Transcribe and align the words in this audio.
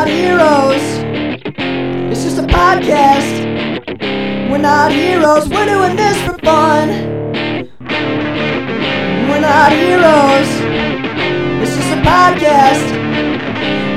not 0.00 0.08
heroes. 0.08 0.82
It's 2.10 2.22
just 2.22 2.38
a 2.38 2.46
podcast. 2.46 3.32
We're 4.50 4.56
not 4.56 4.92
heroes. 4.92 5.46
We're 5.50 5.66
doing 5.66 5.94
this 5.94 6.16
for 6.22 6.38
fun. 6.38 6.88
We're 9.28 9.40
not 9.40 9.72
heroes. 9.72 10.50
It's 11.60 11.76
just 11.76 11.92
a 11.92 12.00
podcast. 12.00 12.86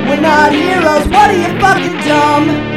We're 0.06 0.20
not 0.20 0.52
heroes. 0.52 1.08
What 1.08 1.30
are 1.30 1.38
you 1.38 1.58
fucking 1.58 1.96
dumb? 2.06 2.73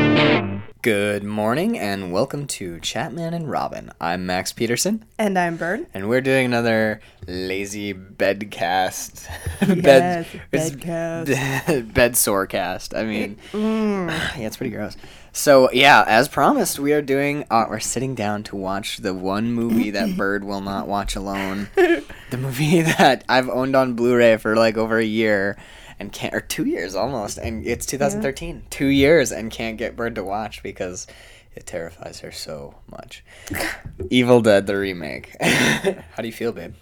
Good 0.88 1.26
morning 1.26 1.78
and 1.78 2.14
welcome 2.14 2.48
to 2.48 2.78
Chatman 2.78 3.34
and 3.34 3.52
Robin. 3.52 3.92
I'm 4.00 4.26
Max 4.26 4.54
Peterson 4.54 5.04
And 5.20 5.38
I'm 5.38 5.58
Bird. 5.58 5.86
and 5.94 6.08
we're 6.08 6.22
doing 6.22 6.46
another 6.46 7.02
lazy 7.28 7.94
bedcast. 7.94 9.28
Yes, 9.84 10.28
it's 10.54 10.70
bedcast. 10.70 11.94
bed 11.94 12.16
sore 12.16 12.48
cast. 12.48 12.94
I 12.96 13.04
mean, 13.04 13.36
Mm. 13.52 14.08
yeah, 14.38 14.38
it's 14.48 14.56
pretty 14.56 14.74
gross. 14.74 14.96
So 15.34 15.70
yeah, 15.74 16.06
as 16.08 16.30
promised, 16.30 16.80
we 16.80 16.94
are 16.94 17.02
doing. 17.02 17.44
Uh, 17.52 17.66
we're 17.70 17.82
sitting 17.82 18.16
down 18.16 18.44
to 18.44 18.56
watch 18.56 19.00
the 19.00 19.14
one 19.14 19.52
movie 19.52 19.92
that 19.92 20.16
Bird 20.18 20.46
will 20.46 20.62
not 20.62 20.88
watch 20.88 21.18
alone. 21.18 21.68
the 21.76 22.38
movie 22.38 22.82
that 22.84 23.26
I've 23.28 23.50
owned 23.50 23.76
on 23.76 23.96
Blu-ray 23.96 24.38
for 24.38 24.56
like 24.56 24.78
over 24.78 24.98
a 24.98 25.04
year. 25.04 25.58
And 26.00 26.12
can't, 26.12 26.34
or 26.36 26.42
two 26.42 26.66
years 26.66 26.94
almost, 26.96 27.38
and 27.40 27.66
it's 27.66 27.86
2013. 27.88 28.66
Two 28.70 28.86
years, 28.88 29.32
and 29.32 29.50
can't 29.50 29.78
get 29.78 29.96
Bird 29.96 30.14
to 30.16 30.24
watch 30.24 30.62
because 30.62 31.08
it 31.56 31.66
terrifies 31.66 32.20
her 32.20 32.32
so 32.32 32.76
much. 32.92 33.24
Evil 34.12 34.42
Dead, 34.42 34.68
the 34.68 34.78
remake. 34.78 35.36
How 35.42 36.22
do 36.22 36.28
you 36.28 36.32
feel, 36.34 36.52
babe? 36.52 36.76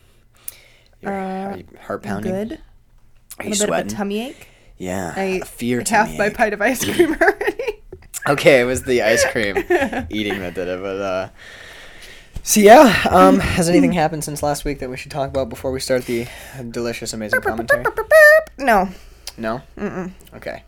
You're, 1.01 1.13
Uh, 1.13 1.51
are 1.53 1.57
you 1.57 1.65
heart 1.81 2.03
pounding? 2.03 2.31
Good. 2.33 2.51
Are 3.39 3.41
A 3.41 3.43
you 3.45 3.49
little 3.51 3.67
bit 3.67 3.67
sweating? 3.67 3.87
of 3.87 3.93
a 3.93 3.95
tummy 3.95 4.19
ache. 4.27 4.47
yeah, 4.77 5.13
I 5.15 5.21
a 5.41 5.45
fear 5.45 5.81
half 5.87 6.17
my 6.17 6.25
ache. 6.27 6.33
pint 6.33 6.53
of 6.53 6.61
ice 6.61 6.83
cream 6.83 7.13
already. 7.21 7.81
Okay, 8.27 8.59
it 8.61 8.65
was 8.65 8.83
the 8.83 9.01
ice 9.01 9.23
cream 9.31 9.57
eating 10.09 10.39
that 10.39 10.55
did 10.55 10.67
it, 10.67 10.81
but 10.81 10.99
uh 11.01 11.29
so 12.47 12.59
yeah, 12.61 13.07
um, 13.09 13.39
has 13.57 13.67
anything 13.69 13.91
happened 13.91 14.23
since 14.23 14.41
last 14.43 14.63
week 14.65 14.79
that 14.79 14.89
we 14.89 14.97
should 14.97 15.11
talk 15.11 15.29
about 15.29 15.49
before 15.49 15.71
we 15.71 15.79
start 15.79 16.05
the 16.05 16.27
delicious, 16.71 17.11
amazing 17.13 17.41
commentary? 17.41 17.83
no. 18.57 18.89
No. 19.37 19.61
Mm-mm. 19.77 20.11
Okay. 20.35 20.63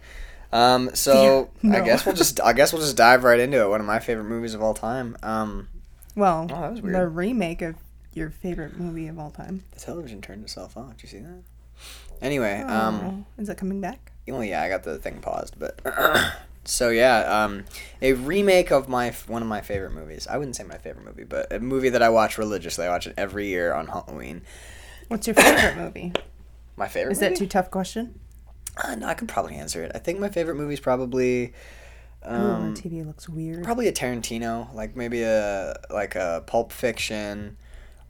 Um, 0.52 0.90
so 0.94 1.50
I 1.64 1.68
No. 1.68 1.84
guess 1.86 2.06
we'll 2.06 2.16
just 2.16 2.42
I 2.42 2.54
guess 2.54 2.74
we'll 2.74 2.82
just 2.82 2.98
dive 2.98 3.24
right 3.24 3.40
into 3.40 3.62
it. 3.62 3.70
One 3.70 3.80
of 3.80 3.86
my 3.86 4.00
favorite 4.00 4.26
movies 4.26 4.54
of 4.54 4.62
all 4.62 4.74
time. 4.74 5.16
Um, 5.24 5.68
Well, 6.16 6.48
Oh, 6.52 6.62
that 6.62 6.72
was 6.72 6.82
the 6.82 7.08
remake 7.08 7.62
of 7.62 7.76
your 8.14 8.30
favorite 8.32 8.78
movie 8.80 9.08
of 9.08 9.20
all 9.20 9.30
time. 9.30 9.64
the 9.72 9.80
television 9.80 10.22
turned 10.22 10.44
itself 10.44 10.76
off. 10.76 10.98
Did 10.98 11.04
you 11.04 11.10
see 11.10 11.20
that? 11.20 11.44
Anyway, 12.22 12.62
um, 12.62 13.26
Oh, 13.38 13.42
is 13.42 13.48
it 13.50 13.58
coming 13.58 13.80
back? 13.80 14.12
well, 14.28 14.44
yeah, 14.44 14.64
I 14.64 14.70
got 14.70 14.84
the 14.84 14.98
thing 14.98 15.20
paused, 15.22 15.56
but 15.60 15.80
so 16.68 16.90
yeah, 16.90 17.44
um, 17.44 17.64
a 18.02 18.14
remake 18.14 18.72
of 18.72 18.90
my 18.90 19.12
one 19.28 19.42
of 19.42 19.48
my 19.48 19.62
favorite 19.62 19.94
movies. 19.94 20.28
I 20.30 20.38
wouldn't 20.38 20.56
say 20.56 20.64
my 20.64 20.78
favorite 20.78 21.06
movie, 21.06 21.24
but 21.24 21.52
a 21.52 21.60
movie 21.60 21.90
that 21.90 22.02
I 22.02 22.10
watch 22.10 22.38
religiously. 22.38 22.86
I 22.86 22.90
watch 22.90 23.08
it 23.08 23.14
every 23.18 23.48
year 23.48 23.74
on 23.74 23.88
Halloween. 23.88 24.42
What's 25.08 25.28
your 25.28 25.34
favorite 25.34 25.78
movie? 25.84 26.14
My 26.76 26.88
favorite. 26.88 27.14
Is 27.14 27.22
movie? 27.22 27.34
that 27.34 27.40
too 27.40 27.48
tough 27.48 27.72
question? 27.72 28.20
Uh, 28.84 28.96
no, 28.96 29.08
I 29.08 29.14
could 29.14 29.28
probably 29.28 29.56
answer 29.56 29.84
it. 29.84 29.92
I 29.96 30.00
think 30.00 30.20
my 30.20 30.30
favorite 30.30 30.56
movie 30.56 30.74
is 30.74 30.80
probably. 30.80 31.54
Um, 32.24 32.74
the 32.74 32.82
TV 32.82 33.06
looks 33.06 33.30
weird. 33.30 33.64
probably 33.64 33.88
a 33.88 33.94
Tarantino, 33.94 34.74
like 34.74 34.96
maybe 34.96 35.24
a 35.24 35.74
like 35.90 36.16
a 36.16 36.44
Pulp 36.46 36.74
Fiction, 36.74 37.56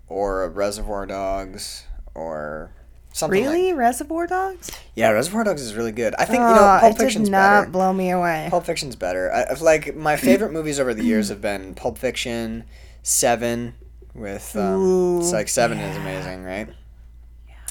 or 0.08 0.44
a 0.44 0.50
Reservoir 0.50 1.05
Dogs, 1.05 1.85
or 2.16 2.72
something. 3.18 3.44
like- 3.46 3.54
really, 3.54 3.73
Reservoir 3.73 4.28
Dogs? 4.28 4.72
yeah, 4.96 5.10
Reservoir 5.10 5.44
Dogs 5.44 5.62
is 5.62 5.76
really 5.76 5.92
good. 5.92 6.14
I 6.18 6.26
think 6.26 6.40
you 6.40 6.46
Oh, 6.46 6.56
know 6.56 6.78
Pulp 6.82 6.96
it 6.96 6.98
did 6.98 7.04
Fiction's 7.06 7.30
not 7.30 7.62
better. 7.62 7.72
blow 7.72 7.94
me 7.94 8.09
away. 8.12 8.48
Pulp 8.50 8.66
Fiction's 8.66 8.96
better. 8.96 9.32
I, 9.34 9.54
like 9.62 9.96
my 9.96 10.16
favorite 10.18 10.52
movies 10.52 10.80
over 10.80 10.94
the 10.94 11.04
years 11.04 11.30
have 11.30 11.42
been 11.42 11.74
Pulp 11.76 11.98
Fiction, 11.98 12.64
Seven, 13.04 13.76
with 14.14 14.56
um, 14.56 15.19
it's 15.19 15.31
like 15.31 15.47
Seven 15.50 15.78
is 15.80 15.97
amazing, 15.97 16.44
right? 16.44 16.69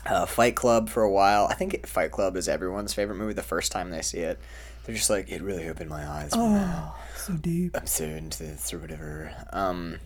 Uh, 0.04 0.24
Fight 0.26 0.54
Club 0.54 0.88
for 0.88 1.02
a 1.02 1.10
while. 1.10 1.46
I 1.50 1.54
think 1.54 1.84
Fight 1.86 2.12
Club 2.12 2.36
is 2.36 2.48
everyone's 2.48 2.94
favorite 2.94 3.16
movie 3.16 3.32
the 3.32 3.42
first 3.42 3.72
time 3.72 3.90
they 3.90 4.02
see 4.02 4.18
it. 4.18 4.38
They're 4.84 4.94
just 4.94 5.10
like, 5.10 5.28
it 5.32 5.42
really 5.42 5.68
opened 5.68 5.90
my 5.90 6.06
eyes. 6.08 6.36
man. 6.36 6.72
Oh, 6.76 6.96
so 7.16 7.32
deep. 7.32 7.76
I'm 7.76 7.86
so 7.88 8.04
into 8.04 8.38
this 8.44 8.72
or 8.72 8.78
whatever. 8.78 9.32
Um, 9.52 9.98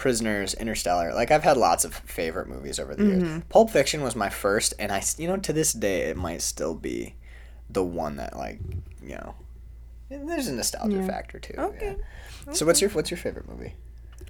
Prisoners, 0.00 0.54
Interstellar. 0.54 1.12
Like 1.14 1.30
I've 1.30 1.42
had 1.44 1.56
lots 1.58 1.84
of 1.84 1.94
favorite 1.94 2.48
movies 2.48 2.80
over 2.80 2.94
the 2.94 3.02
Mm-hmm. 3.04 3.24
years. 3.26 3.42
Pulp 3.50 3.70
Fiction 3.70 4.02
was 4.02 4.16
my 4.16 4.30
first, 4.30 4.72
and 4.78 4.90
I 4.90 5.02
you 5.18 5.28
know, 5.28 5.36
to 5.36 5.52
this 5.52 5.72
day, 5.74 6.04
it 6.08 6.16
might 6.16 6.40
still 6.42 6.74
be 6.74 7.14
the 7.68 7.84
one 7.84 8.16
that 8.16 8.34
like, 8.36 8.58
you 9.02 9.16
know, 9.16 9.34
there's 10.08 10.48
a 10.48 10.52
nostalgia 10.54 10.96
Yeah. 10.96 11.06
factor 11.06 11.38
too. 11.38 11.54
Okay. 11.58 11.96
yeah. 12.46 12.52
So 12.54 12.64
what's 12.64 12.80
your 12.80 12.88
what's 12.90 13.10
your 13.10 13.18
favorite 13.18 13.46
movie? 13.48 13.74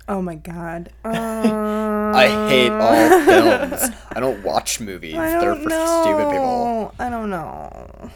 Oh 0.09 0.21
my 0.21 0.35
god. 0.35 0.91
I 1.05 2.27
hate 2.49 2.73
all 2.73 3.25
films. 3.25 3.95
I 4.11 4.19
don't 4.19 4.43
watch 4.51 4.81
movies. 4.81 5.15
I 5.15 5.39
They're 5.41 5.55
for 5.55 5.69
know. 5.69 6.03
stupid 6.03 6.31
people. 6.33 6.95
I 6.99 7.09
don't 7.11 7.31
know. 7.31 8.11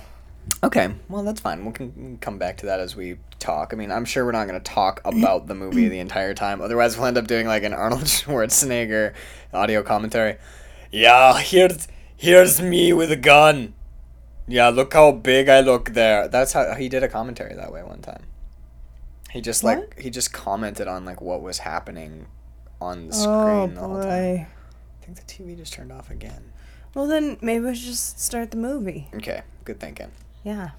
Okay, 0.65 0.93
well 1.09 1.23
that's 1.23 1.41
fine. 1.41 1.65
We 1.65 1.73
can 1.73 2.19
come 2.21 2.37
back 2.39 2.57
to 2.59 2.67
that 2.67 2.81
as 2.81 2.97
we 2.97 3.17
talk. 3.45 3.73
I 3.73 3.77
mean, 3.77 3.91
I'm 3.93 4.05
sure 4.05 4.25
we're 4.25 4.33
not 4.33 4.49
going 4.49 4.61
to 4.61 4.73
talk 4.73 5.01
about 5.05 5.47
the 5.47 5.55
movie 5.55 5.89
the 5.89 5.99
entire 6.01 6.35
time. 6.35 6.61
Otherwise, 6.61 6.97
we'll 6.97 7.07
end 7.07 7.19
up 7.19 7.27
doing 7.27 7.47
like 7.47 7.63
an 7.63 7.73
Arnold 7.73 8.03
Schwarzenegger 8.05 9.13
audio 9.53 9.83
commentary. 9.83 10.37
Yeah, 10.91 11.39
here's 11.39 11.89
here's 12.17 12.61
me 12.61 12.93
with 12.93 13.11
a 13.13 13.17
gun. 13.17 13.75
Yeah, 14.47 14.69
look 14.69 14.93
how 14.93 15.11
big 15.13 15.49
I 15.49 15.61
look 15.61 15.91
there. 15.91 16.29
That's 16.29 16.53
how 16.53 16.75
he 16.75 16.89
did 16.89 17.03
a 17.03 17.09
commentary 17.09 17.55
that 17.55 17.73
way 17.73 17.83
one 17.83 18.01
time. 18.03 18.25
He 19.31 19.41
just 19.41 19.65
like 19.65 19.79
What? 19.79 19.99
he 19.99 20.11
just 20.11 20.33
commented 20.33 20.87
on 20.87 21.05
like 21.05 21.21
what 21.21 21.43
was 21.43 21.59
happening 21.59 22.27
on 22.81 23.09
the 23.09 23.15
Oh 23.17 23.23
screen 23.23 23.75
the 23.75 23.81
whole 23.81 24.03
time. 24.03 24.11
I 24.13 24.47
think 25.05 25.17
the 25.17 25.23
TV 25.25 25.57
just 25.57 25.73
turned 25.73 25.91
off 25.91 26.11
again. 26.11 26.53
Well 26.95 27.09
then, 27.09 27.39
maybe 27.41 27.65
we 27.65 27.75
should 27.75 27.87
just 27.89 28.21
start 28.21 28.53
the 28.53 28.57
movie. 28.57 29.09
Okay, 29.15 29.43
good 29.65 29.81
thinking. 29.81 30.13
Yeah. 30.45 30.71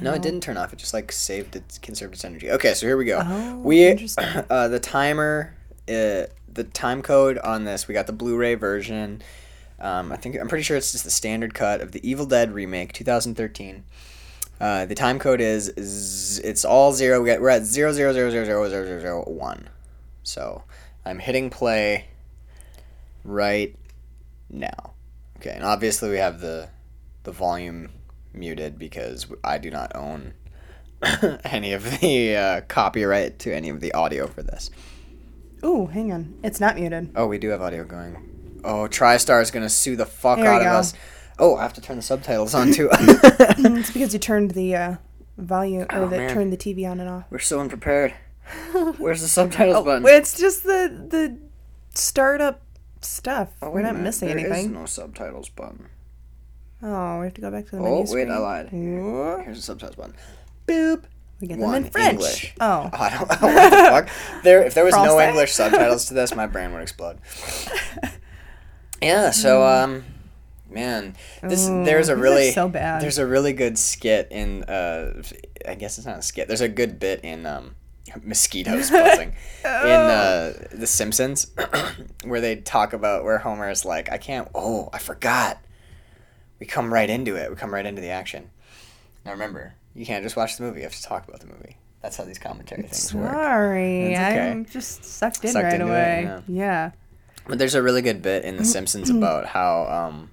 No, 0.00 0.14
it 0.14 0.22
didn't 0.22 0.40
turn 0.40 0.56
off. 0.56 0.72
It 0.72 0.78
just 0.78 0.94
like 0.94 1.12
saved 1.12 1.56
its 1.56 1.78
conserved 1.78 2.14
its 2.14 2.24
energy. 2.24 2.50
Okay, 2.50 2.74
so 2.74 2.86
here 2.86 2.96
we 2.96 3.04
go. 3.04 3.20
Oh, 3.22 3.56
we 3.58 3.92
uh, 4.50 4.68
the 4.68 4.80
timer, 4.80 5.54
uh, 5.88 6.26
the 6.48 6.64
time 6.72 7.02
code 7.02 7.38
on 7.38 7.64
this. 7.64 7.86
We 7.88 7.94
got 7.94 8.06
the 8.06 8.12
Blu-ray 8.12 8.54
version. 8.54 9.22
Um, 9.78 10.12
I 10.12 10.16
think 10.16 10.36
I'm 10.38 10.48
pretty 10.48 10.62
sure 10.64 10.76
it's 10.76 10.92
just 10.92 11.04
the 11.04 11.10
standard 11.10 11.54
cut 11.54 11.80
of 11.80 11.92
the 11.92 12.06
Evil 12.08 12.26
Dead 12.26 12.52
remake, 12.52 12.92
2013. 12.92 13.84
Uh, 14.60 14.84
the 14.84 14.94
time 14.94 15.18
code 15.18 15.40
is, 15.40 15.72
z- 15.80 16.42
it's 16.44 16.66
all 16.66 16.92
zero. 16.92 17.20
We 17.22 17.28
got, 17.28 17.40
we're 17.40 17.48
at 17.48 17.64
zero 17.64 17.92
zero 17.92 18.12
zero 18.12 18.30
zero 18.30 18.44
zero 18.44 18.68
zero 18.68 18.84
zero 18.84 19.00
zero 19.00 19.24
one. 19.24 19.68
So 20.22 20.64
I'm 21.04 21.18
hitting 21.18 21.48
play 21.48 22.08
right 23.24 23.74
now. 24.50 24.92
Okay, 25.38 25.52
and 25.52 25.64
obviously 25.64 26.10
we 26.10 26.18
have 26.18 26.40
the 26.40 26.68
the 27.22 27.32
volume 27.32 27.88
muted 28.32 28.78
because 28.78 29.26
I 29.44 29.58
do 29.58 29.70
not 29.70 29.92
own 29.94 30.34
any 31.44 31.72
of 31.72 32.00
the 32.00 32.36
uh, 32.36 32.60
copyright 32.62 33.38
to 33.40 33.54
any 33.54 33.68
of 33.68 33.80
the 33.80 33.92
audio 33.92 34.26
for 34.26 34.42
this. 34.42 34.70
Ooh, 35.64 35.86
hang 35.86 36.12
on. 36.12 36.38
It's 36.42 36.60
not 36.60 36.76
muted. 36.76 37.10
Oh, 37.14 37.26
we 37.26 37.38
do 37.38 37.48
have 37.50 37.60
audio 37.60 37.84
going. 37.84 38.60
Oh, 38.64 38.88
TriStar 38.88 39.42
is 39.42 39.50
gonna 39.50 39.68
sue 39.70 39.96
the 39.96 40.06
fuck 40.06 40.38
There 40.38 40.50
out 40.50 40.62
of 40.62 40.68
us. 40.68 40.94
Oh, 41.38 41.56
I 41.56 41.62
have 41.62 41.72
to 41.74 41.80
turn 41.80 41.96
the 41.96 42.02
subtitles 42.02 42.54
on 42.54 42.72
too. 42.72 42.88
it's 42.92 43.90
because 43.90 44.12
you 44.12 44.18
turned 44.18 44.50
the 44.52 44.76
uh, 44.76 44.94
volume 45.38 45.82
or 45.82 45.86
Oh, 45.90 46.08
the, 46.08 46.18
man. 46.18 46.34
turned 46.34 46.52
the 46.52 46.56
TV 46.58 46.90
on 46.90 47.00
and 47.00 47.08
off. 47.08 47.24
We're 47.30 47.38
so 47.38 47.60
unprepared. 47.60 48.14
Where's 48.98 49.22
the 49.22 49.28
subtitles 49.28 49.84
button? 49.84 50.06
It's 50.06 50.38
just 50.38 50.64
the 50.64 51.06
the 51.08 51.38
startup 51.94 52.60
stuff. 53.00 53.48
Oh, 53.62 53.70
We're 53.70 53.82
not 53.82 53.96
missing 53.96 54.28
There 54.28 54.36
anything. 54.38 54.52
There 54.52 54.60
is 54.66 54.68
no 54.68 54.86
subtitles 54.86 55.48
button. 55.48 55.88
Oh, 56.82 57.18
we 57.20 57.26
have 57.26 57.34
to 57.34 57.40
go 57.40 57.50
back 57.50 57.66
to 57.66 57.70
the 57.72 57.76
menu 57.78 57.94
Oh, 57.94 58.00
wait, 58.00 58.08
screen. 58.08 58.30
I 58.30 58.38
lied. 58.38 58.64
What? 58.72 59.44
Here's 59.44 59.58
the 59.58 59.62
subtitles 59.62 59.96
button. 59.96 60.14
Boop. 60.66 61.04
We 61.40 61.48
get 61.48 61.58
them 61.58 61.66
One 61.66 61.84
in 61.84 61.90
French. 61.90 62.12
English. 62.12 62.54
Oh. 62.60 62.90
I 62.92 63.10
don't 63.10 63.20
know 63.42 63.46
what 63.54 63.70
the 63.70 63.76
fuck. 63.76 64.42
There, 64.44 64.62
if 64.62 64.74
there 64.74 64.84
was 64.84 64.94
no? 64.94 65.18
English 65.20 65.52
subtitles 65.52 66.06
to 66.06 66.14
this, 66.14 66.34
my 66.34 66.46
brain 66.46 66.72
would 66.72 66.82
explode. 66.82 67.18
Yeah. 69.02 69.30
So, 69.30 69.64
um, 69.64 70.04
man, 70.68 71.16
this 71.42 71.66
Ooh, 71.68 71.84
there's 71.84 72.10
a 72.10 72.12
these 72.14 72.18
are 72.18 72.22
really 72.22 72.50
so 72.50 72.68
bad. 72.68 73.00
There's 73.02 73.16
a 73.18 73.26
really 73.26 73.52
good 73.54 73.78
skit 73.78 74.28
in. 74.30 74.64
Uh, 74.64 75.22
I 75.66 75.74
guess 75.74 75.96
it's 75.98 76.06
not 76.06 76.18
a 76.18 76.22
skit. 76.22 76.48
There's 76.48 76.60
a 76.60 76.68
good 76.68 76.98
bit 77.00 77.20
in 77.24 77.46
um, 77.46 77.76
mosquitoes 78.22 78.90
buzzing 78.90 79.32
in 79.64 79.70
uh, 79.70 80.52
The 80.72 80.86
Simpsons, 80.86 81.46
where 82.24 82.42
they 82.42 82.56
talk 82.56 82.92
about 82.92 83.24
where 83.24 83.38
Homer 83.38 83.70
is 83.70 83.84
like, 83.86 84.12
I 84.12 84.18
can't. 84.18 84.48
Oh, 84.54 84.90
I 84.92 84.98
forgot. 84.98 85.58
We 86.60 86.66
come 86.66 86.92
right 86.92 87.08
into 87.10 87.34
it. 87.36 87.50
We 87.50 87.56
come 87.56 87.72
right 87.74 87.84
into 87.86 88.00
the 88.02 88.10
action. 88.10 88.50
Now 89.24 89.32
remember, 89.32 89.74
you 89.94 90.06
can't 90.06 90.22
just 90.22 90.36
watch 90.36 90.56
the 90.56 90.62
movie. 90.62 90.80
You 90.80 90.84
have 90.84 90.94
to 90.94 91.02
talk 91.02 91.26
about 91.26 91.40
the 91.40 91.46
movie. 91.46 91.76
That's 92.02 92.16
how 92.16 92.24
these 92.24 92.38
commentary 92.38 92.82
things 92.82 93.12
work. 93.14 93.30
Sorry, 93.30 94.06
okay. 94.14 94.50
I'm 94.50 94.64
just 94.64 95.04
sucked 95.04 95.44
in 95.44 95.50
Sucked 95.52 95.64
right 95.64 95.74
into 95.74 95.86
it, 95.86 95.90
away. 95.90 96.22
yeah. 96.24 96.40
yeah. 96.48 96.90
But 97.46 97.58
there's 97.58 97.74
a 97.74 97.82
really 97.82 98.00
good 98.02 98.22
bit 98.22 98.44
in 98.44 98.56
The 98.56 98.64
Simpsons 98.76 99.10
about 99.10 99.46
how 99.46 99.86
um, 99.86 100.30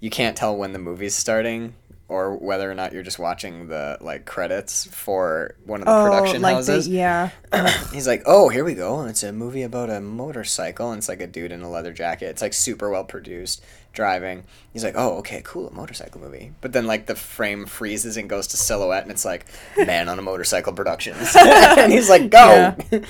you 0.00 0.10
can't 0.10 0.36
tell 0.36 0.56
when 0.56 0.72
the 0.72 0.78
movie's 0.78 1.14
starting 1.14 1.74
or 2.08 2.36
whether 2.36 2.70
or 2.70 2.74
not 2.74 2.92
you're 2.92 3.02
just 3.02 3.18
watching 3.18 3.68
the 3.68 3.96
like 4.00 4.26
credits 4.26 4.84
for 4.84 5.54
one 5.64 5.80
of 5.80 5.86
the 5.86 5.92
Oh, 5.92 6.04
production 6.04 6.42
like 6.42 6.56
houses. 6.56 6.86
the 6.86 6.92
yeah. 6.94 7.30
He's 7.92 8.06
like, 8.06 8.22
"Oh, 8.26 8.48
here 8.50 8.64
we 8.64 8.74
go. 8.74 9.02
It's 9.06 9.22
a 9.22 9.32
movie 9.32 9.62
about 9.62 9.88
a 9.90 10.00
motorcycle, 10.00 10.90
and 10.92 10.98
it's 10.98 11.08
like 11.08 11.20
a 11.22 11.26
dude 11.26 11.50
in 11.52 11.62
a 11.62 11.70
leather 11.70 11.92
jacket. 11.92 12.26
It's 12.26 12.42
like 12.42 12.52
super 12.52 12.90
well 12.90 13.04
produced, 13.04 13.64
driving." 13.92 14.44
He's 14.72 14.84
like, 14.84 14.94
"Oh, 14.96 15.18
okay, 15.18 15.42
cool, 15.44 15.68
a 15.68 15.72
motorcycle 15.72 16.20
movie." 16.20 16.52
But 16.60 16.72
then 16.72 16.86
like 16.86 17.06
the 17.06 17.14
frame 17.14 17.66
freezes 17.66 18.16
and 18.16 18.28
goes 18.28 18.46
to 18.48 18.56
silhouette, 18.56 19.02
and 19.02 19.12
it's 19.12 19.24
like 19.24 19.46
man 19.76 20.08
on 20.08 20.18
a 20.18 20.22
motorcycle 20.22 20.72
productions, 20.72 21.34
and 21.38 21.92
he's 21.92 22.08
like, 22.08 22.30
"Go!" 22.30 22.38
Yeah. 22.38 22.76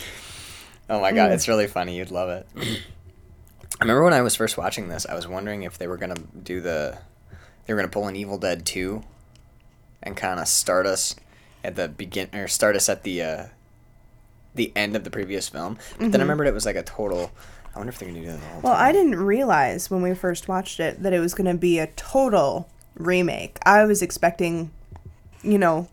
oh 0.91 1.01
my 1.01 1.13
god, 1.13 1.33
it's 1.33 1.49
really 1.49 1.67
funny. 1.67 1.97
You'd 1.97 2.11
love 2.11 2.29
it. 2.29 2.47
I 3.81 3.85
remember 3.85 4.05
when 4.05 4.13
I 4.13 4.23
was 4.23 4.37
first 4.37 4.57
watching 4.57 4.89
this, 4.89 5.07
I 5.07 5.15
was 5.15 5.27
wondering 5.27 5.65
if 5.65 5.77
they 5.79 5.89
were 5.89 5.97
gonna 5.97 6.23
do 6.41 6.61
the, 6.61 6.99
they 7.67 7.75
were 7.75 7.81
gonna 7.81 7.91
pull 7.91 8.07
an 8.07 8.15
Evil 8.15 8.39
Dead 8.39 8.65
two, 8.65 9.03
and 10.03 10.17
kind 10.17 10.39
of 10.39 10.47
start 10.47 10.87
us 10.87 11.17
at 11.65 11.77
the 11.77 11.89
begin 11.89 12.29
or 12.35 12.49
start 12.49 12.77
us 12.77 12.89
at 12.89 13.03
the 13.03 13.23
uh, 13.23 13.45
the 14.55 14.73
end 14.77 14.97
of 14.97 15.05
the 15.05 15.11
previous 15.11 15.49
film. 15.49 15.79
But 15.99 16.13
then 16.13 16.21
I 16.21 16.25
remembered 16.25 16.47
it 16.47 16.55
was 16.55 16.67
like 16.67 16.77
a 16.77 16.83
total. 16.83 17.33
I 17.75 17.79
wonder 17.79 17.91
if 17.91 17.99
they're 17.99 18.09
gonna 18.09 18.21
do 18.21 18.27
that 18.27 18.41
the 18.41 18.47
whole 18.47 18.61
Well, 18.63 18.75
time. 18.75 18.87
I 18.87 18.93
didn't 18.93 19.17
realize 19.17 19.91
when 19.91 20.03
we 20.03 20.15
first 20.15 20.49
watched 20.49 20.79
it 20.81 21.03
that 21.03 21.13
it 21.13 21.21
was 21.21 21.35
going 21.35 21.47
to 21.51 21.59
be 21.59 21.79
a 21.79 21.87
total 21.89 22.69
remake. 22.97 23.59
I 23.65 23.85
was 23.85 24.03
expecting, 24.03 24.71
you 25.43 25.59
know, 25.59 25.89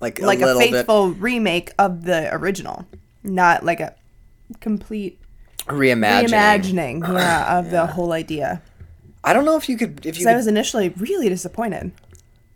like 0.00 0.20
like 0.20 0.40
a, 0.40 0.46
little 0.46 0.60
bit 0.60 0.70
faithful 0.72 1.10
remake 1.10 1.72
of 1.78 2.04
the 2.04 2.34
original, 2.34 2.86
not 3.22 3.64
like 3.64 3.80
a 3.80 3.94
complete 4.60 5.18
reimagining. 5.66 6.28
reimagining, 7.02 7.12
yeah, 7.12 7.58
of 7.58 7.70
the 7.70 7.86
whole 7.88 8.12
idea. 8.12 8.62
I 9.24 9.32
don't 9.32 9.44
know 9.44 9.56
if 9.56 9.68
you 9.68 9.76
could 9.76 9.98
if 10.00 10.04
you 10.06 10.12
Because 10.12 10.26
I 10.26 10.36
was 10.36 10.46
initially 10.46 10.90
really 10.90 11.28
disappointed. 11.28 11.92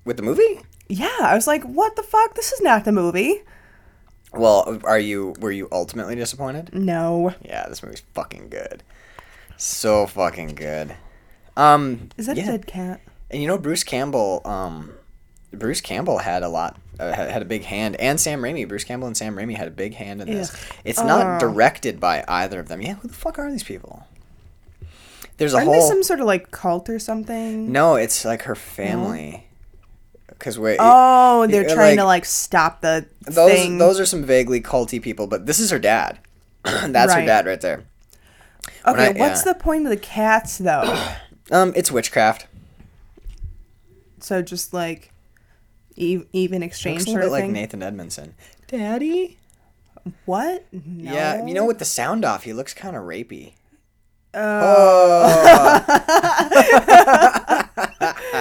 with 0.05 0.17
the 0.17 0.23
movie. 0.23 0.61
Yeah, 0.89 1.17
I 1.21 1.35
was 1.35 1.47
like, 1.47 1.63
"What 1.65 1.97
the 1.97 2.03
fuck? 2.03 2.35
This 2.35 2.53
is 2.53 2.61
not 2.61 2.85
the 2.85 2.93
movie." 2.93 3.43
Well, 4.33 4.79
are 4.85 4.99
you 4.99 5.35
were 5.41 5.51
you 5.53 5.69
ultimately 5.73 6.15
disappointed? 6.15 6.73
No, 6.75 7.35
Yeah, 7.45 7.67
this 7.69 7.83
movie's 7.83 8.03
fucking 8.15 8.49
good. 8.49 8.83
So 9.57 10.07
fucking 10.07 10.55
good. 10.55 10.95
Um, 11.57 12.09
is 12.17 12.27
that 12.27 12.37
yeah. 12.37 12.45
a 12.45 12.47
dead 12.47 12.67
cat? 12.67 13.01
And 13.31 13.43
you 13.43 13.49
know, 13.49 13.59
Bruce 13.59 13.85
Campbell, 13.85 14.41
um, 14.45 14.93
Bruce 15.53 15.81
Campbell 15.81 16.19
had 16.19 16.43
a 16.43 16.49
lot, 16.49 16.79
uh, 16.99 17.13
had, 17.13 17.43
a 17.43 17.45
big 17.45 17.65
hand, 17.65 17.97
and 17.97 18.19
Sam 18.21 18.41
Raimi. 18.41 18.67
Bruce 18.69 18.85
Campbell 18.85 19.09
and 19.09 19.17
Sam 19.17 19.37
Raimi 19.37 19.57
had 19.57 19.69
a 19.69 19.73
big 19.73 19.95
hand 19.95 20.23
in 20.23 20.29
this. 20.31 20.57
It's 20.85 21.01
not 21.01 21.27
Oh. 21.27 21.39
directed 21.49 21.99
by 22.01 22.25
either 22.29 22.61
of 22.61 22.69
them. 22.69 22.81
Yeah, 22.81 22.95
who 22.95 23.09
the 23.09 23.15
fuck 23.15 23.39
are 23.39 23.51
these 23.51 23.65
people? 23.65 24.07
There's 25.37 25.55
a 25.55 25.59
Aren't 25.59 25.69
whole. 25.69 25.89
some 25.89 26.03
sort 26.03 26.21
of 26.21 26.27
like 26.27 26.51
cult 26.51 26.89
or 26.89 26.99
something? 26.99 27.73
No, 27.73 27.97
it's 27.97 28.25
like 28.25 28.43
her 28.43 28.55
family. 28.55 29.47
Because 30.41 30.59
wait, 30.59 30.79
Oh, 30.81 31.47
they're 31.47 31.63
trying 31.69 31.97
like, 31.97 31.99
to 31.99 32.05
like 32.05 32.25
stop 32.25 32.81
the 32.81 33.07
those 33.23 33.53
thing. 33.53 33.79
those 33.79 34.01
are 34.01 34.07
some 34.07 34.25
vaguely 34.25 34.61
culty 34.61 35.01
people, 35.01 35.27
but 35.29 35.47
this 35.47 35.61
is 35.61 35.71
her 35.71 35.79
dad. 35.79 36.19
That's 36.65 37.13
her 37.15 37.25
dad 37.25 37.47
right 37.47 37.61
there. 37.61 37.85
okay, 38.87 39.09
I- 39.09 39.13
what's 39.13 39.45
yeah. 39.47 39.53
the 39.53 39.59
point 39.59 39.85
of 39.85 39.91
the 39.91 39.97
cats 39.97 40.59
though? 40.59 41.13
Um, 41.53 41.73
it's 41.75 41.91
witchcraft. 41.91 42.47
so 44.21 44.41
just 44.41 44.73
like 44.73 45.11
e- 45.97 46.23
even 46.33 46.63
exchange 46.63 47.01
Looks 47.09 47.17
a 47.17 47.19
bit 47.27 47.31
like. 47.33 47.51
Nathan 47.51 47.83
Edmondson. 47.83 48.35
Daddy. 48.69 49.37
What? 50.27 50.65
No. 50.73 51.13
Yeah, 51.13 51.45
you 51.45 51.53
know, 51.55 51.65
with 51.67 51.81
the 51.81 51.85
sound 51.85 52.25
off, 52.25 52.45
he 52.45 52.53
looks 52.53 52.73
kind 52.73 52.95
of 52.95 53.03
rapey. 53.03 53.55
Oh, 54.33 55.83
Oh, 55.89 57.60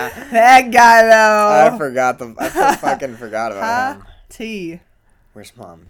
that 0.32 0.72
guy 0.72 1.02
though. 1.04 1.74
I 1.76 1.78
forgot 1.78 2.20
the. 2.20 2.34
I 2.40 2.76
fucking 2.76 3.16
forgot 3.18 3.52
about 3.52 3.96
him. 3.98 4.04
T. 4.30 4.80
Where's 5.34 5.56
mom? 5.58 5.88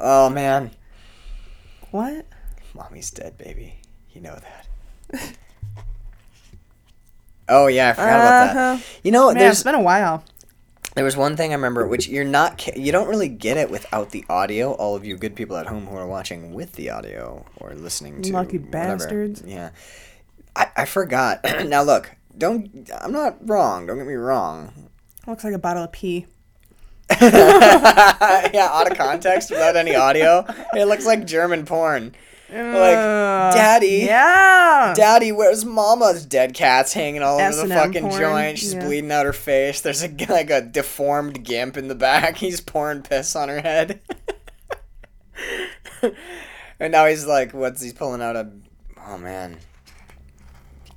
Oh 0.00 0.28
man, 0.28 0.70
What? 1.90 2.26
mommy's 2.74 3.10
dead, 3.10 3.38
baby. 3.38 3.76
You 4.12 4.20
know 4.20 4.36
that. 4.36 5.36
oh 7.48 7.66
yeah, 7.68 7.90
I 7.90 7.92
forgot 7.92 8.08
about 8.08 8.54
that. 8.54 8.56
Uh-huh. 8.56 8.82
You 9.02 9.12
know, 9.12 9.28
Man, 9.28 9.38
there's 9.38 9.56
it's 9.56 9.62
been 9.62 9.74
a 9.74 9.80
while. 9.82 10.24
there 10.94 11.04
was 11.04 11.16
one 11.16 11.36
thing 11.36 11.50
I 11.52 11.54
remember, 11.54 11.86
which 11.86 12.08
you're 12.08 12.24
not, 12.24 12.66
you 12.76 12.90
don't 12.92 13.08
really 13.08 13.28
get 13.28 13.56
it 13.56 13.70
without 13.70 14.10
the 14.10 14.24
audio. 14.28 14.72
All 14.72 14.96
of 14.96 15.04
you 15.04 15.16
good 15.16 15.36
people 15.36 15.56
at 15.56 15.66
home 15.66 15.86
who 15.86 15.96
are 15.96 16.06
watching 16.06 16.52
with 16.54 16.72
the 16.72 16.90
audio 16.90 17.44
or 17.58 17.74
listening 17.74 18.22
to 18.22 18.32
Lucky 18.32 18.58
whatever. 18.58 18.96
bastards. 18.98 19.42
Yeah, 19.46 19.70
I 20.56 20.68
I 20.76 20.84
forgot. 20.86 21.40
now 21.66 21.82
look, 21.82 22.10
don't. 22.38 22.90
I'm 23.00 23.12
not 23.12 23.36
wrong. 23.48 23.86
Don't 23.86 23.98
get 23.98 24.06
me 24.06 24.14
wrong. 24.14 24.90
Looks 25.26 25.44
like 25.44 25.54
a 25.54 25.58
bottle 25.58 25.84
of 25.84 25.92
pee. 25.92 26.26
yeah, 27.20 28.68
out 28.72 28.90
of 28.90 28.96
context 28.96 29.50
without 29.50 29.76
any 29.76 29.94
audio. 29.94 30.44
It 30.74 30.86
looks 30.86 31.06
like 31.06 31.26
German 31.26 31.66
porn. 31.66 32.14
Like, 32.50 32.96
Uh, 32.96 33.52
Daddy, 33.52 34.04
Yeah. 34.06 34.94
Daddy, 34.96 35.32
where's 35.32 35.64
Mama's 35.64 36.24
dead 36.24 36.54
cats 36.54 36.92
hanging 36.92 37.22
all 37.22 37.40
over 37.40 37.56
the 37.56 37.62
S&M 37.62 37.70
fucking 37.70 38.02
porn, 38.08 38.20
joint? 38.20 38.58
She's 38.58 38.74
yeah. 38.74 38.84
bleeding 38.84 39.10
out 39.10 39.26
her 39.26 39.32
face. 39.32 39.80
There's 39.80 40.04
a 40.04 40.08
like 40.28 40.50
a 40.50 40.60
deformed 40.60 41.42
gimp 41.44 41.76
in 41.76 41.88
the 41.88 41.94
back. 41.94 42.36
He's 42.44 42.60
pouring 42.60 43.02
piss 43.02 43.34
on 43.34 43.48
her 43.48 43.60
head. 43.60 44.00
and 46.78 46.92
now 46.92 47.06
he's 47.06 47.26
like, 47.26 47.52
what's 47.52 47.82
he's 47.82 47.92
pulling 47.92 48.22
out 48.22 48.36
a? 48.36 48.50
Oh 49.06 49.18
man. 49.18 49.58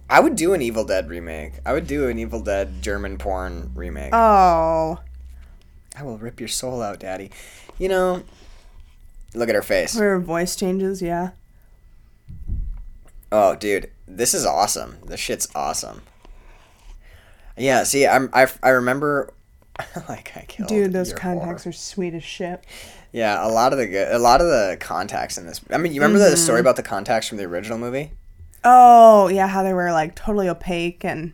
I 0.10 0.20
would 0.22 0.36
do 0.36 0.54
an 0.54 0.62
Evil 0.62 0.86
Dead 0.86 1.10
remake. 1.10 1.54
I 1.66 1.74
would 1.74 1.86
do 1.88 2.08
an 2.08 2.18
Evil 2.20 2.42
Dead 2.42 2.82
German 2.82 3.18
porn 3.18 3.72
remake. 3.76 4.14
oh. 4.14 5.00
I 6.00 6.04
will 6.04 6.18
rip 6.20 6.40
your 6.40 6.48
soul 6.48 6.82
out, 6.84 7.00
Daddy. 7.00 7.32
You 7.80 7.90
know, 7.90 8.24
look 9.34 9.50
at 9.50 9.56
her 9.56 9.64
face. 9.64 9.98
Her 9.98 10.20
voice 10.20 10.56
changes, 10.56 11.02
yeah. 11.02 11.32
Oh, 13.32 13.56
dude, 13.56 13.90
this 14.08 14.34
is 14.34 14.46
awesome. 14.46 14.98
This 15.06 15.20
shit's 15.20 15.48
awesome. 15.56 16.04
Yeah, 17.58 17.84
see, 17.84 18.06
I'm 18.06 18.30
I, 18.32 18.48
I 18.62 18.70
remember, 18.70 19.34
like 20.08 20.32
I 20.36 20.46
killed. 20.48 20.70
Dude, 20.70 20.94
those 20.94 21.12
contacts 21.14 21.64
horror. 21.64 21.72
are 21.72 21.74
sweet 21.74 22.14
as 22.14 22.24
shit. 22.24 22.64
Yeah, 23.12 23.46
a 23.46 23.50
lot 23.50 23.74
of 23.74 23.80
the 23.80 23.88
good, 23.88 24.14
a 24.14 24.20
lot 24.20 24.40
of 24.40 24.48
the 24.48 24.78
contacts 24.80 25.38
in 25.40 25.48
this. 25.48 25.60
I 25.72 25.78
mean, 25.78 25.94
you 25.94 26.02
remember 26.02 26.20
the 26.20 26.26
Mm-hmm. 26.36 26.36
story 26.44 26.60
about 26.60 26.76
the 26.76 26.84
contacts 26.84 27.28
from 27.28 27.38
the 27.40 27.46
original 27.46 27.80
movie? 27.80 28.12
Oh, 28.64 29.28
yeah, 29.30 29.48
how 29.48 29.64
they 29.64 29.74
were 29.74 29.92
like 29.92 30.16
totally 30.16 30.50
opaque 30.50 31.04
and 31.06 31.34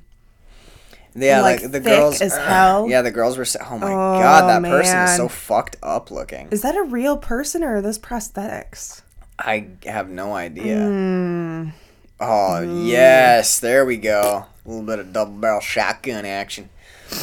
Yeah, 1.16 1.42
Like, 1.42 1.62
like, 1.62 1.72
the 1.72 1.80
girls. 1.80 2.22
as 2.22 2.36
hell? 2.36 2.88
Yeah, 2.90 3.02
the 3.02 3.12
girls 3.12 3.38
were. 3.38 3.46
So, 3.46 3.60
oh 3.70 3.78
my 3.78 3.88
Oh, 3.92 4.20
god, 4.20 4.48
that 4.50 4.70
person 4.70 5.00
is 5.00 5.16
so 5.16 5.28
fucked 5.28 5.76
up 5.84 6.12
looking. 6.12 6.48
is 6.52 6.62
that 6.62 6.76
a 6.76 6.84
real 6.84 7.18
person 7.18 7.64
or 7.64 7.78
are 7.78 7.82
those 7.82 8.00
prosthetics? 8.00 9.02
I 9.40 9.68
have 9.86 10.10
no 10.10 10.34
idea. 10.36 10.78
Mm. 10.78 11.74
Oh 12.20 12.62
yes, 12.86 13.60
there 13.60 13.86
we 13.86 13.98
go. 13.98 14.46
A 14.66 14.70
little 14.70 14.86
bit 14.86 15.00
of 15.00 15.12
double 15.12 15.34
barrel 15.34 15.60
shotgun 15.60 16.26
action. 16.26 16.70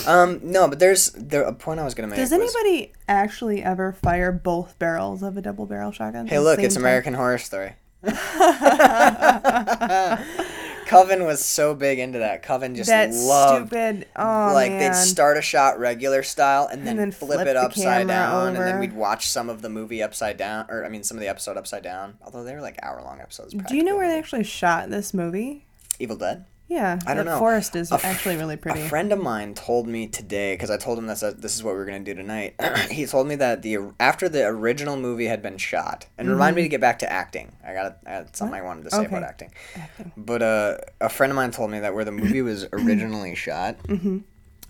Um, 0.07 0.41
no, 0.43 0.69
but 0.69 0.79
there's 0.79 1.11
there 1.13 1.43
a 1.43 1.53
point 1.53 1.81
I 1.81 1.85
was 1.85 1.95
gonna 1.95 2.09
make. 2.09 2.17
Does 2.19 2.31
was- 2.33 2.55
anybody 2.55 2.93
actually 3.09 3.63
ever 3.63 3.93
fire 3.93 4.31
both 4.33 4.79
barrels 4.79 5.23
of 5.23 5.37
a 5.37 5.43
double 5.43 5.67
barrel 5.67 5.91
shotgun? 5.93 6.27
Hey, 6.27 6.39
look, 6.39 6.59
it's 6.59 6.75
time? 6.75 6.83
American 6.83 7.15
Horror 7.15 7.39
Story. 7.39 7.75
Coven 10.87 11.25
was 11.25 11.45
so 11.45 11.75
big 11.75 11.99
into 11.99 12.19
that. 12.19 12.43
Coven 12.43 12.75
just 12.75 12.89
That 12.89 13.13
loved 13.13 13.69
stupid. 13.69 14.07
Oh 14.17 14.51
like 14.53 14.73
man. 14.73 14.93
they'd 14.93 14.99
start 14.99 15.37
a 15.37 15.43
shot 15.43 15.79
regular 15.79 16.23
style 16.23 16.67
and 16.67 16.87
then, 16.87 16.97
then 16.97 17.13
flip, 17.13 17.35
flip 17.35 17.47
it 17.47 17.57
upside 17.57 18.09
down 18.09 18.57
and 18.57 18.57
then 18.57 18.81
we'd 18.81 18.95
watch 18.95 19.29
some 19.29 19.49
of 19.49 19.63
the 19.63 19.69
movie 19.69 20.03
upside 20.03 20.37
down 20.37 20.67
or 20.69 20.85
I 20.85 20.89
mean 20.89 21.05
some 21.05 21.17
of 21.17 21.21
the 21.21 21.29
episode 21.29 21.57
upside 21.57 21.83
down. 21.83 22.19
Although 22.23 22.43
they 22.43 22.55
were 22.55 22.61
like 22.61 22.79
hour 22.83 23.01
long 23.03 23.21
episodes. 23.21 23.55
Do 23.55 23.77
you 23.77 23.85
know 23.85 23.97
where 23.97 24.09
they 24.09 24.19
actually 24.19 24.45
shot 24.45 24.91
this 24.91 25.15
movie? 25.15 25.67
Evil 25.99 26.17
Dead? 26.17 26.45
Yeah, 26.71 27.01
I 27.05 27.15
don't 27.15 27.25
the 27.27 27.33
know. 27.33 27.39
forest 27.41 27.75
is 27.75 27.91
f- 27.91 28.05
actually 28.05 28.37
really 28.37 28.57
pretty. 28.57 28.83
A 28.83 28.89
friend 28.89 29.13
of 29.13 29.19
mine 29.21 29.55
told 29.55 29.89
me 29.89 30.07
today 30.07 30.55
because 30.55 30.71
I 30.71 30.77
told 30.77 30.99
him 30.99 31.09
that 31.09 31.19
this 31.43 31.57
is 31.57 31.65
what 31.65 31.75
we 31.75 31.81
are 31.81 31.85
gonna 31.85 31.99
do 31.99 32.15
tonight. 32.15 32.55
he 32.91 33.07
told 33.07 33.27
me 33.27 33.35
that 33.35 33.63
the 33.63 33.79
after 33.99 34.29
the 34.29 34.47
original 34.47 34.97
movie 34.97 35.27
had 35.27 35.43
been 35.43 35.59
shot, 35.59 36.07
and 36.17 36.31
remind 36.31 36.55
me 36.55 36.63
to 36.63 36.69
get 36.69 36.81
back 36.81 37.01
to 37.01 37.13
acting. 37.13 37.57
I 37.67 37.75
got 37.75 38.37
something 38.37 38.57
I 38.57 38.63
wanted 38.63 38.85
to 38.85 38.91
say 38.91 39.05
about 39.05 39.11
Mm-hmm. 39.11 39.15
Okay. 39.17 39.25
acting. 39.27 39.51
Acting. 39.75 40.13
But 40.17 40.43
uh, 40.43 40.79
a 41.01 41.09
friend 41.09 41.33
of 41.33 41.37
mine 41.37 41.51
told 41.51 41.73
me 41.73 41.81
that 41.81 41.93
where 41.93 42.05
the 42.05 42.13
movie 42.13 42.41
was 42.41 42.65
originally 42.73 43.35
shot, 43.35 43.77
Mm-hmm. 43.89 44.19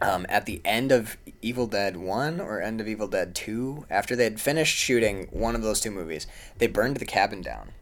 um, 0.00 0.24
at 0.30 0.46
the 0.46 0.62
end 0.64 0.92
of 0.92 1.18
Evil 1.42 1.66
Dead 1.66 1.98
One 1.98 2.40
or 2.40 2.62
end 2.62 2.80
of 2.80 2.88
Evil 2.88 3.08
Dead 3.08 3.34
Two, 3.34 3.84
after 3.90 4.16
they 4.16 4.24
had 4.24 4.40
finished 4.40 4.74
shooting 4.74 5.28
one 5.32 5.54
of 5.54 5.60
those 5.60 5.80
two 5.82 5.90
movies, 5.90 6.26
they 6.56 6.66
burned 6.66 6.96
the 6.96 7.04
cabin 7.04 7.42
down. 7.42 7.72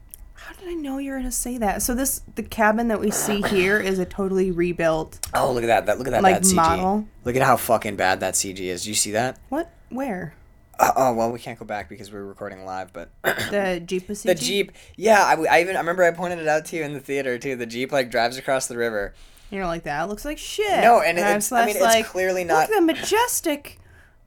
How 0.40 0.54
did 0.54 0.68
I 0.68 0.75
know 0.75 0.99
you 0.99 1.11
were 1.12 1.18
gonna 1.18 1.33
say 1.33 1.59
that? 1.59 1.83
So 1.83 1.95
this 1.95 2.23
the 2.37 2.42
cabin 2.42 2.88
that 2.88 3.00
we 3.00 3.11
see 3.11 3.42
here 3.42 3.78
is 3.78 3.99
a 3.99 4.04
totally 4.04 4.50
rebuilt. 4.50 5.18
Oh, 5.35 5.52
look 5.52 5.64
at 5.64 5.66
that! 5.66 5.87
That 5.87 5.99
look 5.99 6.07
at 6.07 6.12
that 6.12 6.23
Like 6.23 6.37
bad 6.37 6.42
CG. 6.45 6.54
model? 6.54 7.09
Look 7.25 7.37
at 7.37 7.42
how 7.42 7.57
fucking 7.57 7.97
bad 7.97 8.21
that 8.21 8.35
CG 8.35 8.61
is. 8.61 8.85
Do 8.85 8.88
you 8.90 8.95
see 8.95 9.11
that? 9.12 9.38
What? 9.49 9.71
Where? 9.90 10.35
Uh, 10.78 10.92
oh 10.97 11.12
well, 11.12 11.33
we 11.33 11.40
can't 11.40 11.59
go 11.59 11.64
back 11.64 11.88
because 11.88 12.12
we're 12.12 12.25
recording 12.25 12.64
live. 12.64 12.92
But 12.92 13.11
The 13.25 13.83
Jeep 13.87 14.09
was 14.09 14.23
the 14.23 14.35
Jeep, 14.37 14.71
yeah, 14.97 15.25
I, 15.25 15.57
I 15.57 15.61
even 15.61 15.75
I 15.75 15.80
remember 15.80 16.04
I 16.04 16.12
pointed 16.12 16.38
it 16.38 16.47
out 16.47 16.66
to 16.66 16.76
you 16.76 16.85
in 16.85 16.92
the 16.92 17.00
theater 17.00 17.37
too. 17.37 17.57
The 17.57 17.66
Jeep 17.66 17.90
like 17.90 18.11
drives 18.11 18.37
across 18.38 18.68
the 18.68 18.76
river, 18.76 19.12
You're 19.50 19.66
like 19.66 19.83
that 19.83 20.09
looks 20.09 20.25
like 20.25 20.38
shit. 20.38 20.83
No, 20.83 21.00
and 21.00 21.18
it's- 21.18 21.50
I 21.50 21.66
mean, 21.66 21.71
it's 21.75 21.80
like, 21.85 22.07
clearly 22.07 22.42
Look 22.45 22.49
not- 22.52 22.71
at 22.71 22.75
the 22.76 22.80
majestic 22.80 23.80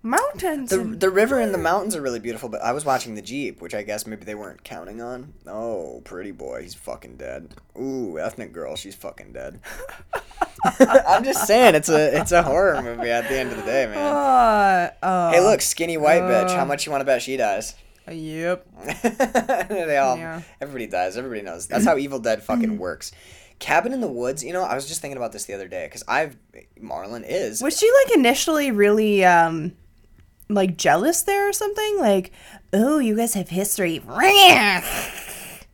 mountains. 0.03 0.69
The, 0.69 0.77
the 0.77 1.09
river 1.09 1.39
and 1.39 1.53
the 1.53 1.57
mountains 1.57 1.95
are 1.95 2.01
really 2.01 2.19
beautiful, 2.19 2.49
but 2.49 2.61
I 2.61 2.71
was 2.71 2.85
watching 2.85 3.15
the 3.15 3.21
Jeep, 3.21 3.61
which 3.61 3.73
I 3.75 3.83
guess 3.83 4.07
maybe 4.07 4.25
they 4.25 4.35
weren't 4.35 4.63
counting 4.63 5.01
on. 5.01 5.33
Oh, 5.47 6.01
pretty 6.03 6.31
boy, 6.31 6.63
he's 6.63 6.73
fucking 6.73 7.17
dead. 7.17 7.53
Ooh, 7.79 8.17
ethnic 8.19 8.51
girl, 8.53 8.75
she's 8.75 8.95
fucking 8.95 9.33
dead. 9.33 9.59
I'm 10.79 11.23
just 11.23 11.47
saying, 11.47 11.75
it's 11.75 11.89
a 11.89 12.19
it's 12.19 12.31
a 12.31 12.43
horror 12.43 12.81
movie 12.81 13.09
at 13.09 13.27
the 13.27 13.35
end 13.37 13.51
of 13.51 13.57
the 13.57 13.63
day, 13.63 13.87
man. 13.87 13.97
Uh, 13.97 14.91
uh, 15.05 15.31
Hey, 15.31 15.39
look, 15.41 15.61
skinny 15.61 15.97
white 15.97 16.21
bitch. 16.21 16.49
How 16.55 16.63
uh. 16.63 16.65
much 16.65 16.85
you 16.85 16.91
want 16.91 17.01
to 17.01 17.05
bet 17.05 17.21
she 17.21 17.37
dies? 17.37 17.75
Yep. 18.09 18.67
they 19.03 19.97
all, 19.97 20.17
Yeah. 20.17 20.41
everybody 20.59 20.87
dies. 20.87 21.17
Everybody 21.17 21.41
knows. 21.43 21.67
That's 21.67 21.85
how 21.85 21.97
Evil 21.97 22.19
Dead 22.19 22.43
fucking 22.43 22.77
works. 22.79 23.11
Cabin 23.59 23.93
in 23.93 24.01
the 24.01 24.07
Woods. 24.07 24.43
You 24.43 24.53
know, 24.53 24.63
I 24.63 24.73
was 24.73 24.87
just 24.87 25.01
thinking 25.01 25.17
about 25.17 25.31
this 25.31 25.45
the 25.45 25.53
other 25.53 25.67
day 25.67 25.85
because 25.85 26.03
I've 26.07 26.35
Marlon 26.81 27.23
is 27.27 27.61
Was 27.61 27.77
she 27.77 27.89
like 28.05 28.15
initially 28.15 28.71
really 28.71 29.23
um 29.23 29.73
like 30.53 30.77
jealous 30.77 31.21
there 31.23 31.49
or 31.49 31.53
something? 31.53 31.97
Like, 31.99 32.31
oh, 32.73 32.99
you 32.99 33.15
guys 33.15 33.33
have 33.33 33.49
history. 33.49 33.97
Is 33.97 34.03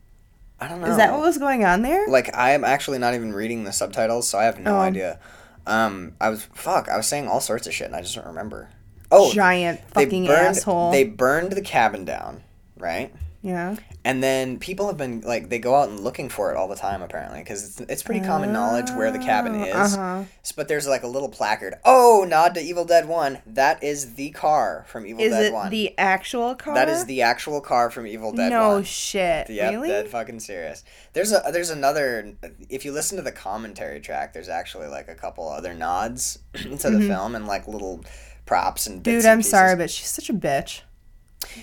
I 0.60 0.66
don't 0.68 0.80
know. 0.80 0.88
Is 0.88 0.96
that 0.96 1.12
what 1.12 1.20
was 1.20 1.38
going 1.38 1.64
on 1.64 1.82
there? 1.82 2.06
like 2.08 2.34
I 2.36 2.50
am 2.52 2.64
actually 2.64 2.98
not 2.98 3.14
even 3.14 3.32
reading 3.32 3.64
the 3.64 3.72
subtitles, 3.72 4.28
so 4.28 4.38
I 4.38 4.44
have 4.44 4.58
no 4.58 4.76
Oh. 4.76 4.80
idea. 4.80 5.20
Um, 5.66 6.14
I 6.20 6.30
was 6.30 6.42
fuck. 6.54 6.88
I 6.88 6.96
was 6.96 7.06
saying 7.06 7.28
all 7.28 7.40
sorts 7.40 7.66
of 7.66 7.74
shit, 7.74 7.86
and 7.86 7.94
I 7.96 8.00
just 8.02 8.14
don't 8.14 8.26
remember. 8.26 8.70
Oh, 9.10 9.32
Giant 9.32 9.80
they 9.94 10.04
fucking 10.04 10.26
burned. 10.26 10.56
asshole. 10.56 10.90
They 10.90 11.04
burned 11.04 11.52
the 11.52 11.60
cabin 11.62 12.04
down, 12.04 12.42
right? 12.76 13.12
Yeah. 13.42 13.76
And 14.04 14.22
then 14.22 14.58
people 14.58 14.86
have 14.88 14.96
been 14.96 15.20
like 15.20 15.48
they 15.48 15.58
go 15.58 15.74
out 15.76 15.88
and 15.88 16.00
looking 16.00 16.28
for 16.28 16.50
it 16.50 16.56
all 16.56 16.66
the 16.66 16.74
time 16.76 17.02
apparently 17.02 17.38
because 17.40 17.64
it's, 17.64 17.90
it's 17.90 18.02
pretty 18.02 18.20
common 18.24 18.52
knowledge 18.52 18.90
where 18.90 19.10
the 19.12 19.18
cabin 19.18 19.54
is. 19.56 19.94
uh-huh. 19.94 20.24
But 20.56 20.66
there's 20.66 20.88
like 20.88 21.02
a 21.02 21.06
little 21.06 21.28
placard. 21.28 21.74
Oh, 21.84 22.24
nod 22.28 22.54
to 22.54 22.60
Evil 22.60 22.84
Dead 22.84 23.06
One. 23.06 23.38
That 23.46 23.82
is 23.84 24.14
the 24.14 24.30
car 24.30 24.84
from 24.88 25.06
Evil 25.06 25.22
Is 25.22 25.32
Dead 25.32 25.46
it 25.46 25.52
One. 25.52 25.70
the 25.70 25.96
actual 25.98 26.54
car? 26.56 26.74
That 26.74 26.88
is 26.88 27.04
the 27.04 27.22
actual 27.22 27.60
car 27.60 27.90
from 27.90 28.06
Evil 28.06 28.32
Dead 28.32 28.50
no 28.50 28.68
One. 28.68 28.76
No 28.78 28.82
shit. 28.82 29.50
Yep, 29.50 29.70
really? 29.72 29.88
dead 29.88 30.08
fucking 30.08 30.40
serious. 30.40 30.82
There's 31.12 31.32
a 31.32 31.42
there's 31.52 31.70
another. 31.70 32.34
If 32.68 32.84
you 32.84 32.92
listen 32.92 33.16
to 33.18 33.22
the 33.22 33.32
commentary 33.32 34.00
track, 34.00 34.32
there's 34.32 34.48
actually 34.48 34.88
like 34.88 35.08
a 35.08 35.14
couple 35.14 35.48
other 35.48 35.74
nods 35.74 36.38
to 36.54 36.68
the 36.90 37.06
film 37.06 37.34
and 37.34 37.46
like 37.46 37.68
little 37.68 38.04
props 38.46 38.86
and. 38.86 39.02
bits 39.02 39.08
Mm-hmm. 39.08 39.16
Dude, 39.18 39.24
and 39.24 39.32
I'm 39.32 39.38
pieces. 39.38 39.50
sorry, 39.50 39.76
but 39.76 39.90
she's 39.90 40.08
such 40.10 40.28
a 40.30 40.34
bitch. 40.34 40.80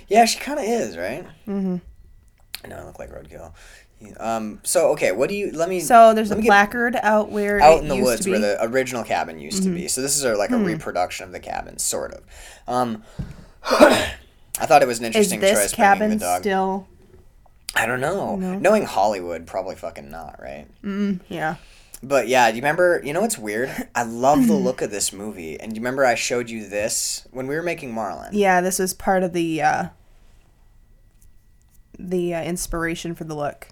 Yeah, 0.08 0.26
she 0.26 0.40
kind 0.40 0.60
of 0.60 0.66
is, 0.66 0.98
right? 0.98 1.26
Mm-hmm. 1.48 1.78
I 2.64 2.68
know 2.68 2.78
I 2.78 2.84
look 2.86 3.00
like 3.00 3.12
roadkill. 3.12 3.54
Um. 4.20 4.60
So 4.64 4.90
okay, 4.90 5.12
what 5.12 5.30
do 5.30 5.36
you? 5.36 5.52
Let 5.52 5.70
me. 5.70 5.80
So 5.80 6.14
there's 6.14 6.32
a 6.32 6.36
get 6.36 6.46
placard 6.46 6.96
out 7.02 7.32
where 7.32 7.62
out 7.62 7.82
in 7.82 7.88
the 7.88 7.96
woods 7.96 8.28
where. 8.28 8.40
Mm-hmm. 8.40 8.66
the 8.66 8.72
original 8.72 9.04
cabin 9.04 9.40
used 9.40 9.64
to 9.64 9.70
be. 9.70 9.88
So 9.88 10.02
this 10.02 10.18
is 10.18 10.24
a, 10.24 10.36
like 10.36 10.52
a 10.52 10.58
reproduction 10.58 11.26
of 11.26 11.32
the 11.32 11.40
cabin, 11.40 11.80
sort 11.80 12.14
of. 12.14 12.24
Um. 12.68 13.04
I 14.58 14.66
thought 14.68 14.82
it 14.82 14.88
was 14.88 15.00
an 15.00 15.06
is 15.06 15.08
interesting 15.08 15.40
this 15.42 15.60
choice 15.60 15.74
cabin 15.74 16.12
the 16.12 16.18
dog. 16.18 16.42
still? 16.42 16.88
I 17.76 17.86
don't 17.86 18.00
know. 18.00 18.36
Knowing 18.38 18.84
Hollywood, 18.84 19.46
probably 19.48 19.76
fucking 19.76 20.10
not, 20.10 20.40
right? 20.42 20.68
Yeah. 21.30 21.56
But 22.04 22.28
yeah, 22.28 22.50
do 22.50 22.56
you 22.58 22.62
remember? 22.62 23.02
You 23.04 23.14
know 23.14 23.22
what's 23.22 23.38
weird? 23.38 23.70
I 23.96 24.04
love 24.04 24.48
the 24.48 24.54
look 24.54 24.82
of 24.82 24.92
this 24.92 25.12
movie, 25.12 25.60
and 25.60 25.72
do 25.72 25.76
you 25.76 25.82
remember 25.82 26.06
I 26.06 26.16
showed 26.16 26.50
you 26.50 26.68
this 26.68 27.28
when 27.32 27.48
we 27.48 27.56
were 27.56 27.64
making 27.64 27.94
Marlin? 27.94 28.30
Yeah, 28.34 28.62
this 28.62 28.80
was 28.80 28.94
part 28.94 29.24
of 29.24 29.34
the 29.34 29.62
uh 29.62 29.86
the 31.98 32.36
uh, 32.36 32.44
inspiration 32.44 33.16
for 33.16 33.24
the 33.24 33.36
look. 33.36 33.70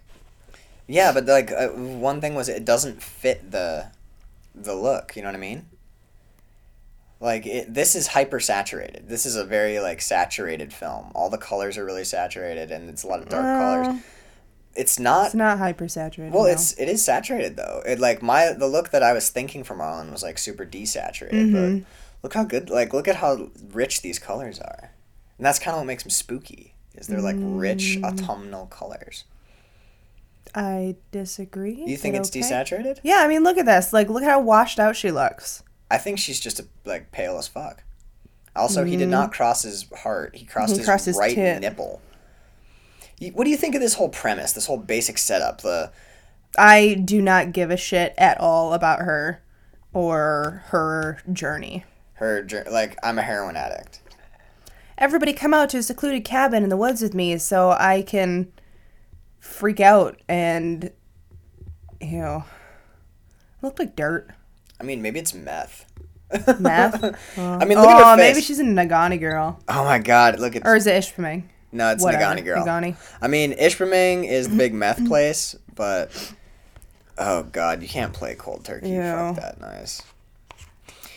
Yeah, 0.87 1.11
but 1.11 1.25
like 1.25 1.51
uh, 1.51 1.69
one 1.69 2.21
thing 2.21 2.35
was 2.35 2.49
it 2.49 2.65
doesn't 2.65 3.01
fit 3.01 3.51
the 3.51 3.87
the 4.55 4.75
look. 4.75 5.15
You 5.15 5.21
know 5.21 5.29
what 5.29 5.35
I 5.35 5.39
mean? 5.39 5.65
Like 7.19 7.45
it, 7.45 7.73
this 7.73 7.95
is 7.95 8.07
hyper 8.07 8.39
saturated. 8.39 9.07
This 9.07 9.25
is 9.25 9.35
a 9.35 9.45
very 9.45 9.79
like 9.79 10.01
saturated 10.01 10.73
film. 10.73 11.11
All 11.15 11.29
the 11.29 11.37
colors 11.37 11.77
are 11.77 11.85
really 11.85 12.03
saturated, 12.03 12.71
and 12.71 12.89
it's 12.89 13.03
a 13.03 13.07
lot 13.07 13.19
of 13.19 13.29
dark 13.29 13.43
colors. 13.43 14.01
It's 14.75 14.97
not. 14.99 15.27
It's 15.27 15.35
not 15.35 15.57
hyper 15.59 15.87
saturated. 15.87 16.33
well, 16.33 16.43
no. 16.45 16.49
it's 16.49 16.73
it 16.79 16.89
is 16.89 17.03
saturated 17.03 17.55
though. 17.57 17.81
It 17.85 17.99
like 17.99 18.21
my 18.21 18.51
the 18.53 18.67
look 18.67 18.89
that 18.89 19.03
I 19.03 19.13
was 19.13 19.29
thinking 19.29 19.63
for 19.63 19.75
Marlon 19.75 20.11
was 20.11 20.23
like 20.23 20.37
super 20.37 20.65
desaturated. 20.65 21.31
Mm-hmm. 21.51 21.77
But 21.79 21.85
look 22.23 22.33
how 22.33 22.43
good. 22.43 22.69
Like 22.69 22.93
look 22.93 23.07
at 23.07 23.17
how 23.17 23.49
rich 23.71 24.01
these 24.01 24.17
colors 24.19 24.59
are, 24.59 24.91
and 25.37 25.45
that's 25.45 25.59
kind 25.59 25.75
of 25.75 25.81
what 25.81 25.87
makes 25.87 26.03
them 26.03 26.09
spooky. 26.09 26.73
Is 26.95 27.07
they're 27.07 27.21
like 27.21 27.35
rich 27.39 27.97
Mm. 27.99 28.03
autumnal 28.03 28.65
colors. 28.67 29.23
I 30.55 30.95
disagree. 31.11 31.83
You 31.87 31.97
think 31.97 32.15
it's 32.15 32.29
okay. 32.29 32.41
desaturated? 32.41 32.99
Yeah, 33.03 33.21
I 33.23 33.27
mean, 33.27 33.43
look 33.43 33.57
at 33.57 33.65
this. 33.65 33.91
Like, 33.91 34.09
look 34.09 34.23
how 34.23 34.39
washed 34.39 34.79
out 34.79 34.95
she 34.95 35.09
looks. 35.11 35.63
I 35.89 35.97
think 35.97 36.19
she's 36.19 36.39
just 36.39 36.59
a, 36.59 36.65
like 36.85 37.11
pale 37.11 37.37
as 37.37 37.47
fuck. 37.47 37.83
Also, 38.55 38.83
he 38.83 38.95
did 38.97 39.09
not 39.09 39.31
cross 39.33 39.63
his 39.63 39.87
heart. 39.97 40.35
He 40.35 40.45
crossed 40.45 40.73
Mm. 40.73 40.75
He 40.75 40.79
his 40.79 40.85
crossed 40.85 41.07
right 41.19 41.35
nipple. 41.59 42.01
What 43.31 43.45
do 43.45 43.49
you 43.49 43.57
think 43.57 43.75
of 43.75 43.81
this 43.81 43.95
whole 43.95 44.09
premise? 44.09 44.53
This 44.53 44.65
whole 44.65 44.77
basic 44.77 45.17
setup. 45.17 45.61
The 45.61 45.91
I 46.57 47.01
do 47.03 47.21
not 47.21 47.51
give 47.51 47.71
a 47.71 47.77
shit 47.77 48.13
at 48.17 48.39
all 48.39 48.73
about 48.73 48.99
her 48.99 49.43
or 49.93 50.63
her 50.67 51.19
journey. 51.31 51.85
her 52.13 52.43
jour- 52.43 52.65
like 52.69 52.97
I'm 53.03 53.17
a 53.19 53.23
heroin 53.23 53.55
addict. 53.55 53.99
Everybody 54.97 55.33
come 55.33 55.53
out 55.53 55.69
to 55.69 55.77
a 55.77 55.83
secluded 55.83 56.23
cabin 56.23 56.63
in 56.63 56.69
the 56.69 56.77
woods 56.77 57.01
with 57.01 57.13
me 57.13 57.37
so 57.37 57.71
I 57.71 58.03
can 58.03 58.51
freak 59.39 59.79
out 59.79 60.21
and, 60.29 60.91
you 61.99 62.19
know, 62.19 62.43
look 63.61 63.79
like 63.79 63.95
dirt. 63.95 64.29
I 64.79 64.83
mean, 64.83 65.01
maybe 65.01 65.19
it's 65.19 65.33
meth. 65.33 65.85
Meth. 66.59 67.03
I 67.37 67.65
mean, 67.65 67.77
look 67.77 67.89
at 67.89 68.01
oh, 68.01 68.09
her 68.11 68.17
face. 68.17 68.33
maybe 68.35 68.41
she's 68.41 68.59
a 68.59 68.63
Negaunee 68.63 69.19
girl. 69.19 69.59
Oh 69.67 69.83
my 69.83 69.99
god, 69.99 70.39
look 70.39 70.55
at 70.55 70.63
her. 70.63 70.73
Or 70.73 70.75
is 70.75 70.87
it 70.87 70.93
Ishpeming? 71.03 71.43
No, 71.73 71.89
it's 71.91 72.03
Whatever. 72.03 72.23
Negaunee 72.23 72.43
girl. 72.45 72.65
Negaunee. 72.65 72.95
I 73.21 73.27
mean, 73.27 73.53
Ishpeming 73.53 74.29
is 74.29 74.47
the 74.49 74.55
big 74.55 74.73
meth 74.73 75.05
place, 75.07 75.55
but 75.75 76.33
oh 77.17 77.43
god, 77.43 77.81
you 77.81 77.87
can't 77.87 78.13
play 78.13 78.35
cold 78.35 78.63
turkey. 78.63 78.89
Yeah. 78.89 79.33
Fuck 79.33 79.41
that 79.41 79.59
noise. 79.61 80.01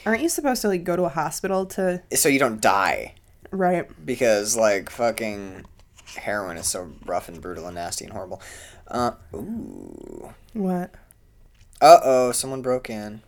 Aren't 0.05 0.23
you 0.23 0.29
supposed 0.29 0.63
to, 0.63 0.69
like, 0.69 0.85
go 0.85 0.95
to 0.97 1.03
a 1.03 1.09
hospital 1.09 1.67
to. 1.67 2.01
So 2.15 2.29
you 2.29 2.39
don't 2.39 2.61
die. 2.61 3.15
Right. 3.53 3.87
because 4.05 4.57
like 4.57 4.91
fucking 4.91 5.65
heroin 6.17 6.57
is 6.57 6.67
so 6.67 6.91
rough 7.05 7.29
and 7.29 7.41
brutal 7.41 7.67
and 7.67 7.75
nasty 7.77 8.05
and 8.05 8.13
horrible. 8.13 8.41
Uh, 8.89 9.13
ooh. 9.35 10.33
What? 10.53 10.93
Uh 11.81 11.99
oh, 12.03 12.33
someone 12.33 12.63
broke 12.63 12.89
in. 12.91 13.23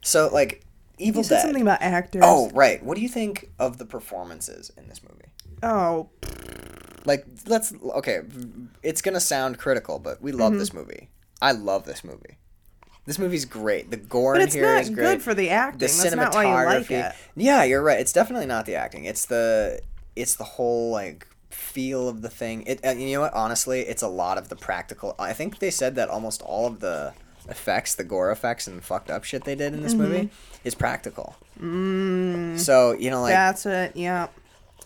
So 0.00 0.28
like, 0.32 0.64
Evil 0.98 1.20
You 1.20 1.24
said 1.24 1.36
Dead. 1.36 1.42
something 1.42 1.62
about 1.62 1.82
actors. 1.82 2.22
Oh 2.24 2.50
right, 2.54 2.82
what 2.82 2.96
do 2.96 3.02
you 3.02 3.08
think 3.08 3.50
of 3.58 3.78
the 3.78 3.84
performances 3.84 4.70
in 4.76 4.88
this 4.88 5.00
movie? 5.02 5.31
Oh, 5.62 6.08
Like, 7.04 7.26
let's 7.46 7.72
okay. 7.96 8.20
It's 8.82 9.02
gonna 9.02 9.20
sound 9.20 9.58
critical, 9.58 9.98
but 9.98 10.22
we 10.22 10.30
Mm-hmm. 10.30 10.40
love 10.40 10.54
this 10.58 10.72
movie. 10.72 11.08
I 11.40 11.52
love 11.52 11.84
this 11.84 12.04
movie. 12.04 12.38
This 13.06 13.18
movie's 13.18 13.44
great. 13.44 13.90
The 13.90 13.96
gore 13.96 14.34
but 14.34 14.42
in 14.42 14.48
here 14.50 14.62
not 14.76 14.84
great. 14.86 14.94
good 14.96 15.22
for 15.22 15.34
the 15.34 15.50
acting. 15.50 15.78
the 15.80 15.86
That's 15.86 16.04
cinematography. 16.06 16.90
you 16.90 16.96
like. 16.98 17.14
Yeah, 17.34 17.64
you're 17.64 17.82
right. 17.82 17.98
It's 17.98 18.12
definitely 18.12 18.46
not 18.46 18.64
the 18.66 18.76
acting. 18.76 19.04
It's 19.06 19.26
the 19.26 19.80
it's 20.14 20.36
the 20.36 20.44
whole 20.44 20.90
like 20.92 21.26
feel 21.50 22.08
of 22.08 22.22
the 22.22 22.28
thing. 22.30 22.62
It 22.66 22.78
and 22.84 23.02
you 23.02 23.14
know 23.16 23.22
what? 23.22 23.34
Honestly, 23.34 23.80
it's 23.80 24.02
a 24.02 24.08
lot 24.08 24.38
of 24.38 24.48
the 24.48 24.56
practical. 24.56 25.16
I 25.18 25.32
think 25.32 25.58
they 25.58 25.70
said 25.70 25.96
that 25.96 26.08
almost 26.08 26.42
all 26.42 26.66
of 26.68 26.78
the 26.78 27.12
effects, 27.48 27.96
the 27.96 28.04
gore 28.04 28.30
effects 28.30 28.68
and 28.68 28.84
fucked 28.84 29.10
up 29.10 29.24
shit 29.24 29.42
they 29.42 29.56
did 29.56 29.74
in 29.74 29.82
this 29.82 29.94
movie 29.94 30.30
is 30.62 30.76
practical. 30.76 31.34
Mm. 31.60 32.56
So 32.60 32.92
you 32.92 33.10
know, 33.10 33.22
like 33.22 33.32
That's 33.32 33.66
it. 33.66 33.96
Yeah. 33.96 34.28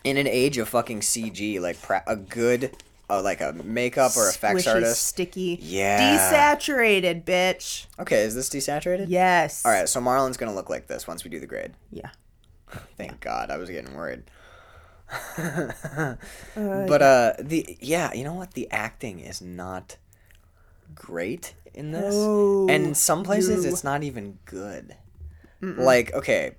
In 0.07 0.17
an 0.17 0.27
age 0.27 0.57
of 0.59 0.69
fucking 0.69 1.01
CG, 1.01 1.61
like 1.61 1.81
pra- 1.83 2.05
a 2.07 2.15
good, 2.17 2.77
uh, 3.11 3.21
like 3.23 3.41
a 3.41 3.53
makeup 3.53 4.17
or 4.17 4.29
effects 4.29 4.63
Squishy, 4.65 4.73
artist. 4.75 5.05
sticky. 5.05 5.59
Yeah. 5.61 6.17
Desaturated, 6.57 7.25
bitch. 7.25 7.87
Okay, 7.99 8.23
is 8.23 8.35
this 8.35 8.49
desaturated? 8.49 9.07
Yes. 9.09 9.65
All 9.65 9.73
right, 9.73 9.89
so 9.89 10.01
Marlon's 10.01 10.37
gonna 10.37 10.55
look 10.55 10.71
like 10.71 10.87
this 10.87 11.07
once 11.07 11.25
we 11.25 11.31
do 11.31 11.41
the 11.41 11.47
grade. 11.47 11.73
Yeah. 11.91 12.11
Thank 12.97 13.21
God, 13.21 13.51
I 13.51 13.57
was 13.57 13.69
getting 13.69 13.95
worried. 13.95 14.23
but 15.37 17.03
uh, 17.03 17.33
the 17.39 17.77
yeah, 17.81 18.13
you 18.13 18.25
know 18.25 18.35
what? 18.35 18.55
The 18.55 18.69
acting 18.71 19.21
is 19.21 19.41
not 19.41 19.97
great 20.95 21.55
in 21.75 21.93
this, 21.93 22.15
and 22.15 22.71
in 22.71 22.95
some 22.95 23.23
places 23.23 23.65
No. 23.65 23.71
it's 23.71 23.85
not 23.85 24.03
even 24.03 24.39
good. 24.47 24.97
Like, 25.61 26.13
okay, 26.15 26.55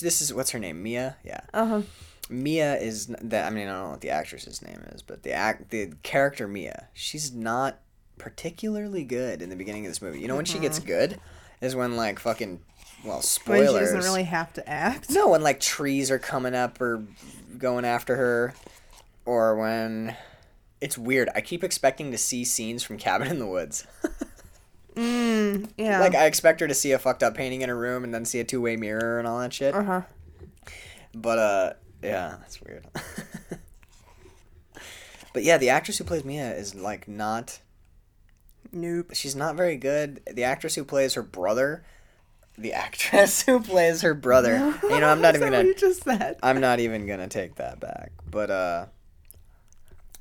this 0.00 0.22
is 0.22 0.32
what's 0.32 0.50
her 0.50 0.58
name? 0.58 0.82
Mia. 0.82 1.16
Yeah. 1.24 1.40
Uh 1.52 1.66
huh. 1.66 1.82
Mia 2.30 2.76
is 2.76 3.06
that. 3.06 3.46
I 3.46 3.50
mean, 3.50 3.68
I 3.68 3.72
don't 3.72 3.84
know 3.84 3.90
what 3.90 4.00
the 4.00 4.10
actress's 4.10 4.62
name 4.62 4.82
is, 4.92 5.02
but 5.02 5.22
the 5.22 5.32
act, 5.32 5.70
the 5.70 5.92
character 6.02 6.46
Mia, 6.48 6.88
she's 6.94 7.32
not 7.32 7.78
particularly 8.18 9.04
good 9.04 9.42
in 9.42 9.50
the 9.50 9.56
beginning 9.56 9.86
of 9.86 9.90
this 9.90 10.02
movie. 10.02 10.20
You 10.20 10.28
know 10.28 10.36
when 10.36 10.44
she 10.44 10.58
gets 10.58 10.78
good 10.78 11.18
is 11.60 11.74
when 11.74 11.96
like 11.96 12.18
fucking 12.18 12.60
well 13.04 13.22
When 13.46 13.66
she 13.66 13.72
doesn't 13.72 14.00
really 14.00 14.24
have 14.24 14.52
to 14.54 14.68
act. 14.68 15.10
No, 15.10 15.28
when 15.28 15.42
like 15.42 15.60
trees 15.60 16.10
are 16.10 16.18
coming 16.18 16.54
up 16.54 16.80
or 16.80 17.04
going 17.58 17.84
after 17.84 18.16
her, 18.16 18.54
or 19.24 19.56
when 19.56 20.16
it's 20.80 20.96
weird. 20.96 21.28
I 21.34 21.40
keep 21.40 21.62
expecting 21.64 22.10
to 22.10 22.18
see 22.18 22.44
scenes 22.44 22.82
from 22.82 22.98
Cabin 22.98 23.28
in 23.28 23.38
the 23.38 23.46
Woods. 23.46 23.86
Mm, 24.96 25.70
yeah. 25.76 26.00
Like 26.00 26.14
I 26.16 26.26
expect 26.26 26.60
her 26.60 26.68
to 26.68 26.74
see 26.74 26.92
a 26.92 26.98
fucked 26.98 27.22
up 27.22 27.34
painting 27.34 27.62
in 27.62 27.68
her 27.68 27.76
room 27.76 28.02
and 28.02 28.12
then 28.12 28.24
see 28.24 28.40
a 28.40 28.44
two 28.44 28.60
way 28.60 28.76
mirror 28.76 29.18
and 29.18 29.26
all 29.26 29.38
that 29.38 29.52
shit. 29.52 29.72
uh 29.74 29.82
huh. 29.82 30.02
But 31.14 31.38
uh, 31.38 31.72
yeah, 32.02 32.36
that's 32.40 32.60
weird. 32.60 32.86
but 35.32 35.42
yeah, 35.42 35.58
the 35.58 35.68
actress 35.70 35.98
who 35.98 36.04
plays 36.04 36.24
Mia 36.24 36.54
is 36.54 36.74
like 36.74 37.08
not. 37.08 37.60
Nope. 38.72 39.10
She's 39.14 39.34
not 39.34 39.56
very 39.56 39.76
good. 39.76 40.20
The 40.30 40.44
actress 40.44 40.76
who 40.76 40.84
plays 40.84 41.14
her 41.14 41.22
brother, 41.22 41.84
the 42.56 42.72
actress 42.74 43.42
who 43.42 43.60
plays 43.60 44.02
her 44.02 44.14
brother. 44.14 44.74
You 44.82 45.00
know, 45.00 45.08
I'm 45.08 45.20
not 45.20 45.34
even 45.36 45.52
gonna. 45.52 45.64
You 45.64 45.74
just 45.74 46.04
said. 46.04 46.38
I'm 46.42 46.60
not 46.60 46.80
even 46.80 47.06
gonna 47.06 47.28
take 47.28 47.56
that 47.56 47.80
back. 47.80 48.12
But 48.30 48.50
uh 48.50 48.86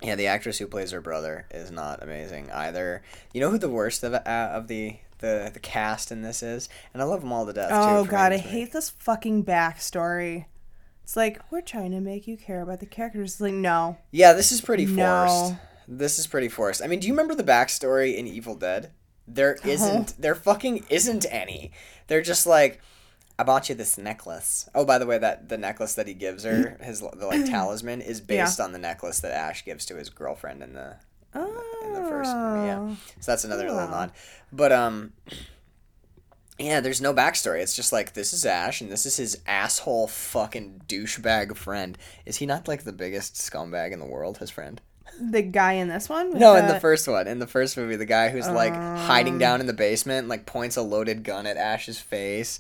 yeah, 0.02 0.16
the 0.16 0.28
actress 0.28 0.58
who 0.58 0.68
plays 0.68 0.92
her 0.92 1.02
brother 1.02 1.46
is 1.52 1.72
not 1.72 2.02
amazing 2.02 2.50
either. 2.52 3.04
You 3.34 3.42
know 3.42 3.52
who 3.52 3.58
the 3.58 3.70
worst 3.70 4.04
of 4.04 4.14
uh, 4.14 4.22
of 4.26 4.68
the 4.68 4.98
the 5.20 5.52
the 5.54 5.60
cast 5.60 6.12
in 6.12 6.22
this 6.22 6.42
is, 6.42 6.70
and 6.94 7.02
I 7.02 7.06
love 7.06 7.22
them 7.22 7.34
all 7.34 7.46
to 7.46 7.54
death. 7.54 7.70
Oh 7.72 8.06
too, 8.06 8.12
god, 8.12 8.32
I 8.32 8.38
making 8.38 8.38
this 8.38 8.46
movie. 8.46 8.60
hate 8.60 8.72
this 8.72 8.90
fucking 8.92 9.46
backstory. 9.46 10.46
It's 11.10 11.16
like 11.16 11.42
we're 11.50 11.62
trying 11.62 11.90
to 11.94 12.02
make 12.02 12.28
you 12.28 12.38
care 12.38 12.62
about 12.62 12.82
the 12.82 12.86
characters. 12.86 13.32
It's 13.32 13.42
like 13.42 13.52
no, 13.52 13.98
Yeah, 14.12 14.34
this 14.34 14.52
is 14.52 14.62
pretty 14.62 14.86
forced. 14.86 15.00
No. 15.00 15.58
This 15.88 16.20
is 16.20 16.28
pretty 16.28 16.50
forced. 16.50 16.84
I 16.84 16.88
mean, 16.88 17.00
do 17.00 17.08
you 17.08 17.14
remember 17.14 17.34
the 17.34 17.44
backstory 17.44 18.16
in 18.16 18.28
Evil 18.28 18.54
Dead? 18.54 18.92
There 19.28 19.58
isn't. 19.66 20.22
There 20.22 20.36
fucking 20.36 20.86
isn't 20.88 21.26
any. 21.32 21.72
They're 22.06 22.22
just 22.22 22.46
like, 22.46 22.80
I 23.40 23.44
bought 23.44 23.70
you 23.70 23.74
this 23.74 23.98
necklace. 23.98 24.70
Oh, 24.76 24.86
by 24.86 25.00
the 25.00 25.08
way, 25.08 25.18
that 25.18 25.50
the 25.50 25.58
necklace 25.58 25.96
that 25.96 26.08
he 26.08 26.14
gives 26.14 26.44
her, 26.44 26.78
his 26.84 27.00
the 27.00 27.26
like 27.26 27.44
talisman, 27.48 28.02
is 28.02 28.22
based 28.22 28.60
on 28.60 28.72
the 28.72 28.78
necklace 28.78 29.20
that 29.22 29.32
Ash 29.32 29.66
gives 29.66 29.88
to 29.88 29.96
his 29.96 30.12
girlfriend 30.12 30.62
in 30.62 30.74
the 30.74 30.98
oh, 31.34 31.86
in 31.86 31.94
the 31.94 32.08
first 32.08 32.36
movie. 32.36 32.68
Yeah, 32.68 32.96
so 33.20 33.32
that's 33.32 33.46
another 33.46 33.68
little 33.68 33.88
nod. 33.88 34.12
But 34.52 34.72
um, 34.72 35.14
yeah, 36.60 36.80
there's 36.82 37.02
no 37.02 37.14
backstory. 37.14 37.62
It's 37.62 37.76
just 37.76 37.92
like 37.94 38.14
this 38.14 38.34
is 38.34 38.46
Ash 38.46 38.82
and 38.82 38.92
this 38.92 39.06
is 39.06 39.18
his 39.18 39.40
asshole 39.48 40.08
fucking 40.08 40.82
douchebag 40.88 41.56
friend. 41.56 41.98
Is 42.26 42.38
he 42.38 42.46
not 42.46 42.68
like 42.68 42.84
the 42.84 42.92
biggest 42.94 43.36
scumbag 43.36 43.92
in 43.94 44.00
the 44.00 44.06
world? 44.06 44.38
His 44.40 44.50
friend. 44.52 44.82
the 45.20 45.42
guy 45.42 45.74
in 45.74 45.88
this 45.88 46.08
one. 46.10 46.38
No, 46.38 46.56
in 46.56 46.68
the 46.68 46.74
the- 46.74 46.80
first 46.80 47.08
one, 47.08 47.28
in 47.28 47.40
the 47.40 47.48
first 47.48 47.76
movie, 47.78 47.96
the 47.96 48.06
guy 48.06 48.30
who's 48.30 48.48
like 48.48 48.74
hiding 48.74 49.36
uh. 49.36 49.40
down 49.40 49.62
in 49.62 49.68
the 49.68 49.74
basement, 49.74 50.28
like 50.28 50.46
points 50.46 50.78
a 50.78 50.82
loaded 50.82 51.24
gun 51.24 51.46
at 51.46 51.58
Ash's 51.58 52.00
face, 52.00 52.60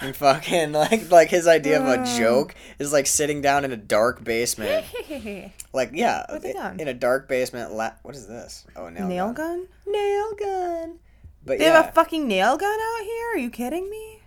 and 0.00 0.14
fucking 0.14 0.72
like 0.84 1.10
like 1.10 1.28
his 1.30 1.46
idea 1.48 1.80
of 1.80 1.86
a 1.86 2.00
uh. 2.02 2.18
joke 2.18 2.54
is 2.78 2.92
like 2.92 3.06
sitting 3.06 3.40
down 3.42 3.64
in 3.64 3.72
a 3.72 3.76
dark 3.76 4.22
basement, 4.24 4.84
like 5.72 5.90
yeah, 5.94 6.26
With 6.32 6.44
a 6.44 6.52
gun. 6.52 6.80
in 6.80 6.88
a 6.88 6.94
dark 6.94 7.28
basement. 7.28 7.72
La- 7.72 7.92
what 8.02 8.14
is 8.14 8.26
this? 8.26 8.64
Oh, 8.76 8.88
nail, 8.88 9.06
nail 9.08 9.32
gun. 9.32 9.66
gun. 9.84 9.92
Nail 9.92 10.32
gun. 10.38 10.98
But 11.46 11.58
They 11.58 11.64
yeah, 11.66 11.76
have 11.80 11.88
a 11.88 11.92
fucking 11.92 12.26
nail 12.28 12.56
gun 12.58 12.78
out 12.78 13.04
here. 13.04 13.28
Are 13.34 13.38
you 13.38 13.50
kidding 13.50 13.88
me? 13.88 14.20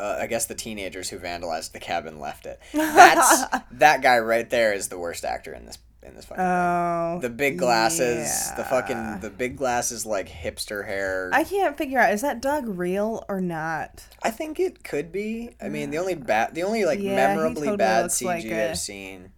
uh, 0.00 0.18
I 0.20 0.26
guess 0.26 0.46
the 0.46 0.54
teenagers 0.56 1.10
who 1.10 1.18
vandalized 1.18 1.72
the 1.72 1.78
cabin 1.78 2.18
left 2.18 2.44
it. 2.46 2.58
That's 2.72 3.44
that 3.72 4.02
guy 4.02 4.18
right 4.18 4.48
there 4.50 4.72
is 4.72 4.88
the 4.88 4.98
worst 4.98 5.24
actor 5.24 5.52
in 5.54 5.64
this 5.66 5.78
in 6.02 6.16
this 6.16 6.24
fucking. 6.24 6.42
thing. 6.42 6.46
Oh, 6.50 7.18
the 7.22 7.30
big 7.30 7.56
glasses, 7.58 8.50
the 8.56 8.64
fucking 8.64 9.20
the 9.20 9.30
big 9.30 9.56
glasses, 9.56 10.04
like 10.04 10.28
hipster 10.28 10.84
hair. 10.84 11.30
I 11.32 11.44
can't 11.44 11.78
figure 11.78 12.00
out 12.00 12.12
is 12.12 12.22
that 12.22 12.40
Doug 12.42 12.66
real 12.66 13.24
or 13.28 13.40
not. 13.40 14.04
I 14.24 14.30
think 14.30 14.58
it 14.58 14.82
could 14.82 15.12
be. 15.12 15.50
I 15.60 15.68
mean, 15.68 15.90
the 15.90 15.98
only 15.98 16.16
bad, 16.16 16.54
the 16.56 16.64
only 16.64 16.84
like 16.84 16.98
Yeah, 16.98 17.14
memorably 17.34 17.68
totally 17.68 17.76
bad 17.76 18.06
CG 18.06 18.24
like 18.24 18.46
I've 18.46 18.78
seen. 18.78 19.30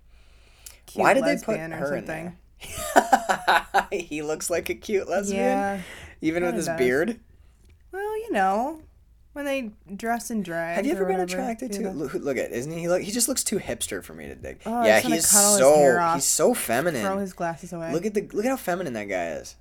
Why 0.95 1.13
did 1.13 1.25
they 1.25 1.37
put 1.37 1.59
or 1.59 1.69
her 1.69 1.97
in 1.97 2.07
something. 2.07 2.37
there? 2.95 3.89
he 3.93 4.23
looks 4.23 4.49
like 4.49 4.71
a 4.71 4.75
cute 4.75 5.09
lesbian, 5.09 5.43
Yeah. 5.43 5.81
Even 6.25 6.43
with 6.45 6.55
his 6.55 6.67
does. 6.67 6.79
beard. 6.79 7.21
Well, 7.93 8.19
you 8.19 8.33
know, 8.33 8.81
when 9.35 9.45
they 9.45 9.71
dress 9.95 10.31
in 10.31 10.43
drag. 10.43 10.77
Have 10.77 10.87
you 10.87 10.93
ever 10.93 11.05
been 11.05 11.21
attracted 11.21 11.73
to? 11.73 11.91
Look, 11.91 12.15
look 12.15 12.37
at, 12.37 12.51
isn't 12.53 12.73
he? 12.73 12.89
Look, 12.89 13.03
he 13.03 13.13
just 13.13 13.29
looks 13.29 13.45
too 13.45 13.59
hipster 13.59 14.03
for 14.03 14.15
me 14.15 14.27
to 14.29 14.35
dig. 14.35 14.61
Oh, 14.65 14.85
yeah, 14.85 15.01
he's 15.01 15.29
so 15.29 16.13
he's 16.15 16.25
so 16.25 16.55
feminine. 16.55 17.03
Throw 17.03 17.19
his 17.19 17.33
glasses 17.33 17.73
away. 17.73 17.93
Look 17.93 18.07
at 18.07 18.15
the 18.15 18.23
look 18.33 18.45
at 18.45 18.49
how 18.49 18.57
feminine 18.57 18.95
that 18.95 19.09
guy 19.09 19.31
is. 19.33 19.57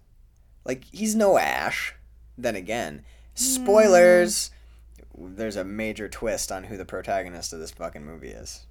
Like 0.64 0.86
he's 0.92 1.16
no 1.16 1.38
Ash. 1.38 1.96
Then 2.38 2.56
again, 2.56 3.04
spoilers. 3.36 4.48
Hmm. 5.16 5.36
There's 5.36 5.56
a 5.56 5.64
major 5.64 6.10
twist 6.10 6.52
on 6.52 6.64
who 6.64 6.78
the 6.78 6.86
protagonist 6.86 7.54
of 7.54 7.60
this 7.60 7.72
fucking 7.72 8.04
movie 8.04 8.30
is. 8.30 8.66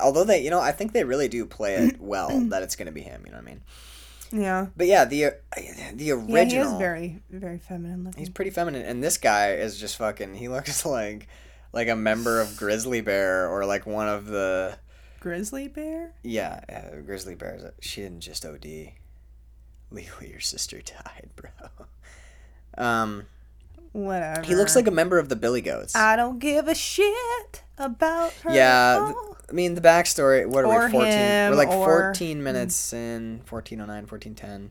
Although 0.00 0.22
they, 0.22 0.44
you 0.44 0.50
know, 0.50 0.60
I 0.60 0.70
think 0.70 0.92
they 0.92 1.02
really 1.02 1.26
do 1.26 1.44
play 1.44 1.74
it 1.74 1.96
well 2.00 2.38
that 2.48 2.62
it's 2.62 2.76
gonna 2.76 2.92
be 2.92 3.00
him. 3.00 3.22
You 3.24 3.32
know 3.32 3.38
what 3.38 3.46
I 3.48 3.50
mean? 3.50 3.62
Yeah. 4.32 4.66
But 4.76 4.86
yeah, 4.86 5.04
the 5.04 5.24
uh, 5.26 5.30
the 5.94 6.12
original. 6.12 6.36
Yeah, 6.36 6.44
he 6.44 6.56
is 6.56 6.72
very, 6.74 7.22
very 7.30 7.58
feminine 7.58 8.04
looking. 8.04 8.18
He's 8.18 8.30
pretty 8.30 8.50
feminine, 8.50 8.82
and 8.82 9.02
this 9.02 9.16
guy 9.18 9.52
is 9.54 9.78
just 9.78 9.96
fucking. 9.96 10.34
He 10.34 10.48
looks 10.48 10.84
like 10.86 11.28
like 11.72 11.88
a 11.88 11.96
member 11.96 12.40
of 12.40 12.56
Grizzly 12.56 13.00
Bear 13.00 13.48
or 13.48 13.64
like 13.64 13.86
one 13.86 14.08
of 14.08 14.26
the 14.26 14.76
Grizzly 15.20 15.68
bear? 15.68 16.12
yeah 16.22 16.60
uh, 16.68 16.96
Grizzly 17.04 17.34
Bears. 17.34 17.62
She 17.80 18.00
didn't 18.02 18.20
just 18.20 18.44
OD. 18.44 18.64
Legally, 19.92 20.30
your 20.30 20.40
sister 20.40 20.80
died, 20.82 21.30
bro. 21.36 21.50
Um, 22.78 23.24
Whatever. 23.92 24.42
he 24.42 24.54
looks 24.54 24.76
like 24.76 24.86
a 24.86 24.92
member 24.92 25.18
of 25.18 25.28
the 25.28 25.36
Billy 25.36 25.60
Goats. 25.60 25.96
I 25.96 26.14
don't 26.16 26.38
give 26.38 26.68
a 26.68 26.74
shit 26.74 27.62
about 27.76 28.32
her. 28.44 28.54
yeah, 28.54 28.94
at 29.08 29.14
all. 29.14 29.36
I 29.50 29.52
mean 29.52 29.74
the 29.74 29.80
backstory. 29.80 30.46
What 30.46 30.64
are 30.64 30.68
Or 30.68 30.86
we? 30.86 30.92
Fourteen. 30.92 31.12
him, 31.12 31.50
we're 31.50 31.56
like 31.56 31.68
or- 31.68 31.84
fourteen 31.84 32.42
minutes 32.42 32.92
in. 32.92 33.42
1409, 33.48 34.06
1410. 34.06 34.70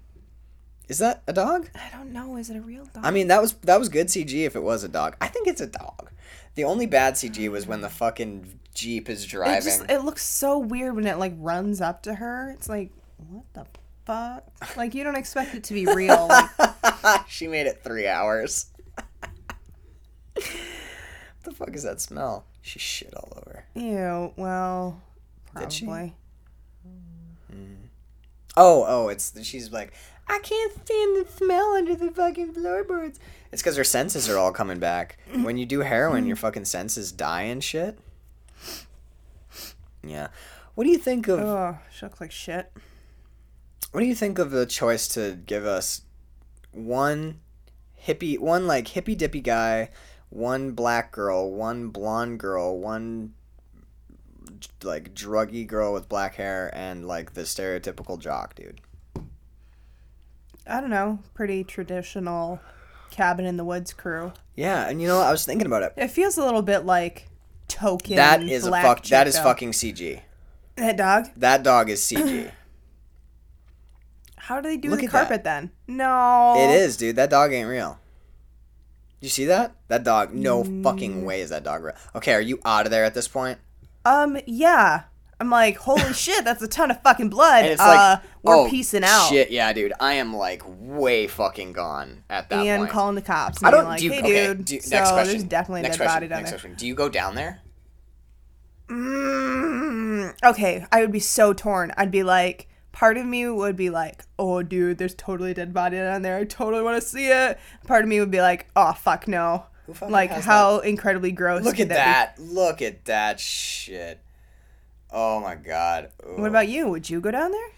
Is 0.88 0.98
that 1.00 1.22
a 1.28 1.34
dog? 1.34 1.70
I 1.76 1.90
don't 1.96 2.12
know. 2.14 2.38
Is 2.38 2.50
it 2.50 2.56
a 2.58 2.62
real 2.62 2.86
dog? 2.86 3.06
I 3.06 3.12
mean, 3.12 3.28
that 3.28 3.42
was 3.42 3.54
that 3.64 3.78
was 3.80 3.90
good 3.90 4.08
CG 4.08 4.46
if 4.46 4.56
it 4.56 4.64
was 4.64 4.84
a 4.84 4.88
dog. 4.90 5.16
I 5.22 5.28
think 5.28 5.48
it's 5.48 5.62
a 5.62 5.68
dog. 5.68 6.10
The 6.56 6.64
only 6.64 6.86
bad 6.88 7.14
CG 7.14 7.50
was 7.52 7.68
when 7.68 7.82
the 7.82 7.90
fucking 7.90 8.60
jeep 8.74 9.10
is 9.10 9.24
it 9.26 9.28
driving. 9.28 9.64
just 9.64 9.90
it 9.90 10.04
looks 10.04 10.26
so 10.26 10.58
weird 10.58 10.96
when 10.96 11.06
it 11.06 11.18
like 11.18 11.34
runs 11.38 11.80
up 11.82 12.02
to 12.04 12.16
her. 12.16 12.52
It's 12.52 12.68
like 12.70 12.92
what 13.30 13.44
the 13.54 13.66
fuck? 14.06 14.46
Like 14.78 14.96
you 14.96 15.04
don't 15.04 15.16
expect 15.18 15.54
it 15.54 15.64
to 15.66 15.74
be 15.74 15.86
real. 15.86 16.28
Like, 16.28 17.28
she 17.28 17.48
made 17.48 17.68
it 17.68 17.82
three 17.84 18.08
hours. 18.08 18.68
what 20.34 20.46
the 21.44 21.52
fuck 21.52 21.76
is 21.76 21.84
that 21.84 22.02
smell? 22.02 22.46
She 22.62 22.80
shit 22.80 23.14
all 23.16 23.32
over. 23.38 23.66
ew. 23.76 24.34
Well, 24.36 25.02
Did 25.58 25.72
she? 25.74 25.86
probably. 25.86 26.16
Hmm. 27.52 27.74
Oh, 28.58 28.86
oh, 28.88 29.08
it's 29.08 29.34
she's 29.46 29.72
like, 29.72 29.94
I 30.28 30.40
can't 30.44 30.72
stand 30.74 31.16
the 31.18 31.26
smell 31.36 31.72
under 31.74 31.96
the 31.96 32.12
fucking 32.12 32.54
floorboards. 32.54 33.20
It's 33.52 33.62
because 33.62 33.78
her 33.78 33.84
senses 33.84 34.30
are 34.30 34.38
all 34.38 34.52
coming 34.52 34.80
back. 34.80 35.18
When 35.44 35.58
you 35.58 35.66
do 35.66 35.80
heroin, 35.80 36.26
your 36.28 36.36
fucking 36.36 36.66
senses 36.66 37.12
die 37.12 37.44
and 37.44 37.64
shit. 37.64 37.98
Yeah. 40.04 40.28
What 40.76 40.84
do 40.86 40.90
you 40.92 40.98
think 40.98 41.28
of 41.28 41.40
Oh, 41.40 41.78
she 41.92 42.06
looks 42.06 42.22
like 42.22 42.32
shit. 42.32 42.72
What 43.92 44.02
do 44.02 44.06
you 44.06 44.16
think 44.16 44.40
of 44.40 44.52
the 44.52 44.66
choice 44.66 45.08
to 45.10 45.38
give 45.46 45.66
us 45.66 46.02
one 46.72 47.40
hippie, 48.06 48.40
one 48.40 48.68
like 48.68 48.88
hippie 48.88 49.18
dippy 49.18 49.42
guy, 49.42 49.90
one 50.30 50.72
black 50.72 51.12
girl, 51.12 51.52
one 51.52 51.90
blonde 51.90 52.40
girl, 52.40 52.78
one 52.78 53.34
like 54.84 55.14
druggy 55.14 55.66
girl 55.66 55.94
with 55.94 56.10
black 56.10 56.36
hair, 56.36 56.70
and 56.74 57.08
like 57.08 57.34
the 57.34 57.42
stereotypical 57.42 58.20
jock 58.20 58.56
dude? 58.56 58.82
I 60.68 60.82
don't 60.82 60.90
know. 60.90 61.20
Pretty 61.34 61.64
traditional 61.64 62.60
cabin 63.10 63.46
in 63.46 63.58
the 63.58 63.64
woods 63.64 63.94
crew. 63.94 64.34
Yeah, 64.56 64.88
and 64.88 65.02
you 65.02 65.08
know 65.08 65.20
I 65.20 65.32
was 65.32 65.46
thinking 65.46 65.66
about 65.66 65.84
it. 65.84 65.94
It 65.98 66.10
feels 66.10 66.38
a 66.38 66.46
little 66.46 66.62
bit 66.62 66.86
like 66.86 67.28
token. 67.68 68.16
That 68.16 68.44
is 68.44 68.66
a 68.68 68.72
fuck. 68.72 69.04
That 69.04 69.26
chick, 69.26 69.28
is 69.28 69.40
fucking 69.40 69.72
CG. 69.72 70.22
That 70.76 70.98
dog. 70.98 71.30
That 71.36 71.64
dog 71.64 71.90
is 71.90 72.02
CG. 72.02 72.52
How 74.38 74.62
do 74.62 74.68
they 74.68 74.78
do 74.78 74.90
Look 74.90 75.02
the 75.02 75.08
that. 75.08 75.12
carpet 75.12 75.44
then? 75.44 75.72
No. 75.88 76.56
it 76.58 76.72
is, 76.72 76.98
dude. 76.98 77.16
That 77.18 77.30
dog 77.30 77.54
ain't 77.54 77.70
real. 77.70 78.00
You 79.22 79.30
see 79.30 79.46
that? 79.46 79.76
That 79.90 80.04
dog. 80.04 80.34
No 80.34 80.64
Mm. 80.64 80.84
fucking 80.84 81.26
way 81.26 81.42
is 81.42 81.50
that 81.50 81.64
dog 81.64 81.84
real. 81.84 81.96
Okay, 82.16 82.34
are 82.34 82.42
you 82.42 82.60
out 82.66 82.86
of 82.86 82.92
there 82.92 83.04
at 83.04 83.14
this 83.14 83.28
point? 83.28 83.60
Um. 84.06 84.38
Yeah. 84.46 85.04
I'm 85.42 85.50
like, 85.50 85.78
holy 85.78 86.12
shit, 86.14 86.44
that's 86.44 86.62
a 86.62 86.68
ton 86.68 86.92
of 86.92 87.02
fucking 87.02 87.30
blood. 87.30 87.64
And 87.64 87.72
it's 87.74 87.82
uh, 87.82 88.18
like, 88.22 88.22
we're 88.44 88.56
oh, 88.58 88.70
piecing 88.70 89.06
out. 89.06 89.30
Shit, 89.30 89.52
yeah, 89.52 89.72
dude. 89.72 89.94
I 90.00 90.16
am 90.16 90.36
like 90.36 90.62
way 90.66 91.28
fucking 91.28 91.72
gone 91.72 92.24
at 92.30 92.50
that 92.50 92.66
and 92.66 92.82
point. 92.82 92.92
calling 92.92 93.16
the 93.16 93.22
cops. 93.22 93.64
I 93.64 93.72
don't. 93.72 93.86
like, 93.86 94.00
do 94.00 94.06
you, 94.06 94.12
hey, 94.12 94.20
okay, 94.20 94.48
dude. 94.48 94.66
do 94.66 94.80
so 94.82 94.96
next 94.98 95.12
question. 95.12 95.32
there's 95.32 95.44
definitely 95.46 95.80
a 95.82 95.84
next 95.84 95.98
dead 95.98 96.04
question, 96.04 96.16
body 96.18 96.28
down 96.28 96.38
next 96.40 96.50
there. 96.52 96.60
question. 96.60 96.76
Do 96.78 96.88
you 96.88 96.94
go 96.96 97.08
down 97.08 97.36
there? 97.36 97.62
Mm, 98.90 100.34
okay, 100.44 100.86
I 100.92 101.02
would 101.02 101.12
be 101.12 101.20
so 101.20 101.54
torn. 101.54 101.94
I'd 101.96 102.12
be 102.12 102.24
like, 102.24 102.68
part 103.00 103.16
of 103.16 103.26
me 103.26 103.48
would 103.48 103.78
be 103.78 103.90
like, 103.90 104.26
oh, 104.38 104.62
dude, 104.62 104.98
there's 104.98 105.16
totally 105.16 105.52
a 105.52 105.54
dead 105.54 105.74
body 105.74 105.96
down 105.96 106.22
there. 106.22 106.36
I 106.36 106.44
totally 106.44 106.84
want 106.84 107.02
to 107.02 107.08
see 107.08 107.28
it. 107.28 107.58
Part 107.88 108.04
of 108.04 108.10
me 108.10 108.20
would 108.20 108.30
be 108.30 108.42
like, 108.42 108.68
oh, 108.76 108.92
fuck 108.92 109.26
no. 109.26 109.64
Like, 110.02 110.30
how 110.32 110.80
incredibly 110.80 111.32
gross. 111.32 111.64
Look 111.64 111.80
at 111.80 111.88
that. 111.90 112.36
that. 112.36 112.44
Look 112.44 112.82
at 112.82 113.06
that 113.06 113.40
shit. 113.40 114.20
Oh 115.12 115.40
my 115.40 115.56
god. 115.56 116.12
What 116.36 116.50
about 116.50 116.68
you? 116.68 116.90
Would 116.90 117.10
you 117.10 117.22
go 117.22 117.32
down 117.32 117.52
there? 117.52 117.70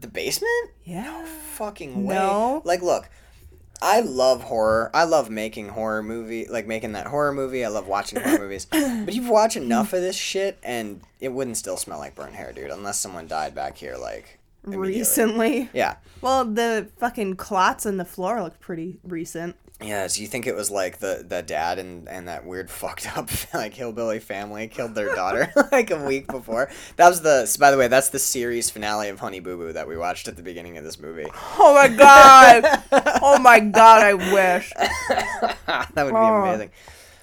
the 0.00 0.08
basement? 0.08 0.70
Yeah. 0.84 1.24
Fucking 1.54 2.04
way. 2.04 2.14
No. 2.14 2.62
Like, 2.64 2.82
look. 2.82 3.08
I 3.82 4.00
love 4.00 4.42
horror. 4.42 4.90
I 4.94 5.04
love 5.04 5.30
making 5.30 5.68
horror 5.68 6.02
movie, 6.02 6.46
like 6.46 6.66
making 6.66 6.92
that 6.92 7.06
horror 7.06 7.32
movie. 7.32 7.64
I 7.64 7.68
love 7.68 7.86
watching 7.86 8.20
horror 8.20 8.38
movies. 8.38 8.66
But 8.72 9.14
you've 9.14 9.28
watched 9.28 9.56
enough 9.56 9.92
of 9.92 10.00
this 10.00 10.16
shit, 10.16 10.58
and 10.62 11.00
it 11.20 11.28
wouldn't 11.28 11.56
still 11.56 11.76
smell 11.76 11.98
like 11.98 12.14
burnt 12.14 12.34
hair, 12.34 12.52
dude, 12.52 12.70
unless 12.70 12.98
someone 12.98 13.26
died 13.26 13.54
back 13.54 13.76
here, 13.76 13.96
like. 13.96 14.38
Recently. 14.64 15.70
Yeah, 15.72 15.96
Well, 16.20 16.44
the 16.44 16.88
fucking 16.98 17.36
clots 17.36 17.86
on 17.86 17.98
the 17.98 18.04
floor 18.04 18.42
look 18.42 18.58
pretty 18.58 18.98
recent. 19.04 19.54
Yeah. 19.82 20.06
So 20.06 20.20
you 20.22 20.26
think 20.26 20.46
it 20.46 20.54
was 20.54 20.70
like 20.70 20.98
the 20.98 21.24
the 21.26 21.42
dad 21.42 21.78
and 21.78 22.08
and 22.08 22.28
that 22.28 22.46
weird 22.46 22.70
fucked 22.82 23.16
up 23.16 23.28
like 23.54 23.74
hillbilly 23.74 24.18
family 24.20 24.68
killed 24.68 24.94
their 24.94 25.14
daughter 25.14 25.52
like 25.72 25.90
a 25.90 26.04
week 26.04 26.26
before? 26.28 26.70
That 26.96 27.08
was 27.08 27.20
the. 27.22 27.46
So 27.46 27.58
by 27.60 27.70
the 27.70 27.76
way, 27.78 27.88
that's 27.88 28.08
the 28.10 28.18
series 28.18 28.70
finale 28.70 29.08
of 29.08 29.20
Honey 29.20 29.40
Boo 29.40 29.56
Boo 29.56 29.72
that 29.72 29.86
we 29.88 29.96
watched 29.96 30.28
at 30.28 30.36
the 30.36 30.42
beginning 30.42 30.78
of 30.78 30.84
this 30.84 30.98
movie. 30.98 31.26
Oh 31.58 31.74
my 31.74 31.88
god! 31.88 32.82
oh 33.22 33.38
my 33.38 33.60
god! 33.60 34.02
I 34.02 34.14
wish. 34.14 34.72
that 34.76 35.92
would 35.96 36.10
be 36.12 36.16
Oh. 36.16 36.42
amazing. 36.44 36.70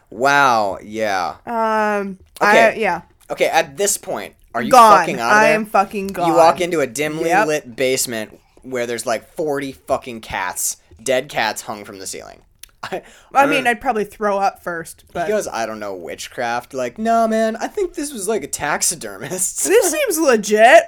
Wow. 0.10 0.78
Yeah. 0.84 1.38
Um. 1.46 2.20
Okay. 2.42 2.68
I, 2.68 2.74
yeah. 2.76 3.02
Okay. 3.32 3.48
At 3.48 3.78
this 3.78 3.98
point, 3.98 4.36
are 4.54 4.62
you 4.62 4.72
gone. 4.72 5.00
fucking 5.00 5.20
out 5.20 5.32
of 5.32 5.38
I 5.38 5.48
am 5.50 5.66
fucking 5.66 6.08
gone. 6.08 6.28
You 6.28 6.36
walk 6.36 6.62
into 6.62 6.82
a 6.82 6.88
dimly 6.88 7.30
Yep. 7.30 7.48
lit 7.48 7.76
basement 7.76 8.40
where 8.62 8.86
there's 8.86 9.06
like 9.06 9.28
40 9.36 9.72
fucking 9.74 10.22
cats, 10.22 10.78
dead 11.04 11.30
cats 11.30 11.64
hung 11.64 11.86
from 11.86 12.00
the 12.00 12.08
ceiling. 12.08 12.42
I, 12.84 13.02
I 13.34 13.46
mean, 13.46 13.66
I'd 13.66 13.80
probably 13.80 14.04
throw 14.04 14.38
up 14.38 14.62
first, 14.62 15.06
but 15.14 15.26
he 15.26 15.32
goes, 15.32 15.48
I 15.48 15.66
don't 15.66 15.80
know, 15.80 15.96
witchcraft. 15.96 16.74
Like, 16.74 16.98
no, 16.98 17.28
man, 17.28 17.56
I 17.56 17.68
think 17.68 17.94
this 17.94 18.12
was 18.12 18.28
like 18.28 18.44
a 18.44 18.48
taxidermist. 18.48 19.64
this 19.64 19.92
seems 19.92 20.20
legit. 20.20 20.84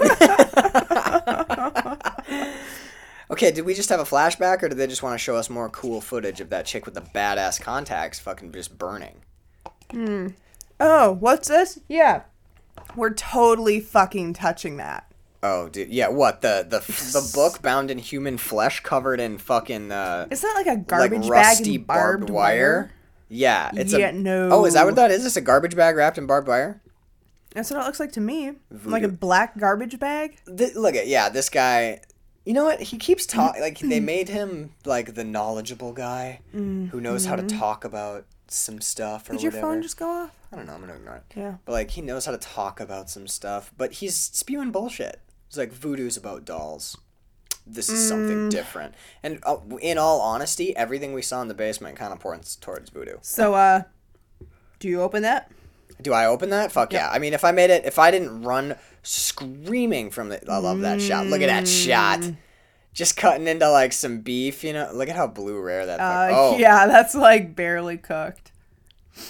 okay, 3.30 3.52
did 3.52 3.64
we 3.64 3.74
just 3.74 3.88
have 3.88 4.00
a 4.00 4.04
flashback 4.04 4.62
or 4.62 4.68
did 4.68 4.78
they 4.78 4.88
just 4.88 5.02
want 5.02 5.14
to 5.14 5.18
show 5.18 5.36
us 5.36 5.48
more 5.48 5.68
cool 5.68 6.00
footage 6.00 6.40
of 6.40 6.50
that 6.50 6.66
chick 6.66 6.84
with 6.84 6.94
the 6.94 7.02
badass 7.02 7.60
contacts 7.60 8.18
fucking 8.18 8.52
just 8.52 8.76
burning? 8.76 9.22
Hmm. 9.90 10.28
Oh, 10.80 11.12
what's 11.12 11.48
this? 11.48 11.78
Yeah, 11.88 12.22
we're 12.96 13.14
totally 13.14 13.80
fucking 13.80 14.34
touching 14.34 14.76
that. 14.78 15.07
Oh, 15.42 15.68
dude, 15.68 15.88
yeah, 15.90 16.08
what? 16.08 16.40
The 16.40 16.66
the 16.68 16.80
the 16.80 17.30
book 17.34 17.62
bound 17.62 17.90
in 17.90 17.98
human 17.98 18.38
flesh 18.38 18.80
covered 18.80 19.20
in 19.20 19.38
fucking 19.38 19.92
uh 19.92 20.26
Is 20.30 20.40
that 20.40 20.52
like 20.56 20.66
a 20.66 20.70
like 20.70 20.86
garbage 20.86 21.22
bag 21.22 21.30
rusty 21.30 21.76
and 21.76 21.86
barbed, 21.86 22.30
wire? 22.30 22.90
Yeah, 23.28 23.70
it's 23.74 23.92
Yeah, 23.92 24.08
a 24.08 24.12
no. 24.12 24.48
Oh, 24.50 24.64
is 24.64 24.74
that 24.74 24.84
what 24.84 24.96
that 24.96 25.10
is? 25.10 25.18
Is 25.18 25.24
this 25.24 25.36
a 25.36 25.40
garbage 25.40 25.76
bag 25.76 25.94
wrapped 25.96 26.18
in 26.18 26.26
barbed 26.26 26.48
wire? 26.48 26.80
That's 27.54 27.70
what 27.70 27.80
it 27.80 27.84
looks 27.84 28.00
like 28.00 28.12
to 28.12 28.20
me. 28.20 28.52
Like 28.84 29.02
a 29.04 29.08
black 29.08 29.56
garbage 29.58 29.98
bag. 29.98 30.38
Th- 30.56 30.74
look 30.74 30.94
at 30.96 31.06
yeah, 31.06 31.28
this 31.28 31.48
guy. 31.48 32.00
You 32.44 32.54
know 32.54 32.64
what? 32.64 32.80
He 32.80 32.96
keeps 32.98 33.26
talking 33.26 33.60
like 33.60 33.78
they 33.78 34.00
made 34.00 34.28
him 34.28 34.72
like 34.84 35.14
the 35.14 35.24
knowledgeable 35.24 35.92
guy 35.92 36.40
who 36.52 37.00
knows 37.00 37.26
how 37.26 37.36
to 37.36 37.42
talk 37.44 37.84
about 37.84 38.24
some 38.48 38.80
stuff 38.80 39.28
or 39.28 39.34
Mm-hmm. 39.34 39.36
Did 39.36 39.42
your 39.42 39.52
whatever. 39.52 39.72
phone 39.74 39.82
just 39.82 39.96
go 39.98 40.08
off? 40.08 40.30
I 40.50 40.56
don't 40.56 40.66
know. 40.66 40.72
I'm 40.72 40.80
gonna 40.80 40.94
ignore 40.94 41.16
it. 41.16 41.24
Yeah. 41.36 41.54
But 41.64 41.72
like 41.72 41.90
he 41.90 42.00
knows 42.00 42.24
how 42.26 42.32
to 42.32 42.38
talk 42.38 42.80
about 42.80 43.08
some 43.10 43.26
stuff, 43.28 43.72
but 43.76 43.92
he's 43.92 44.16
spewing 44.16 44.70
bullshit. 44.72 45.20
It's 45.48 45.56
like 45.56 45.72
voodoo's 45.72 46.16
about 46.16 46.44
dolls. 46.44 46.96
This 47.66 47.88
is 47.88 48.04
Mm. 48.04 48.08
something 48.08 48.48
different. 48.48 48.94
And 49.22 49.40
uh, 49.44 49.56
in 49.82 49.98
all 49.98 50.20
honesty, 50.20 50.74
everything 50.76 51.12
we 51.12 51.20
saw 51.22 51.42
in 51.42 51.48
the 51.48 51.54
basement 51.54 51.96
kind 51.96 52.12
of 52.12 52.20
points 52.20 52.56
towards 52.56 52.90
voodoo. 52.90 53.16
So, 53.22 53.54
uh, 53.54 53.82
do 54.78 54.88
you 54.88 55.02
open 55.02 55.22
that? 55.22 55.50
Do 56.00 56.12
I 56.12 56.26
open 56.26 56.50
that? 56.50 56.70
Fuck 56.72 56.92
yeah. 56.92 57.10
I 57.10 57.18
mean, 57.18 57.34
if 57.34 57.44
I 57.44 57.50
made 57.50 57.70
it, 57.70 57.84
if 57.84 57.98
I 57.98 58.10
didn't 58.10 58.42
run 58.42 58.76
screaming 59.02 60.10
from 60.10 60.28
the, 60.28 60.50
I 60.50 60.58
love 60.58 60.80
that 60.80 61.00
shot. 61.02 61.26
Look 61.26 61.42
at 61.42 61.48
that 61.48 61.66
shot. 61.68 62.20
Mm. 62.20 62.36
Just 62.92 63.16
cutting 63.16 63.46
into 63.46 63.68
like 63.70 63.92
some 63.92 64.20
beef, 64.20 64.62
you 64.64 64.72
know. 64.72 64.90
Look 64.92 65.08
at 65.08 65.16
how 65.16 65.26
blue 65.26 65.60
rare 65.60 65.86
that. 65.86 66.00
Uh, 66.00 66.28
oh, 66.30 66.56
yeah, 66.58 66.86
that's 66.86 67.14
like 67.14 67.54
barely 67.56 67.96
cooked. 67.96 68.52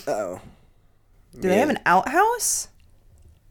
oh. 0.07 0.41
Do 1.39 1.49
they 1.49 1.59
have 1.59 1.71
an 1.71 1.79
outhouse? 1.87 2.69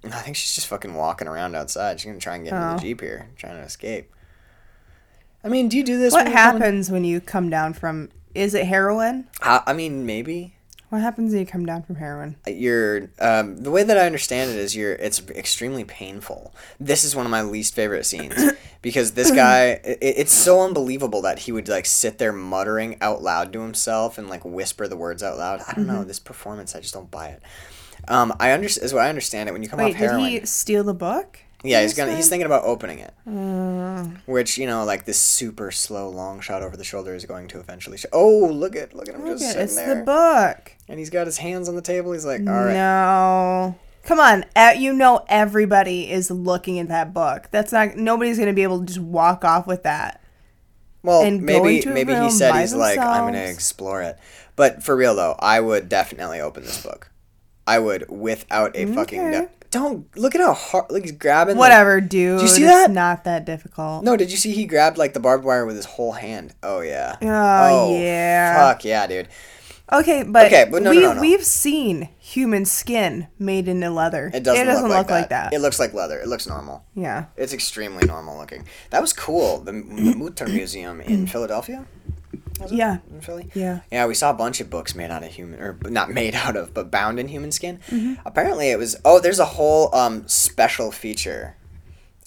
I 0.03 0.09
think 0.21 0.35
she's 0.37 0.55
just 0.55 0.67
fucking 0.67 0.93
walking 0.93 1.27
around 1.27 1.55
outside. 1.55 1.99
She's 1.99 2.07
gonna 2.07 2.19
try 2.19 2.35
and 2.35 2.43
get 2.45 2.53
into 2.53 2.67
Oh. 2.67 2.75
the 2.75 2.81
jeep 2.81 3.01
here, 3.01 3.27
trying 3.37 3.55
to 3.57 3.63
escape. 3.63 4.11
I 5.43 5.49
mean, 5.49 5.69
do 5.69 5.77
you 5.77 5.83
do 5.83 5.97
this? 5.99 6.13
What 6.13 6.25
when 6.25 6.33
you're 6.33 6.41
coming- 6.41 6.61
happens 6.61 6.91
when 6.91 7.03
you 7.03 7.21
come 7.21 7.49
down 7.49 7.73
from? 7.73 8.09
Is 8.35 8.53
it 8.53 8.65
heroin? 8.65 9.27
I, 9.41 9.61
I 9.67 9.73
mean, 9.73 10.05
maybe 10.05 10.53
What 10.89 11.01
happens 11.01 11.31
when 11.31 11.39
you 11.39 11.45
come 11.45 11.65
down 11.65 11.83
from 11.83 11.95
heroin? 11.95 12.35
you're 12.45 13.09
um, 13.19 13.57
the 13.57 13.71
way 13.71 13.83
that 13.83 13.97
I 13.97 14.05
understand 14.05 14.51
it 14.51 14.57
is 14.57 14.75
you're 14.75 14.93
it's 14.93 15.21
extremely 15.29 15.83
painful. 15.83 16.53
This 16.79 17.03
is 17.03 17.15
one 17.15 17.25
of 17.25 17.31
my 17.31 17.41
least 17.41 17.73
favorite 17.73 18.05
scenes 18.05 18.35
because 18.81 19.11
this 19.13 19.31
guy 19.31 19.79
it, 19.83 19.97
it's 20.01 20.33
so 20.33 20.61
unbelievable 20.61 21.21
that 21.23 21.39
he 21.39 21.51
would 21.51 21.67
like 21.67 21.85
sit 21.85 22.19
there 22.19 22.31
muttering 22.33 22.97
out 23.01 23.21
loud 23.23 23.51
to 23.53 23.61
himself 23.61 24.17
and 24.17 24.29
like 24.29 24.45
whisper 24.45 24.87
the 24.87 24.97
words 24.97 25.23
out 25.23 25.37
loud. 25.37 25.61
I 25.67 25.73
don't 25.73 25.87
know 25.87 26.03
this 26.03 26.19
performance. 26.19 26.75
I 26.75 26.79
just 26.81 26.93
don't 26.93 27.09
buy 27.11 27.29
it. 27.29 27.41
Um, 28.07 28.33
I 28.39 28.51
understand 28.51 28.85
is 28.85 28.93
what 28.93 29.03
I 29.03 29.09
understand 29.09 29.49
it 29.49 29.51
when 29.51 29.63
you 29.63 29.69
come 29.69 29.79
Wait, 29.79 29.95
off 29.95 29.99
did 29.99 30.19
he 30.19 30.45
steal 30.45 30.83
the 30.83 30.93
book? 30.93 31.39
Yeah, 31.63 31.81
he's 31.81 31.93
gonna. 31.95 32.15
He's 32.15 32.29
thinking 32.29 32.45
about 32.45 32.63
opening 32.63 32.99
it. 32.99 33.13
Mm. 33.27 34.17
Which 34.25 34.57
you 34.57 34.67
know, 34.67 34.85
like 34.85 35.05
this 35.05 35.19
super 35.19 35.71
slow 35.71 36.09
long 36.09 36.39
shot 36.39 36.61
over 36.61 36.77
the 36.77 36.83
shoulder 36.83 37.15
is 37.15 37.25
going 37.25 37.47
to 37.49 37.59
eventually 37.59 37.97
show. 37.97 38.09
Oh, 38.13 38.45
look 38.45 38.75
at 38.75 38.93
look 38.93 39.09
at 39.09 39.15
him 39.15 39.25
Look 39.25 39.39
just 39.39 39.47
sitting 39.47 39.63
it's 39.63 39.75
there, 39.75 39.95
the 39.95 40.03
book. 40.03 40.73
and 40.87 40.99
he's 40.99 41.09
got 41.09 41.25
his 41.25 41.37
hands 41.37 41.67
on 41.67 41.75
the 41.75 41.81
table. 41.81 42.11
He's 42.11 42.25
like, 42.25 42.41
all 42.41 42.45
right, 42.45 42.73
No. 42.73 43.75
Come 44.03 44.19
on, 44.21 44.45
you 44.77 44.93
know 44.93 45.25
everybody 45.27 46.09
is 46.09 46.31
looking 46.31 46.79
at 46.79 46.87
that 46.87 47.13
book. 47.13 47.49
That's 47.51 47.73
not 47.73 47.97
nobody's 47.97 48.39
gonna 48.39 48.53
be 48.53 48.63
able 48.63 48.79
to 48.79 48.85
just 48.85 48.99
walk 48.99 49.43
off 49.43 49.67
with 49.67 49.83
that. 49.83 50.21
well, 51.03 51.23
and 51.23 51.41
maybe 51.41 51.85
maybe 51.85 52.15
he 52.15 52.29
said 52.29 52.55
he's 52.55 52.73
like, 52.73 52.99
I'm 52.99 53.25
gonna 53.25 53.39
explore 53.39 54.01
it. 54.03 54.17
But 54.55 54.83
for 54.83 54.95
real 54.95 55.15
though, 55.15 55.35
I 55.39 55.59
would 55.59 55.89
definitely 55.89 56.39
open 56.39 56.63
this 56.63 56.81
book. 56.81 57.11
I 57.67 57.79
would 57.79 58.09
without 58.09 58.75
a 58.75 58.85
fucking. 58.85 59.19
Okay. 59.21 59.31
doubt. 59.31 59.51
Don't 59.69 60.07
look 60.17 60.33
at 60.33 60.39
how 60.39 60.53
hard. 60.53 60.89
Like 60.89 61.03
he's 61.03 61.11
grabbing. 61.11 61.55
the- 61.55 61.59
Whatever, 61.59 61.99
dude. 61.99 62.37
Do 62.39 62.43
you 62.43 62.49
see 62.49 62.63
it's 62.63 62.71
that? 62.71 62.89
not 62.91 63.25
that 63.25 63.43
difficult. 63.45 64.03
no, 64.05 64.15
did 64.15 64.31
you 64.31 64.37
see 64.37 64.53
he 64.53 64.65
grabbed 64.65 64.97
like 64.97 65.13
the 65.13 65.19
barbed 65.19 65.43
wire 65.43 65.65
with 65.65 65.75
his 65.75 65.85
whole 65.85 66.13
hand? 66.13 66.55
Oh 66.63 66.79
yeah. 66.79 67.17
Oh, 67.21 67.27
oh 67.89 67.99
yeah. 68.01 68.55
Fuck 68.69 68.85
yeah, 68.85 69.05
dude. 69.07 69.27
Okay, 69.91 70.23
but, 70.23 70.47
Okay, 70.47 70.67
but 70.69 70.81
no, 70.83 70.91
no, 70.91 70.97
we 70.97 71.01
no, 71.03 71.13
no. 71.13 71.21
we've 71.21 71.45
seen 71.45 72.09
human 72.19 72.65
skin 72.65 73.27
made 73.39 73.69
into 73.69 73.89
leather. 73.89 74.29
It 74.33 74.43
doesn't, 74.43 74.67
look, 74.67 74.83
look, 74.83 75.09
like 75.09 75.29
that. 75.29 75.53
It 75.53 75.59
looks 75.59 75.79
like 75.79 75.93
leather. 75.93 76.19
It 76.19 76.27
looks 76.27 76.45
normal. 76.45 76.83
yeah. 76.93 77.25
It's 77.37 77.53
extremely 77.53 78.05
normal 78.05 78.37
looking. 78.37 78.65
That 78.89 78.99
was 79.01 79.13
cool. 79.13 79.59
The, 79.59 79.71
the 79.71 80.13
Mutter 80.17 80.45
Museum 80.47 80.99
in 80.99 81.25
Philadelphia. 81.33 81.85
Was 82.59 82.71
it? 82.71 82.75
Yeah. 82.75 82.97
In 83.11 83.21
Philly. 83.21 83.49
Yeah. 83.53 83.81
Yeah, 83.91 84.05
we 84.07 84.13
saw 84.13 84.29
a 84.31 84.33
bunch 84.33 84.59
of 84.61 84.69
books 84.69 84.95
made 84.95 85.11
out 85.11 85.23
of 85.23 85.29
human, 85.31 85.59
or 85.59 85.77
not 85.85 86.09
made 86.11 86.35
out 86.45 86.55
of, 86.55 86.73
but 86.73 86.89
bound 86.91 87.19
in 87.19 87.27
human 87.27 87.51
skin. 87.51 87.79
Mm-hmm. 87.89 88.15
Apparently, 88.25 88.69
it 88.71 88.77
was. 88.79 88.95
Oh, 89.05 89.19
there's 89.19 89.39
a 89.39 89.45
whole 89.45 89.93
um 89.95 90.27
special 90.27 90.91
feature 90.91 91.55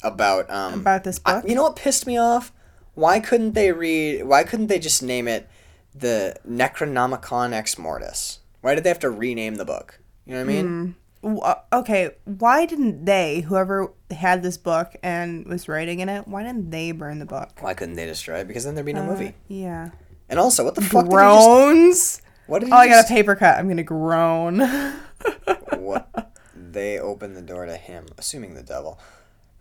about 0.02 0.50
um 0.50 0.74
About 0.80 1.04
this 1.04 1.20
I- 1.26 1.40
book? 1.40 1.48
you 1.48 1.54
know 1.54 1.62
what 1.64 1.76
pissed 1.76 2.06
me 2.06 2.16
off? 2.18 2.52
Why 2.94 3.20
couldn't 3.20 3.52
they 3.54 3.72
read? 3.72 4.24
Why 4.24 4.42
couldn't 4.44 4.66
they 4.66 4.78
just 4.78 5.02
name 5.02 5.26
it 5.28 5.48
the 5.94 6.36
Necronomicon 6.48 7.52
Ex 7.52 7.78
Mortis? 7.78 8.40
Why 8.60 8.74
did 8.74 8.84
they 8.84 8.90
have 8.90 8.98
to 9.00 9.10
rename 9.10 9.54
the 9.56 9.64
book? 9.64 10.00
You 10.26 10.34
know 10.34 10.44
what 10.44 10.50
I 10.50 10.52
mean? 10.62 10.94
W- 11.22 11.40
uh, 11.40 11.54
okay, 11.72 12.10
why 12.24 12.66
didn't 12.66 13.04
they, 13.04 13.40
whoever 13.40 13.92
had 14.10 14.42
this 14.42 14.56
book 14.56 14.94
and 15.02 15.46
was 15.46 15.68
writing 15.68 16.00
in 16.00 16.08
it, 16.08 16.26
why 16.28 16.42
didn't 16.42 16.70
they 16.70 16.92
burn 16.92 17.18
the 17.18 17.26
book? 17.26 17.50
Why 17.60 17.74
couldn't 17.74 17.96
they 17.96 18.06
destroy 18.06 18.38
it? 18.40 18.48
Because 18.48 18.64
then 18.64 18.74
there'd 18.74 18.86
be 18.86 18.92
no 18.92 19.02
Uh, 19.02 19.06
movie. 19.06 19.34
Yeah. 19.48 19.90
And 20.30 20.38
also, 20.38 20.64
what 20.64 20.74
the 20.76 20.80
fuck? 20.80 21.04
Did 21.04 21.10
just, 21.10 21.10
Groans. 21.10 22.22
what 22.46 22.60
did 22.60 22.70
Oh, 22.72 22.76
I 22.76 22.88
got 22.88 23.04
a 23.04 23.08
paper 23.08 23.34
cut. 23.36 23.58
I'm 23.58 23.68
gonna 23.68 23.82
groan. 23.82 24.60
what 25.76 26.32
they 26.54 26.98
opened 26.98 27.36
the 27.36 27.42
door 27.42 27.66
to 27.66 27.76
him, 27.76 28.06
assuming 28.16 28.54
the 28.54 28.62
devil. 28.62 28.98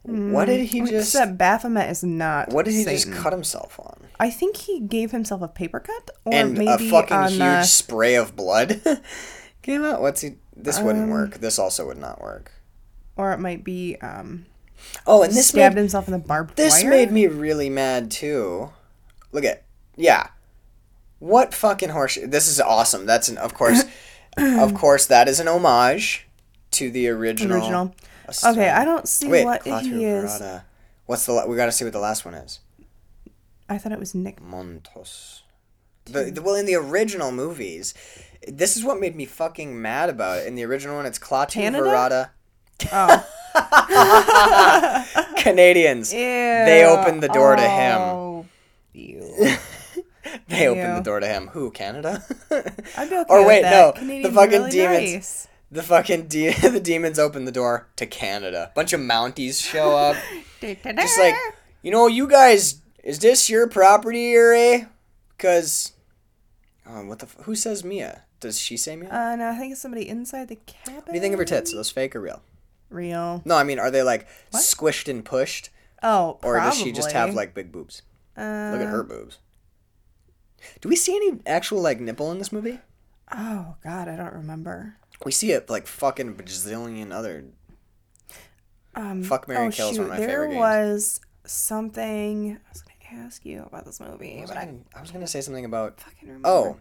What 0.03 0.45
did 0.45 0.61
he 0.67 0.79
just? 0.81 0.93
Except 1.15 1.37
Baphomet 1.37 1.89
is 1.89 2.03
not. 2.03 2.49
What 2.53 2.65
did 2.65 2.73
he 2.73 2.83
Satan. 2.83 3.11
just 3.13 3.21
cut 3.23 3.33
himself 3.33 3.79
on? 3.79 4.07
I 4.19 4.29
think 4.29 4.55
he 4.57 4.79
gave 4.79 5.11
himself 5.11 5.41
a 5.41 5.47
paper 5.47 5.79
cut, 5.81 6.09
or 6.23 6.33
and 6.33 6.53
maybe 6.57 6.87
a 6.87 6.89
fucking 6.91 7.17
on 7.17 7.29
huge 7.31 7.41
uh, 7.41 7.63
spray 7.63 8.15
of 8.15 8.35
blood 8.35 8.81
came 9.61 9.83
out. 9.83 10.01
What's 10.01 10.21
he? 10.21 10.35
This 10.55 10.79
wouldn't 10.79 11.05
Um, 11.05 11.09
work. 11.09 11.39
This 11.39 11.59
also 11.59 11.85
would 11.87 11.97
not 11.97 12.21
work. 12.21 12.51
or 13.17 13.33
it 13.33 13.39
might 13.39 13.63
be 13.63 13.97
um, 14.01 14.45
Oh, 15.05 15.21
and 15.23 15.33
this 15.33 15.47
stabbed 15.49 15.75
made, 15.75 15.81
himself 15.81 16.07
in 16.07 16.13
the 16.13 16.19
barbed 16.19 16.55
this 16.55 16.81
wire. 16.81 16.89
made 16.89 17.11
me 17.11 17.27
really 17.27 17.69
mad 17.69 18.09
too. 18.11 18.71
Look 19.31 19.43
at 19.43 19.63
yeah. 19.95 20.27
What 21.19 21.53
fucking 21.53 21.89
horseshit? 21.89 22.31
This 22.31 22.47
is 22.47 22.59
awesome. 22.59 23.05
That's 23.05 23.29
an 23.29 23.37
of 23.37 23.53
course, 23.53 23.83
of 24.37 24.73
course 24.73 25.05
that 25.07 25.27
is 25.27 25.39
an 25.39 25.47
homage 25.47 26.27
to 26.71 26.89
the 26.89 27.07
original. 27.09 27.57
original. 27.57 27.93
Okay, 28.45 28.69
I 28.69 28.85
don't 28.85 29.07
see 29.07 29.27
Wait, 29.27 29.45
what 29.45 29.63
Quattro 29.63 29.89
he 29.89 30.05
is. 30.05 30.31
Verada. 30.31 30.63
What's 31.07 31.25
the? 31.25 31.33
la- 31.33 31.45
We 31.45 31.55
got 31.55 31.65
to 31.65 31.71
see 31.71 31.83
what 31.83 31.93
the 31.93 31.99
last 31.99 32.25
one 32.25 32.35
is. 32.35 32.59
I 33.67 33.77
thought 33.77 33.91
it 33.91 33.99
was 33.99 34.13
Nick. 34.15 34.39
Montos. 34.41 35.41
The, 36.05 36.31
the, 36.31 36.41
well, 36.41 36.55
in 36.55 36.65
the 36.65 36.75
original 36.75 37.31
movies, 37.31 37.93
this 38.47 38.75
is 38.77 38.83
what 38.83 38.99
made 38.99 39.15
me 39.15 39.25
fucking 39.25 39.79
mad 39.81 40.09
about 40.09 40.39
it. 40.39 40.47
In 40.47 40.55
the 40.55 40.63
original 40.63 40.95
one, 40.95 41.05
it's 41.05 41.19
Klaatu 41.19 41.51
Canada? 41.51 41.85
Verada. 41.85 42.29
Oh, 42.93 43.25
Canadians. 45.37 46.11
They 46.13 46.85
opened 46.85 47.21
the 47.23 47.27
door 47.29 47.55
to 47.55 47.61
him. 47.67 47.97
Oh, 47.99 48.45
They 50.47 50.67
open 50.67 50.87
Ew. 50.89 50.95
the 50.95 51.01
door 51.01 51.19
to 51.19 51.27
him. 51.27 51.47
Who? 51.47 51.71
Canada? 51.71 52.23
I'd 52.97 53.09
be 53.09 53.15
okay 53.17 53.25
or 53.29 53.45
wait, 53.47 53.61
no. 53.63 53.93
the 53.95 54.31
fucking 54.33 54.51
really 54.51 54.71
demons. 54.71 55.13
nice. 55.13 55.47
The 55.71 55.83
fucking 55.83 56.27
de- 56.27 56.51
the 56.69 56.79
demons 56.79 57.19
open 57.19 57.45
the 57.45 57.51
door 57.51 57.87
to 57.97 58.05
Canada. 58.07 58.71
Bunch 58.75 58.91
of 58.93 58.99
Mounties 59.01 59.61
show 59.63 59.95
up. 59.95 60.15
Just 60.61 61.19
like, 61.19 61.35
you 61.83 61.91
know, 61.91 62.07
you 62.07 62.27
guys, 62.27 62.81
is 63.03 63.19
this 63.19 63.49
your 63.49 63.67
property 63.67 64.35
or 64.35 64.51
eh? 64.53 64.85
Because, 65.37 65.93
oh, 66.87 67.05
what 67.05 67.19
the? 67.19 67.25
F- 67.27 67.37
who 67.43 67.55
says 67.55 67.83
Mia? 67.83 68.23
Does 68.39 68.59
she 68.59 68.77
say 68.77 68.95
Mia? 68.95 69.09
Uh, 69.09 69.35
no, 69.35 69.49
I 69.51 69.55
think 69.57 69.71
it's 69.73 69.81
somebody 69.81 70.07
inside 70.09 70.47
the 70.47 70.55
cabin. 70.55 70.95
what 70.95 71.05
do 71.07 71.13
you 71.13 71.21
think 71.21 71.33
of 71.33 71.39
her 71.39 71.45
tits? 71.45 71.71
Are 71.73 71.75
those 71.77 71.91
fake 71.91 72.15
or 72.15 72.21
real? 72.21 72.41
Real. 72.89 73.41
No, 73.45 73.55
I 73.55 73.63
mean, 73.63 73.77
are 73.79 73.91
they 73.91 74.01
like 74.01 74.27
squished 74.51 75.07
and 75.07 75.23
pushed, 75.23 75.69
Oh, 76.01 76.39
or 76.43 76.55
does 76.57 76.77
she 76.77 76.91
just 76.91 77.11
have 77.11 77.35
like 77.35 77.53
big 77.53 77.71
boobs? 77.71 78.01
Uh, 78.35 78.71
Look 78.73 78.81
at 78.81 78.87
her 78.87 79.03
boobs. 79.03 79.37
Do 80.81 80.89
we 80.89 80.95
see 80.95 81.15
any 81.15 81.39
actual 81.45 81.81
like 81.81 81.99
nipple 81.99 82.31
in 82.31 82.37
this 82.39 82.51
movie? 82.51 82.79
Oh 83.31 83.75
God, 83.83 84.07
I 84.07 84.15
don't 84.15 84.33
remember. 84.33 84.95
We 85.25 85.31
see 85.31 85.51
it 85.51 85.69
like 85.69 85.87
fucking 85.87 86.35
bajillion 86.35 87.11
other. 87.11 87.45
Um, 88.95 89.23
Fuck, 89.23 89.47
Marry, 89.47 89.67
oh, 89.67 89.71
Kill 89.71 89.89
is 89.89 89.97
one 89.99 90.05
of 90.07 90.09
my 90.11 90.15
shoot, 90.15 90.21
there 90.21 90.29
favorite 90.29 90.47
games. 90.49 90.59
was 90.59 91.21
something 91.45 92.57
I 92.57 92.69
was 92.71 92.81
gonna 92.81 93.23
ask 93.23 93.45
you 93.45 93.63
about 93.63 93.85
this 93.85 93.99
movie, 93.99 94.43
but 94.47 94.57
I, 94.57 94.61
I 94.61 94.65
gonna, 94.65 94.77
I 94.95 95.01
was 95.01 95.11
gonna 95.11 95.27
say 95.27 95.41
something 95.41 95.65
about. 95.65 95.99
fucking 95.99 96.27
remember. 96.27 96.47
Oh, 96.47 96.77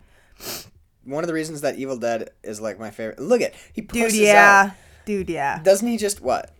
one 1.05 1.25
of 1.25 1.29
the 1.29 1.35
reasons 1.35 1.61
that 1.62 1.77
Evil 1.77 1.97
Dead 1.97 2.31
is 2.43 2.61
like 2.61 2.79
my 2.79 2.91
favorite. 2.91 3.19
Look 3.19 3.41
at 3.41 3.55
he 3.73 3.83
dude, 3.83 4.14
yeah, 4.14 4.71
out. 4.71 4.77
dude, 5.05 5.31
yeah, 5.31 5.61
Doesn't 5.62 5.87
he 5.87 5.97
just 5.97 6.21
what? 6.21 6.51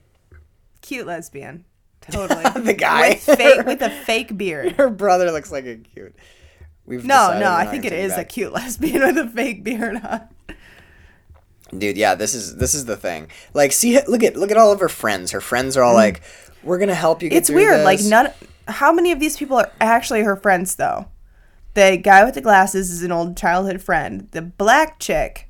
cute 0.81 1.07
lesbian, 1.07 1.65
totally. 2.01 2.43
the 2.63 2.75
guy 2.75 3.11
with 3.11 3.21
fake 3.25 3.67
with 3.67 3.83
a 3.83 3.91
fake 4.05 4.37
beard. 4.37 4.73
Her 4.73 4.91
brother 4.91 5.31
looks 5.33 5.51
like 5.53 5.67
a 5.67 5.77
cute. 5.77 6.15
We've 6.88 7.05
No, 7.05 7.38
no, 7.38 7.53
I 7.53 7.66
think 7.66 7.85
it 7.85 7.92
is 7.92 8.12
is 8.12 8.18
a 8.18 8.24
cute 8.24 8.51
lesbian 8.55 9.03
with 9.03 9.18
a 9.18 9.29
fake 9.29 9.62
beard 9.62 10.01
on. 10.03 10.27
Dude, 11.77 11.98
yeah, 11.98 12.14
this 12.14 12.35
is 12.35 12.57
this 12.57 12.74
is 12.74 12.87
the 12.87 12.96
thing. 12.96 13.29
Like, 13.53 13.72
see, 13.72 14.01
look 14.09 14.22
at 14.22 14.37
look 14.37 14.51
at 14.51 14.57
all 14.57 14.72
of 14.72 14.81
her 14.81 14.88
friends. 14.88 15.33
Her 15.33 15.40
friends 15.42 15.77
are 15.77 15.83
all 15.83 15.92
like, 15.92 16.22
"We're 16.62 16.79
gonna 16.79 16.94
help 16.94 17.22
you." 17.22 17.29
Get 17.29 17.35
Mm. 17.35 17.38
It's 17.38 17.51
weird. 17.51 17.85
Like 17.85 18.01
none. 18.03 18.31
How 18.66 18.90
many 18.90 19.12
of 19.12 19.20
these 19.20 19.37
people 19.37 19.59
are 19.59 19.70
actually 19.83 20.22
her 20.22 20.35
friends 20.35 20.77
though? 20.77 21.09
The 21.74 21.98
guy 21.98 22.24
with 22.24 22.35
the 22.35 22.40
glasses 22.40 22.90
is 22.90 23.03
an 23.03 23.12
old 23.12 23.37
childhood 23.37 23.83
friend. 23.83 24.29
The 24.31 24.40
black 24.40 24.98
chick 24.98 25.48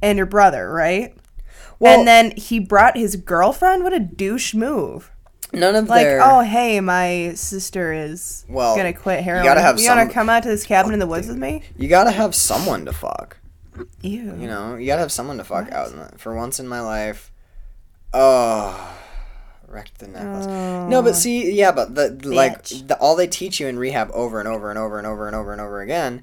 and 0.00 0.18
her 0.20 0.26
brother, 0.26 0.70
right? 0.70 1.16
Well- 1.80 1.98
and 1.98 2.06
then 2.06 2.32
he 2.36 2.60
brought 2.60 2.96
his 2.96 3.16
girlfriend. 3.16 3.82
What 3.82 3.92
a 3.92 3.98
douche 3.98 4.54
move! 4.54 5.10
None 5.52 5.74
of 5.76 5.88
Like, 5.88 6.04
their. 6.04 6.20
oh 6.22 6.40
hey, 6.40 6.80
my 6.80 7.32
sister 7.34 7.92
is 7.92 8.44
Well, 8.48 8.76
gonna 8.76 8.92
quit 8.92 9.18
you 9.20 9.24
heroin. 9.24 9.44
gotta 9.44 9.60
have 9.60 9.78
you 9.80 9.88
wanna 9.88 10.08
come 10.08 10.28
out 10.30 10.42
to 10.44 10.48
this 10.48 10.64
cabin 10.66 10.92
in 10.92 10.98
the 10.98 11.06
woods 11.06 11.28
with 11.28 11.38
me? 11.38 11.62
You 11.76 11.88
gotta 11.88 12.10
have 12.10 12.34
someone 12.34 12.84
to 12.86 12.92
fuck. 12.92 13.38
Ew. 14.02 14.36
You 14.38 14.46
know, 14.46 14.76
you 14.76 14.86
gotta 14.86 15.00
have 15.00 15.12
someone 15.12 15.38
to 15.38 15.44
fuck 15.44 15.70
out. 15.72 15.90
In 15.92 15.98
the, 15.98 16.10
for 16.18 16.34
once 16.34 16.60
in 16.60 16.68
my 16.68 16.80
life, 16.80 17.32
oh, 18.12 18.94
wrecked 19.66 19.98
the 19.98 20.08
necklace. 20.08 20.46
no, 20.46 21.00
but 21.02 21.14
see, 21.16 21.52
yeah, 21.52 21.72
but 21.72 21.94
the 21.94 22.10
like. 22.28 22.62
Bitch. 22.62 22.86
the, 22.88 22.96
all 22.98 23.16
they 23.16 23.26
teach 23.26 23.60
you 23.60 23.66
in 23.68 23.78
rehab 23.78 24.10
over 24.12 24.38
and 24.38 24.48
over 24.48 24.68
and 24.70 24.78
over 24.78 24.98
and 24.98 25.06
over 25.06 25.26
and 25.26 25.34
over 25.36 25.52
and 25.52 25.60
over 25.60 25.80
again 25.80 26.22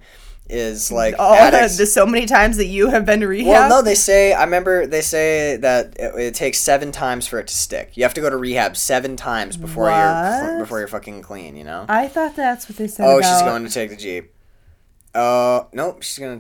is 0.50 0.92
like 0.92 1.16
Oh, 1.20 1.34
addicts. 1.36 1.78
the 1.78 1.86
so 1.86 2.06
many 2.06 2.26
times 2.26 2.58
that 2.58 2.66
you 2.66 2.90
have 2.90 3.06
been 3.06 3.20
to 3.20 3.28
rehab. 3.28 3.48
Well, 3.48 3.70
no, 3.70 3.82
they 3.82 3.96
say. 3.96 4.34
I 4.34 4.44
remember 4.44 4.88
they 4.88 5.02
say 5.02 5.58
that 5.58 5.96
it, 6.00 6.16
it 6.20 6.34
takes 6.36 6.58
seven 6.58 6.92
times 6.92 7.28
for 7.28 7.40
it 7.40 7.48
to 7.48 7.54
stick. 7.54 7.96
You 7.96 8.04
have 8.04 8.14
to 8.16 8.22
go 8.22 8.30
to 8.30 8.38
rehab 8.38 8.76
seven 8.78 9.16
times 9.16 9.58
before 9.58 9.90
you're 9.90 10.60
before 10.60 10.80
you're 10.80 10.88
fucking 10.88 11.22
clean. 11.22 11.56
You 11.56 11.64
know. 11.66 11.86
I 11.88 12.08
thought 12.08 12.36
that's 12.36 12.68
what 12.68 12.78
they 12.78 12.88
said. 12.88 13.06
oh, 13.06 13.20
about 13.20 13.30
she's 13.30 13.42
going 13.44 13.64
to 13.66 13.70
take 13.72 13.90
the 13.92 13.96
jeep. 13.96 14.34
Oh 15.16 15.68
nope, 15.74 16.04
she's 16.04 16.20
gonna 16.20 16.40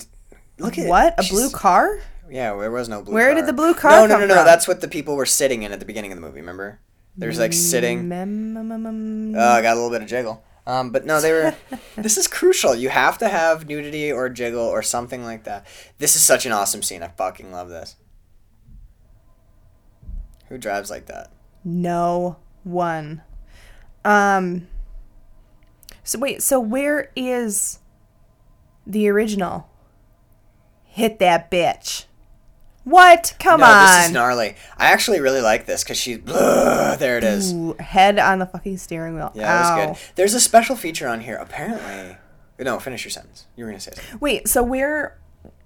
look 0.59 0.77
at 0.77 0.87
what 0.87 1.15
a 1.19 1.23
she's- 1.23 1.31
blue 1.31 1.49
car. 1.49 1.99
Yeah, 2.29 2.55
there 2.55 2.69
was 2.69 2.87
no 2.87 3.01
blue. 3.01 3.15
Where 3.15 3.29
car. 3.29 3.35
did 3.35 3.45
the 3.47 3.53
blue 3.53 3.73
car 3.73 3.91
No, 3.91 4.05
no, 4.05 4.19
no, 4.19 4.27
no. 4.27 4.35
from? 4.35 4.45
That's 4.45 4.67
what 4.67 4.81
the 4.81 4.87
people 4.87 5.15
were 5.15 5.25
sitting 5.25 5.63
in 5.63 5.71
at 5.71 5.79
the 5.79 5.85
beginning 5.85 6.11
of 6.11 6.17
the 6.17 6.21
movie. 6.21 6.39
Remember? 6.41 6.79
There's 7.17 7.39
like 7.39 7.53
sitting. 7.53 8.07
Mem- 8.07 8.55
Oh, 9.35 9.39
I 9.39 9.61
got 9.63 9.73
a 9.73 9.75
little 9.75 9.89
bit 9.89 10.01
of 10.03 10.07
jiggle. 10.07 10.43
Um, 10.65 10.91
but 10.91 11.05
no, 11.05 11.19
they 11.21 11.31
were. 11.31 11.55
this 11.95 12.17
is 12.17 12.27
crucial. 12.27 12.75
You 12.75 12.89
have 12.89 13.17
to 13.19 13.29
have 13.29 13.67
nudity 13.67 14.11
or 14.11 14.29
jiggle 14.29 14.65
or 14.65 14.81
something 14.81 15.23
like 15.23 15.43
that. 15.45 15.65
This 15.97 16.15
is 16.15 16.23
such 16.23 16.45
an 16.45 16.51
awesome 16.51 16.83
scene. 16.83 17.03
I 17.03 17.07
fucking 17.07 17.51
love 17.51 17.69
this. 17.69 17.95
Who 20.47 20.57
drives 20.57 20.89
like 20.89 21.05
that? 21.07 21.31
No 21.63 22.37
one. 22.63 23.21
Um. 24.03 24.67
So 26.03 26.19
wait. 26.19 26.41
So 26.41 26.59
where 26.59 27.11
is 27.15 27.79
the 28.85 29.07
original? 29.09 29.69
Hit 30.83 31.19
that 31.19 31.51
bitch. 31.51 32.05
What? 32.89 33.35
Come 33.39 33.59
no, 33.59 33.67
on. 33.67 33.85
this 33.85 34.07
is 34.07 34.11
gnarly. 34.11 34.55
I 34.77 34.91
actually 34.91 35.19
really 35.19 35.41
like 35.41 35.65
this 35.65 35.83
because 35.83 35.97
she. 35.97 36.15
there 36.15 37.17
it 37.17 37.23
is. 37.23 37.53
Ooh, 37.53 37.75
head 37.79 38.17
on 38.17 38.39
the 38.39 38.45
fucking 38.45 38.77
steering 38.77 39.15
wheel. 39.15 39.31
Yeah, 39.35 39.43
that 39.43 39.87
was 39.87 39.99
good. 39.99 40.15
There's 40.15 40.33
a 40.33 40.39
special 40.39 40.75
feature 40.75 41.07
on 41.07 41.21
here. 41.21 41.35
Apparently, 41.35 42.17
no. 42.59 42.79
Finish 42.79 43.03
your 43.03 43.11
sentence. 43.11 43.45
You 43.55 43.65
were 43.65 43.69
gonna 43.69 43.79
say 43.79 43.91
something. 43.93 44.19
Wait. 44.19 44.47
So 44.47 44.63
where 44.63 45.19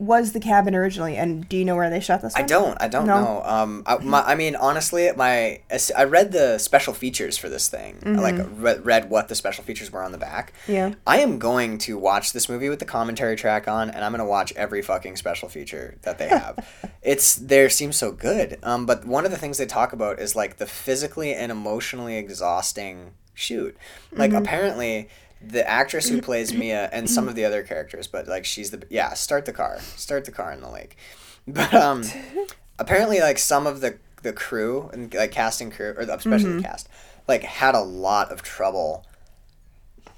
was 0.03 0.31
the 0.33 0.39
cabin 0.39 0.75
originally? 0.75 1.15
And 1.17 1.47
do 1.47 1.57
you 1.57 1.65
know 1.65 1.75
where 1.75 1.89
they 1.89 1.99
shot 1.99 2.21
this? 2.21 2.35
I 2.35 2.41
don't. 2.43 2.77
I 2.81 2.87
don't 2.87 3.07
No. 3.07 3.23
know. 3.23 3.43
Um, 3.43 3.83
I, 3.85 3.97
my, 3.97 4.21
I 4.21 4.35
mean, 4.35 4.55
honestly, 4.55 5.09
my 5.15 5.61
I 5.97 6.03
read 6.03 6.31
the 6.31 6.57
special 6.57 6.93
features 6.93 7.37
for 7.37 7.49
this 7.49 7.69
thing. 7.69 7.97
I 8.05 8.09
like 8.09 8.35
read, 8.57 8.85
read 8.85 9.09
what 9.09 9.27
the 9.27 9.35
special 9.35 9.63
features 9.63 9.91
were 9.91 10.03
on 10.03 10.11
the 10.11 10.17
back. 10.17 10.53
Mm-hmm. 10.63 10.71
Yeah. 10.73 10.93
I 11.07 11.19
am 11.19 11.39
going 11.39 11.77
to 11.79 11.97
watch 11.97 12.33
this 12.33 12.49
movie 12.49 12.69
with 12.69 12.79
the 12.79 12.85
commentary 12.85 13.35
track 13.35 13.67
on, 13.67 13.89
and 13.89 14.03
I'm 14.03 14.11
gonna 14.11 14.25
watch 14.25 14.53
every 14.55 14.81
fucking 14.81 15.15
special 15.17 15.49
feature 15.49 15.97
that 16.03 16.17
they 16.17 16.27
have. 16.27 16.57
it's 17.01 17.35
there 17.35 17.69
seems 17.69 17.95
so 17.97 18.11
good. 18.11 18.59
Um, 18.63 18.85
but 18.85 19.05
one 19.05 19.25
of 19.25 19.31
the 19.31 19.37
things 19.37 19.57
they 19.57 19.65
talk 19.65 19.93
about 19.93 20.19
is 20.19 20.35
like 20.35 20.57
the 20.57 20.65
physically 20.65 21.33
and 21.33 21.51
emotionally 21.51 22.17
exhausting 22.17 23.11
shoot. 23.33 23.75
Like 24.11 24.31
Mm-hmm. 24.31 24.43
apparently. 24.43 25.09
The 25.45 25.67
actress 25.69 26.07
who 26.09 26.21
plays 26.21 26.53
Mia 26.63 26.89
and 26.93 27.09
some 27.09 27.27
of 27.27 27.35
the 27.35 27.45
other 27.45 27.63
characters, 27.63 28.07
but 28.07 28.27
like 28.27 28.45
she's 28.45 28.71
the 28.71 28.83
yeah. 28.89 29.13
Start 29.13 29.45
the 29.45 29.53
car, 29.53 29.79
start 29.95 30.25
the 30.25 30.31
car 30.31 30.51
in 30.51 30.61
the 30.61 30.69
lake. 30.69 30.97
But 31.45 31.73
um, 31.73 32.03
apparently 32.79 33.19
like 33.19 33.37
some 33.37 33.67
of 33.67 33.81
the 33.81 33.97
the 34.21 34.31
crew 34.31 34.89
and 34.93 35.13
like 35.13 35.31
casting 35.31 35.69
crew 35.71 35.93
or 35.97 36.01
especially 36.03 36.45
Mm-hmm. 36.45 36.57
the 36.57 36.63
cast 36.63 36.87
like 37.27 37.43
had 37.43 37.75
a 37.75 37.81
lot 37.81 38.31
of 38.31 38.41
trouble 38.41 39.05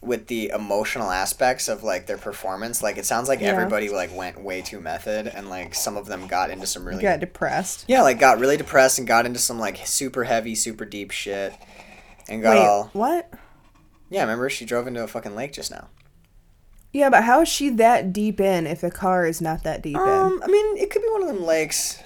with 0.01 0.27
the 0.27 0.49
emotional 0.49 1.09
aspects 1.09 1.67
of 1.67 1.81
like 1.83 2.05
their 2.05 2.17
performance 2.19 2.83
like 2.83 2.97
it 2.97 3.05
sounds 3.07 3.27
like 3.27 3.41
Yeah. 3.41 3.47
everybody 3.47 3.89
like 3.89 4.15
went 4.15 4.39
way 4.43 4.61
too 4.61 4.79
method 4.79 5.25
and 5.25 5.49
like 5.49 5.73
some 5.73 5.97
of 5.97 6.05
them 6.05 6.27
got 6.27 6.51
into 6.51 6.67
some 6.67 6.85
really 6.87 7.01
Got 7.01 7.19
depressed. 7.21 7.85
yeah 7.87 8.03
like 8.03 8.19
got 8.19 8.37
really 8.39 8.57
depressed 8.57 8.99
and 8.99 9.07
got 9.07 9.25
into 9.25 9.39
some 9.39 9.57
like 9.57 9.77
super 9.87 10.23
heavy 10.25 10.53
super 10.53 10.85
deep 10.85 11.09
shit 11.09 11.53
and 12.29 12.43
got 12.43 12.57
Wait. 12.57 12.65
all 12.67 12.89
What? 12.93 13.31
Yeah 14.09 14.21
remember 14.21 14.49
she 14.49 14.65
drove 14.65 14.87
into 14.87 15.03
a 15.03 15.07
fucking 15.07 15.35
lake 15.35 15.53
just 15.53 15.71
now 15.71 15.87
Yeah, 16.93 17.09
but 17.09 17.23
how 17.23 17.41
is 17.41 17.49
she 17.49 17.69
that 17.71 18.13
deep 18.13 18.39
in 18.39 18.65
if 18.67 18.81
the 18.81 18.91
car 18.91 19.25
is 19.25 19.41
not 19.41 19.63
that 19.63 19.81
deep 19.81 19.95
in? 19.95 20.01
um 20.01 20.41
i 20.43 20.47
mean 20.47 20.77
it 20.77 20.89
could 20.89 21.01
be 21.01 21.09
one 21.11 21.21
of 21.21 21.27
them 21.27 21.43
lakes 21.45 22.01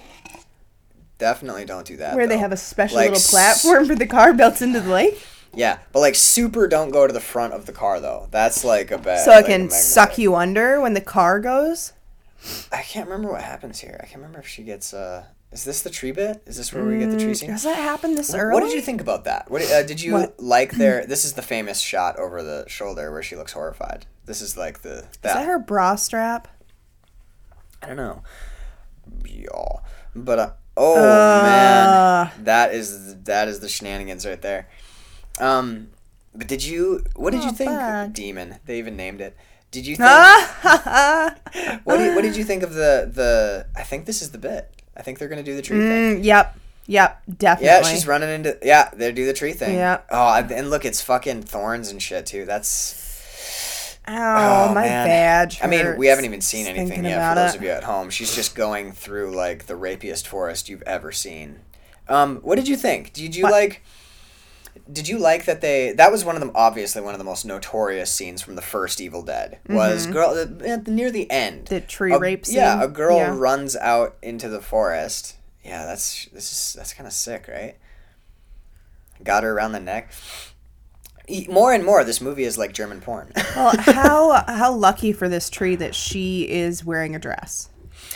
definitely 1.17 1.65
don't 1.65 1.85
do 1.85 1.97
that 1.97 2.15
Where 2.15 2.27
they 2.27 2.37
have 2.37 2.51
a 2.51 2.57
special 2.57 2.97
Like, 2.97 3.11
little 3.11 3.29
platform 3.29 3.85
for 3.85 3.95
the 3.95 4.07
car 4.07 4.33
built 4.33 4.61
into 4.61 4.79
the 4.79 4.89
lake, 4.89 5.21
Yeah, 5.53 5.79
but 5.91 5.99
like 5.99 6.15
super 6.15 6.67
don't 6.67 6.91
go 6.91 7.05
to 7.07 7.13
the 7.13 7.19
front 7.19 7.53
of 7.53 7.65
the 7.65 7.73
car 7.73 7.99
though. 7.99 8.27
That's 8.31 8.63
like 8.63 8.91
a 8.91 8.97
bad. 8.97 9.25
so 9.25 9.31
it 9.31 9.35
like, 9.35 9.45
can 9.47 9.69
suck 9.69 10.17
you 10.17 10.35
under 10.35 10.79
when 10.79 10.93
the 10.93 11.01
car 11.01 11.39
goes. 11.39 11.91
I 12.71 12.81
can't 12.83 13.09
remember 13.09 13.31
what 13.33 13.41
happens 13.41 13.79
here. 13.81 13.99
I 14.01 14.05
can't 14.05 14.17
remember 14.21 14.39
if 14.39 14.47
she 14.47 14.63
gets. 14.63 14.93
uh 14.93 15.25
Is 15.51 15.63
this 15.63 15.81
the 15.81 15.89
tree 15.89 16.11
bit? 16.11 16.43
Is 16.45 16.57
this 16.57 16.71
where 16.71 16.85
we 16.85 16.99
get 16.99 17.09
the 17.09 17.17
tree 17.19 17.33
scene? 17.33 17.49
Does 17.49 17.63
that 17.63 17.77
happen 17.77 18.13
this 18.13 18.29
What, 18.31 18.39
early? 18.39 18.53
what 18.53 18.59
did 18.67 18.73
you 18.73 18.81
think 18.81 19.01
about 19.01 19.23
that? 19.23 19.49
What 19.49 19.63
uh, 19.63 19.81
did 19.83 19.99
you 19.99 20.13
What? 20.13 20.39
like 20.41 20.73
there? 20.73 21.05
This 21.07 21.25
is 21.25 21.33
the 21.33 21.41
famous 21.41 21.79
shot 21.79 22.19
over 22.19 22.43
the 22.43 22.65
shoulder 22.67 23.11
where 23.11 23.23
she 23.23 23.35
looks 23.35 23.53
horrified. 23.53 24.05
This 24.25 24.41
is 24.41 24.55
like 24.57 24.83
the 24.83 25.07
that. 25.23 25.29
Is 25.29 25.33
that 25.33 25.45
her 25.47 25.57
bra 25.57 25.95
strap? 25.95 26.47
I 27.81 27.87
don't 27.87 27.97
know. 27.97 28.21
Y'all, 29.25 29.81
but 30.15 30.37
uh, 30.39 30.51
oh 30.77 31.41
man, 31.41 32.29
that 32.43 32.73
is 32.75 33.15
that 33.23 33.47
is 33.47 33.59
the 33.59 33.67
shenanigans 33.69 34.25
right 34.25 34.41
there. 34.41 34.67
Um, 35.39 35.89
but 36.35 36.47
did 36.47 36.63
you? 36.63 37.03
What 37.15 37.31
did 37.31 37.43
you 37.43 37.49
Oh, 37.49 37.53
think? 37.53 37.71
fuck. 37.71 38.13
Demon. 38.13 38.57
They 38.65 38.77
even 38.77 38.95
named 38.95 39.19
it. 39.19 39.35
Did 39.71 39.87
you 39.87 39.95
think? 39.95 40.09
What 41.83 41.97
did 41.97 42.15
What 42.15 42.21
did 42.21 42.35
you 42.35 42.43
think 42.43 42.61
of 42.61 42.73
the 42.75 43.09
the? 43.11 43.65
I 43.75 43.81
think 43.81 44.05
this 44.05 44.21
is 44.21 44.29
the 44.31 44.37
bit. 44.37 44.71
I 44.99 45.01
think 45.01 45.17
they're 45.17 45.29
gonna 45.29 45.41
do 45.43 45.55
the 45.55 45.61
tree 45.61 45.79
thing. 45.79 46.17
Mm, 46.19 46.23
yep, 46.25 46.57
yep, 46.85 47.21
definitely. 47.37 47.67
Yeah, 47.67 47.81
she's 47.93 48.05
running 48.05 48.29
into. 48.29 48.57
Yeah, 48.61 48.89
they 48.93 49.11
do 49.13 49.25
the 49.25 49.33
tree 49.33 49.53
thing. 49.53 49.75
Yeah. 49.75 50.01
Oh, 50.11 50.33
and- 50.33 50.69
look, 50.69 50.83
it's 50.85 51.01
fucking 51.01 51.43
thorns 51.43 51.89
and 51.89 52.01
shit 52.01 52.25
too. 52.25 52.45
That's. 52.45 53.07
Ow, 54.07 54.69
Oh, 54.69 54.73
my 54.73 54.81
man. 54.85 55.05
badge. 55.07 55.59
I 55.61 55.67
mean, 55.67 55.95
we 55.97 56.07
haven't 56.07 56.25
even 56.25 56.41
seen 56.41 56.65
anything 56.65 57.05
yet. 57.05 57.29
For 57.29 57.35
those 57.39 57.53
it. 57.53 57.57
of 57.57 57.63
you 57.63 57.69
at 57.69 57.83
home, 57.83 58.09
she's 58.09 58.35
just 58.35 58.55
going 58.55 58.91
through 58.91 59.31
like 59.35 59.67
the 59.67 59.75
rapiest 59.75 60.25
forest 60.27 60.67
you've 60.67 60.81
ever 60.83 61.11
seen. 61.11 61.59
Um, 62.07 62.37
what 62.37 62.55
did 62.55 62.67
you 62.67 62.75
think? 62.75 63.13
Did 63.13 63.35
you 63.35 63.43
What? 63.43 63.51
like? 63.51 63.83
Did 64.91 65.07
you 65.07 65.17
like 65.17 65.45
that 65.45 65.61
they? 65.61 65.91
That 65.93 66.11
was 66.11 66.23
one 66.25 66.35
of 66.35 66.39
them. 66.41 66.51
Obviously, 66.55 67.01
one 67.01 67.13
of 67.13 67.17
the 67.17 67.23
most 67.23 67.45
notorious 67.45 68.11
scenes 68.11 68.41
from 68.41 68.55
the 68.55 68.61
first 68.61 68.99
Evil 69.01 69.21
Dead 69.23 69.59
was 69.67 70.05
girl 70.07 70.35
at 70.37 70.85
the, 70.85 70.91
near 70.91 71.11
the 71.11 71.29
end. 71.31 71.65
Mm-hmm. 71.65 71.75
The 71.75 71.81
tree 71.81 72.13
a- 72.13 72.19
rape 72.19 72.43
Yeah, 72.47 72.83
a 72.83 72.87
girl 72.87 73.17
Yeah. 73.17 73.35
runs 73.37 73.75
out 73.75 74.17
into 74.21 74.49
the 74.49 74.61
forest. 74.61 75.35
Yeah, 75.63 75.85
that's 75.85 76.25
this 76.33 76.51
is 76.51 76.73
that's 76.77 76.93
kind 76.93 77.07
of 77.07 77.13
sick, 77.13 77.47
right? 77.47 77.75
Got 79.23 79.43
her 79.43 79.51
around 79.51 79.73
the 79.73 79.79
neck. 79.79 80.11
More 81.47 81.73
and 81.73 81.85
more, 81.85 82.03
this 82.03 82.21
movie 82.21 82.43
is 82.43 82.57
like 82.57 82.73
German 82.73 83.01
porn. 83.01 83.31
Well, 83.55 83.75
how 83.77 84.43
how 84.47 84.73
lucky 84.73 85.11
for 85.13 85.27
this 85.29 85.49
tree 85.49 85.75
that 85.75 85.93
she 85.93 86.49
is 86.49 86.83
wearing 86.85 87.15
a 87.15 87.19
dress. 87.19 87.69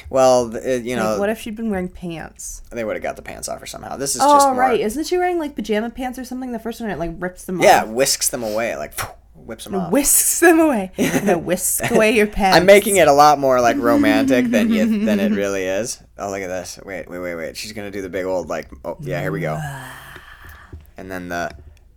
Well, 0.10 0.56
it- 0.56 0.84
you 0.84 0.96
know, 0.96 1.12
Like, 1.12 1.20
what 1.20 1.30
if 1.30 1.40
she'd 1.40 1.56
been 1.56 1.70
wearing 1.70 1.90
pants? 1.90 2.62
they 2.72 2.84
would 2.84 2.96
have 2.96 3.04
got 3.04 3.16
the 3.16 3.22
pants 3.22 3.48
off 3.50 3.60
her 3.60 3.66
somehow. 3.66 3.98
This 3.98 4.16
is 4.16 4.22
oh, 4.22 4.34
just 4.34 4.48
Oh 4.48 4.52
more, 4.54 4.62
right, 4.62 4.80
isn't 4.80 5.06
she 5.06 5.18
wearing 5.18 5.40
like 5.40 5.56
pajama 5.56 5.90
pants 5.90 6.18
or 6.20 6.26
something? 6.26 6.52
The 6.52 6.60
first 6.60 6.82
one 6.82 6.90
it 6.90 7.00
like 7.00 7.12
rips 7.20 7.46
them 7.46 7.60
off. 7.60 7.66
yeah, 7.66 7.84
off. 7.84 7.90
whisks 7.90 8.30
them 8.30 8.44
away, 8.44 8.76
like 8.76 9.00
whips 9.36 9.66
them 9.66 9.76
off. 9.76 9.92
Whisks 9.92 10.40
them 10.40 10.60
away. 10.60 10.92
no, 11.24 11.38
whisk 11.38 11.90
away 11.92 12.12
your 12.12 12.28
pants. 12.28 12.58
I'm 12.58 12.66
making 12.66 12.98
it 12.98 13.08
a 13.08 13.14
lot 13.14 13.40
more 13.40 13.60
like 13.62 13.78
romantic 13.78 14.48
than 14.48 14.70
you 14.72 14.86
than 15.06 15.20
it 15.20 15.32
really 15.32 15.64
is. 15.64 16.02
Oh, 16.18 16.30
look 16.30 16.42
at 16.42 16.48
this! 16.48 16.80
Wait, 16.86 17.10
wait, 17.10 17.20
wait, 17.20 17.36
wait. 17.36 17.58
She's 17.58 17.74
gonna 17.74 17.92
do 17.92 18.02
the 18.02 18.10
big 18.10 18.26
old 18.26 18.48
like. 18.50 18.70
Oh, 18.86 18.98
yeah, 19.02 19.22
here 19.22 19.32
we 19.32 19.42
go. 19.42 19.60
And 20.96 21.10
then 21.12 21.28
the 21.30 21.50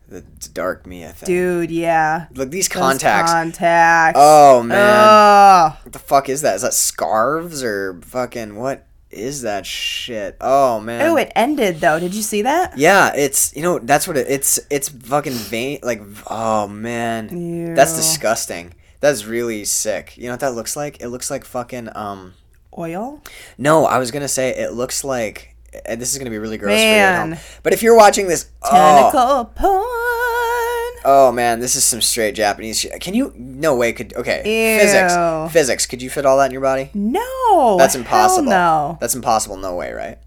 the 0.09 0.21
dark 0.53 0.87
me, 0.87 1.05
I 1.05 1.09
think. 1.13 1.27
Dude, 1.27 1.71
yeah. 1.71 2.27
Look, 2.35 2.51
these 2.51 2.69
Those 2.69 2.81
contacts. 2.81 3.33
Contacts. 3.33 4.19
Oh 4.21 4.63
man, 4.63 4.79
Oh. 4.79 5.77
what 5.83 5.93
the 5.93 5.99
fuck 5.99 6.29
is 6.29 6.43
that? 6.43 6.57
Is 6.57 6.63
that 6.63 6.75
scarves 6.75 7.63
or 7.63 8.01
fucking 8.03 8.57
what 8.57 8.87
is 9.11 9.43
that 9.43 9.67
shit? 9.67 10.37
Oh 10.41 10.81
man. 10.81 11.03
Oh, 11.03 11.17
it 11.17 11.33
ended 11.35 11.81
though. 11.81 11.99
Did 11.99 12.15
you 12.15 12.23
see 12.23 12.43
that? 12.43 12.77
Yeah, 12.79 13.13
it's 13.15 13.55
you 13.57 13.63
know 13.63 13.79
that's 13.79 14.07
what 14.07 14.17
it, 14.17 14.27
it's 14.29 14.61
it's 14.71 14.89
fucking 14.89 15.33
vein 15.33 15.81
like 15.83 16.03
oh 16.29 16.69
man 16.69 17.75
that's 17.75 17.97
disgusting. 17.97 18.75
That's 19.01 19.25
really 19.25 19.65
sick. 19.65 20.17
You 20.17 20.25
know 20.25 20.33
what 20.33 20.41
that 20.41 20.55
looks 20.55 20.77
like? 20.77 21.01
It 21.01 21.09
looks 21.09 21.31
like 21.31 21.45
fucking 21.45 21.89
um 21.97 22.35
Oil? 22.79 23.23
no, 23.59 23.87
I 23.87 23.99
was 23.99 24.11
gonna 24.11 24.29
say 24.29 24.51
it 24.51 24.73
looks 24.73 25.03
like 25.03 25.56
and 25.85 26.01
this 26.01 26.13
is 26.13 26.19
gonna 26.19 26.31
be 26.31 26.39
really 26.39 26.59
gross 26.59 26.79
for 26.79 26.87
you 26.87 26.93
at 26.95 27.21
home. 27.21 27.37
But 27.63 27.73
if 27.73 27.83
you're 27.83 27.97
watching 27.97 28.29
this, 28.29 28.51
oh, 28.63 28.71
Tentacle 28.71 29.45
porn. 29.55 31.03
oh 31.05 31.33
man, 31.35 31.61
this 31.61 31.77
is 31.77 31.85
some 31.85 32.01
straight 32.01 32.35
Japanese 32.35 32.81
shit. 32.81 33.01
Can 33.01 33.15
you? 33.15 33.33
No 33.37 33.77
way. 33.77 33.93
Could 33.93 34.15
okay? 34.15 34.39
Ew. 34.39 34.81
Physics, 34.81 35.53
physics. 35.53 35.87
Could 35.87 36.03
you 36.03 36.11
fit 36.11 36.27
all 36.27 36.39
that 36.39 36.47
in 36.47 36.53
your 36.53 36.61
body? 36.61 36.91
No. 36.95 37.77
That's 37.79 37.95
impossible. 37.95 38.49
No. 38.49 38.99
That's 39.01 39.15
impossible. 39.15 39.57
No 39.57 39.75
way, 39.75 39.93
right? 39.93 40.19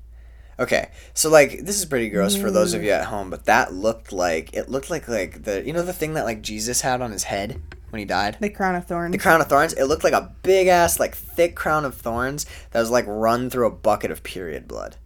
Okay, 0.59 0.89
so 1.13 1.29
like 1.29 1.59
this 1.61 1.77
is 1.77 1.85
pretty 1.85 2.09
gross 2.09 2.35
for 2.35 2.51
those 2.51 2.73
of 2.73 2.83
you 2.83 2.91
at 2.91 3.05
home, 3.05 3.29
but 3.29 3.45
that 3.45 3.73
looked 3.73 4.11
like 4.11 4.53
it 4.53 4.67
looked 4.69 4.89
like 4.89 5.07
like 5.07 5.43
the 5.43 5.65
you 5.65 5.71
know 5.71 5.83
the 5.83 5.93
thing 5.93 6.15
that 6.15 6.25
like 6.25 6.41
Jesus 6.41 6.81
had 6.81 7.01
on 7.01 7.13
his 7.13 7.23
head 7.23 7.61
when 7.91 7.99
he 7.99 8.05
died. 8.05 8.35
The 8.41 8.49
crown 8.49 8.75
of 8.75 8.85
thorns. 8.85 9.13
The 9.13 9.17
crown 9.17 9.39
of 9.39 9.47
thorns. 9.47 9.71
It 9.73 9.85
looked 9.85 10.03
like 10.03 10.11
a 10.13 10.33
big 10.43 10.67
ass 10.67 10.99
like 10.99 11.15
thick 11.15 11.55
crown 11.55 11.85
of 11.85 11.95
thorns 11.95 12.45
that 12.71 12.79
was 12.81 12.91
like 12.91 13.05
run 13.07 13.49
through 13.49 13.67
a 13.67 13.71
bucket 13.71 14.11
of 14.11 14.21
period 14.21 14.67
blood. 14.67 14.97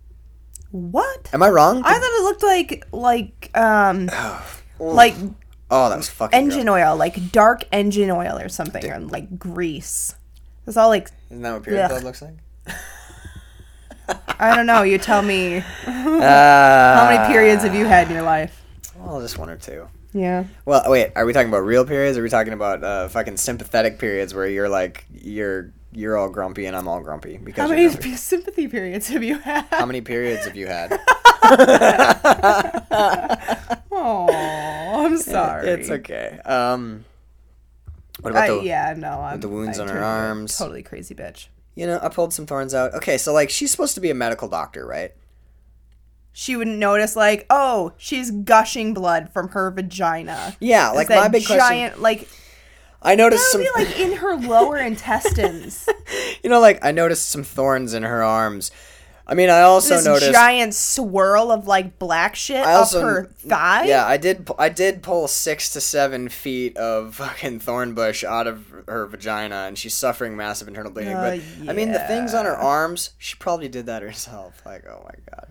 What? 0.73 1.29
Am 1.33 1.43
I 1.43 1.49
wrong? 1.49 1.83
I 1.85 1.93
thought 1.93 2.01
it 2.01 2.23
looked 2.23 2.43
like 2.43 2.87
like 2.91 3.51
um 3.55 4.09
like 4.79 5.13
oh, 5.69 5.89
that 5.89 5.97
was 5.97 6.09
fucking 6.09 6.37
engine 6.37 6.65
gross. 6.65 6.81
oil, 6.81 6.95
like 6.97 7.31
dark 7.31 7.63
engine 7.71 8.09
oil 8.09 8.39
or 8.39 8.49
something, 8.49 8.83
or 8.91 8.99
like 8.99 9.37
grease. 9.37 10.15
It's 10.65 10.75
all 10.75 10.89
like 10.89 11.09
Isn't 11.29 11.43
that 11.43 11.53
what 11.53 11.63
period 11.63 11.89
blood 11.89 12.03
looks 12.03 12.23
like? 12.23 12.33
I 14.39 14.55
don't 14.55 14.65
know. 14.65 14.81
You 14.81 14.97
tell 14.97 15.21
me 15.21 15.59
How 15.59 15.91
how 15.93 17.09
many 17.09 17.31
periods 17.31 17.63
have 17.63 17.75
you 17.75 17.85
had 17.85 18.07
in 18.07 18.13
your 18.13 18.23
life? 18.23 18.63
Well, 18.97 19.21
just 19.21 19.37
one 19.37 19.49
or 19.49 19.57
two. 19.57 19.87
Yeah. 20.11 20.45
Well, 20.65 20.83
wait. 20.87 21.11
Are 21.15 21.25
we 21.25 21.33
talking 21.33 21.49
about 21.49 21.65
real 21.65 21.85
periods? 21.85 22.17
Or 22.17 22.21
are 22.21 22.23
we 22.23 22.29
talking 22.29 22.53
about 22.53 22.83
uh, 22.83 23.07
fucking 23.09 23.37
sympathetic 23.37 23.99
periods 23.99 24.33
where 24.33 24.47
you're 24.47 24.69
like 24.69 25.05
you're 25.11 25.71
you're 25.93 26.17
all 26.17 26.29
grumpy 26.29 26.65
and 26.65 26.75
I'm 26.75 26.87
all 26.87 27.01
grumpy 27.01 27.37
because 27.37 27.63
How 27.63 27.67
many 27.67 27.87
grumpy? 27.87 28.15
sympathy 28.15 28.67
periods 28.67 29.07
have 29.09 29.23
you 29.23 29.39
had? 29.39 29.65
How 29.71 29.85
many 29.85 30.01
periods 30.01 30.45
have 30.45 30.55
you 30.55 30.67
had? 30.67 30.99
Oh, 33.95 35.05
I'm 35.05 35.17
sorry. 35.17 35.69
It's 35.69 35.89
okay. 35.89 36.39
Um, 36.45 37.05
what 38.21 38.31
about 38.31 38.43
I, 38.43 38.47
the? 38.49 38.63
yeah, 38.63 38.93
no, 38.97 39.21
I'm 39.21 39.39
the 39.39 39.47
wounds 39.47 39.79
I 39.79 39.83
on 39.83 39.87
her 39.87 39.93
turned 39.95 40.05
into 40.05 40.13
a 40.13 40.27
arms. 40.27 40.57
Totally 40.57 40.83
crazy 40.83 41.15
bitch. 41.15 41.47
You 41.75 41.87
know, 41.87 41.99
I 42.01 42.09
pulled 42.09 42.33
some 42.33 42.45
thorns 42.45 42.73
out. 42.73 42.93
Okay, 42.95 43.17
so 43.17 43.33
like 43.33 43.49
she's 43.49 43.71
supposed 43.71 43.95
to 43.95 44.01
be 44.01 44.09
a 44.09 44.15
medical 44.15 44.47
doctor, 44.47 44.85
right? 44.85 45.13
She 46.35 46.55
wouldn't 46.55 46.79
notice, 46.79 47.15
like, 47.15 47.45
oh, 47.51 47.93
she's 47.97 48.31
gushing 48.31 48.95
blood 48.95 49.29
from 49.31 49.49
her 49.49 49.69
vagina. 49.69 50.55
Yeah, 50.59 50.89
like 50.89 51.09
my 51.09 51.27
big 51.27 51.45
question. 51.45 51.57
giant, 51.57 52.01
like, 52.01 52.27
I 53.03 53.15
noticed 53.15 53.43
that 53.51 53.51
some. 53.51 53.61
would 53.61 53.87
be 53.87 53.93
like 53.93 53.99
in 53.99 54.17
her 54.17 54.35
lower 54.35 54.77
intestines. 54.77 55.87
you 56.43 56.49
know, 56.49 56.59
like 56.59 56.83
I 56.83 56.91
noticed 56.91 57.29
some 57.29 57.43
thorns 57.43 57.93
in 57.93 58.03
her 58.03 58.23
arms. 58.23 58.71
I 59.25 59.35
mean, 59.35 59.49
I 59.49 59.61
also 59.61 59.91
noticed 59.91 60.03
this 60.05 60.13
noticed. 60.21 60.31
giant 60.33 60.73
swirl 60.73 61.51
of 61.51 61.65
like 61.65 61.97
black 61.97 62.35
shit 62.35 62.65
I 62.65 62.73
also 62.73 62.99
up 62.99 63.03
her 63.03 63.25
thigh. 63.37 63.85
Yeah, 63.85 64.05
I 64.05 64.17
did. 64.17 64.49
I 64.59 64.67
did 64.69 65.01
pull 65.01 65.27
six 65.27 65.71
to 65.73 65.81
seven 65.81 66.27
feet 66.27 66.75
of 66.75 67.15
fucking 67.15 67.59
thorn 67.59 67.93
bush 67.93 68.23
out 68.23 68.47
of 68.47 68.65
her 68.87 69.05
vagina, 69.05 69.65
and 69.67 69.77
she's 69.77 69.93
suffering 69.93 70.35
massive 70.35 70.67
internal 70.67 70.91
bleeding. 70.91 71.13
Uh, 71.13 71.39
but 71.59 71.69
I 71.69 71.73
mean, 71.73 71.93
the 71.93 71.99
things 71.99 72.33
on 72.33 72.45
her 72.45 72.55
arms, 72.55 73.11
she 73.17 73.35
probably 73.37 73.69
did 73.69 73.85
that 73.85 74.01
herself. 74.01 74.61
Like, 74.65 74.85
oh 74.87 75.03
my 75.05 75.15
god. 75.31 75.47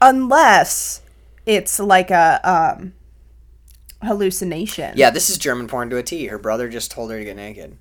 Unless 0.00 1.02
it's 1.46 1.78
like 1.78 2.10
a 2.10 2.40
um 2.42 2.94
hallucination. 4.02 4.94
Yeah, 4.96 5.10
this 5.10 5.30
is 5.30 5.38
German 5.38 5.66
porn 5.68 5.90
to 5.90 5.96
a 5.96 6.02
T. 6.02 6.26
Her 6.26 6.38
brother 6.38 6.68
just 6.68 6.90
told 6.90 7.10
her 7.10 7.18
to 7.18 7.24
get 7.24 7.36
naked, 7.36 7.78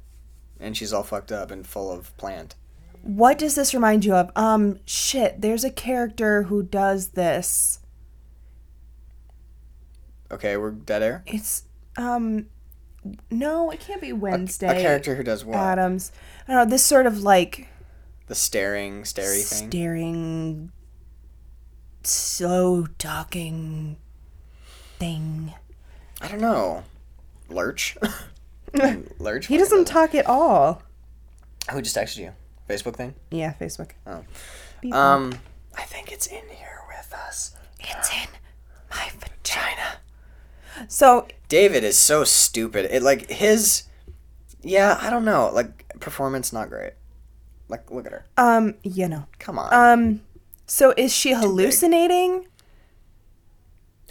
and 0.59 0.75
she's 0.75 0.93
all 0.93 1.03
fucked 1.03 1.31
up 1.31 1.51
and 1.51 1.65
full 1.65 1.91
of 1.91 2.15
plant. 2.17 2.55
What 3.01 3.37
does 3.37 3.55
this 3.55 3.73
remind 3.73 4.03
you 4.03 4.13
of? 4.13 4.29
Um, 4.35 4.79
shit. 4.85 5.39
There's 5.41 5.63
a 5.63 5.71
character 5.71 6.43
who 6.43 6.63
does 6.63 7.09
this. 7.09 7.79
Okay, 10.31 10.57
we're 10.57 10.71
dead 10.71 11.01
air. 11.01 11.23
It's 11.25 11.63
um, 11.97 12.47
no, 13.31 13.71
it 13.71 13.79
can't 13.79 14.01
be 14.01 14.09
A, 14.09 14.15
Wednesday. 14.15 14.67
a 14.77 14.81
character 14.81 15.15
who 15.15 15.23
does 15.23 15.43
what? 15.45 15.55
Addams. 15.57 16.11
I 16.47 16.53
don't 16.53 16.65
know. 16.65 16.69
This 16.69 16.83
sort 16.83 17.05
of 17.07 17.23
like 17.23 17.67
The 18.27 18.35
staring, 18.35 19.05
starey 19.05 19.41
thing. 19.41 19.69
staring, 19.71 20.71
slow 22.03 22.85
talking 22.97 23.97
thing. 24.99 25.53
I 26.21 26.27
don't 26.27 26.41
know. 26.41 26.83
Lurch. 27.49 27.97
Lurch. 29.19 29.47
He 29.47 29.57
doesn't 29.57 29.85
talk 29.85 30.13
at 30.15 30.25
all. 30.27 30.81
Who 31.71 31.81
just 31.81 31.95
texted 31.95 32.17
you? 32.17 32.31
Facebook 32.69 32.95
thing. 32.95 33.15
Yeah, 33.31 33.53
Facebook. 33.59 33.91
Oh. 34.05 34.23
Beep. 34.81 34.93
Um, 34.93 35.33
I 35.77 35.83
think 35.83 36.11
it's 36.11 36.27
in 36.27 36.43
here 36.49 36.81
with 36.87 37.13
us. 37.13 37.55
it's 37.79 38.11
in 38.11 38.27
my 38.91 39.09
vagina. 39.19 39.97
So 40.87 41.27
David 41.47 41.83
is 41.83 41.97
so 41.97 42.23
stupid. 42.23 42.87
It 42.91 43.01
like 43.01 43.29
his. 43.29 43.83
Yeah, 44.61 44.97
I 45.01 45.09
don't 45.09 45.25
know. 45.25 45.49
Like 45.53 45.87
performance, 45.99 46.53
not 46.53 46.69
great. 46.69 46.93
Like, 47.69 47.91
look 47.91 48.05
at 48.07 48.11
her. 48.11 48.25
um, 48.37 48.75
you 48.83 49.07
know, 49.07 49.25
Come 49.37 49.59
on. 49.59 49.71
um, 49.73 50.21
so 50.65 50.91
is 50.97 51.13
she 51.13 51.33
hallucinating? 51.33 52.47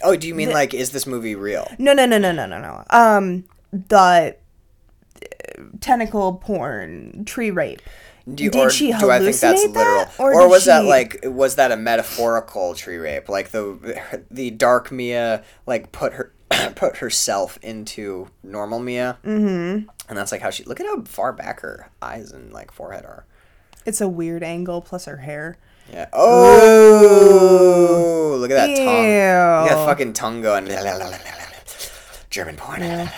Oh, 0.03 0.15
do 0.15 0.27
you 0.27 0.35
mean 0.35 0.51
like 0.51 0.73
is 0.73 0.91
this 0.91 1.05
movie 1.05 1.35
real? 1.35 1.67
No, 1.77 1.93
no, 1.93 2.05
no, 2.05 2.17
no, 2.17 2.31
no, 2.31 2.45
no, 2.45 2.59
no. 2.59 2.83
Um, 2.89 3.45
the 3.71 4.35
uh, 5.15 5.63
tentacle 5.79 6.33
porn, 6.33 7.25
tree 7.25 7.51
rape. 7.51 7.81
Do 8.33 8.43
you, 8.43 8.51
Did 8.51 8.59
or 8.59 8.69
she 8.69 8.91
do 8.91 9.09
I 9.09 9.19
think 9.19 9.37
that's 9.37 9.63
hallucinate 9.63 9.75
literal, 9.75 10.05
that? 10.05 10.19
Or 10.19 10.33
or, 10.33 10.49
was 10.49 10.65
that 10.65 10.85
like 10.85 11.19
was 11.23 11.55
that 11.55 11.71
a 11.71 11.77
metaphorical 11.77 12.75
tree 12.75 12.97
rape? 12.97 13.27
Like 13.27 13.49
the 13.49 14.21
the 14.29 14.51
dark 14.51 14.91
Mia 14.91 15.43
like 15.65 15.91
put 15.91 16.13
her 16.13 16.33
put 16.75 16.97
herself 16.97 17.57
into 17.61 18.27
normal 18.43 18.79
Mia, 18.79 19.17
mm-hmm. 19.23 19.87
and 20.07 20.17
that's 20.17 20.31
like 20.31 20.41
how 20.41 20.49
she 20.49 20.63
look 20.63 20.79
at 20.79 20.85
how 20.85 21.01
far 21.03 21.33
back 21.33 21.61
her 21.61 21.89
eyes 22.01 22.31
and 22.31 22.53
like 22.53 22.71
forehead 22.71 23.05
are. 23.05 23.25
It's 23.85 24.01
a 24.01 24.09
weird 24.09 24.43
angle 24.43 24.81
plus 24.81 25.05
her 25.05 25.17
hair. 25.17 25.57
Yeah. 25.91 26.07
Oh, 26.13 27.57
look 28.39 28.51
at 28.51 28.55
that 28.55 28.75
tongue. 28.75 28.85
Look 28.85 29.71
at 29.71 29.75
that 29.75 29.85
fucking 29.85 30.13
tongue 30.13 30.41
going. 30.41 30.67
German 32.29 32.55
porn. 32.57 33.09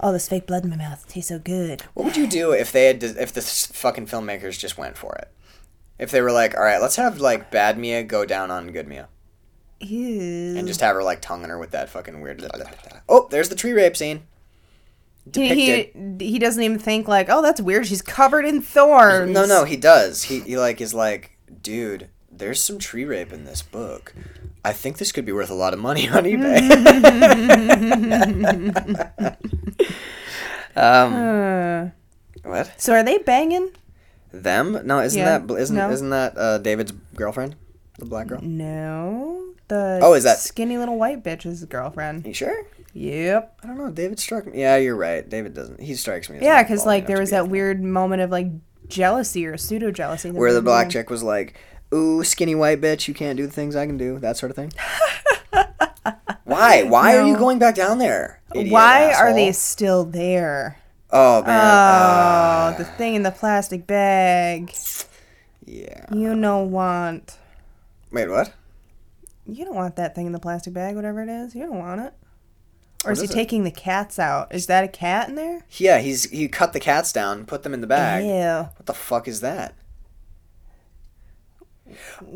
All 0.00 0.12
this 0.12 0.28
fake 0.28 0.46
blood 0.46 0.62
in 0.62 0.70
my 0.70 0.76
mouth 0.76 1.06
tastes 1.08 1.28
so 1.28 1.40
good. 1.40 1.82
What 1.94 2.04
would 2.04 2.16
you 2.16 2.28
do 2.28 2.52
if 2.52 2.70
they 2.70 2.86
had 2.86 3.02
if 3.02 3.32
the 3.32 3.42
fucking 3.42 4.06
filmmakers 4.06 4.56
just 4.58 4.78
went 4.78 4.96
for 4.96 5.16
it? 5.16 5.28
If 5.98 6.12
they 6.12 6.20
were 6.20 6.30
like, 6.30 6.54
all 6.56 6.62
right, 6.62 6.80
let's 6.80 6.94
have 6.96 7.20
like 7.20 7.50
bad 7.50 7.76
Mia 7.76 8.04
go 8.04 8.24
down 8.24 8.52
on 8.52 8.70
good 8.70 8.86
Mia, 8.86 9.08
Ew. 9.80 10.56
and 10.56 10.68
just 10.68 10.80
have 10.80 10.94
her 10.94 11.02
like 11.02 11.20
tonguing 11.20 11.48
her 11.50 11.58
with 11.58 11.72
that 11.72 11.88
fucking 11.88 12.20
weird. 12.20 12.44
Oh, 13.10 13.26
there's 13.30 13.48
the 13.48 13.56
tree 13.56 13.72
rape 13.72 13.96
scene. 13.96 14.24
he, 15.34 15.54
he 15.54 15.92
he 16.20 16.38
doesn't 16.38 16.62
even 16.62 16.78
think 16.78 17.08
like, 17.08 17.28
oh, 17.30 17.40
that's 17.42 17.60
weird. 17.60 17.86
She's 17.86 18.02
covered 18.02 18.44
in 18.44 18.60
thorns. 18.60 19.32
No, 19.32 19.46
no, 19.46 19.64
he 19.64 19.76
does. 19.76 20.22
He, 20.24 20.40
he 20.40 20.58
like 20.58 20.80
is 20.82 20.92
like, 20.92 21.37
dude, 21.62 22.08
there's 22.30 22.60
some 22.60 22.78
tree 22.78 23.04
rape 23.04 23.32
in 23.32 23.44
this 23.44 23.62
book. 23.62 24.14
I 24.64 24.72
think 24.72 24.98
this 24.98 25.12
could 25.12 25.24
be 25.24 25.32
worth 25.32 25.50
a 25.50 25.54
lot 25.54 25.72
of 25.72 25.78
money 25.80 26.08
on 26.08 26.24
eBay. 26.24 26.68
um, 30.76 31.14
Uh, 31.14 31.88
what? 32.44 32.80
so 32.80 32.92
are 32.92 33.02
they 33.02 33.18
banging? 33.18 33.70
Them? 34.32 34.86
No, 34.86 35.00
isn't 35.00 35.18
Yeah, 35.18 35.38
that 35.38 35.54
isn't 35.54 35.76
no. 35.76 35.90
isn't 35.90 36.10
that 36.10 36.36
uh, 36.36 36.58
David's 36.58 36.92
girlfriend, 37.14 37.56
the 37.98 38.04
black 38.04 38.26
girl? 38.26 38.40
No. 38.42 39.44
The 39.68 40.00
Oh, 40.02 40.14
is 40.14 40.24
that- 40.24 40.38
skinny 40.38 40.76
little 40.78 40.98
white 40.98 41.22
bitch 41.24 41.46
is 41.46 41.60
his 41.60 41.64
girlfriend? 41.64 42.26
You 42.26 42.34
sure? 42.34 42.64
Yep. 42.94 43.58
I 43.62 43.66
don't 43.66 43.78
know. 43.78 43.90
David 43.90 44.18
struck 44.18 44.46
me. 44.46 44.58
Yeah, 44.60 44.76
you're 44.76 44.96
right. 44.96 45.28
David 45.28 45.54
doesn't. 45.54 45.80
He 45.80 45.94
strikes 45.94 46.28
me. 46.30 46.38
As 46.38 46.42
Yeah, 46.42 46.62
because 46.62 46.84
like 46.86 47.06
there 47.06 47.18
was 47.20 47.30
that 47.30 47.48
weird 47.48 47.82
moment 47.82 48.22
of 48.22 48.30
like 48.30 48.48
jealousy 48.88 49.46
or 49.46 49.56
pseudo 49.56 49.90
jealousy. 49.90 50.30
where 50.30 50.52
the 50.52 50.62
black 50.62 50.90
chick 50.90 51.10
was 51.10 51.22
like, 51.22 51.54
"Ooh, 51.92 52.24
skinny 52.24 52.54
white 52.54 52.80
bitch, 52.80 53.08
you 53.08 53.14
can't 53.14 53.36
do 53.36 53.46
the 53.46 53.52
things 53.52 53.76
I 53.76 53.86
can 53.86 53.96
do," 53.98 54.18
that 54.18 54.36
sort 54.36 54.50
of 54.50 54.56
thing. 54.56 54.72
Why? 56.44 56.82
Why 56.84 57.16
are 57.16 57.26
you 57.26 57.36
going 57.36 57.58
back 57.58 57.74
down 57.74 57.98
there? 57.98 58.40
Why 58.54 59.12
are 59.12 59.34
they 59.34 59.52
still 59.52 60.04
there? 60.04 60.78
Oh 61.10 61.42
man. 61.42 61.60
Oh, 61.60 62.74
uh, 62.74 62.78
the 62.78 62.84
thing 62.84 63.14
in 63.14 63.22
the 63.22 63.30
plastic 63.30 63.86
bag. 63.86 64.72
yeah. 65.64 66.06
You 66.12 66.38
don't 66.40 66.70
want. 66.70 67.38
Wait, 68.10 68.28
what? 68.28 68.52
You 69.46 69.64
don't 69.64 69.74
want 69.74 69.96
that 69.96 70.14
thing 70.14 70.26
in 70.26 70.32
the 70.32 70.38
plastic 70.38 70.74
bag, 70.74 70.96
whatever 70.96 71.22
it 71.22 71.28
is. 71.28 71.54
You 71.54 71.66
don't 71.66 71.78
want 71.78 72.00
it. 72.02 72.14
Or 73.04 73.12
is 73.12 73.20
he 73.20 73.26
it? 73.26 73.30
taking 73.30 73.64
the 73.64 73.70
cats 73.70 74.18
out? 74.18 74.52
Is 74.54 74.66
that 74.66 74.82
a 74.84 74.88
cat 74.88 75.28
in 75.28 75.34
there? 75.36 75.64
Yeah, 75.72 75.98
he's 76.00 76.24
he 76.30 76.48
cut 76.48 76.72
the 76.72 76.80
cats 76.80 77.12
down, 77.12 77.44
put 77.46 77.62
them 77.62 77.72
in 77.74 77.80
the 77.80 77.86
bag. 77.86 78.24
Yeah. 78.24 78.68
What 78.76 78.86
the 78.86 78.94
fuck 78.94 79.28
is 79.28 79.40
that? 79.40 79.74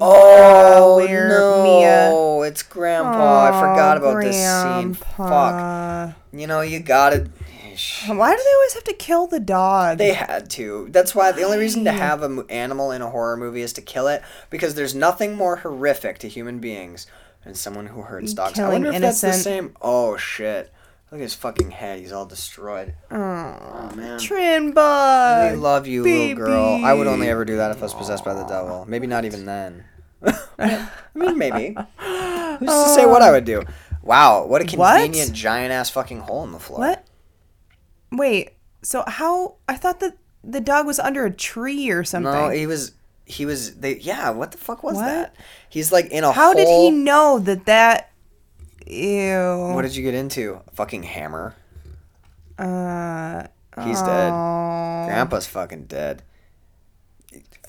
Oh 0.00 0.96
where 0.96 1.28
no! 1.28 1.62
Mia- 2.40 2.48
It's 2.48 2.62
Grandpa. 2.62 3.10
Oh, 3.12 3.44
I 3.52 3.60
forgot 3.60 3.96
about 3.98 4.22
this 4.22 4.36
scene. 4.36 4.94
Fuck. 4.94 6.14
You 6.32 6.46
know 6.46 6.60
you 6.60 6.80
gotta. 6.80 7.28
Why 8.06 8.36
do 8.36 8.42
they 8.42 8.54
always 8.54 8.74
have 8.74 8.84
to 8.84 8.92
kill 8.92 9.26
the 9.26 9.40
dog? 9.40 9.98
They 9.98 10.12
had 10.12 10.50
to. 10.50 10.88
That's 10.90 11.14
why 11.14 11.32
the 11.32 11.42
only 11.42 11.58
reason 11.58 11.84
to 11.84 11.92
have 11.92 12.22
an 12.22 12.44
animal 12.50 12.90
in 12.90 13.00
a 13.02 13.08
horror 13.10 13.36
movie 13.36 13.62
is 13.62 13.72
to 13.74 13.80
kill 13.82 14.08
it 14.08 14.22
because 14.50 14.74
there's 14.74 14.94
nothing 14.94 15.34
more 15.36 15.56
horrific 15.56 16.18
to 16.18 16.28
human 16.28 16.58
beings 16.58 17.06
than 17.44 17.54
someone 17.54 17.86
who 17.86 18.02
hurts 18.02 18.34
dogs. 18.34 18.52
I 18.58 18.62
Killing 18.62 18.72
wonder 18.84 18.92
if 18.92 19.00
that's 19.00 19.20
the 19.20 19.32
same. 19.32 19.76
Oh 19.80 20.16
shit! 20.16 20.72
Look 21.10 21.20
at 21.20 21.24
his 21.24 21.34
fucking 21.34 21.70
head. 21.72 21.98
He's 22.00 22.12
all 22.12 22.24
destroyed. 22.26 22.94
oh, 23.10 23.16
Oh 23.16 23.90
man. 23.94 24.18
Trinbug. 24.18 25.50
We 25.52 25.56
love 25.56 25.86
you, 25.86 26.02
little 26.02 26.34
girl. 26.36 26.80
I 26.84 26.92
would 26.94 27.06
only 27.06 27.28
ever 27.28 27.44
do 27.44 27.56
that 27.56 27.70
if 27.72 27.78
I 27.78 27.82
was 27.82 27.94
possessed 27.94 28.24
by 28.24 28.34
the 28.34 28.44
devil. 28.44 28.84
Maybe 28.88 29.06
not 29.06 29.24
even 29.24 29.44
then. 29.44 29.84
I 30.58 30.88
mean, 31.14 31.36
maybe. 31.36 31.76
Who's 31.98 32.68
to 32.68 32.88
say 32.94 33.06
what 33.06 33.22
I 33.22 33.30
would 33.30 33.44
do? 33.44 33.62
Wow, 34.02 34.46
what 34.46 34.62
a 34.62 34.76
What? 34.76 35.00
convenient 35.02 35.32
giant 35.32 35.72
ass 35.72 35.90
fucking 35.90 36.20
hole 36.20 36.44
in 36.44 36.52
the 36.52 36.58
floor. 36.58 36.80
What? 36.80 37.04
Wait. 38.10 38.52
So 38.82 39.04
how? 39.06 39.56
I 39.68 39.76
thought 39.76 40.00
that 40.00 40.16
the 40.42 40.60
dog 40.60 40.86
was 40.86 40.98
under 40.98 41.24
a 41.24 41.30
tree 41.30 41.90
or 41.90 42.02
something. 42.04 42.32
No, 42.32 42.48
he 42.50 42.66
was. 42.66 42.92
He 43.24 43.46
was. 43.46 43.76
They. 43.76 43.98
Yeah. 43.98 44.30
What 44.30 44.52
the 44.52 44.58
fuck 44.58 44.82
was 44.82 44.96
What? 44.96 45.04
that? 45.04 45.36
He's 45.68 45.92
like 45.92 46.06
in 46.06 46.24
a 46.24 46.32
how 46.32 46.54
did 46.54 46.66
he 46.68 46.90
know 46.90 47.38
that 47.40 47.66
that? 47.66 48.10
Ew. 48.86 49.70
What 49.74 49.82
did 49.82 49.94
you 49.96 50.02
get 50.02 50.14
into? 50.14 50.60
A 50.66 50.70
fucking 50.72 51.02
hammer. 51.04 51.54
Uh. 52.58 53.44
He's 53.84 54.02
dead. 54.02 54.30
oh, 54.32 55.04
Grandpa's 55.06 55.46
fucking 55.46 55.84
dead. 55.84 56.22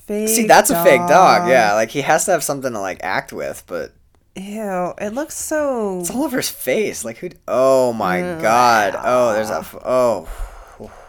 fake 0.06 0.28
See, 0.28 0.46
that's 0.46 0.68
a 0.68 0.84
fake 0.84 1.00
dog. 1.00 1.08
dog. 1.42 1.48
Yeah, 1.48 1.72
like 1.72 1.88
he 1.90 2.02
has 2.02 2.26
to 2.26 2.32
have 2.32 2.44
something 2.44 2.72
to 2.74 2.78
like 2.80 3.00
act 3.02 3.32
with, 3.32 3.62
but 3.66 3.94
Ew. 4.36 4.92
It 5.00 5.14
looks 5.14 5.34
so. 5.34 6.00
it's 6.00 6.10
all 6.10 6.24
over 6.24 6.36
his 6.36 6.50
face. 6.50 7.04
Like 7.06 7.18
who? 7.18 7.30
Oh 7.48 7.94
my 7.94 8.20
god. 8.20 8.96
Oh, 9.02 9.32
there's 9.32 9.48
a. 9.50 9.58
f- 9.60 9.76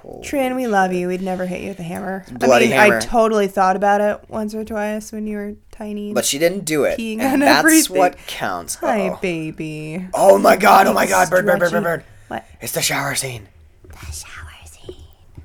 Oh. 0.07 0.21
Trin, 0.21 0.55
we 0.55 0.67
love 0.67 0.93
you. 0.93 1.07
We'd 1.07 1.21
never 1.23 1.47
hit 1.47 1.61
you 1.61 1.69
with 1.69 1.79
a 1.79 1.83
hammer. 1.83 2.25
Bloody 2.31 2.65
I 2.65 2.69
mean, 2.69 2.77
hammer. 2.77 2.97
I 2.97 2.99
totally 2.99 3.47
thought 3.47 3.75
about 3.75 4.01
it 4.01 4.29
once 4.29 4.53
or 4.53 4.63
twice 4.63 5.11
when 5.11 5.25
you 5.25 5.37
were 5.37 5.55
tiny. 5.71 6.13
But 6.13 6.25
she 6.25 6.37
didn't 6.37 6.65
do 6.65 6.83
it. 6.83 6.99
Peeing 6.99 7.19
and 7.21 7.33
on 7.33 7.39
that's 7.39 7.59
everything. 7.59 7.97
what 7.97 8.17
counts. 8.27 8.75
Hi, 8.75 9.07
Uh-oh. 9.09 9.19
baby. 9.21 10.07
Oh 10.13 10.37
my 10.37 10.57
god, 10.57 10.85
oh 10.85 10.93
my 10.93 11.07
god, 11.07 11.29
bird, 11.31 11.45
bird, 11.47 11.59
bird, 11.59 11.71
bird, 11.71 11.83
bird. 11.83 12.03
What? 12.27 12.45
It's 12.61 12.73
the 12.73 12.81
shower 12.83 13.15
scene. 13.15 13.47
The 13.87 13.95
shower 14.11 14.51
scene. 14.65 14.95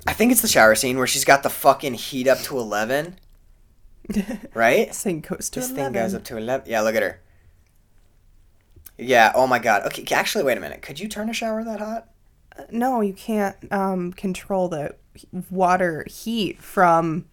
I 0.05 0.13
think 0.13 0.31
it's 0.31 0.41
the 0.41 0.47
shower 0.47 0.75
scene 0.75 0.97
where 0.99 1.07
she's 1.07 1.25
got 1.25 1.41
the 1.41 1.49
fucking 1.49 1.95
heat 1.95 2.27
up 2.27 2.37
to 2.41 2.59
11, 2.59 3.17
right? 4.53 4.89
This 4.89 5.01
thing 5.01 5.21
goes 5.21 5.49
to 5.49 5.59
This 5.59 5.69
11. 5.71 5.93
thing 5.93 6.01
goes 6.03 6.13
up 6.13 6.23
to 6.25 6.37
11. 6.37 6.69
Yeah, 6.69 6.81
look 6.81 6.93
at 6.95 7.01
her. 7.01 7.19
Yeah, 8.99 9.31
oh 9.33 9.47
my 9.47 9.57
god. 9.57 9.87
Okay, 9.87 10.05
actually, 10.13 10.43
wait 10.43 10.57
a 10.57 10.61
minute. 10.61 10.83
Could 10.83 10.99
you 10.99 11.07
turn 11.07 11.29
a 11.29 11.33
shower 11.33 11.63
that 11.63 11.79
hot? 11.79 12.07
No, 12.71 13.01
you 13.01 13.13
can't 13.13 13.55
um, 13.71 14.13
control 14.13 14.67
the 14.67 14.95
water 15.49 16.05
heat 16.09 16.61
from 16.61 17.25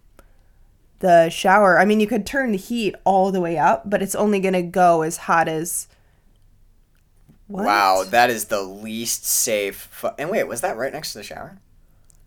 the 1.01 1.29
shower. 1.29 1.79
I 1.79 1.85
mean, 1.85 2.01
you 2.01 2.07
could 2.07 2.27
turn 2.27 2.53
the 2.53 2.59
heat 2.59 2.95
all 3.05 3.31
the 3.31 3.41
way 3.41 3.59
up, 3.59 3.89
but 3.89 4.03
it's 4.03 4.15
only 4.15 4.41
going 4.41 4.55
to 4.55 4.63
go 4.63 5.03
as 5.03 5.17
hot 5.17 5.49
as. 5.49 5.89
What? 7.47 7.65
Wow, 7.65 8.05
that 8.09 8.31
is 8.31 8.47
the 8.47 8.63
least 8.63 9.25
safe. 9.25 9.89
Fu- 9.91 10.11
and 10.19 10.31
wait, 10.31 10.45
was 10.45 10.61
that 10.61 10.77
right 10.77 10.93
next 10.93 11.13
to 11.13 11.19
the 11.19 11.25
shower? 11.25 11.59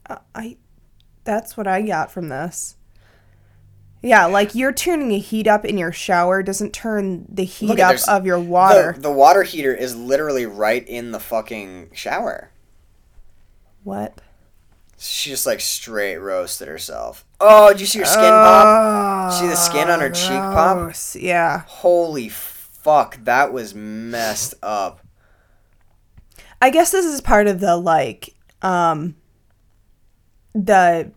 Uh, 0.09 0.17
I. 0.33 0.57
That's 1.23 1.55
what 1.55 1.67
I 1.67 1.83
got 1.83 2.11
from 2.11 2.29
this. 2.29 2.75
Yeah, 4.01 4.25
like 4.25 4.55
you're 4.55 4.73
turning 4.73 5.09
the 5.09 5.19
heat 5.19 5.45
up 5.45 5.63
in 5.63 5.77
your 5.77 5.91
shower 5.91 6.41
doesn't 6.41 6.73
turn 6.73 7.27
the 7.29 7.43
heat 7.43 7.67
Look 7.67 7.79
up 7.79 7.97
of 8.07 8.25
your 8.25 8.39
water. 8.39 8.93
The, 8.95 9.01
the 9.01 9.11
water 9.11 9.43
heater 9.43 9.75
is 9.75 9.95
literally 9.95 10.47
right 10.47 10.87
in 10.87 11.11
the 11.11 11.19
fucking 11.19 11.91
shower. 11.93 12.50
What? 13.83 14.19
She 14.97 15.29
just 15.31 15.47
like 15.47 15.59
straight 15.61 16.17
roasted 16.17 16.67
herself. 16.67 17.25
Oh, 17.39 17.71
did 17.71 17.81
you 17.81 17.87
see 17.87 17.99
her 17.99 18.05
skin 18.05 18.21
pop? 18.29 19.33
See 19.33 19.47
the 19.47 19.55
skin 19.55 19.89
on 19.89 19.99
her 19.99 20.09
cheek 20.11 20.29
pop? 20.29 20.77
Gross. 20.77 21.15
Yeah. 21.15 21.63
Holy 21.67 22.29
fuck, 22.29 23.23
that 23.23 23.51
was 23.51 23.73
messed 23.73 24.53
up. 24.61 25.01
I 26.61 26.69
guess 26.69 26.91
this 26.91 27.05
is 27.05 27.19
part 27.21 27.47
of 27.47 27.59
the 27.59 27.75
like 27.77 28.35
um 28.61 29.15
the 30.53 31.11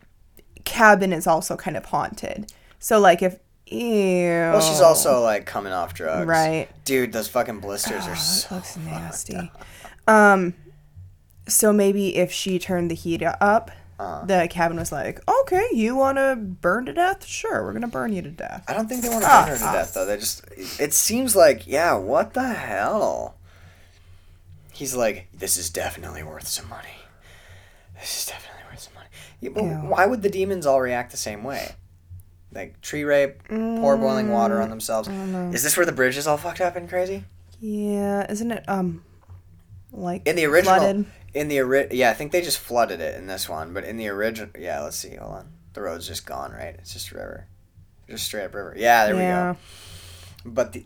cabin 0.64 1.12
is 1.12 1.26
also 1.26 1.56
kind 1.56 1.76
of 1.76 1.84
haunted. 1.84 2.50
So 2.78 2.98
like 2.98 3.20
if 3.22 3.38
ew 3.66 4.28
Well, 4.30 4.60
she's 4.62 4.80
also 4.80 5.20
like 5.22 5.44
coming 5.44 5.72
off 5.74 5.92
drugs. 5.92 6.26
right. 6.26 6.68
Dude, 6.86 7.12
those 7.12 7.28
fucking 7.28 7.60
blisters 7.60 8.04
are 8.06 8.10
That 8.10 8.16
so. 8.16 8.54
looks 8.54 8.76
nasty. 8.78 9.50
Um 10.06 10.54
so 11.46 11.72
maybe 11.72 12.16
if 12.16 12.32
she 12.32 12.58
turned 12.58 12.90
the 12.90 12.94
heat 12.94 13.22
up, 13.22 13.70
Uh. 13.98 14.24
the 14.24 14.48
cabin 14.50 14.76
was 14.76 14.90
like, 14.90 15.20
"Okay, 15.42 15.66
you 15.72 15.94
want 15.94 16.18
to 16.18 16.34
burn 16.36 16.84
to 16.86 16.92
death? 16.92 17.24
Sure, 17.24 17.62
we're 17.62 17.72
going 17.72 17.82
to 17.82 17.88
burn 17.88 18.12
you 18.12 18.22
to 18.22 18.30
death." 18.30 18.64
I 18.66 18.72
don't 18.74 18.88
think 18.88 19.02
they 19.02 19.08
want 19.08 19.22
to 19.24 19.30
Ah, 19.30 19.42
burn 19.44 19.52
her 19.52 19.58
to 19.58 19.64
ah. 19.66 19.72
death 19.72 19.94
though. 19.94 20.04
They 20.04 20.16
just. 20.16 20.44
It 20.80 20.92
seems 20.94 21.36
like 21.36 21.66
yeah. 21.66 21.94
What 21.94 22.34
the 22.34 22.48
hell? 22.54 23.36
He's 24.72 24.96
like, 24.96 25.28
this 25.32 25.56
is 25.56 25.70
definitely 25.70 26.24
worth 26.24 26.48
some 26.48 26.68
money. 26.68 26.88
This 28.00 28.18
is 28.18 28.26
definitely 28.26 28.62
worth 28.68 28.80
some 28.80 28.94
money. 28.94 29.08
Yeah, 29.40 29.82
why 29.82 30.06
would 30.06 30.22
the 30.22 30.28
demons 30.30 30.66
all 30.66 30.80
react 30.80 31.12
the 31.12 31.16
same 31.16 31.44
way? 31.44 31.76
Like 32.52 32.80
tree 32.80 33.04
rape, 33.04 33.46
pour 33.48 33.96
boiling 33.96 34.30
water 34.32 34.56
Mm, 34.56 34.62
on 34.64 34.70
themselves. 34.70 35.08
Is 35.54 35.62
this 35.62 35.76
where 35.76 35.86
the 35.86 35.92
bridge 35.92 36.16
is 36.16 36.26
all 36.26 36.36
fucked 36.36 36.60
up 36.60 36.74
and 36.74 36.88
crazy? 36.88 37.24
Yeah, 37.60 38.28
isn't 38.30 38.50
it 38.50 38.64
um 38.68 39.04
like 39.92 40.26
In 40.26 40.34
the 40.34 40.46
original, 40.46 40.74
flooded? 40.78 41.06
In 41.34 41.48
the 41.48 41.60
ori- 41.60 41.88
yeah, 41.90 42.10
I 42.10 42.14
think 42.14 42.32
they 42.32 42.40
just 42.40 42.58
flooded 42.58 43.00
it 43.00 43.16
in 43.18 43.26
this 43.26 43.48
one, 43.48 43.72
but 43.74 43.84
in 43.84 43.96
the 43.96 44.08
original, 44.08 44.50
yeah, 44.58 44.80
let's 44.82 44.96
see, 44.96 45.16
hold 45.16 45.32
on, 45.34 45.48
the 45.72 45.82
road's 45.82 46.06
just 46.06 46.24
gone, 46.26 46.52
right? 46.52 46.74
It's 46.78 46.92
just 46.92 47.10
a 47.10 47.16
river, 47.16 47.46
just 48.08 48.24
straight 48.26 48.44
up 48.44 48.54
river. 48.54 48.74
Yeah, 48.76 49.06
there 49.06 49.14
yeah. 49.16 49.50
we 49.50 49.54
go. 49.54 49.60
But 50.46 50.72
the, 50.74 50.84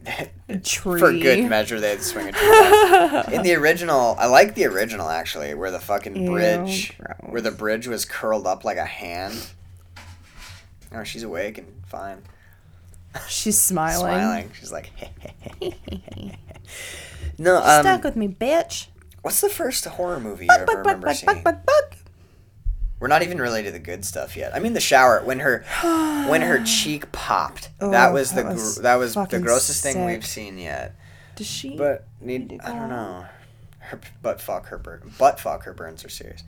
Tree. 0.63 1.01
for 1.01 1.11
good 1.13 1.45
measure, 1.49 1.81
they 1.81 1.91
had 1.91 1.99
to 1.99 2.05
swing 2.05 2.29
a 2.29 2.33
tree. 2.33 3.35
in 3.37 3.43
the 3.43 3.55
original, 3.57 4.15
I 4.19 4.27
like 4.27 4.55
the 4.55 4.67
original 4.67 5.09
actually, 5.09 5.53
where 5.55 5.71
the 5.73 5.81
fucking 5.81 6.15
Ew, 6.17 6.31
bridge, 6.31 6.97
gross. 6.97 7.17
where 7.23 7.41
the 7.41 7.51
bridge 7.51 7.89
was 7.89 8.05
curled 8.05 8.47
up 8.47 8.65
like 8.65 8.77
a 8.77 8.85
hand. 8.85 9.49
Oh, 10.93 11.03
she's 11.05 11.25
awake 11.25 11.59
and 11.59 11.67
fine, 11.87 12.23
She's 13.29 13.59
smiling. 13.61 13.99
smiling. 14.01 14.51
She's 14.59 14.71
like, 14.73 14.91
no. 17.39 17.57
Um, 17.57 17.83
Stuck 17.83 18.05
with 18.05 18.17
me, 18.17 18.29
bitch. 18.29 18.87
What's 19.23 19.41
the 19.41 19.49
first 19.49 19.85
horror 19.85 20.21
movie 20.21 20.47
you 20.47 20.51
ever 20.53 20.79
remember 20.79 21.13
seeing? 21.15 21.45
We're 23.01 23.07
not 23.09 23.23
even 23.23 23.39
really 23.41 23.63
to 23.63 23.71
the 23.71 23.79
good 23.79 24.05
stuff 24.05 24.37
yet. 24.37 24.55
I 24.57 24.59
mean, 24.59 24.73
the 24.73 24.81
shower 24.81 25.23
when 25.25 25.39
her 25.41 25.65
when 26.29 26.43
her 26.43 26.63
cheek 26.67 27.13
popped. 27.13 27.71
that 27.79 28.09
Oh, 28.11 28.13
was 28.13 28.31
the 28.31 28.37
that 28.43 28.43
gr- 28.45 28.53
was 28.55 28.77
that 28.77 28.95
was 28.97 29.15
the 29.15 29.39
grossest 29.41 29.83
thing 29.85 30.05
we've 30.05 30.27
seen 30.27 30.59
yet. 30.59 30.97
Does 31.37 31.47
she? 31.47 31.77
But 31.77 32.07
need 32.21 32.59
I 32.65 32.73
don't 32.73 32.89
know. 32.89 33.27
Her 33.79 34.01
butt 34.21 34.41
fuck 34.41 34.67
her 34.67 34.79
burn 34.79 35.13
butt 35.17 35.39
fuck 35.39 35.63
her 35.65 35.73
burns 35.73 36.05
are 36.05 36.09
serious. 36.09 36.43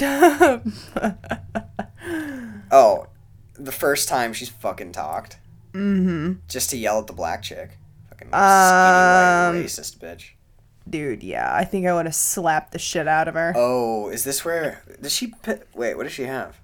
Oh, 2.70 3.06
the 3.54 3.72
first 3.72 4.08
time 4.08 4.32
she's 4.32 4.48
fucking 4.48 4.92
talked. 4.92 5.36
Mm-hmm. 5.72 6.32
Just 6.48 6.70
to 6.70 6.76
yell 6.78 6.98
at 7.00 7.06
the 7.06 7.12
black 7.12 7.42
chick. 7.42 7.76
Fucking 8.08 8.28
skinny 8.28 8.42
Um, 8.42 9.56
white 9.56 9.64
racist 9.66 9.98
bitch. 9.98 10.30
Dude, 10.88 11.22
yeah, 11.22 11.54
I 11.54 11.64
think 11.64 11.86
I 11.86 11.94
would 11.94 12.06
have 12.06 12.14
slapped 12.14 12.72
the 12.72 12.78
shit 12.78 13.06
out 13.06 13.28
of 13.28 13.34
her. 13.34 13.52
Oh, 13.56 14.08
is 14.08 14.24
this 14.24 14.44
where 14.44 14.82
does 15.00 15.12
she? 15.12 15.32
Wait, 15.74 15.94
what 15.94 16.02
does 16.04 16.12
she 16.12 16.24
have? 16.24 16.58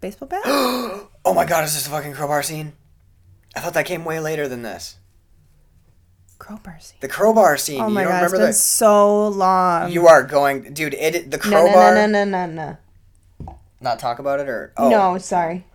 Baseball 0.00 0.28
bat? 0.28 0.42
Oh 1.24 1.34
my 1.34 1.44
god, 1.44 1.64
is 1.64 1.74
this 1.74 1.84
the 1.84 1.90
fucking 1.90 2.14
crowbar 2.14 2.42
scene? 2.42 2.72
I 3.54 3.60
thought 3.60 3.74
that 3.74 3.84
came 3.84 4.04
way 4.06 4.18
later 4.18 4.48
than 4.48 4.62
this. 4.62 4.96
crowbar 6.38 6.78
scene. 6.80 6.96
The 7.00 7.08
crowbar 7.08 7.58
scene. 7.58 7.82
Oh 7.82 7.88
you 7.88 7.94
my 7.94 8.02
don't 8.04 8.12
god, 8.12 8.22
it's 8.24 8.32
remember 8.32 8.46
been 8.46 8.50
the? 8.52 8.52
so 8.54 9.28
long. 9.28 9.90
You 9.92 10.06
are 10.06 10.22
going, 10.22 10.72
dude. 10.72 10.94
It 10.94 11.30
the 11.30 11.36
crowbar. 11.38 11.94
no, 11.94 12.06
no, 12.06 12.24
no, 12.24 12.46
no, 12.46 12.76
no, 13.40 13.58
Not 13.82 13.98
talk 13.98 14.20
about 14.20 14.40
it 14.40 14.48
or 14.48 14.72
oh 14.78 14.88
no. 14.88 15.18
sorry. 15.18 15.66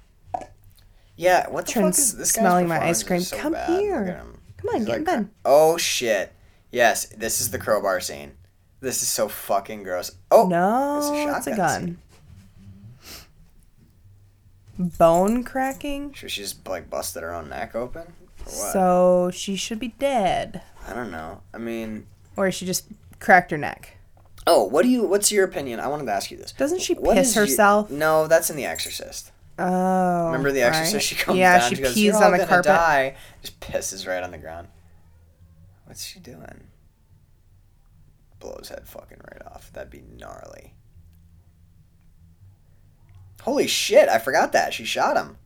yeah. 1.15 1.47
What 1.49 1.67
the 1.67 1.73
fuck 1.73 1.89
is 1.89 2.17
this? 2.17 2.31
smelling 2.31 2.67
my 2.67 2.83
ice 2.83 3.03
cream. 3.03 3.21
so 3.21 3.37
Come 3.37 3.51
bad. 3.53 3.79
Here. 3.79 4.23
Come 4.57 4.69
on, 4.69 4.75
He's 4.77 4.85
get 4.87 4.97
in 4.97 5.03
like, 5.05 5.17
bed. 5.17 5.29
Oh 5.45 5.77
shit! 5.77 6.32
Yes, 6.73 7.05
this 7.15 7.39
is 7.39 7.51
the 7.51 7.59
crowbar 7.59 7.99
scene. 8.01 8.31
This 8.81 9.01
is 9.03 9.07
so 9.07 9.27
fucking 9.29 9.83
gross. 9.83 10.11
Oh 10.31 10.47
No, 10.47 10.97
it's 10.97 11.07
a 11.07 11.37
it's 11.37 11.47
a 11.47 11.55
gun. 11.55 11.81
scene. 11.85 11.97
Bone 14.97 15.43
cracking. 15.43 16.13
Sure, 16.13 16.27
she 16.27 16.41
just 16.41 16.67
like 16.67 16.89
busted 16.89 17.21
her 17.23 17.31
own 17.33 17.49
neck 17.49 17.75
open. 17.75 18.11
What? 18.45 18.53
So 18.73 19.29
she 19.33 19.55
should 19.55 19.79
be 19.79 19.89
dead, 19.99 20.61
I 20.87 20.93
don't 20.93 21.11
know. 21.11 21.41
I 21.53 21.59
mean, 21.59 22.07
or 22.35 22.51
she 22.51 22.65
just 22.65 22.87
cracked 23.19 23.51
her 23.51 23.57
neck. 23.57 23.97
oh, 24.47 24.63
what 24.63 24.81
do 24.81 24.89
you? 24.89 25.03
What's 25.05 25.31
your 25.31 25.45
opinion? 25.45 25.79
I 25.79 25.87
wanted 25.87 26.05
to 26.07 26.11
ask 26.11 26.31
you 26.31 26.37
this. 26.37 26.51
Doesn't 26.51 26.81
she 26.81 26.95
What 26.95 27.15
piss 27.15 27.29
is 27.29 27.35
your- 27.35 27.45
herself? 27.45 27.91
no, 27.91 28.25
that's 28.27 28.49
in 28.49 28.55
The 28.57 28.65
Exorcist. 28.65 29.31
Oh, 29.59 30.25
Remember 30.25 30.51
The 30.51 30.63
Exorcist? 30.63 30.93
right. 30.95 31.03
She 31.03 31.15
comes 31.15 31.37
yeah, 31.37 31.59
down. 31.59 31.69
she 31.69 31.75
she 31.75 31.81
goes, 31.83 31.93
pees 31.93 32.03
You're 32.05 32.23
on 32.25 32.31
the 32.31 32.45
carpet. 32.45 32.65
Die. 32.65 33.15
Just 33.43 33.59
pisses 33.59 34.07
right 34.07 34.23
on 34.23 34.31
the 34.31 34.39
ground. 34.39 34.67
What's 35.93 36.05
she 36.07 36.17
doing? 36.17 36.69
Blow 38.39 38.55
his 38.57 38.69
head 38.69 38.87
fucking 38.87 39.19
right 39.31 39.43
off. 39.45 39.71
That'd 39.73 39.91
be 39.91 40.01
gnarly. 40.01 40.73
Holy 43.41 43.67
shit! 43.67 44.09
I 44.09 44.17
forgot 44.17 44.53
that 44.53 44.73
she 44.73 44.85
shot 44.85 45.17
him. 45.17 45.37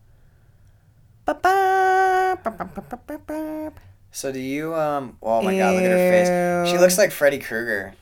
So 4.11 4.31
do 4.31 4.39
you? 4.39 4.73
Um. 4.73 5.17
Oh 5.21 5.41
my 5.41 5.57
god! 5.57 5.75
Look 5.75 5.83
at 5.83 5.91
her 5.91 6.63
face. 6.63 6.71
She 6.71 6.77
looks 6.77 6.97
like 6.97 7.11
Freddy 7.11 7.39
Krueger. 7.39 7.95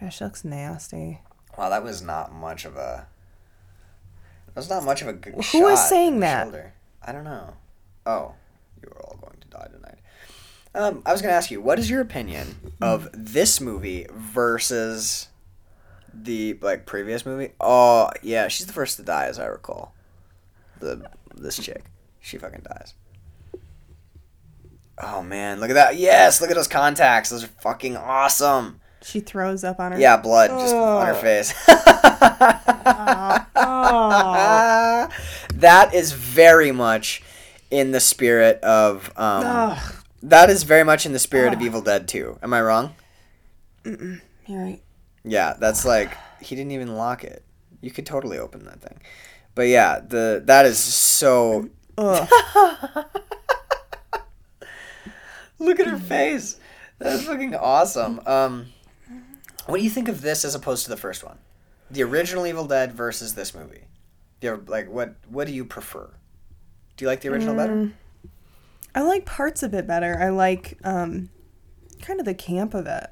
Yeah, 0.00 0.08
she 0.08 0.24
looks 0.24 0.46
nasty. 0.46 1.20
Wow, 1.58 1.68
that 1.68 1.84
was 1.84 2.00
not 2.00 2.32
much 2.32 2.64
of 2.64 2.78
a. 2.78 3.06
That 4.46 4.56
was 4.56 4.70
not 4.70 4.84
much 4.84 5.02
of 5.02 5.08
a 5.08 5.12
good 5.12 5.34
Who 5.34 5.64
was 5.64 5.86
saying 5.86 6.20
that? 6.20 6.44
shoulder. 6.44 6.72
I 7.02 7.12
don't 7.12 7.24
know. 7.24 7.52
Oh, 8.06 8.32
you 8.82 8.88
are 8.88 9.02
all 9.02 9.18
going 9.20 9.36
to 9.42 9.48
die 9.48 9.68
tonight. 9.70 9.97
Um, 10.74 11.02
I 11.06 11.12
was 11.12 11.22
going 11.22 11.32
to 11.32 11.36
ask 11.36 11.50
you, 11.50 11.60
what 11.60 11.78
is 11.78 11.88
your 11.90 12.00
opinion 12.00 12.72
of 12.80 13.08
this 13.12 13.60
movie 13.60 14.06
versus 14.14 15.28
the 16.12 16.58
like 16.60 16.86
previous 16.86 17.24
movie? 17.26 17.50
Oh, 17.60 18.10
yeah, 18.22 18.48
she's 18.48 18.66
the 18.66 18.72
first 18.72 18.96
to 18.98 19.02
die, 19.02 19.26
as 19.26 19.38
I 19.38 19.46
recall. 19.46 19.94
The 20.80 21.08
this 21.34 21.56
chick, 21.58 21.84
she 22.20 22.38
fucking 22.38 22.62
dies. 22.68 22.94
Oh 25.00 25.22
man, 25.22 25.60
look 25.60 25.70
at 25.70 25.74
that! 25.74 25.96
Yes, 25.96 26.40
look 26.40 26.50
at 26.50 26.56
those 26.56 26.68
contacts. 26.68 27.30
Those 27.30 27.44
are 27.44 27.48
fucking 27.60 27.96
awesome. 27.96 28.80
She 29.02 29.20
throws 29.20 29.62
up 29.64 29.78
on 29.80 29.92
her. 29.92 29.98
Yeah, 29.98 30.16
blood 30.16 30.50
just 30.50 30.74
on 30.74 31.06
her 31.06 31.14
Oh. 31.14 31.20
face. 31.20 31.54
Oh. 33.60 35.08
that 35.54 35.94
is 35.94 36.12
very 36.12 36.72
much 36.72 37.22
in 37.70 37.90
the 37.92 38.00
spirit 38.00 38.58
of. 38.62 39.12
Um. 39.16 39.76
That 40.22 40.50
is 40.50 40.62
very 40.64 40.84
much 40.84 41.06
in 41.06 41.12
the 41.12 41.18
spirit 41.18 41.52
of 41.52 41.60
ah. 41.60 41.64
Evil 41.64 41.80
Dead 41.80 42.08
2. 42.08 42.38
Am 42.42 42.52
I 42.52 42.62
wrong? 42.62 42.94
You're 43.84 44.20
right. 44.48 44.82
Yeah, 45.24 45.54
that's 45.58 45.84
like 45.84 46.16
he 46.40 46.56
didn't 46.56 46.72
even 46.72 46.96
lock 46.96 47.24
it. 47.24 47.44
You 47.80 47.90
could 47.90 48.06
totally 48.06 48.38
open 48.38 48.64
that 48.64 48.80
thing. 48.80 49.00
But 49.54 49.68
yeah, 49.68 50.00
the 50.00 50.42
that 50.46 50.66
is 50.66 50.78
so. 50.78 51.68
Mm. 51.96 52.28
Look 55.58 55.80
at 55.80 55.86
her 55.86 55.98
face. 55.98 56.58
That's 56.98 57.24
fucking 57.24 57.54
awesome. 57.54 58.20
Um, 58.26 58.66
what 59.66 59.78
do 59.78 59.84
you 59.84 59.90
think 59.90 60.08
of 60.08 60.20
this 60.20 60.44
as 60.44 60.54
opposed 60.54 60.84
to 60.84 60.90
the 60.90 60.96
first 60.96 61.24
one? 61.24 61.38
The 61.90 62.02
original 62.02 62.46
Evil 62.46 62.66
Dead 62.66 62.92
versus 62.92 63.34
this 63.34 63.54
movie. 63.54 63.84
Do 64.40 64.46
you 64.46 64.52
ever, 64.54 64.62
like 64.66 64.88
what? 64.88 65.14
What 65.28 65.46
do 65.46 65.52
you 65.52 65.64
prefer? 65.64 66.10
Do 66.96 67.04
you 67.04 67.08
like 67.08 67.20
the 67.20 67.28
original 67.28 67.54
better? 67.54 67.74
Mm. 67.74 67.92
I 68.98 69.02
like 69.02 69.24
parts 69.24 69.62
of 69.62 69.74
it 69.74 69.86
better. 69.86 70.18
I 70.20 70.30
like 70.30 70.76
um, 70.82 71.30
kind 72.02 72.18
of 72.18 72.26
the 72.26 72.34
camp 72.34 72.74
of 72.74 72.88
it. 72.88 73.06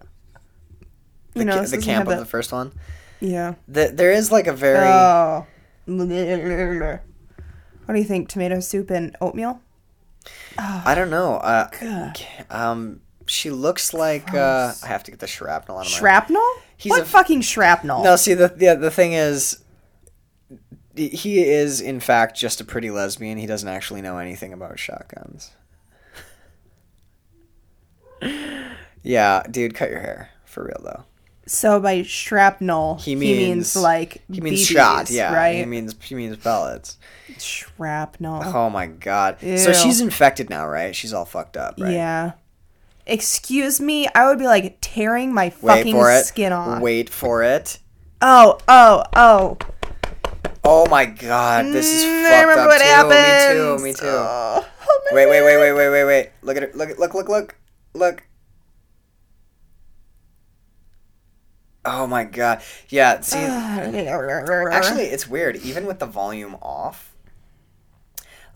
The, 1.34 1.44
know, 1.44 1.58
ca- 1.58 1.66
the 1.66 1.78
camp 1.78 2.08
of 2.08 2.18
the 2.18 2.24
first 2.24 2.50
one. 2.50 2.72
Yeah. 3.20 3.54
The, 3.68 3.92
there 3.94 4.10
is 4.10 4.32
like 4.32 4.48
a 4.48 4.52
very. 4.52 4.84
Oh. 4.84 5.46
What 5.86 6.08
do 6.08 7.98
you 8.00 8.04
think? 8.04 8.28
Tomato 8.28 8.58
soup 8.58 8.90
and 8.90 9.16
oatmeal? 9.20 9.60
I 10.58 10.96
don't 10.96 11.08
know. 11.08 11.34
Uh, 11.36 12.12
um, 12.50 13.00
she 13.26 13.50
looks 13.50 13.94
like. 13.94 14.34
Uh, 14.34 14.72
I 14.82 14.88
have 14.88 15.04
to 15.04 15.12
get 15.12 15.20
the 15.20 15.28
shrapnel 15.28 15.78
out 15.78 15.86
of 15.86 15.92
my. 15.92 15.98
Shrapnel? 15.98 16.42
He's 16.76 16.90
what 16.90 17.02
a 17.02 17.04
fucking 17.04 17.42
shrapnel? 17.42 18.02
No, 18.02 18.16
see 18.16 18.34
the 18.34 18.48
the 18.48 18.74
the 18.74 18.90
thing 18.90 19.12
is, 19.12 19.62
he 20.96 21.44
is 21.44 21.80
in 21.80 22.00
fact 22.00 22.36
just 22.36 22.60
a 22.60 22.64
pretty 22.64 22.90
lesbian. 22.90 23.38
He 23.38 23.46
doesn't 23.46 23.68
actually 23.68 24.02
know 24.02 24.18
anything 24.18 24.52
about 24.52 24.80
shotguns. 24.80 25.52
Yeah, 29.02 29.42
dude, 29.50 29.74
cut 29.74 29.90
your 29.90 30.00
hair 30.00 30.30
for 30.44 30.64
real 30.64 30.80
though. 30.82 31.04
So 31.48 31.78
by 31.78 32.02
shrapnel, 32.02 32.96
He 32.96 33.12
he 33.12 33.14
means, 33.16 33.46
means- 33.48 33.76
like 33.76 34.22
He 34.32 34.40
means 34.40 34.60
BBs, 34.62 34.66
shot. 34.72 35.10
Yeah, 35.10 35.32
right? 35.34 35.58
He 35.58 35.64
means 35.64 35.94
he 36.02 36.14
means 36.16 36.36
pellets. 36.38 36.98
shrapnel. 37.38 38.42
Oh 38.44 38.68
my 38.70 38.86
god. 38.86 39.38
So 39.40 39.72
she's 39.72 40.00
infected 40.00 40.50
now, 40.50 40.66
right? 40.66 40.94
She's 40.94 41.12
all 41.12 41.24
fucked 41.24 41.56
up, 41.56 41.76
right? 41.78 41.92
Yeah. 41.92 42.32
Excuse 43.06 43.80
me, 43.80 44.08
I 44.16 44.26
would 44.26 44.38
be 44.40 44.46
like 44.46 44.78
tearing 44.80 45.32
my 45.32 45.50
fucking 45.50 46.02
skin 46.24 46.52
off. 46.52 46.82
Wait 46.82 47.08
for 47.08 47.44
it. 47.44 47.78
Oh, 48.20 48.58
oh, 48.66 49.04
oh. 49.14 49.58
Oh 50.64 50.88
my 50.88 51.04
god, 51.06 51.66
this 51.66 51.86
is 51.86 52.02
Mm, 52.02 52.22
fucked 52.24 52.34
I 52.34 52.40
remember 52.42 52.62
up 52.62 52.66
what 52.68 52.80
too. 52.80 52.84
happens. 52.88 53.52
Me 53.54 53.58
too. 53.78 53.84
Me 53.84 53.92
too. 53.92 54.06
Oh, 54.06 54.66
oh 54.88 55.00
Wait, 55.12 55.26
wait, 55.28 55.42
wait, 55.44 55.56
wait, 55.58 55.72
wait, 55.74 55.90
wait, 55.90 56.04
wait. 56.04 56.30
Look 56.42 56.56
at 56.56 56.64
it. 56.64 56.74
Look, 56.76 56.98
look, 56.98 57.14
look, 57.14 57.28
look, 57.28 57.54
look. 57.96 58.22
Oh 61.84 62.06
my 62.06 62.24
god. 62.24 62.62
Yeah, 62.88 63.20
see, 63.20 63.38
actually, 64.72 65.04
it's 65.04 65.28
weird. 65.28 65.56
Even 65.56 65.86
with 65.86 65.98
the 66.00 66.06
volume 66.06 66.56
off, 66.60 67.14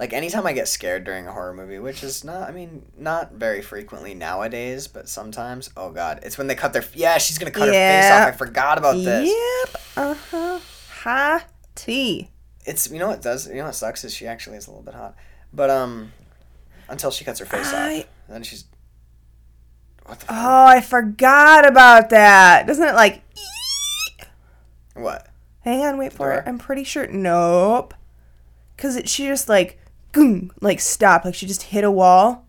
like 0.00 0.12
anytime 0.12 0.46
I 0.46 0.52
get 0.52 0.66
scared 0.66 1.04
during 1.04 1.26
a 1.28 1.32
horror 1.32 1.54
movie, 1.54 1.78
which 1.78 2.02
is 2.02 2.24
not, 2.24 2.48
I 2.48 2.52
mean, 2.52 2.86
not 2.98 3.32
very 3.34 3.62
frequently 3.62 4.14
nowadays, 4.14 4.88
but 4.88 5.08
sometimes, 5.08 5.70
oh 5.76 5.90
god, 5.90 6.20
it's 6.22 6.38
when 6.38 6.48
they 6.48 6.54
cut 6.56 6.72
their, 6.72 6.84
yeah, 6.94 7.18
she's 7.18 7.38
gonna 7.38 7.50
cut 7.52 7.68
her 7.68 7.72
face 7.72 8.10
off. 8.10 8.28
I 8.28 8.32
forgot 8.32 8.78
about 8.78 8.96
this. 8.96 9.28
Yep. 9.28 9.82
Uh 9.96 10.14
huh. 10.30 10.58
Ha 11.02 11.44
T. 11.76 12.30
It's, 12.66 12.90
you 12.90 12.98
know 12.98 13.08
what 13.08 13.22
does, 13.22 13.46
you 13.48 13.56
know 13.56 13.66
what 13.66 13.74
sucks 13.74 14.04
is 14.04 14.12
she 14.12 14.26
actually 14.26 14.56
is 14.56 14.66
a 14.66 14.70
little 14.70 14.82
bit 14.84 14.94
hot. 14.94 15.14
But, 15.52 15.70
um, 15.70 16.12
until 16.88 17.10
she 17.10 17.24
cuts 17.24 17.38
her 17.38 17.46
face 17.46 17.72
I- 17.72 18.00
off. 18.00 18.04
Then 18.28 18.42
she's, 18.42 18.64
what 20.10 20.20
the? 20.20 20.26
Oh, 20.28 20.64
I 20.66 20.80
forgot 20.80 21.66
about 21.66 22.10
that. 22.10 22.66
Doesn't 22.66 22.86
it 22.86 22.94
like? 22.94 23.22
What? 24.94 25.26
Hang 25.60 25.82
on, 25.84 25.98
wait 25.98 26.12
for 26.12 26.32
it. 26.32 26.36
Door? 26.36 26.44
I'm 26.46 26.58
pretty 26.58 26.84
sure. 26.84 27.06
Nope. 27.06 27.94
Cause 28.76 28.96
it, 28.96 29.08
she 29.08 29.26
just 29.26 29.48
like, 29.48 29.78
goom, 30.12 30.52
like 30.60 30.80
stop. 30.80 31.24
Like 31.24 31.34
she 31.34 31.46
just 31.46 31.62
hit 31.62 31.84
a 31.84 31.90
wall. 31.90 32.46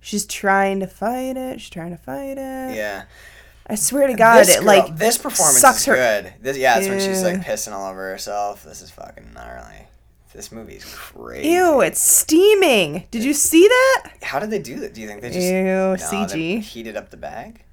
She's 0.00 0.26
trying 0.26 0.80
to 0.80 0.86
fight 0.86 1.36
it. 1.36 1.60
She's 1.60 1.70
trying 1.70 1.90
to 1.90 1.96
fight 1.96 2.38
it. 2.38 2.76
Yeah. 2.76 3.04
I 3.66 3.74
swear 3.76 4.06
to 4.08 4.14
God, 4.14 4.40
this 4.40 4.56
it 4.56 4.58
girl- 4.58 4.66
like 4.66 4.96
this 4.96 5.18
performance 5.18 5.58
sucks 5.60 5.78
is 5.80 5.84
her- 5.86 5.94
good. 5.94 6.34
This, 6.40 6.56
yeah, 6.56 6.78
it's 6.78 6.88
when 6.88 6.98
she's 7.00 7.22
like 7.22 7.40
pissing 7.40 7.72
all 7.72 7.88
over 7.90 8.10
herself. 8.10 8.64
This 8.64 8.82
is 8.82 8.90
fucking 8.90 9.32
gnarly. 9.34 9.86
This 10.34 10.50
movie's 10.50 10.84
crazy. 10.94 11.48
Ew, 11.50 11.80
it's 11.82 12.00
steaming. 12.00 13.06
Did 13.10 13.22
you 13.22 13.34
see 13.34 13.68
that? 13.68 14.12
How 14.22 14.38
did 14.38 14.50
they 14.50 14.58
do 14.58 14.80
that? 14.80 14.94
Do 14.94 15.00
you 15.02 15.06
think 15.06 15.20
they 15.20 15.28
just 15.28 15.40
Ew, 15.40 15.52
they 15.96 16.56
CG. 16.56 16.60
heated 16.62 16.96
up 16.96 17.10
the 17.10 17.16
bag? 17.18 17.64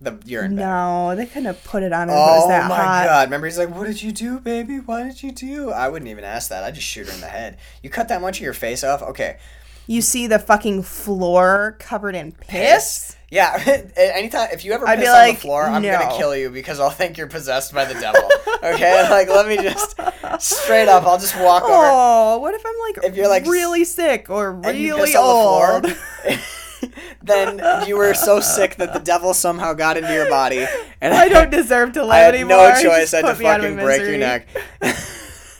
The 0.00 0.20
urine 0.26 0.54
bag. 0.56 0.64
No, 0.64 1.16
they 1.16 1.26
couldn't 1.26 1.46
have 1.46 1.64
put 1.64 1.82
it 1.82 1.92
on 1.92 2.08
her 2.08 2.14
Oh 2.14 2.40
was 2.40 2.48
that 2.48 2.66
oh 2.66 2.68
my 2.68 2.76
hot. 2.76 3.04
god! 3.06 3.26
Remember, 3.28 3.46
he's 3.46 3.58
like, 3.58 3.74
"What 3.74 3.86
did 3.86 4.02
you 4.02 4.12
do, 4.12 4.38
baby? 4.38 4.78
Why 4.78 5.02
did 5.04 5.22
you 5.22 5.32
do?" 5.32 5.70
I 5.70 5.88
wouldn't 5.88 6.10
even 6.10 6.24
ask 6.24 6.50
that. 6.50 6.62
I 6.62 6.70
just 6.70 6.86
shoot 6.86 7.06
her 7.08 7.12
in 7.14 7.20
the 7.20 7.28
head. 7.28 7.56
You 7.82 7.90
cut 7.90 8.08
that 8.08 8.20
much 8.20 8.38
of 8.38 8.44
your 8.44 8.52
face 8.54 8.84
off, 8.84 9.02
okay? 9.02 9.38
You 9.86 10.00
see 10.00 10.26
the 10.26 10.38
fucking 10.38 10.82
floor 10.82 11.76
covered 11.78 12.14
in 12.14 12.32
piss. 12.32 13.16
Yeah, 13.30 13.60
anytime 13.96 14.48
if 14.52 14.64
you 14.64 14.72
ever 14.72 14.86
I'd 14.86 14.98
piss 15.00 15.08
on 15.08 15.14
like, 15.14 15.34
the 15.36 15.40
floor, 15.40 15.64
I'm 15.64 15.82
no. 15.82 15.98
gonna 15.98 16.16
kill 16.16 16.36
you 16.36 16.50
because 16.50 16.78
I'll 16.78 16.90
think 16.90 17.18
you're 17.18 17.26
possessed 17.26 17.74
by 17.74 17.84
the 17.84 17.94
devil. 17.94 18.22
Okay, 18.64 19.06
like 19.10 19.28
let 19.28 19.46
me 19.46 19.58
just 19.58 20.00
straight 20.38 20.88
up. 20.88 21.04
I'll 21.04 21.18
just 21.18 21.38
walk 21.38 21.64
over. 21.64 21.72
Oh, 21.74 22.38
what 22.38 22.54
if 22.54 22.64
I'm 22.64 22.74
like 22.80 23.04
If 23.10 23.14
you're, 23.14 23.28
like, 23.28 23.44
really 23.44 23.84
sick 23.84 24.30
or 24.30 24.52
really 24.54 24.80
you 24.80 24.96
piss 24.96 25.14
old? 25.14 25.74
on 25.74 25.82
the 25.82 25.90
floor, 25.90 26.90
then 27.22 27.86
you 27.86 27.98
were 27.98 28.14
so 28.14 28.40
sick 28.40 28.76
that 28.76 28.94
the 28.94 29.00
devil 29.00 29.34
somehow 29.34 29.74
got 29.74 29.98
into 29.98 30.14
your 30.14 30.30
body, 30.30 30.64
and 31.02 31.12
I 31.12 31.28
don't 31.28 31.50
deserve 31.50 31.92
to 31.92 32.04
live 32.04 32.12
I 32.12 32.18
had 32.20 32.34
anymore. 32.34 32.56
no 32.56 32.82
choice. 32.82 33.12
I 33.12 33.18
had 33.18 33.26
to 33.26 33.32
put 33.32 33.40
me 33.40 33.46
out 33.46 33.60
of 33.60 33.66
fucking 33.66 33.84
break 33.84 34.00
your 34.00 34.16
neck. 34.16 34.46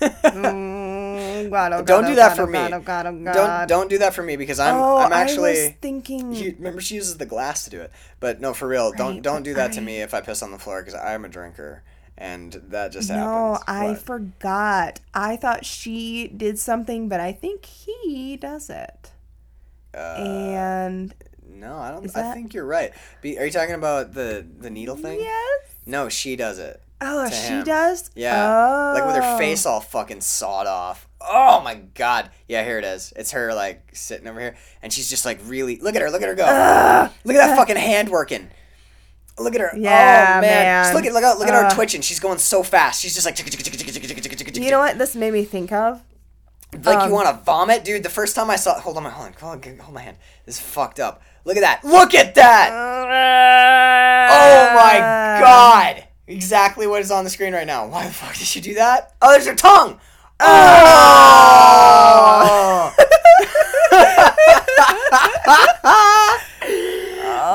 Mm, 0.01 0.63
God, 1.51 1.72
oh 1.72 1.82
Don't 1.82 2.05
do 2.05 2.12
oh 2.12 2.14
that 2.16 2.28
God, 2.30 2.36
for 2.36 2.42
oh 2.42 2.47
me. 2.47 2.59
Oh 2.74 2.80
God, 2.80 3.07
oh 3.07 3.12
God. 3.24 3.34
Don't 3.34 3.68
don't 3.68 3.90
do 3.90 3.99
that 3.99 4.14
for 4.14 4.22
me 4.22 4.36
because 4.36 4.59
I'm 4.61 4.76
oh, 4.76 4.99
I'm 4.99 5.12
I 5.12 5.20
actually. 5.20 5.51
was 5.53 5.72
thinking. 5.80 6.32
You, 6.32 6.55
remember, 6.59 6.80
she 6.80 6.95
uses 6.97 7.16
the 7.18 7.26
glass 7.26 7.64
to 7.64 7.70
do 7.70 7.80
it. 7.80 7.90
But 8.20 8.40
no, 8.40 8.55
for 8.55 8.68
real, 8.68 8.92
don't 8.92 9.22
don't 9.22 9.42
do 9.42 9.55
that 9.55 9.72
to 9.74 9.80
me 9.80 10.01
if 10.03 10.14
I 10.14 10.20
piss 10.20 10.42
on 10.42 10.51
the 10.51 10.59
floor 10.59 10.80
because 10.82 10.95
I'm 10.95 11.24
a 11.24 11.28
drinker, 11.28 11.82
and 12.18 12.53
that 12.68 12.92
just 12.92 13.09
no, 13.11 13.55
happens. 13.55 13.64
I 13.66 13.84
What? 13.88 13.99
forgot. 14.01 15.01
I 15.14 15.36
thought 15.36 15.64
she 15.64 16.28
did 16.28 16.59
something, 16.59 17.09
but 17.09 17.20
I 17.20 17.32
think 17.32 17.64
he 17.66 18.36
does 18.36 18.70
it. 18.70 19.11
Uh, 19.95 20.16
and 20.18 21.14
no, 21.47 21.76
I 21.76 21.90
don't. 21.90 22.05
Is 22.05 22.16
I 22.16 22.22
that- 22.22 22.34
think 22.34 22.53
you're 22.55 22.66
right. 22.66 22.92
Be, 23.22 23.38
are 23.38 23.45
you 23.45 23.53
talking 23.53 23.74
about 23.74 24.12
the 24.14 24.45
the 24.59 24.70
needle 24.70 24.97
thing? 24.97 25.20
yes. 25.20 25.61
No, 25.86 26.09
she 26.09 26.34
does 26.36 26.59
it. 26.59 26.80
Oh, 27.01 27.28
she 27.28 27.34
him. 27.55 27.64
does. 27.64 28.11
Yeah, 28.14 28.92
like 28.95 29.05
with 29.07 29.16
her 29.16 29.34
Oh. 29.34 29.38
face 29.38 29.66
all 29.66 29.80
fucking 29.80 30.22
sawed 30.22 30.66
off. 30.66 31.07
Oh 31.27 31.61
my 31.62 31.75
god. 31.75 32.31
Yeah, 32.49 32.64
here 32.64 32.79
it 32.79 32.85
is. 32.85 33.12
It's 33.16 33.33
her 33.33 33.55
like 33.55 33.91
sitting 33.93 34.27
over 34.29 34.41
here, 34.41 34.57
and 34.83 34.93
she's 34.93 35.09
just 35.09 35.25
like 35.25 35.41
really. 35.45 35.77
Look 35.77 35.97
at 35.97 36.03
her. 36.03 36.11
Look 36.11 36.22
at 36.22 36.29
her 36.29 36.35
go. 36.35 36.45
look 37.25 37.37
at 37.37 37.47
that 37.47 37.57
fucking 37.57 37.77
hand 37.77 38.09
working. 38.09 38.51
Look 39.39 39.55
at 39.55 39.61
her. 39.61 39.72
Yeah, 39.77 40.37
oh 40.37 40.41
man. 40.41 40.43
man. 40.43 40.85
Just 40.85 40.95
look 40.95 41.05
at 41.05 41.12
look 41.12 41.25
at 41.25 41.39
look 41.39 41.49
at 41.49 41.55
her 41.55 41.75
twitching. 41.75 42.03
She's 42.03 42.20
going 42.20 42.39
so 42.39 42.62
fast. 42.62 43.01
She's 43.01 43.14
just 43.14 43.27
like. 43.27 43.39
You 43.39 44.70
know 44.70 44.79
what 44.79 44.99
this 44.99 45.16
made 45.16 45.33
me 45.33 45.45
think 45.45 45.72
of? 45.72 46.03
Like 46.83 46.99
Um, 46.99 47.09
you 47.09 47.14
want 47.14 47.29
to 47.29 47.45
vomit, 47.45 47.85
dude. 47.85 48.03
The 48.03 48.09
first 48.09 48.35
time 48.35 48.51
I 48.51 48.57
saw, 48.57 48.79
hold 48.81 48.97
on, 48.97 49.05
my 49.05 49.11
hold 49.11 49.29
on, 49.29 49.33
hold 49.35 49.66
on, 49.66 49.79
hold 49.79 49.95
my 49.95 50.03
hand. 50.03 50.16
This 50.45 50.57
is 50.57 50.61
fucked 50.61 50.99
up. 50.99 51.22
Look 51.45 51.57
at 51.57 51.61
that. 51.61 51.85
Look 51.85 52.14
at 52.14 52.35
that. 52.37 52.70
Oh 54.31 54.75
my 54.75 54.99
god. 55.41 56.05
Exactly 56.27 56.87
what 56.87 57.03
is 57.03 57.11
on 57.11 57.25
the 57.25 57.31
screen 57.31 57.53
right 57.53 57.66
now. 57.66 57.87
Why 57.87 58.07
the 58.07 58.12
fuck 58.12 58.33
did 58.35 58.47
she 58.47 58.61
do 58.61 58.75
that? 58.75 59.14
Oh, 59.20 59.33
there's 59.33 59.47
her 59.47 59.55
tongue. 59.55 60.01
Oh. 60.41 60.55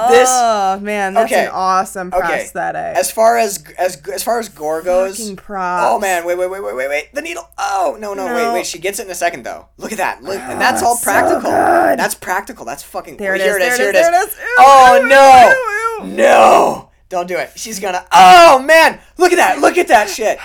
this 0.10 0.30
Oh 0.32 0.80
man, 0.82 1.14
that's 1.14 1.32
Okay. 1.32 1.46
an 1.46 1.52
awesome 1.52 2.08
okay. 2.14 2.20
prosthetic. 2.28 2.96
As 2.98 3.12
far 3.12 3.38
as 3.38 3.64
as 3.78 4.02
as 4.14 4.24
far 4.24 4.40
as 4.40 4.50
gore 4.50 4.82
goes. 4.82 5.20
Oh 5.50 6.00
man, 6.00 6.26
wait, 6.26 6.38
wait, 6.38 6.50
wait, 6.50 6.62
wait, 6.64 6.76
wait, 6.76 6.90
wait. 6.90 7.14
The 7.14 7.22
needle. 7.22 7.48
Oh 7.58 7.98
no, 8.00 8.14
no, 8.14 8.26
wait, 8.28 8.44
No. 8.44 8.54
wait. 8.54 8.66
She 8.66 8.80
gets 8.80 9.00
it 9.00 9.06
in 9.06 9.12
a 9.12 9.16
second 9.16 9.44
though. 9.44 9.68
Look 9.78 9.92
at 9.92 9.98
that. 9.98 10.24
Look, 10.24 10.40
and 10.40 10.54
oh, 10.54 10.60
that's 10.60 10.82
all 10.84 10.96
so 10.96 11.04
practical. 11.04 11.42
good. 11.52 12.00
That's 12.00 12.16
practical. 12.16 12.66
That's 12.66 12.84
fucking. 12.84 13.18
There 13.18 13.36
it 13.36 13.42
here 13.42 13.58
is, 13.58 13.64
it 13.64 13.72
is. 13.72 13.78
there 13.78 13.86
Here 13.88 13.90
it 13.90 13.96
is, 13.96 14.08
there 14.08 14.24
it 14.24 14.28
is. 14.30 14.36
Oh 14.60 15.00
ew, 15.02 15.10
no, 15.10 16.06
ew, 16.06 16.12
ew. 16.12 16.16
no! 16.18 16.90
Don't 17.10 17.28
do 17.28 17.38
it. 17.38 17.52
She's 17.56 17.80
gonna. 17.80 18.06
Oh 18.12 18.60
man, 18.60 19.00
look 19.18 19.32
at 19.32 19.38
that. 19.38 19.60
Look 19.60 19.78
at 19.78 19.88
that 19.88 20.10
shit. 20.10 20.38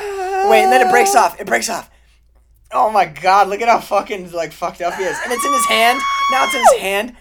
Wait, 0.50 0.62
and 0.64 0.72
then 0.72 0.86
it 0.86 0.90
breaks 0.90 1.14
off. 1.14 1.40
It 1.40 1.46
breaks 1.46 1.68
off. 1.68 1.90
Oh 2.74 2.90
my 2.90 3.06
god, 3.06 3.48
look 3.48 3.60
at 3.60 3.68
how 3.68 3.78
fucking 3.78 4.32
like 4.32 4.52
fucked 4.52 4.82
up 4.82 4.94
he 4.94 5.04
is. 5.04 5.16
And 5.22 5.32
it's 5.32 5.44
in 5.44 5.52
his 5.52 5.66
hand. 5.66 6.00
Now 6.32 6.44
it's 6.44 6.54
in 6.54 6.60
his 6.60 6.72
hand. 6.82 7.16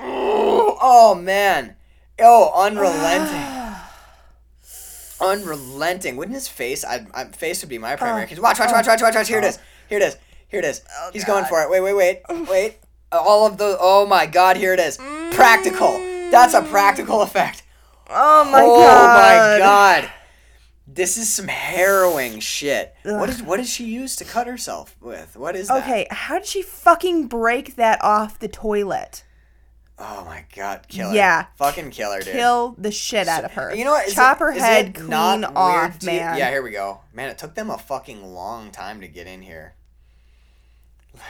Oh, 0.00 0.78
oh 0.80 1.14
man. 1.16 1.74
Oh, 2.20 2.52
unrelenting. 2.54 3.76
unrelenting. 5.20 6.16
Wouldn't 6.16 6.34
his 6.34 6.46
face? 6.46 6.84
I, 6.84 7.06
I 7.12 7.24
face 7.24 7.60
would 7.62 7.68
be 7.68 7.78
my 7.78 7.96
primary. 7.96 8.24
Oh. 8.24 8.28
Cause 8.28 8.40
watch, 8.40 8.60
watch, 8.60 8.70
watch, 8.70 8.86
watch, 8.86 9.02
watch, 9.02 9.14
watch. 9.16 9.28
Here 9.28 9.38
it 9.38 9.44
is. 9.44 9.58
Oh. 9.58 9.62
Here 9.88 9.98
it 9.98 10.04
is. 10.04 10.16
Here 10.48 10.60
it 10.60 10.64
is. 10.64 10.82
Oh, 11.00 11.10
He's 11.12 11.24
going 11.24 11.44
for 11.44 11.60
it. 11.62 11.70
Wait, 11.70 11.80
wait, 11.80 11.94
wait, 11.94 12.48
wait. 12.48 12.76
All 13.10 13.46
of 13.46 13.58
the 13.58 13.76
Oh 13.80 14.06
my 14.06 14.26
god, 14.26 14.56
here 14.56 14.72
it 14.72 14.80
is. 14.80 14.96
Practical. 15.32 15.98
That's 16.30 16.54
a 16.54 16.62
practical 16.62 17.22
effect. 17.22 17.64
Mm. 18.06 18.10
Oh 18.10 18.50
my 18.50 18.62
oh 18.62 18.82
god. 18.82 19.00
Oh 19.00 19.58
my 19.58 19.58
god. 19.58 20.10
This 20.94 21.16
is 21.16 21.32
some 21.32 21.48
harrowing 21.48 22.38
shit. 22.38 22.94
What 23.02 23.28
is 23.28 23.42
what 23.42 23.56
does 23.56 23.68
she 23.68 23.84
use 23.84 24.14
to 24.16 24.24
cut 24.24 24.46
herself 24.46 24.96
with? 25.00 25.36
What 25.36 25.56
is 25.56 25.66
that? 25.68 25.82
Okay, 25.82 26.06
how 26.10 26.38
did 26.38 26.46
she 26.46 26.62
fucking 26.62 27.26
break 27.26 27.74
that 27.76 28.02
off 28.02 28.38
the 28.38 28.46
toilet? 28.46 29.24
Oh 29.98 30.24
my 30.24 30.44
god, 30.54 30.86
kill 30.88 31.08
her. 31.08 31.14
Yeah. 31.14 31.46
Fucking 31.56 31.90
kill 31.90 32.12
her, 32.12 32.20
dude. 32.20 32.34
Kill 32.34 32.74
the 32.78 32.92
shit 32.92 33.26
out 33.26 33.44
of 33.44 33.52
her. 33.52 33.74
You 33.74 33.84
know 33.84 33.90
what? 33.92 34.06
Is 34.06 34.14
Chop 34.14 34.36
it- 34.36 34.40
her 34.40 34.52
head 34.52 34.94
clean 34.94 35.12
off, 35.12 35.98
to 36.00 36.06
man. 36.06 36.38
Yeah, 36.38 36.50
here 36.50 36.62
we 36.62 36.70
go. 36.70 37.00
Man, 37.12 37.28
it 37.28 37.38
took 37.38 37.54
them 37.54 37.70
a 37.70 37.78
fucking 37.78 38.22
long 38.34 38.70
time 38.70 39.00
to 39.00 39.08
get 39.08 39.26
in 39.26 39.42
here. 39.42 39.74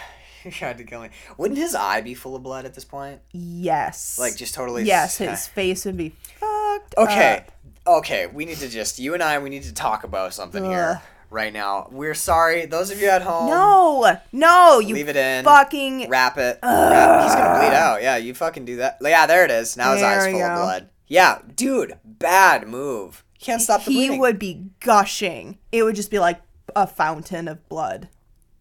He 0.42 0.50
tried 0.50 0.76
to 0.76 0.84
kill 0.84 1.00
me. 1.00 1.08
Wouldn't 1.38 1.56
his 1.56 1.74
eye 1.74 2.02
be 2.02 2.12
full 2.12 2.36
of 2.36 2.42
blood 2.42 2.66
at 2.66 2.74
this 2.74 2.84
point? 2.84 3.22
Yes. 3.32 4.18
Like 4.18 4.36
just 4.36 4.54
totally. 4.54 4.84
Yes, 4.84 5.16
his 5.18 5.48
face 5.48 5.86
would 5.86 5.96
be 5.96 6.10
fucked. 6.38 6.94
Okay. 6.98 7.36
up. 7.38 7.50
Okay, 7.86 8.26
we 8.26 8.44
need 8.44 8.58
to 8.58 8.68
just 8.68 8.98
you 8.98 9.14
and 9.14 9.22
I 9.22 9.38
we 9.38 9.50
need 9.50 9.64
to 9.64 9.74
talk 9.74 10.04
about 10.04 10.32
something 10.32 10.64
here 10.64 11.02
right 11.30 11.52
now. 11.52 11.88
We're 11.90 12.14
sorry, 12.14 12.64
those 12.66 12.90
of 12.90 13.00
you 13.00 13.08
at 13.08 13.22
home. 13.22 13.50
No, 13.50 14.18
no, 14.32 14.78
you 14.78 14.94
Leave 14.94 15.08
it 15.08 15.16
in. 15.16 15.44
fucking. 15.44 16.08
Wrap 16.08 16.38
it. 16.38 16.58
Wrap- 16.62 17.24
He's 17.24 17.34
gonna 17.34 17.58
bleed 17.60 17.74
out. 17.76 18.02
Yeah, 18.02 18.16
you 18.16 18.32
fucking 18.34 18.64
do 18.64 18.76
that. 18.76 18.98
Yeah, 19.02 19.26
there 19.26 19.44
it 19.44 19.50
is. 19.50 19.76
Now 19.76 19.92
his 19.92 20.00
There 20.00 20.10
eyes 20.20 20.32
full 20.32 20.42
of 20.42 20.58
blood. 20.58 20.88
Yeah, 21.08 21.40
dude, 21.54 21.98
bad 22.04 22.66
move. 22.66 23.22
Can't 23.38 23.60
stop 23.60 23.84
the 23.84 23.90
he 23.92 23.96
bleeding. 23.98 24.20
would 24.20 24.38
be 24.38 24.70
gushing. 24.80 25.58
It 25.70 25.82
would 25.82 25.96
just 25.96 26.10
be 26.10 26.18
like 26.18 26.40
a 26.74 26.86
fountain 26.86 27.46
of 27.48 27.68
blood. 27.68 28.08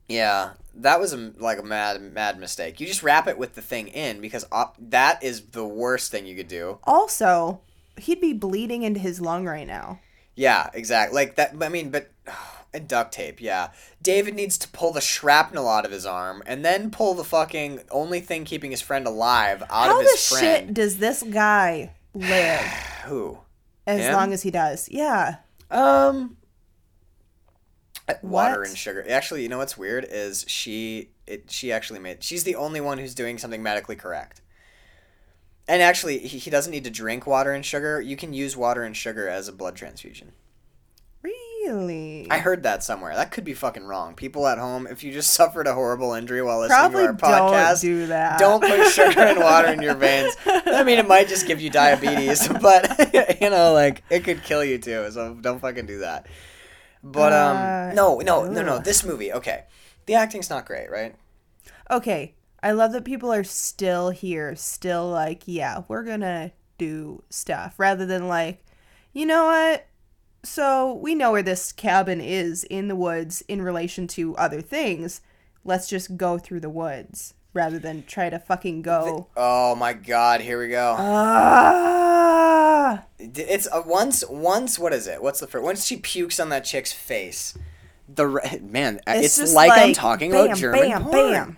Yeah, 0.10 0.52
that 0.76 1.00
was 1.00 1.14
a, 1.14 1.32
like 1.38 1.60
a 1.60 1.64
mad, 1.64 2.02
mad 2.02 2.38
mistake. 2.38 2.82
You 2.82 2.86
just 2.88 3.02
wrap 3.02 3.28
it 3.30 3.38
with 3.38 3.54
the 3.56 3.62
thing 3.62 3.88
in 3.88 4.20
because 4.20 4.46
op- 4.52 4.76
that 4.90 5.24
is 5.24 5.42
the 5.52 5.64
worst 5.66 6.12
thing 6.12 6.26
you 6.26 6.36
could 6.36 6.50
do. 6.50 6.80
Also, 6.84 7.62
he'd 7.98 8.22
be 8.22 8.34
bleeding 8.34 8.84
into 8.84 9.00
his 9.00 9.20
lung 9.22 9.46
right 9.46 9.68
now. 9.68 10.00
Yeah, 10.36 10.70
exactly. 10.74 11.16
Like 11.16 11.36
that. 11.36 11.54
I 11.62 11.70
mean, 11.70 11.90
but 11.92 12.10
and 12.74 12.88
duct 12.88 13.14
tape. 13.14 13.40
Yeah, 13.42 13.70
David 14.02 14.34
needs 14.34 14.58
to 14.60 14.68
pull 14.70 14.92
the 14.92 15.02
shrapnel 15.02 15.68
out 15.70 15.86
of 15.86 15.92
his 15.92 16.06
arm 16.06 16.42
and 16.46 16.66
then 16.66 16.90
pull 16.90 17.14
the 17.14 17.24
fucking 17.24 17.82
only 17.92 18.20
thing 18.20 18.46
keeping 18.46 18.72
his 18.72 18.82
friend 18.82 19.06
alive 19.06 19.62
out 19.64 19.88
How 19.88 20.00
of 20.00 20.06
the 20.06 20.18
shit 20.18 20.74
does 20.74 20.98
this 20.98 21.22
guy 21.24 21.94
live 22.16 22.60
Who? 23.06 23.40
as 23.86 24.00
Him? 24.02 24.14
long 24.14 24.34
as 24.34 24.42
he 24.44 24.52
does? 24.52 24.90
Yeah. 24.90 25.38
Um. 25.70 26.38
Water 28.22 28.60
What? 28.60 28.68
and 28.68 28.78
sugar. 28.78 29.06
Actually, 29.10 29.44
you 29.44 29.50
know 29.50 29.58
what's 29.60 29.78
weird 29.78 30.06
is 30.10 30.44
she 30.48 31.10
it 31.26 31.50
she 31.50 31.72
actually 31.72 32.00
made 32.00 32.22
she's 32.24 32.44
the 32.44 32.56
only 32.56 32.82
one 32.82 32.98
who's 32.98 33.16
doing 33.16 33.38
something 33.38 33.64
medically 33.64 33.96
correct. 33.96 34.42
And 35.68 35.82
actually, 35.82 36.20
he, 36.20 36.38
he 36.38 36.50
doesn't 36.50 36.72
need 36.72 36.84
to 36.84 36.90
drink 36.90 37.26
water 37.26 37.52
and 37.54 37.66
sugar. 37.66 38.02
You 38.02 38.16
can 38.18 38.34
use 38.34 38.58
water 38.58 38.84
and 38.84 38.96
sugar 38.96 39.28
as 39.30 39.48
a 39.48 39.54
blood 39.54 39.76
transfusion. 39.76 40.34
Really? 41.22 42.28
I 42.30 42.40
heard 42.40 42.64
that 42.64 42.84
somewhere. 42.84 43.16
That 43.16 43.32
could 43.32 43.46
be 43.46 43.54
fucking 43.54 43.86
wrong. 43.86 44.16
People 44.16 44.46
at 44.48 44.58
home, 44.58 44.86
if 44.86 45.04
you 45.04 45.14
just 45.14 45.32
suffered 45.34 45.66
a 45.68 45.74
horrible 45.74 46.14
injury 46.14 46.42
while 46.42 46.60
listening 46.60 46.78
Probably 46.78 47.04
to 47.04 47.08
our 47.10 47.14
podcast, 47.16 47.82
don't 47.82 47.92
do 47.92 48.08
that. 48.08 48.40
don't 48.40 48.62
put 48.62 48.92
sugar 48.92 49.22
and 49.22 49.40
water 49.40 49.70
in 49.72 49.82
your 49.82 49.96
veins. 49.96 50.36
I 50.46 50.84
mean, 50.84 51.00
it 51.00 51.08
might 51.08 51.30
just 51.30 51.48
give 51.48 51.62
you 51.62 51.70
diabetes, 51.70 52.46
but 52.62 53.14
you 53.42 53.50
know, 53.50 53.72
like 53.74 54.04
it 54.10 54.26
could 54.26 54.44
kill 54.44 54.64
you 54.64 54.78
too. 54.78 55.10
So 55.12 55.36
don't 55.36 55.60
fucking 55.60 55.86
do 55.86 56.00
that. 56.00 56.28
But 57.02 57.32
um, 57.34 57.58
Uh, 57.58 57.94
no, 57.94 58.20
no, 58.20 58.46
no, 58.46 58.62
no. 58.64 58.80
This 58.80 59.04
movie, 59.06 59.32
okay, 59.34 59.64
the 60.06 60.16
acting's 60.16 60.50
not 60.50 60.66
great, 60.66 60.90
right? 60.92 61.16
Okay, 61.90 62.34
I 62.64 62.72
love 62.72 62.94
that 62.94 63.04
people 63.04 63.32
are 63.34 63.44
still 63.44 64.12
here, 64.12 64.56
still 64.56 65.10
like, 65.10 65.44
yeah, 65.46 65.84
we're 65.90 66.04
gonna 66.04 66.54
do 66.78 67.22
stuff 67.30 67.78
rather 67.78 68.06
than 68.06 68.30
like, 68.30 68.64
you 69.12 69.26
know 69.26 69.46
what? 69.46 69.88
So 70.46 70.94
we 70.94 71.14
know 71.14 71.34
where 71.34 71.44
this 71.44 71.74
cabin 71.74 72.22
is 72.22 72.64
in 72.64 72.88
the 72.88 72.96
woods 72.96 73.44
in 73.50 73.62
relation 73.62 74.08
to 74.08 74.36
other 74.38 74.62
things. 74.62 75.20
Let's 75.66 75.90
just 75.90 76.16
go 76.16 76.38
through 76.38 76.62
the 76.62 76.70
woods 76.70 77.34
rather 77.54 77.80
than 77.80 78.06
try 78.06 78.30
to 78.30 78.40
fucking 78.40 78.82
go. 78.82 79.28
Oh 79.36 79.76
my 79.76 79.92
god, 79.92 80.40
here 80.40 80.58
we 80.58 80.70
go. 80.70 80.96
Ah! 80.98 83.04
It's 83.20 83.68
uh, 83.68 83.84
once, 83.86 84.24
once. 84.30 84.80
What 84.80 84.94
is 84.94 85.06
it? 85.06 85.22
What's 85.22 85.42
the 85.42 85.48
first? 85.48 85.66
Once 85.66 85.86
she 85.86 85.98
pukes 85.98 86.40
on 86.40 86.48
that 86.50 86.64
chick's 86.64 86.94
face, 86.94 87.58
the 88.08 88.28
man, 88.62 89.02
uh, 89.06 89.16
it's, 89.18 89.38
just 89.38 89.54
like, 89.54 89.72
I'm 89.74 89.94
talking 89.94 90.32
bam, 90.32 90.46
about 90.46 90.58
German 90.58 90.80
bam, 90.80 91.04
porn. 91.04 91.32
bam. 91.32 91.58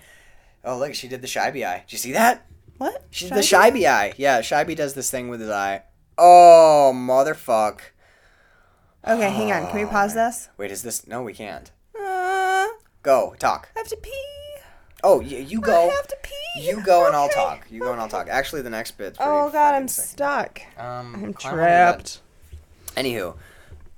Oh 0.65 0.77
look, 0.77 0.93
she 0.95 1.07
did 1.07 1.21
the 1.21 1.27
Scheibe 1.27 1.65
eye. 1.65 1.83
Did 1.85 1.91
you 1.93 1.97
see 1.99 2.11
that? 2.13 2.45
What? 2.77 3.05
She's 3.11 3.29
the 3.29 3.35
Scheibe 3.37 3.87
eye. 3.87 4.13
Yeah, 4.17 4.41
Scheibe 4.41 4.75
does 4.75 4.93
this 4.95 5.09
thing 5.11 5.29
with 5.29 5.39
his 5.39 5.49
eye. 5.49 5.83
Oh 6.17 6.91
motherfuck! 6.93 7.79
Okay, 9.07 9.29
hang 9.29 9.51
on. 9.51 9.67
Can 9.69 9.79
we 9.79 9.85
pause 9.85 10.13
this? 10.13 10.49
Wait, 10.57 10.71
is 10.71 10.81
this? 10.81 11.05
No, 11.07 11.21
we 11.21 11.33
can't. 11.33 11.71
Uh, 11.99 12.67
Go 13.03 13.35
talk. 13.37 13.69
I 13.75 13.79
have 13.79 13.87
to 13.89 13.97
pee. 13.97 14.11
Oh, 15.03 15.19
you, 15.19 15.37
you 15.37 15.61
go. 15.61 15.89
I 15.89 15.93
have 15.93 16.07
to 16.07 16.17
pee. 16.23 16.61
You 16.67 16.81
go 16.83 17.05
and 17.05 17.15
I'll 17.15 17.25
Okay, 17.25 17.35
talk. 17.35 17.67
You 17.69 17.81
go 17.81 17.91
and 17.91 18.01
I'll 18.01 18.07
talk. 18.07 18.27
Actually, 18.29 18.63
the 18.63 18.69
next 18.71 18.91
bit's. 18.97 19.17
pretty 19.17 19.29
Oh 19.31 19.49
god, 19.51 19.75
I'm 19.75 19.87
sick. 19.87 20.05
stuck. 20.05 20.61
Um, 20.77 21.13
I'm 21.15 21.33
climb 21.33 21.53
on 21.53 21.59
the 21.59 21.63
bed. 21.65 21.97
trapped. 21.97 22.19
Anywho, 22.95 23.35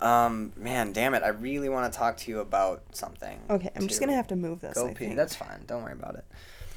um, 0.02 0.52
man, 0.58 0.92
damn 0.92 1.14
it! 1.14 1.24
I 1.24 1.30
really 1.30 1.70
want 1.70 1.92
to 1.94 1.98
talk 1.98 2.18
to 2.18 2.32
you 2.32 2.40
about 2.40 2.82
something. 2.94 3.40
Okay, 3.50 3.70
I'm 3.76 3.88
just 3.88 4.00
too. 4.02 4.06
gonna 4.08 4.18
have 4.18 4.28
to 4.28 4.36
move 4.36 4.60
this. 4.60 4.74
go 4.74 4.88
I 4.88 4.94
pee. 4.94 5.06
think. 5.06 5.16
That's 5.16 5.36
fine. 5.36 5.62
Don't 5.68 5.84
worry 5.84 5.94
about 5.94 6.16
it. 6.16 6.26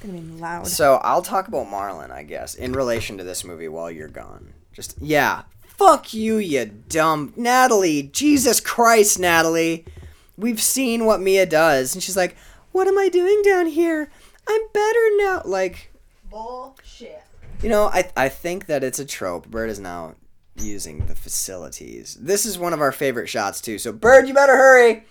It's 0.01 0.09
gonna 0.09 0.19
be 0.19 0.41
loud. 0.41 0.67
So 0.67 0.95
I'll 1.03 1.21
talk 1.21 1.47
about 1.47 1.67
Marlon, 1.67 2.09
I 2.09 2.23
guess, 2.23 2.55
in 2.55 2.73
relation 2.73 3.17
to 3.19 3.23
this 3.23 3.43
movie 3.43 3.67
while 3.67 3.91
you're 3.91 4.07
gone. 4.07 4.53
Just 4.73 4.95
yeah, 4.99 5.43
fuck 5.77 6.13
you, 6.13 6.37
you 6.37 6.65
dumb 6.65 7.33
Natalie. 7.35 8.03
Jesus 8.03 8.59
Christ, 8.59 9.19
Natalie. 9.19 9.85
We've 10.37 10.61
seen 10.61 11.05
what 11.05 11.21
Mia 11.21 11.45
does, 11.45 11.93
and 11.93 12.01
she's 12.01 12.17
like, 12.17 12.35
"What 12.71 12.87
am 12.87 12.97
I 12.97 13.09
doing 13.09 13.41
down 13.43 13.67
here? 13.67 14.09
I'm 14.47 14.61
better 14.73 15.09
now." 15.17 15.41
Like, 15.45 15.91
Bullshit. 16.31 17.21
you 17.61 17.69
know, 17.69 17.85
I 17.85 18.09
I 18.17 18.29
think 18.29 18.65
that 18.65 18.83
it's 18.83 18.97
a 18.97 19.05
trope. 19.05 19.47
Bird 19.49 19.69
is 19.69 19.79
now 19.79 20.15
using 20.55 21.05
the 21.05 21.15
facilities. 21.15 22.17
This 22.19 22.45
is 22.45 22.57
one 22.57 22.73
of 22.73 22.81
our 22.81 22.91
favorite 22.91 23.27
shots 23.29 23.61
too. 23.61 23.77
So 23.77 23.91
Bird, 23.91 24.27
you 24.27 24.33
better 24.33 24.55
hurry. 24.55 25.03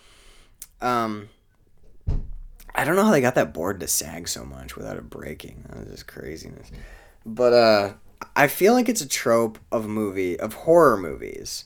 Um. 0.80 1.28
I 2.74 2.84
don't 2.84 2.96
know 2.96 3.04
how 3.04 3.10
they 3.10 3.20
got 3.20 3.34
that 3.34 3.52
board 3.52 3.80
to 3.80 3.88
sag 3.88 4.28
so 4.28 4.44
much 4.44 4.76
without 4.76 4.96
it 4.96 5.10
breaking. 5.10 5.64
That 5.68 5.78
was 5.78 5.88
just 5.88 6.06
craziness. 6.06 6.70
But 7.26 7.52
uh 7.52 7.92
I 8.36 8.48
feel 8.48 8.74
like 8.74 8.88
it's 8.88 9.00
a 9.00 9.08
trope 9.08 9.58
of 9.72 9.86
movie 9.86 10.38
of 10.38 10.54
horror 10.54 10.96
movies 10.96 11.64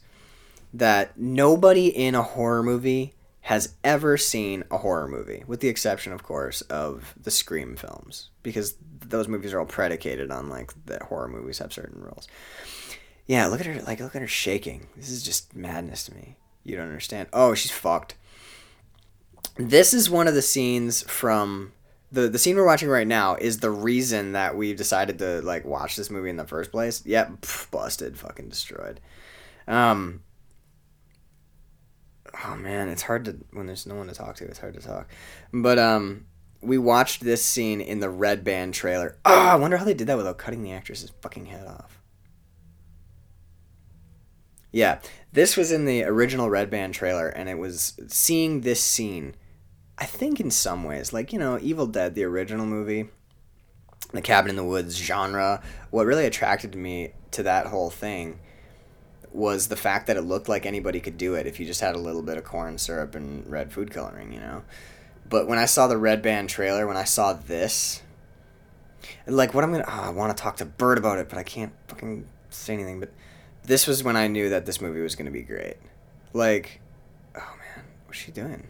that 0.73 1.19
nobody 1.19 1.89
in 1.89 2.15
a 2.15 2.23
horror 2.23 2.63
movie 2.63 3.15
has 3.43 3.75
ever 3.85 4.17
seen 4.17 4.65
a 4.71 4.79
horror 4.79 5.07
movie, 5.07 5.45
with 5.47 5.61
the 5.61 5.69
exception, 5.69 6.13
of 6.13 6.23
course, 6.23 6.63
of 6.63 7.15
the 7.21 7.31
Scream 7.31 7.77
films, 7.77 8.31
because 8.43 8.75
those 9.01 9.29
movies 9.29 9.53
are 9.53 9.61
all 9.61 9.67
predicated 9.67 10.31
on 10.31 10.49
like 10.49 10.73
that 10.87 11.03
horror 11.03 11.29
movies 11.29 11.59
have 11.59 11.73
certain 11.73 12.01
rules. 12.01 12.27
Yeah, 13.27 13.47
look 13.47 13.61
at 13.61 13.67
her, 13.67 13.83
like 13.83 14.01
look 14.01 14.17
at 14.17 14.23
her 14.23 14.29
shaking. 14.29 14.87
This 14.97 15.11
is 15.11 15.23
just 15.23 15.55
madness 15.55 16.05
to 16.07 16.15
me. 16.15 16.37
You 16.63 16.77
don't 16.77 16.87
understand. 16.89 17.29
Oh, 17.33 17.55
she's 17.55 17.71
fucked. 17.71 18.15
This 19.57 19.95
is 19.95 20.11
one 20.11 20.27
of 20.27 20.35
the 20.35 20.43
scenes 20.43 21.03
from 21.03 21.73
the 22.11 22.29
the 22.29 22.39
scene 22.39 22.57
we're 22.57 22.67
watching 22.67 22.89
right 22.89 23.07
now 23.07 23.35
is 23.37 23.59
the 23.59 23.71
reason 23.71 24.33
that 24.33 24.57
we've 24.57 24.77
decided 24.77 25.19
to 25.19 25.43
like 25.43 25.65
watch 25.65 25.97
this 25.97 26.11
movie 26.11 26.31
in 26.31 26.37
the 26.37 26.47
first 26.47 26.71
place. 26.71 27.03
Yep, 27.05 27.43
pff, 27.43 27.71
busted, 27.71 28.19
fucking 28.19 28.49
destroyed. 28.49 29.01
Um. 29.69 30.23
Oh 32.45 32.57
man, 32.57 32.89
it's 32.89 33.03
hard 33.03 33.25
to 33.27 33.37
when 33.53 33.67
there's 33.67 33.87
no 33.87 33.95
one 33.95 34.09
to 34.09 34.15
talk 34.15 34.37
to. 34.37 34.45
It's 34.45 34.59
hard 34.59 34.75
to 34.75 34.81
talk. 34.81 35.09
But 35.53 35.79
um, 35.79 36.27
we 36.61 36.79
watched 36.79 37.23
this 37.23 37.45
scene 37.45 37.81
in 37.81 38.01
the 38.01 38.11
Red 38.11 38.43
Band 38.43 38.75
trailer. 38.75 39.19
Oh, 39.25 39.49
I 39.51 39.55
wonder 39.55 39.77
how 39.77 39.85
they 39.85 39.95
did 39.95 40.09
that 40.09 40.17
without 40.17 40.39
cutting 40.39 40.63
the 40.63 40.73
actress's 40.73 41.13
fucking 41.23 41.47
head 41.47 41.67
off. 41.67 42.01
Yeah, 44.73 44.99
this 45.33 45.57
was 45.57 45.71
in 45.71 45.85
the 45.85 46.03
original 46.03 46.51
Red 46.51 46.71
Band 46.71 46.95
trailer, 46.95 47.29
and 47.29 47.49
it 47.49 47.59
was 47.59 47.95
seeing 48.09 48.63
this 48.63 48.83
scene. 48.83 49.37
I 49.99 50.07
think 50.07 50.41
in 50.41 50.51
some 50.51 50.85
ways, 50.85 51.13
like 51.13 51.33
you 51.33 51.39
know, 51.39 51.59
Evil 51.61 51.87
Dead, 51.87 52.15
the 52.15 52.25
original 52.25 52.67
movie, 52.67 53.09
the 54.13 54.23
Cabin 54.23 54.51
in 54.51 54.57
the 54.57 54.65
Woods 54.65 54.97
genre. 54.97 55.63
What 55.91 56.07
really 56.07 56.27
attracted 56.27 56.75
me 56.75 57.13
to 57.33 57.43
that 57.45 57.67
whole 57.67 57.91
thing 57.91 58.39
was 59.33 59.67
the 59.67 59.77
fact 59.77 60.07
that 60.07 60.17
it 60.17 60.23
looked 60.23 60.49
like 60.49 60.65
anybody 60.65 61.01
could 61.01 61.19
do 61.19 61.35
it 61.35 61.47
if 61.47 61.59
you 61.59 61.67
just 61.67 61.81
had 61.81 61.97
a 61.97 61.99
little 61.99 62.23
bit 62.23 62.39
of 62.39 62.45
corn 62.45 62.79
syrup 62.79 63.17
and 63.17 63.47
red 63.51 63.73
food 63.73 63.91
coloring, 63.91 64.33
you 64.33 64.39
know. 64.39 64.63
But 65.29 65.49
when 65.49 65.59
I 65.59 65.65
saw 65.65 65.89
the 65.89 65.97
Red 65.97 66.23
Band 66.23 66.49
trailer, 66.49 66.87
when 66.87 66.97
I 66.97 67.05
saw 67.05 67.33
this, 67.33 68.03
like 69.27 69.53
what 69.53 69.65
I'm 69.65 69.73
gonna, 69.73 69.85
oh, 69.89 70.03
I 70.03 70.11
want 70.11 70.37
to 70.37 70.41
talk 70.41 70.57
to 70.59 70.65
Bird 70.65 70.99
about 70.99 71.19
it, 71.19 71.29
but 71.29 71.39
I 71.39 71.43
can't 71.43 71.73
fucking 71.89 72.27
say 72.51 72.75
anything. 72.75 73.01
But 73.01 73.13
this 73.65 73.87
was 73.87 74.05
when 74.05 74.17
I 74.17 74.29
knew 74.29 74.51
that 74.51 74.67
this 74.67 74.81
movie 74.81 75.01
was 75.01 75.17
gonna 75.17 75.31
be 75.33 75.43
great. 75.43 75.77
Like, 76.33 76.81
oh 77.35 77.55
man, 77.59 77.85
what's 78.07 78.19
she 78.19 78.31
doing? 78.31 78.69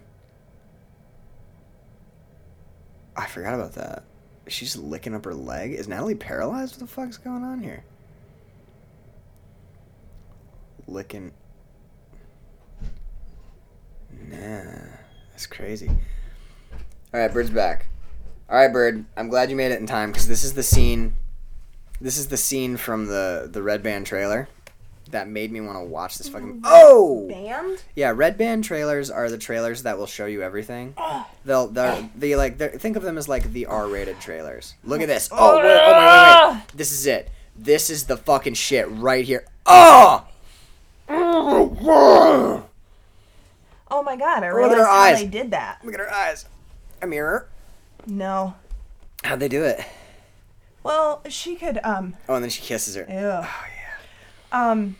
I 3.16 3.26
forgot 3.26 3.54
about 3.54 3.72
that. 3.74 4.04
She's 4.48 4.76
licking 4.76 5.14
up 5.14 5.24
her 5.24 5.34
leg. 5.34 5.72
Is 5.72 5.88
Natalie 5.88 6.14
paralyzed? 6.14 6.74
What 6.74 6.80
the 6.80 6.86
fuck's 6.86 7.16
going 7.16 7.44
on 7.44 7.60
here? 7.60 7.84
Licking. 10.86 11.32
Nah, 14.30 14.62
that's 15.30 15.46
crazy. 15.46 15.88
All 15.88 17.20
right, 17.20 17.32
Bird's 17.32 17.50
back. 17.50 17.86
All 18.50 18.56
right, 18.56 18.72
Bird. 18.72 19.04
I'm 19.16 19.28
glad 19.28 19.50
you 19.50 19.56
made 19.56 19.72
it 19.72 19.80
in 19.80 19.86
time 19.86 20.10
because 20.10 20.28
this 20.28 20.44
is 20.44 20.52
the 20.52 20.62
scene. 20.62 21.14
This 22.00 22.18
is 22.18 22.28
the 22.28 22.36
scene 22.36 22.76
from 22.76 23.06
the 23.06 23.48
the 23.50 23.62
Red 23.62 23.82
Band 23.82 24.06
trailer 24.06 24.48
that 25.14 25.26
made 25.28 25.50
me 25.50 25.60
want 25.60 25.78
to 25.78 25.84
watch 25.84 26.18
this 26.18 26.28
fucking. 26.28 26.60
Oh, 26.64 27.26
Band? 27.28 27.82
yeah, 27.96 28.12
Red 28.14 28.36
Band 28.38 28.62
trailers 28.64 29.10
are 29.10 29.28
the 29.30 29.38
trailers 29.38 29.82
that 29.84 29.98
will 29.98 30.06
show 30.06 30.26
you 30.26 30.42
everything. 30.42 30.94
They'll 31.44 31.66
they're, 31.68 32.08
they 32.16 32.36
like 32.36 32.58
they're, 32.58 32.68
think 32.70 32.96
of 32.96 33.02
them 33.02 33.18
as 33.18 33.28
like 33.28 33.52
the 33.52 33.66
R-rated 33.66 34.20
trailers. 34.20 34.74
Look 34.84 35.00
at 35.00 35.08
this. 35.08 35.28
Oh, 35.32 35.56
wait, 35.56 35.64
oh 35.64 35.66
wait, 35.66 36.52
wait, 36.52 36.58
wait. 36.60 36.76
This 36.76 36.92
is 36.92 37.06
it. 37.06 37.30
This 37.56 37.90
is 37.90 38.04
the 38.04 38.16
fucking 38.16 38.54
shit 38.54 38.86
right 38.90 39.24
here. 39.24 39.44
Oh. 39.66 40.26
Oh 43.90 44.02
my 44.02 44.16
god, 44.16 44.42
I 44.42 44.46
at 44.48 44.54
realized 44.54 44.78
her 44.78 44.84
how 44.86 44.90
eyes. 44.92 45.20
they 45.20 45.26
did 45.26 45.50
that. 45.52 45.78
Look 45.84 45.94
at 45.94 46.00
her 46.00 46.10
eyes. 46.12 46.46
A 47.02 47.06
mirror. 47.06 47.48
No. 48.06 48.54
How'd 49.22 49.40
they 49.40 49.48
do 49.48 49.64
it? 49.64 49.80
Well, 50.82 51.22
she 51.28 51.54
could 51.56 51.78
um 51.84 52.14
Oh, 52.28 52.34
and 52.34 52.42
then 52.44 52.50
she 52.50 52.62
kisses 52.62 52.94
her. 52.96 53.06
ew. 53.08 53.16
Oh 53.16 53.40
yeah. 54.52 54.70
Um 54.70 54.96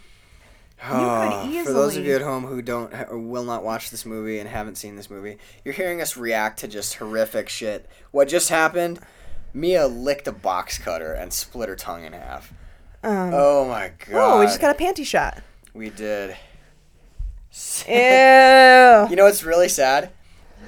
Oh, 0.87 1.49
could 1.51 1.67
For 1.67 1.73
those 1.73 1.97
of 1.97 2.05
you 2.05 2.15
at 2.15 2.23
home 2.23 2.45
who 2.47 2.61
don't 2.63 2.93
or 3.09 3.19
will 3.19 3.45
not 3.45 3.65
watch 3.65 3.91
this 3.91 4.05
movie 4.05 4.39
and 4.39 4.49
haven't 4.49 4.77
seen 4.77 4.97
this 4.97 5.09
movie, 5.11 5.39
you're 5.65 5.75
hearing 5.75 6.01
us 6.01 6.17
react 6.17 6.59
to 6.61 6.69
just 6.69 6.95
horrific 6.97 7.49
shit. 7.49 7.89
What 8.11 8.29
just 8.29 8.49
happened? 8.51 9.01
Mia 9.53 9.87
licked 9.87 10.27
a 10.27 10.33
box 10.33 10.79
cutter 10.79 11.13
and 11.13 11.33
split 11.33 11.69
her 11.69 11.77
tongue 11.77 12.05
in 12.05 12.13
half. 12.13 12.53
um 13.03 13.31
Oh 13.33 13.69
my 13.69 13.93
god. 14.11 14.15
Oh, 14.37 14.41
we 14.41 14.47
just 14.47 14.61
got 14.61 14.79
a 14.79 14.79
panty 14.83 15.07
shot. 15.07 15.43
We 15.73 15.91
did. 15.91 16.37
Ew. 17.87 17.95
You 19.11 19.17
know 19.17 19.25
what's 19.25 19.45
really 19.45 19.69
sad? 19.69 20.11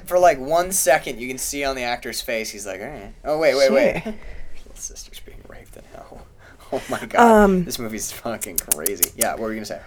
For 0.05 0.19
like 0.19 0.39
one 0.39 0.71
second, 0.73 1.19
you 1.19 1.27
can 1.29 1.39
see 1.39 1.64
on 1.64 1.75
the 1.75 1.83
actor's 1.83 2.21
face, 2.21 2.51
he's 2.51 2.67
like, 2.67 2.81
all 2.81 2.87
right. 2.87 3.14
Oh, 3.25 3.39
wait, 3.39 3.55
wait, 3.57 3.73
wait. 3.73 3.95
Little 4.05 4.75
sister's 4.75 5.21
being 5.21 5.41
raped 5.49 5.77
in 5.77 5.85
hell. 5.93 6.27
Oh 6.73 6.83
my 6.91 6.99
god. 7.07 7.21
Um, 7.45 7.64
this 7.64 7.79
movie's 7.79 8.11
fucking 8.11 8.57
crazy. 8.57 9.12
Yeah, 9.17 9.31
what 9.35 9.43
were 9.43 9.49
you 9.53 9.59
going 9.59 9.67
to 9.67 9.67
say? 9.67 9.81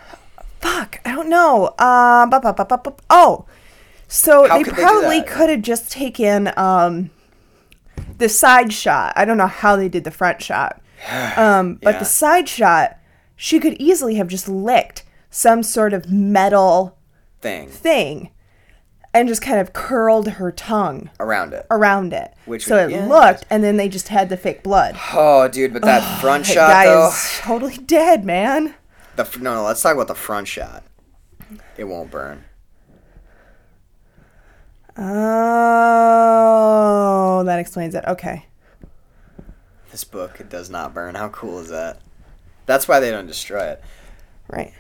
Fuck, 0.60 0.99
I 1.05 1.12
don't 1.14 1.30
know. 1.30 1.74
Um, 1.80 2.30
bu- 2.30 2.39
bu- 2.41 2.53
bu- 2.53 2.66
bu- 2.66 2.78
bu- 2.91 3.03
oh, 3.10 3.45
so 4.07 4.47
How 4.47 4.57
they 4.57 4.64
could 4.64 4.74
they 4.76 4.82
do 4.82 4.88
probably 4.88 5.20
that? 5.20 5.28
could 5.28 5.49
have 5.49 5.62
just 5.62 5.91
taken 5.91 6.51
um 6.57 7.12
the 8.18 8.28
side 8.30 8.74
shot. 8.74 9.14
I 9.16 9.24
don't 9.26 9.38
know 9.38 9.47
how 9.47 9.76
they 9.76 9.88
did 9.89 10.03
the 10.03 10.12
front 10.12 10.41
shot, 10.41 10.82
um, 11.38 11.80
but 11.82 11.93
Yeah. 11.95 11.99
the 11.99 12.05
side 12.05 12.49
shot, 12.49 12.97
she 13.36 13.60
could 13.60 13.74
easily 13.80 14.16
have 14.16 14.28
just 14.28 14.49
licked 14.49 15.03
some 15.30 15.64
sort 15.64 15.93
of 15.93 16.10
metal 16.12 16.97
Thing 17.41 17.70
thing 17.70 18.32
and 19.14 19.28
just 19.30 19.41
kind 19.41 19.60
of 19.60 19.72
curled 19.74 20.28
her 20.28 20.51
tongue 20.51 21.10
around 21.20 21.53
it. 21.53 21.66
around 21.72 22.12
it. 22.14 22.34
Which 22.45 22.66
so 22.66 22.76
would- 22.76 22.91
it 22.93 22.97
yeah. 22.97 23.05
looked, 23.05 23.45
and 23.49 23.64
then 23.64 23.78
they 23.78 23.88
just 23.88 24.10
had 24.10 24.28
the 24.30 24.36
fake 24.38 24.62
blood. 24.64 24.97
Oh, 25.14 25.47
dude, 25.47 25.72
but 25.72 25.84
that 25.84 26.01
front 26.22 26.45
That 26.47 26.53
shot, 26.53 26.70
guy 26.70 26.86
though. 26.88 27.07
is 27.07 27.32
totally 27.39 27.78
dead, 27.78 28.26
man. 28.26 28.76
The, 29.20 29.40
no, 29.40 29.56
no, 29.56 29.64
let's 29.66 29.82
talk 29.82 29.96
about 29.96 30.08
the 30.08 30.16
front 30.16 30.48
shot. 30.48 30.84
It 31.76 31.84
won't 31.84 32.10
burn. 32.10 32.46
Oh, 35.72 37.44
that 37.46 37.60
explains 37.60 37.96
it. 37.96 38.06
Okay. 38.08 38.46
This 39.92 40.04
book, 40.06 40.40
it 40.40 40.50
does 40.50 40.70
not 40.70 40.94
burn. 40.94 41.16
How 41.16 41.28
cool 41.30 41.60
is 41.60 41.68
that? 41.70 42.00
That's 42.66 42.88
why 42.88 43.00
they 43.02 43.12
don't 43.12 43.28
destroy 43.28 43.64
it. 43.72 43.84
Right. 44.48 44.74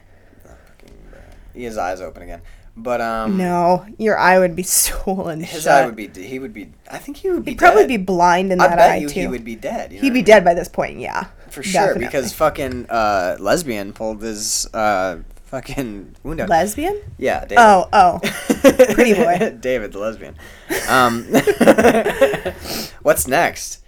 His 1.53 1.77
eyes 1.77 1.99
open 1.99 2.21
again. 2.23 2.41
But, 2.77 3.01
um. 3.01 3.35
No, 3.37 3.85
your 3.97 4.17
eye 4.17 4.39
would 4.39 4.55
be 4.55 4.63
swollen 4.67 5.41
His 5.41 5.63
shut. 5.63 5.83
eye 5.83 5.85
would 5.85 5.95
be. 5.97 6.07
He 6.07 6.39
would 6.39 6.53
be. 6.53 6.71
I 6.89 6.97
think 6.97 7.17
he 7.17 7.29
would 7.29 7.43
be. 7.43 7.51
He'd 7.51 7.57
probably 7.57 7.81
dead. 7.83 7.87
be 7.89 7.97
blind 7.97 8.53
in 8.53 8.61
I 8.61 8.67
that 8.69 8.77
bet 8.77 8.91
eye 8.91 8.95
you 8.97 9.09
too. 9.09 9.19
he 9.19 9.27
would 9.27 9.43
be 9.43 9.55
dead. 9.55 9.91
you 9.91 9.97
know 9.97 10.01
He'd 10.03 10.09
be 10.11 10.19
I 10.19 10.21
mean? 10.21 10.25
dead 10.25 10.45
by 10.45 10.53
this 10.53 10.69
point. 10.69 10.99
Yeah. 10.99 11.27
For 11.51 11.63
sure 11.63 11.81
Definitely. 11.81 12.05
because 12.05 12.33
fucking 12.33 12.87
uh, 12.89 13.37
lesbian 13.39 13.93
pulled 13.93 14.21
his 14.21 14.67
uh, 14.73 15.17
fucking 15.45 16.15
wound 16.23 16.41
out. 16.41 16.49
lesbian. 16.49 17.01
yeah. 17.17 17.41
David. 17.41 17.57
Oh, 17.59 17.89
oh. 17.93 18.19
Pretty 18.93 19.13
boy. 19.13 19.57
David 19.59 19.91
the 19.93 19.99
lesbian. 19.99 20.35
Um, 20.87 21.25
what's 23.01 23.27
next? 23.27 23.83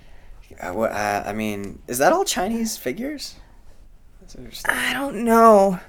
Uh, 0.59 0.71
what, 0.73 0.91
uh, 0.91 1.23
I 1.25 1.33
mean, 1.33 1.81
is 1.87 1.97
that 1.99 2.13
all 2.13 2.23
Chinese 2.25 2.77
figures? 2.77 3.35
That's 4.19 4.35
interesting. 4.35 4.73
I 4.73 4.93
don't 4.93 5.23
know. 5.23 5.79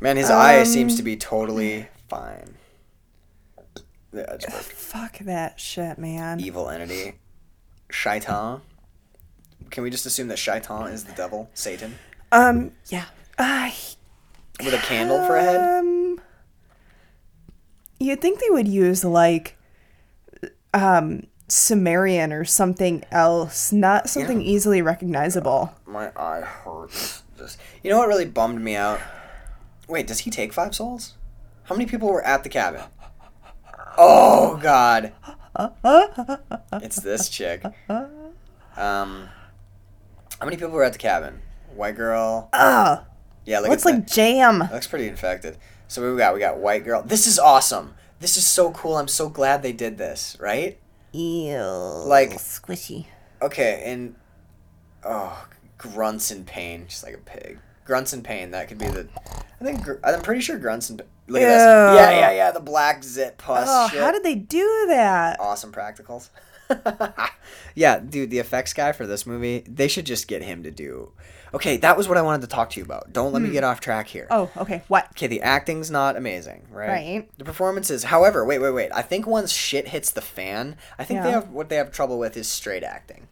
Man, 0.00 0.16
his 0.16 0.30
eye 0.30 0.60
Um, 0.60 0.64
seems 0.66 0.96
to 0.96 1.02
be 1.02 1.16
totally 1.16 1.88
fine. 2.08 2.54
Yeah. 4.12 4.36
Fuck 4.38 5.18
that 5.20 5.60
shit, 5.60 5.98
man. 5.98 6.40
Evil 6.40 6.68
entity. 6.70 7.14
Shaitan. 7.90 8.62
Can 9.70 9.82
we 9.84 9.90
just 9.90 10.06
assume 10.06 10.28
that 10.28 10.38
Shaitan 10.38 10.90
is 10.92 11.04
the 11.04 11.12
devil, 11.12 11.50
Satan, 11.54 11.98
Um. 12.32 12.72
Yeah. 12.88 13.06
Uh, 13.38 13.70
with 14.64 14.74
a 14.74 14.78
candle 14.78 15.24
for 15.26 15.36
a 15.36 15.42
head? 15.42 15.78
Um. 15.80 16.20
You'd 17.98 18.20
think 18.20 18.40
they 18.40 18.50
would 18.50 18.68
use 18.68 19.04
like, 19.04 19.56
um, 20.72 21.24
Sumerian 21.48 22.32
or 22.32 22.44
something 22.44 23.04
else, 23.10 23.72
not 23.72 24.08
something 24.08 24.40
easily 24.40 24.80
recognizable. 24.82 25.74
My 25.86 26.10
eye 26.16 26.40
hurts. 26.40 27.22
Just 27.36 27.58
you 27.82 27.90
know 27.90 27.98
what 27.98 28.08
really 28.08 28.24
bummed 28.24 28.60
me 28.62 28.76
out? 28.76 29.00
Wait, 29.88 30.06
does 30.06 30.20
he 30.20 30.30
take 30.30 30.52
five 30.52 30.74
souls? 30.74 31.14
How 31.64 31.74
many 31.74 31.86
people 31.86 32.08
were 32.08 32.24
at 32.24 32.42
the 32.42 32.48
cabin? 32.48 32.82
Oh 33.98 34.58
God! 34.62 35.12
It's 36.82 36.96
this 37.02 37.28
chick. 37.28 37.62
Um, 38.76 39.28
how 40.40 40.46
many 40.46 40.56
people 40.56 40.70
were 40.70 40.84
at 40.84 40.92
the 40.92 40.98
cabin? 40.98 41.40
White 41.74 41.96
girl. 41.96 42.48
Ugh. 42.52 43.04
Yeah, 43.44 43.60
look 43.60 43.70
Looks 43.70 43.86
at 43.86 43.94
like 43.94 44.06
jam. 44.06 44.60
That 44.60 44.72
looks 44.72 44.86
pretty 44.86 45.08
infected. 45.08 45.56
So 45.88 46.10
we 46.12 46.18
got 46.18 46.34
we 46.34 46.40
got 46.40 46.58
white 46.58 46.84
girl. 46.84 47.02
This 47.02 47.26
is 47.26 47.38
awesome. 47.38 47.94
This 48.20 48.36
is 48.36 48.46
so 48.46 48.70
cool. 48.72 48.96
I'm 48.96 49.08
so 49.08 49.28
glad 49.28 49.62
they 49.62 49.72
did 49.72 49.98
this. 49.98 50.36
Right? 50.40 50.78
Ew. 51.12 51.58
Like- 52.06 52.30
squishy. 52.32 53.06
Okay, 53.42 53.82
and 53.86 54.14
oh, 55.02 55.46
grunts 55.78 56.30
in 56.30 56.44
pain, 56.44 56.86
just 56.88 57.02
like 57.02 57.14
a 57.14 57.18
pig. 57.18 57.58
Grunts 57.86 58.12
in 58.12 58.22
pain. 58.22 58.50
That 58.50 58.68
could 58.68 58.76
be 58.78 58.86
the. 58.86 59.08
I 59.60 59.64
think 59.64 59.82
gr- 59.82 59.94
I'm 60.04 60.20
pretty 60.20 60.42
sure 60.42 60.58
grunts 60.58 60.90
in. 60.90 60.98
pa- 60.98 61.04
Look 61.26 61.42
at 61.42 61.46
this. 61.46 61.62
Yeah, 61.62 62.10
yeah, 62.10 62.30
yeah. 62.32 62.50
The 62.50 62.60
black 62.60 63.02
zit 63.02 63.38
pus. 63.38 63.66
Oh, 63.70 63.88
shit. 63.88 64.00
how 64.00 64.10
did 64.12 64.22
they 64.24 64.34
do 64.34 64.86
that? 64.88 65.38
awesome 65.40 65.72
practicals. 65.72 66.28
yeah, 67.74 67.98
dude, 67.98 68.30
the 68.30 68.38
effects 68.38 68.72
guy 68.72 68.92
for 68.92 69.06
this 69.06 69.26
movie, 69.26 69.64
they 69.66 69.88
should 69.88 70.06
just 70.06 70.28
get 70.28 70.42
him 70.42 70.62
to 70.62 70.70
do. 70.70 71.12
Okay, 71.52 71.78
that 71.78 71.96
was 71.96 72.08
what 72.08 72.16
I 72.16 72.22
wanted 72.22 72.42
to 72.42 72.46
talk 72.46 72.70
to 72.70 72.80
you 72.80 72.84
about. 72.84 73.12
Don't 73.12 73.32
let 73.32 73.42
me 73.42 73.50
get 73.50 73.64
off 73.64 73.80
track 73.80 74.06
here. 74.06 74.26
Hmm. 74.30 74.34
Oh, 74.34 74.50
okay. 74.58 74.82
What? 74.88 75.08
Okay, 75.12 75.26
the 75.26 75.42
acting's 75.42 75.90
not 75.90 76.16
amazing, 76.16 76.66
right? 76.70 76.88
Right. 76.88 77.38
The 77.38 77.44
performances, 77.44 78.04
however, 78.04 78.44
wait, 78.44 78.60
wait, 78.60 78.70
wait. 78.70 78.90
I 78.94 79.02
think 79.02 79.26
once 79.26 79.50
shit 79.52 79.88
hits 79.88 80.12
the 80.12 80.20
fan, 80.20 80.76
I 80.98 81.04
think 81.04 81.22
they 81.22 81.30
have 81.30 81.50
what 81.50 81.68
they 81.68 81.76
have 81.76 81.90
trouble 81.90 82.18
with 82.18 82.36
is 82.36 82.46
straight 82.46 82.84
acting. 82.84 83.26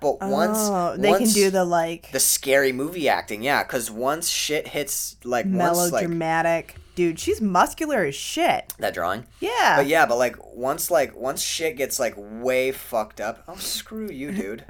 But 0.00 0.20
once 0.20 0.58
oh, 0.60 0.96
they 0.98 1.16
can 1.16 1.28
do 1.28 1.50
the 1.50 1.64
like 1.64 2.10
the 2.12 2.20
scary 2.20 2.72
movie 2.72 3.08
acting, 3.08 3.42
yeah, 3.42 3.62
because 3.62 3.90
once 3.90 4.28
shit 4.28 4.68
hits 4.68 5.16
like 5.24 5.46
once 5.46 5.92
like 5.92 5.92
melodramatic. 5.92 6.76
Dude, 6.94 7.18
she's 7.18 7.40
muscular 7.40 8.04
as 8.04 8.14
shit. 8.14 8.72
that 8.78 8.94
drawing. 8.94 9.26
Yeah. 9.40 9.76
But 9.78 9.86
yeah, 9.88 10.06
but 10.06 10.16
like 10.16 10.36
once 10.54 10.90
like 10.90 11.14
once 11.16 11.42
shit 11.42 11.76
gets 11.76 11.98
like 11.98 12.14
way 12.16 12.70
fucked 12.72 13.20
up, 13.20 13.42
oh 13.48 13.56
screw 13.56 14.08
you, 14.10 14.30
dude. 14.40 14.64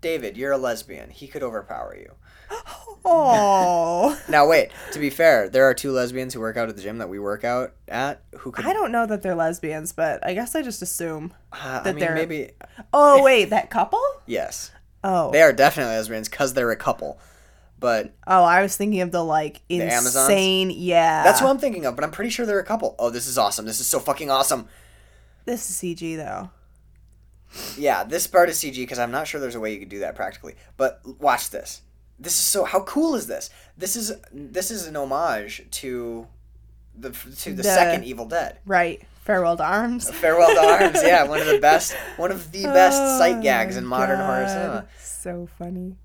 David, 0.00 0.36
you're 0.36 0.52
a 0.52 0.58
lesbian. 0.58 1.10
He 1.10 1.28
could 1.28 1.42
overpower 1.42 1.96
you. 1.96 2.14
Oh. 3.02 4.20
Now 4.28 4.46
wait, 4.46 4.70
to 4.92 4.98
be 4.98 5.08
fair, 5.08 5.48
there 5.48 5.64
are 5.64 5.72
two 5.72 5.90
lesbians 5.90 6.34
who 6.34 6.40
work 6.40 6.58
out 6.58 6.68
at 6.68 6.76
the 6.76 6.82
gym 6.82 6.98
that 6.98 7.08
we 7.08 7.18
work 7.18 7.44
out 7.44 7.72
at 7.88 8.22
who 8.40 8.52
could 8.52 8.66
I 8.66 8.74
don't 8.74 8.92
know 8.92 9.06
that 9.06 9.22
they're 9.22 9.34
lesbians, 9.34 9.92
but 9.92 10.24
I 10.24 10.34
guess 10.34 10.54
I 10.54 10.60
just 10.60 10.82
assume. 10.82 11.32
uh, 11.52 11.56
I 11.80 11.80
that 11.84 11.94
mean 11.94 12.04
they're- 12.04 12.14
maybe 12.14 12.50
Oh, 12.92 13.22
wait, 13.22 13.46
that 13.50 13.70
couple? 13.70 14.02
yes. 14.26 14.70
Oh. 15.02 15.30
They 15.30 15.40
are 15.40 15.52
definitely 15.54 15.94
lesbians 15.94 16.28
cuz 16.28 16.52
they're 16.52 16.70
a 16.70 16.76
couple. 16.76 17.18
But 17.80 18.14
Oh, 18.26 18.44
I 18.44 18.60
was 18.62 18.76
thinking 18.76 19.00
of 19.00 19.10
the 19.10 19.24
like 19.24 19.62
insane. 19.70 20.70
Yeah. 20.70 21.24
that's 21.24 21.40
what 21.40 21.48
I'm 21.50 21.58
thinking 21.58 21.86
of, 21.86 21.94
but 21.96 22.04
I'm 22.04 22.10
pretty 22.10 22.30
sure 22.30 22.44
there 22.46 22.58
are 22.58 22.60
a 22.60 22.64
couple. 22.64 22.94
Oh, 22.98 23.08
this 23.10 23.26
is 23.26 23.38
awesome. 23.38 23.64
This 23.64 23.80
is 23.80 23.86
so 23.86 23.98
fucking 23.98 24.30
awesome. 24.30 24.68
This 25.46 25.68
is 25.70 25.76
CG 25.76 26.16
though. 26.16 26.50
Yeah, 27.76 28.04
this 28.04 28.26
part 28.26 28.48
is 28.48 28.58
CG 28.58 28.76
because 28.76 28.98
I'm 28.98 29.10
not 29.10 29.26
sure 29.26 29.40
there's 29.40 29.54
a 29.56 29.60
way 29.60 29.72
you 29.72 29.80
could 29.80 29.88
do 29.88 30.00
that 30.00 30.14
practically. 30.14 30.54
But 30.76 31.00
watch 31.18 31.50
this. 31.50 31.80
This 32.18 32.34
is 32.34 32.40
so. 32.44 32.64
How 32.64 32.80
cool 32.82 33.14
is 33.16 33.26
this? 33.26 33.48
This 33.78 33.96
is 33.96 34.12
this 34.32 34.70
is 34.70 34.86
an 34.86 34.94
homage 34.94 35.66
to 35.70 36.26
the 36.96 37.10
to 37.10 37.50
the, 37.50 37.62
The- 37.62 37.64
second 37.64 38.04
Evil 38.04 38.26
Dead. 38.26 38.58
Right. 38.66 39.02
Farewell 39.24 39.56
to 39.56 39.64
Arms. 39.64 40.10
Farewell 40.10 40.52
to 40.54 40.60
Arms. 40.60 41.00
Yeah, 41.02 41.24
one 41.24 41.40
of 41.40 41.46
the 41.46 41.58
best, 41.58 41.92
one 42.16 42.30
of 42.30 42.52
the 42.52 42.64
best 42.64 42.96
sight 43.18 43.42
gags 43.42 43.76
in 43.76 43.84
Oh, 43.86 43.88
modern 43.88 44.18
horror 44.18 44.46
cinema. 44.48 44.86
So 45.02 45.48
funny. 45.58 45.96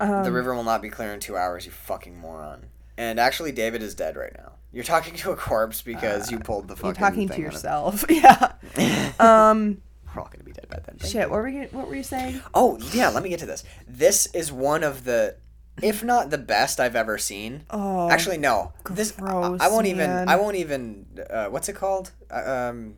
Um, 0.00 0.24
the 0.24 0.32
river 0.32 0.54
will 0.54 0.64
not 0.64 0.82
be 0.82 0.90
clear 0.90 1.12
in 1.12 1.20
two 1.20 1.36
hours. 1.36 1.64
You 1.66 1.72
fucking 1.72 2.18
moron. 2.18 2.66
And 2.98 3.20
actually, 3.20 3.52
David 3.52 3.82
is 3.82 3.94
dead 3.94 4.16
right 4.16 4.32
now. 4.36 4.52
You're 4.72 4.84
talking 4.84 5.14
to 5.16 5.30
a 5.30 5.36
corpse 5.36 5.82
because 5.82 6.30
you 6.30 6.38
pulled 6.38 6.68
the 6.68 6.76
fucking. 6.76 6.86
Uh, 6.86 6.88
You're 6.88 7.10
talking 7.10 7.28
to 7.28 7.40
yourself. 7.40 8.04
yeah. 8.10 8.52
Um. 9.18 9.82
We're 10.14 10.22
all 10.22 10.28
gonna 10.30 10.44
be 10.44 10.52
dead 10.52 10.68
by 10.70 10.78
then. 10.84 10.98
Shit. 11.06 11.30
What 11.30 11.36
were 11.40 11.48
you? 11.48 11.68
What 11.72 11.88
were 11.88 11.94
you 11.94 12.02
saying? 12.02 12.40
Oh 12.54 12.78
yeah, 12.92 13.08
let 13.10 13.22
me 13.22 13.28
get 13.28 13.40
to 13.40 13.46
this. 13.46 13.64
This 13.86 14.26
is 14.34 14.50
one 14.50 14.82
of 14.82 15.04
the, 15.04 15.36
if 15.82 16.02
not 16.02 16.30
the 16.30 16.38
best 16.38 16.80
I've 16.80 16.96
ever 16.96 17.18
seen. 17.18 17.64
Oh. 17.70 18.08
Actually, 18.10 18.38
no. 18.38 18.72
This 18.90 19.12
I- 19.18 19.20
gross, 19.20 19.60
I, 19.60 19.68
won't 19.68 19.86
even. 19.86 20.10
I 20.10 20.36
won't 20.36 20.56
even. 20.56 21.06
Uh, 21.28 21.46
what's 21.48 21.68
it 21.68 21.74
called? 21.74 22.12
Uh, 22.30 22.70
um, 22.70 22.94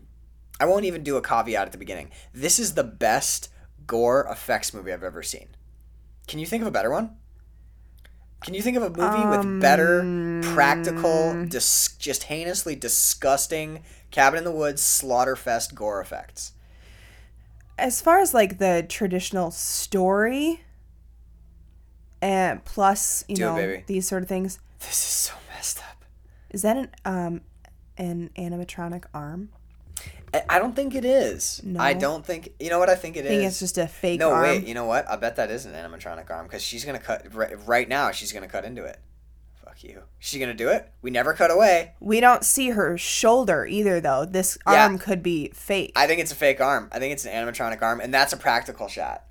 I 0.61 0.67
won't 0.67 0.85
even 0.85 1.03
do 1.03 1.17
a 1.17 1.23
caveat 1.23 1.67
at 1.67 1.73
the 1.73 1.79
beginning. 1.79 2.11
This 2.33 2.59
is 2.61 2.75
the 2.75 2.85
best 2.85 3.49
gore 3.87 4.27
effects 4.31 4.73
movie 4.73 4.93
I've 4.93 5.03
ever 5.05 5.23
seen. 5.25 5.49
Can 6.29 6.39
you 6.39 6.47
think 6.47 6.63
of 6.63 6.69
a 6.69 6.71
better 6.71 6.91
one? 6.91 7.17
Can 8.43 8.55
you 8.55 8.63
think 8.63 8.77
of 8.77 8.85
a 8.85 8.91
movie 8.91 9.27
with 9.37 9.61
better 9.61 10.01
Um, 10.03 10.41
practical, 10.55 11.45
dis- 11.47 11.97
just 11.99 12.25
heinously 12.25 12.77
disgusting 12.77 13.83
cabin 14.13 14.39
in 14.39 14.45
the 14.45 14.53
woods 14.53 14.81
slaughterfest 14.83 15.75
gore 15.75 16.01
effects? 16.01 16.53
as 17.81 18.01
far 18.01 18.19
as 18.19 18.35
like 18.35 18.59
the 18.59 18.85
traditional 18.89 19.53
story 19.53 20.63
and 22.21 22.65
plus 22.65 23.25
you 23.29 23.37
Do 23.37 23.45
know 23.45 23.55
baby. 23.55 23.85
these 23.87 24.09
sort 24.09 24.23
of 24.25 24.29
things 24.29 24.59
This 24.81 24.89
is 24.91 24.97
so 24.97 25.35
messed 25.55 25.79
up. 25.79 26.05
is 26.51 26.63
that 26.63 26.77
an 26.77 26.91
um 27.05 27.41
an 27.97 28.31
animatronic 28.37 29.05
arm 29.15 29.51
I- 30.35 30.59
don't 30.59 30.75
think 30.77 30.95
it 30.95 31.05
is. 31.05 31.61
No. 31.65 31.81
I 31.81 31.93
don't 31.95 32.25
think. 32.25 32.51
You 32.61 32.71
know 32.71 32.79
what 32.79 32.91
I 32.91 32.95
think 32.95 33.17
it 33.17 33.21
i 33.21 33.29
is. 33.29 33.29
think 33.31 33.43
it's 33.45 33.59
just 33.61 33.79
a 33.79 33.87
fake 33.87 34.21
no, 34.21 34.31
arm 34.33 34.43
wait. 34.43 34.67
You 34.67 34.75
know 34.75 34.85
what? 34.85 35.09
I 35.09 35.17
bet 35.17 35.37
that 35.37 35.51
is 35.51 35.67
an 35.67 35.73
animatronic 35.73 36.31
arm 36.31 36.47
because 36.47 36.63
she's 36.63 36.85
gonna 36.85 36.99
cut 36.99 37.33
right, 37.35 37.55
right 37.67 37.89
now. 37.89 38.11
She's 38.11 38.33
gonna 38.33 38.49
cut 38.49 38.65
into 38.65 38.85
it. 38.85 38.99
Fuck 39.65 39.83
you. 39.85 40.03
She's 40.19 40.41
gonna 40.41 40.55
do 40.55 40.69
it. 40.69 40.91
We 41.03 41.11
never 41.11 41.33
cut 41.35 41.51
away. 41.51 41.95
we 42.01 42.21
don't 42.21 42.45
see 42.45 42.71
her 42.71 42.99
shoulder 42.99 43.67
either 43.67 44.01
though 44.01 44.25
this 44.25 44.59
Yeah. 44.67 44.85
arm 44.85 44.99
could 44.99 45.23
be 45.23 45.51
fake 45.55 45.93
I 45.97 46.07
think 46.07 46.21
it's 46.21 46.33
a 46.33 46.37
fake 46.37 46.61
arm. 46.61 46.89
I 46.93 46.99
think 46.99 47.13
it's 47.13 47.25
an 47.25 47.33
animatronic 47.33 47.81
arm, 47.83 48.01
and 48.01 48.13
that's 48.13 48.33
a 48.33 48.37
practical 48.37 48.89
shot. 48.89 49.25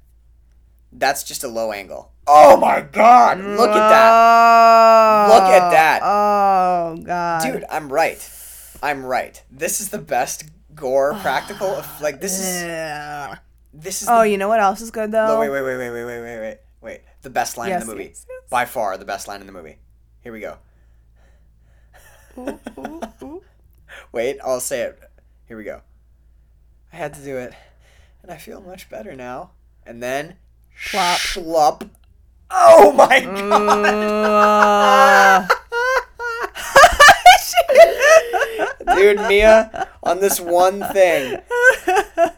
That's 0.91 1.23
just 1.23 1.43
a 1.43 1.47
low 1.47 1.71
angle. 1.73 2.11
Oh 2.25 2.57
my 2.57 2.81
god! 2.81 3.39
Look 3.39 3.69
at 3.69 3.89
that, 3.89 5.27
Look 5.29 5.43
at 5.43 5.69
that. 5.71 6.01
oh 6.03 6.97
god 7.03 7.43
dude. 7.43 7.65
I'm 7.69 7.91
right. 7.91 8.29
I'm 8.81 9.05
right. 9.05 9.41
This 9.51 9.79
is 9.81 9.89
the 9.89 9.97
best 9.97 10.45
gore 10.77 11.13
practical. 11.21 11.67
of- 11.67 12.01
like 12.01 12.21
this 12.21 12.39
is 12.39 12.63
this 13.73 14.01
is. 14.01 14.07
oh 14.09 14.21
the 14.21 14.29
you 14.29 14.37
know 14.37 14.47
what 14.47 14.59
else 14.61 14.79
is 14.81 14.91
good 14.91 15.11
though 15.11 15.39
wait, 15.39 15.49
wait, 15.49 15.61
wait, 15.61 15.77
wait, 15.77 15.89
wait, 15.91 16.05
wait, 16.05 16.21
wait, 16.21 16.39
wait, 16.39 16.57
wait. 16.81 17.01
The 17.23 17.29
best 17.29 17.57
line 17.57 17.69
Yes, 17.69 17.81
in 17.81 17.87
the 17.89 17.93
movie. 17.93 18.05
yes, 18.09 18.25
yes. 18.29 18.43
By 18.49 18.65
far, 18.65 18.97
the 18.97 19.05
best 19.05 19.27
line 19.27 19.41
in 19.41 19.47
the 19.47 19.53
movie. 19.53 19.77
Here 20.21 20.31
we 20.31 20.39
go. 20.39 20.57
Ooh, 22.37 22.59
ooh, 22.77 23.01
ooh. 23.23 23.41
Wait, 24.11 24.37
I'll 24.45 24.59
say 24.59 24.81
it. 24.81 24.99
Here 25.47 25.57
we 25.57 25.63
go. 25.63 25.81
I 26.93 26.97
had 26.97 27.13
to 27.15 27.23
do 27.23 27.37
it, 27.37 27.53
and 28.21 28.31
I 28.31 28.37
feel 28.37 28.61
much 28.61 28.89
better 28.89 29.15
now. 29.15 29.51
And 29.85 30.01
then, 30.03 30.35
Plop. 30.91 31.17
Schlop. 31.17 31.89
Oh 32.51 32.91
my 32.93 33.17
Uh, 37.49 37.55
god! 38.85 38.86
Dude, 38.97 39.27
Mia, 39.27 39.87
on 40.03 40.19
this 40.19 40.39
one 40.39 40.81
thing, 40.93 41.39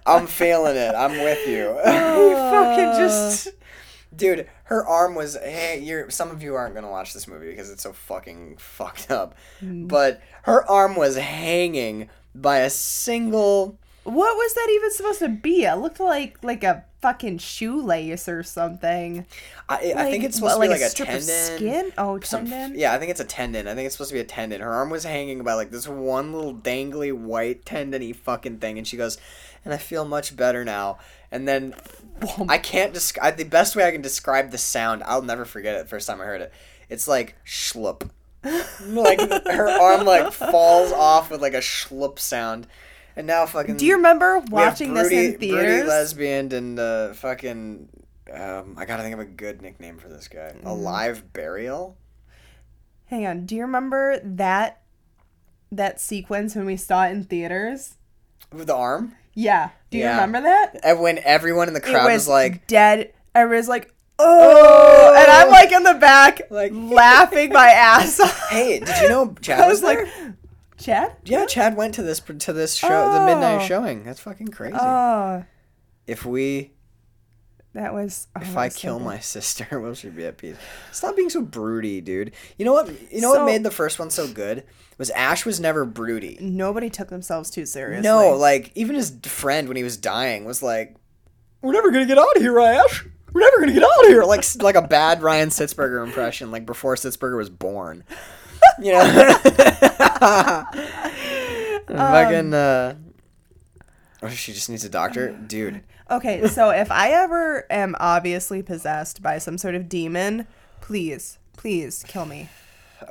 I'm 0.06 0.28
feeling 0.28 0.76
it. 0.76 0.94
I'm 0.96 1.12
with 1.12 1.48
you. 1.48 1.70
you 1.70 2.36
fucking 2.36 3.00
just, 3.00 3.50
dude. 4.16 4.50
Her 4.66 4.86
arm 4.86 5.16
was. 5.16 5.36
Hey, 5.36 5.80
you're. 5.82 6.10
Some 6.10 6.30
of 6.30 6.44
you 6.44 6.56
aren't 6.56 6.76
gonna 6.76 6.92
watch 6.92 7.14
this 7.14 7.28
movie 7.28 7.50
because 7.50 7.70
it's 7.72 7.84
so 7.84 7.94
fucking 7.94 8.58
fucked 8.58 9.10
up. 9.10 9.36
Mm. 9.62 9.88
But 9.88 10.22
her 10.44 10.70
arm 10.70 10.96
was 10.96 11.18
hanging 11.18 12.10
by 12.36 12.60
a 12.60 12.70
single. 12.70 13.80
what 14.04 14.36
was 14.36 14.54
that 14.54 14.68
even 14.72 14.92
supposed 14.92 15.20
to 15.20 15.30
be 15.30 15.64
it 15.64 15.76
looked 15.76 16.00
like 16.00 16.44
like 16.44 16.64
a 16.64 16.86
fucking 17.02 17.38
shoelace 17.38 18.28
or 18.28 18.44
something 18.44 19.26
I, 19.70 19.94
I 19.96 20.12
think 20.12 20.24
it's 20.26 20.36
supposed 20.36 20.58
what, 20.58 20.66
to 20.66 20.70
be 20.70 20.74
like 20.74 20.82
like 20.82 20.88
a 20.88 20.90
strip 20.90 21.08
of 21.10 21.26
tendon. 21.26 21.58
skin? 21.58 21.92
Oh, 21.98 22.20
some- 22.22 22.48
tendon? 22.48 22.78
yeah, 22.80 22.94
I 22.94 22.98
think 22.98 23.12
it's 23.12 23.20
a 23.20 23.26
tendon. 23.26 23.68
I 23.68 23.76
think 23.76 23.86
it's 23.86 23.96
supposed 23.96 24.10
to 24.10 24.16
be 24.16 24.20
a 24.20 24.26
tendon. 24.26 24.62
Her 24.62 24.72
arm 24.72 24.90
was 24.90 25.04
hanging 25.04 25.44
by 25.44 25.54
like 25.54 25.70
this 25.72 25.88
one 25.88 26.34
little 26.34 26.54
dangly 26.54 27.14
white 27.14 27.66
tendony 27.66 28.14
fucking 28.14 28.58
thing, 28.58 28.78
and 28.78 28.88
she 28.88 28.98
goes, 28.98 29.18
"And 29.64 29.74
I 29.74 29.78
feel 29.78 30.06
much 30.06 30.36
better 30.36 30.66
now." 30.66 30.98
And 31.32 31.48
then 31.48 31.76
I 32.50 32.58
can't 32.58 32.94
describe 32.94 33.38
the 33.38 33.44
best 33.44 33.76
way 33.76 33.86
I 33.86 33.92
can 33.92 34.02
describe 34.02 34.52
the 34.52 34.58
sound. 34.58 35.04
I'll 35.04 35.22
never 35.22 35.46
forget 35.46 35.76
it. 35.76 35.88
First 35.88 36.08
time 36.08 36.20
I 36.20 36.26
heard 36.26 36.42
it, 36.42 36.52
it's 36.90 37.08
like 37.08 37.36
schlup. 37.46 38.10
like 38.88 39.20
her 39.20 39.70
arm 39.70 40.06
like 40.06 40.32
falls 40.32 40.92
off 40.92 41.30
with 41.30 41.42
like 41.42 41.54
a 41.54 41.58
schlup 41.60 42.18
sound, 42.20 42.68
And 43.20 43.28
now 43.28 43.46
fucking. 43.46 43.76
Do 43.76 43.86
you 43.86 43.98
remember 43.98 44.40
watching 44.50 44.94
this 44.94 45.10
broody- 45.10 45.26
in 45.26 45.32
broody 45.34 45.48
theaters? 45.52 45.88
lesbian 45.88 46.54
and 46.54 46.80
uh, 46.80 47.14
fucking. 47.14 47.90
Um, 48.34 48.76
I 48.78 48.86
gotta 48.86 49.04
think 49.04 49.14
of 49.14 49.20
a 49.20 49.26
good 49.26 49.62
nickname 49.62 49.98
for 49.98 50.08
this 50.08 50.28
guy. 50.30 50.54
Mm-hmm. 50.56 50.66
Alive 50.68 51.34
burial. 51.34 51.98
Hang 53.08 53.26
on. 53.26 53.46
Do 53.46 53.56
you 53.56 53.64
remember 53.64 54.20
that 54.24 54.82
that 55.72 56.00
sequence 56.00 56.56
when 56.56 56.66
we 56.66 56.78
saw 56.78 57.06
it 57.08 57.12
in 57.12 57.24
theaters? 57.26 57.96
With 58.54 58.68
the 58.68 58.76
arm. 58.76 59.16
Yeah. 59.34 59.70
Do 59.90 59.98
you 59.98 60.06
Yeah. 60.06 60.12
remember 60.16 60.42
that? 60.42 60.80
And 60.84 61.02
when 61.02 61.18
everyone 61.20 61.68
in 61.68 61.74
the 61.74 61.82
crowd 61.82 62.10
it 62.10 62.14
was, 62.14 62.28
like, 62.28 62.68
dead. 62.68 63.14
Everyone's 63.36 63.68
like, 63.68 63.94
oh, 64.18 65.14
and 65.18 65.30
I'm 65.30 65.50
like 65.50 65.72
in 65.72 65.84
the 65.84 65.94
back, 65.96 66.42
Like- 66.50 66.72
laughing 66.76 67.52
my 67.52 67.68
ass 67.68 68.20
off. 68.20 68.50
"Hey, 68.50 68.80
did 68.80 69.02
you 69.02 69.10
know 69.10 69.36
Chad 69.42 69.60
I 69.60 69.68
was, 69.68 69.82
was 69.82 69.84
like, 69.84 70.00
there?" 70.00 70.38
Chad? 70.80 71.16
Yeah, 71.26 71.46
Chad 71.46 71.76
went 71.76 71.94
to 71.96 72.04
this 72.04 72.20
to 72.22 72.54
this 72.54 72.74
show, 72.76 73.12
the 73.14 73.26
midnight 73.26 73.62
Oh. 73.64 73.68
showing. 73.68 74.04
That's 74.04 74.20
fucking 74.22 74.48
crazy. 74.50 74.78
Oh, 74.80 75.44
if 76.08 76.26
we, 76.26 76.72
that 77.74 77.94
was. 77.94 78.28
oh, 78.36 78.42
if 78.42 78.56
I 78.58 78.70
kill 78.70 79.00
my 79.00 79.20
sister, 79.20 79.80
will 79.82 79.94
she 79.94 80.10
be 80.10 80.26
at 80.26 80.38
peace? 80.38 80.56
Stop 80.92 81.16
being 81.16 81.30
so 81.30 81.42
broody, 81.42 82.02
dude. 82.02 82.32
You 82.58 82.66
know 82.66 82.74
what? 82.74 82.88
You 83.12 83.22
know 83.22 83.34
So- 83.34 83.40
what 83.40 83.46
made 83.52 83.64
the 83.64 83.72
first 83.72 84.00
one 84.00 84.10
so 84.10 84.28
good 84.28 84.64
was 84.98 85.10
Ash 85.12 85.46
was 85.46 85.60
never 85.60 85.86
broody. 85.86 86.38
Nobody 86.42 86.90
took 86.90 87.10
themselves 87.10 87.50
too 87.50 87.66
seriously. 87.66 88.04
No, 88.04 88.36
like 88.36 88.72
even 88.76 88.96
his 88.96 89.14
friend 89.24 89.68
when 89.68 89.78
he 89.78 89.84
was 89.84 89.98
dying 89.98 90.46
was 90.46 90.64
like, 90.64 90.96
"We're 91.62 91.74
never 91.74 91.92
gonna 91.92 92.06
get 92.06 92.18
out 92.18 92.36
of 92.36 92.42
here, 92.42 92.60
Ash. 92.60 93.06
We're 93.32 93.42
never 93.42 93.60
gonna 93.60 93.74
get 93.74 93.84
out 93.84 94.04
of 94.04 94.08
here." 94.08 94.24
Like 94.24 94.44
like 94.62 94.76
a 94.76 94.82
bad 94.82 95.22
Ryan 95.22 95.50
Sitzberger 95.50 96.04
impression, 96.04 96.52
like 96.52 96.66
before 96.66 96.96
Sitzberger 96.96 97.38
was 97.38 97.50
born. 97.50 98.04
You 98.82 98.94
know. 98.94 99.04
Fucking. 101.88 102.54
Uh, 102.54 102.96
oh, 104.24 104.30
she 104.30 104.54
just 104.54 104.70
needs 104.70 104.84
a 104.84 104.90
doctor, 104.90 105.32
dude. 105.32 105.82
Okay, 106.12 106.48
so 106.48 106.70
if 106.72 106.90
I 106.92 107.10
ever 107.12 107.66
am 107.72 107.96
obviously 108.00 108.64
possessed 108.64 109.22
by 109.22 109.38
some 109.38 109.58
sort 109.58 109.76
of 109.76 109.88
demon, 109.88 110.48
please, 110.82 111.38
please 111.56 112.04
kill 112.08 112.26
me. 112.26 112.50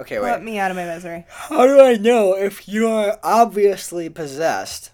Okay, 0.01 0.19
Let 0.19 0.41
wait. 0.41 0.45
me 0.45 0.59
out 0.59 0.71
of 0.71 0.77
my 0.77 0.85
misery. 0.85 1.25
How 1.29 1.66
do 1.66 1.81
I 1.81 1.95
know 1.97 2.35
if 2.37 2.69
you 2.69 2.89
are 2.89 3.19
obviously 3.23 4.09
possessed? 4.09 4.91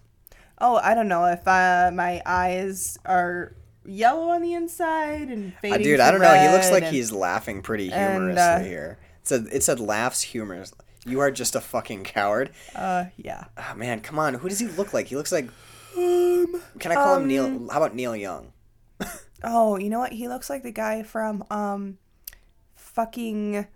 Oh, 0.60 0.76
I 0.76 0.94
don't 0.94 1.08
know 1.08 1.24
if 1.26 1.46
uh, 1.48 1.90
my 1.92 2.22
eyes 2.24 2.96
are 3.04 3.54
yellow 3.86 4.28
on 4.30 4.40
the 4.42 4.52
inside 4.54 5.28
and 5.28 5.52
Uh, 5.64 5.76
dude, 5.78 5.98
to 5.98 6.04
I 6.04 6.10
don't 6.10 6.20
know. 6.20 6.32
He 6.34 6.48
looks 6.48 6.70
like 6.70 6.84
and- 6.84 6.94
he's 6.94 7.10
laughing 7.10 7.62
pretty 7.62 7.90
and, 7.92 8.12
humorously 8.12 8.40
uh, 8.42 8.58
here. 8.60 8.98
It 9.24 9.28
said 9.28 9.46
it 9.50 9.62
said 9.62 9.80
laughs 9.80 10.20
humorous. 10.20 10.74
You 11.06 11.20
are 11.20 11.30
just 11.30 11.54
a 11.54 11.60
fucking 11.62 12.04
coward. 12.04 12.50
Uh, 12.74 13.06
yeah. 13.16 13.44
Oh 13.56 13.74
man, 13.74 14.00
come 14.00 14.18
on. 14.18 14.34
Who 14.34 14.50
does 14.50 14.58
he 14.58 14.66
look 14.66 14.92
like? 14.92 15.06
He 15.06 15.16
looks 15.16 15.32
like. 15.32 15.48
Um, 15.96 16.60
Can 16.78 16.92
I 16.92 16.94
call 16.94 17.16
him 17.16 17.26
Neil? 17.26 17.68
How 17.70 17.78
about 17.78 17.94
Neil 17.94 18.14
Young? 18.14 18.52
Oh, 19.42 19.76
you 19.78 19.88
know 19.90 19.98
what? 19.98 20.12
He 20.12 20.28
looks 20.28 20.48
like 20.48 20.62
the 20.62 20.70
guy 20.72 21.02
from 21.02 21.44
um, 21.50 21.98
fucking. 22.74 23.66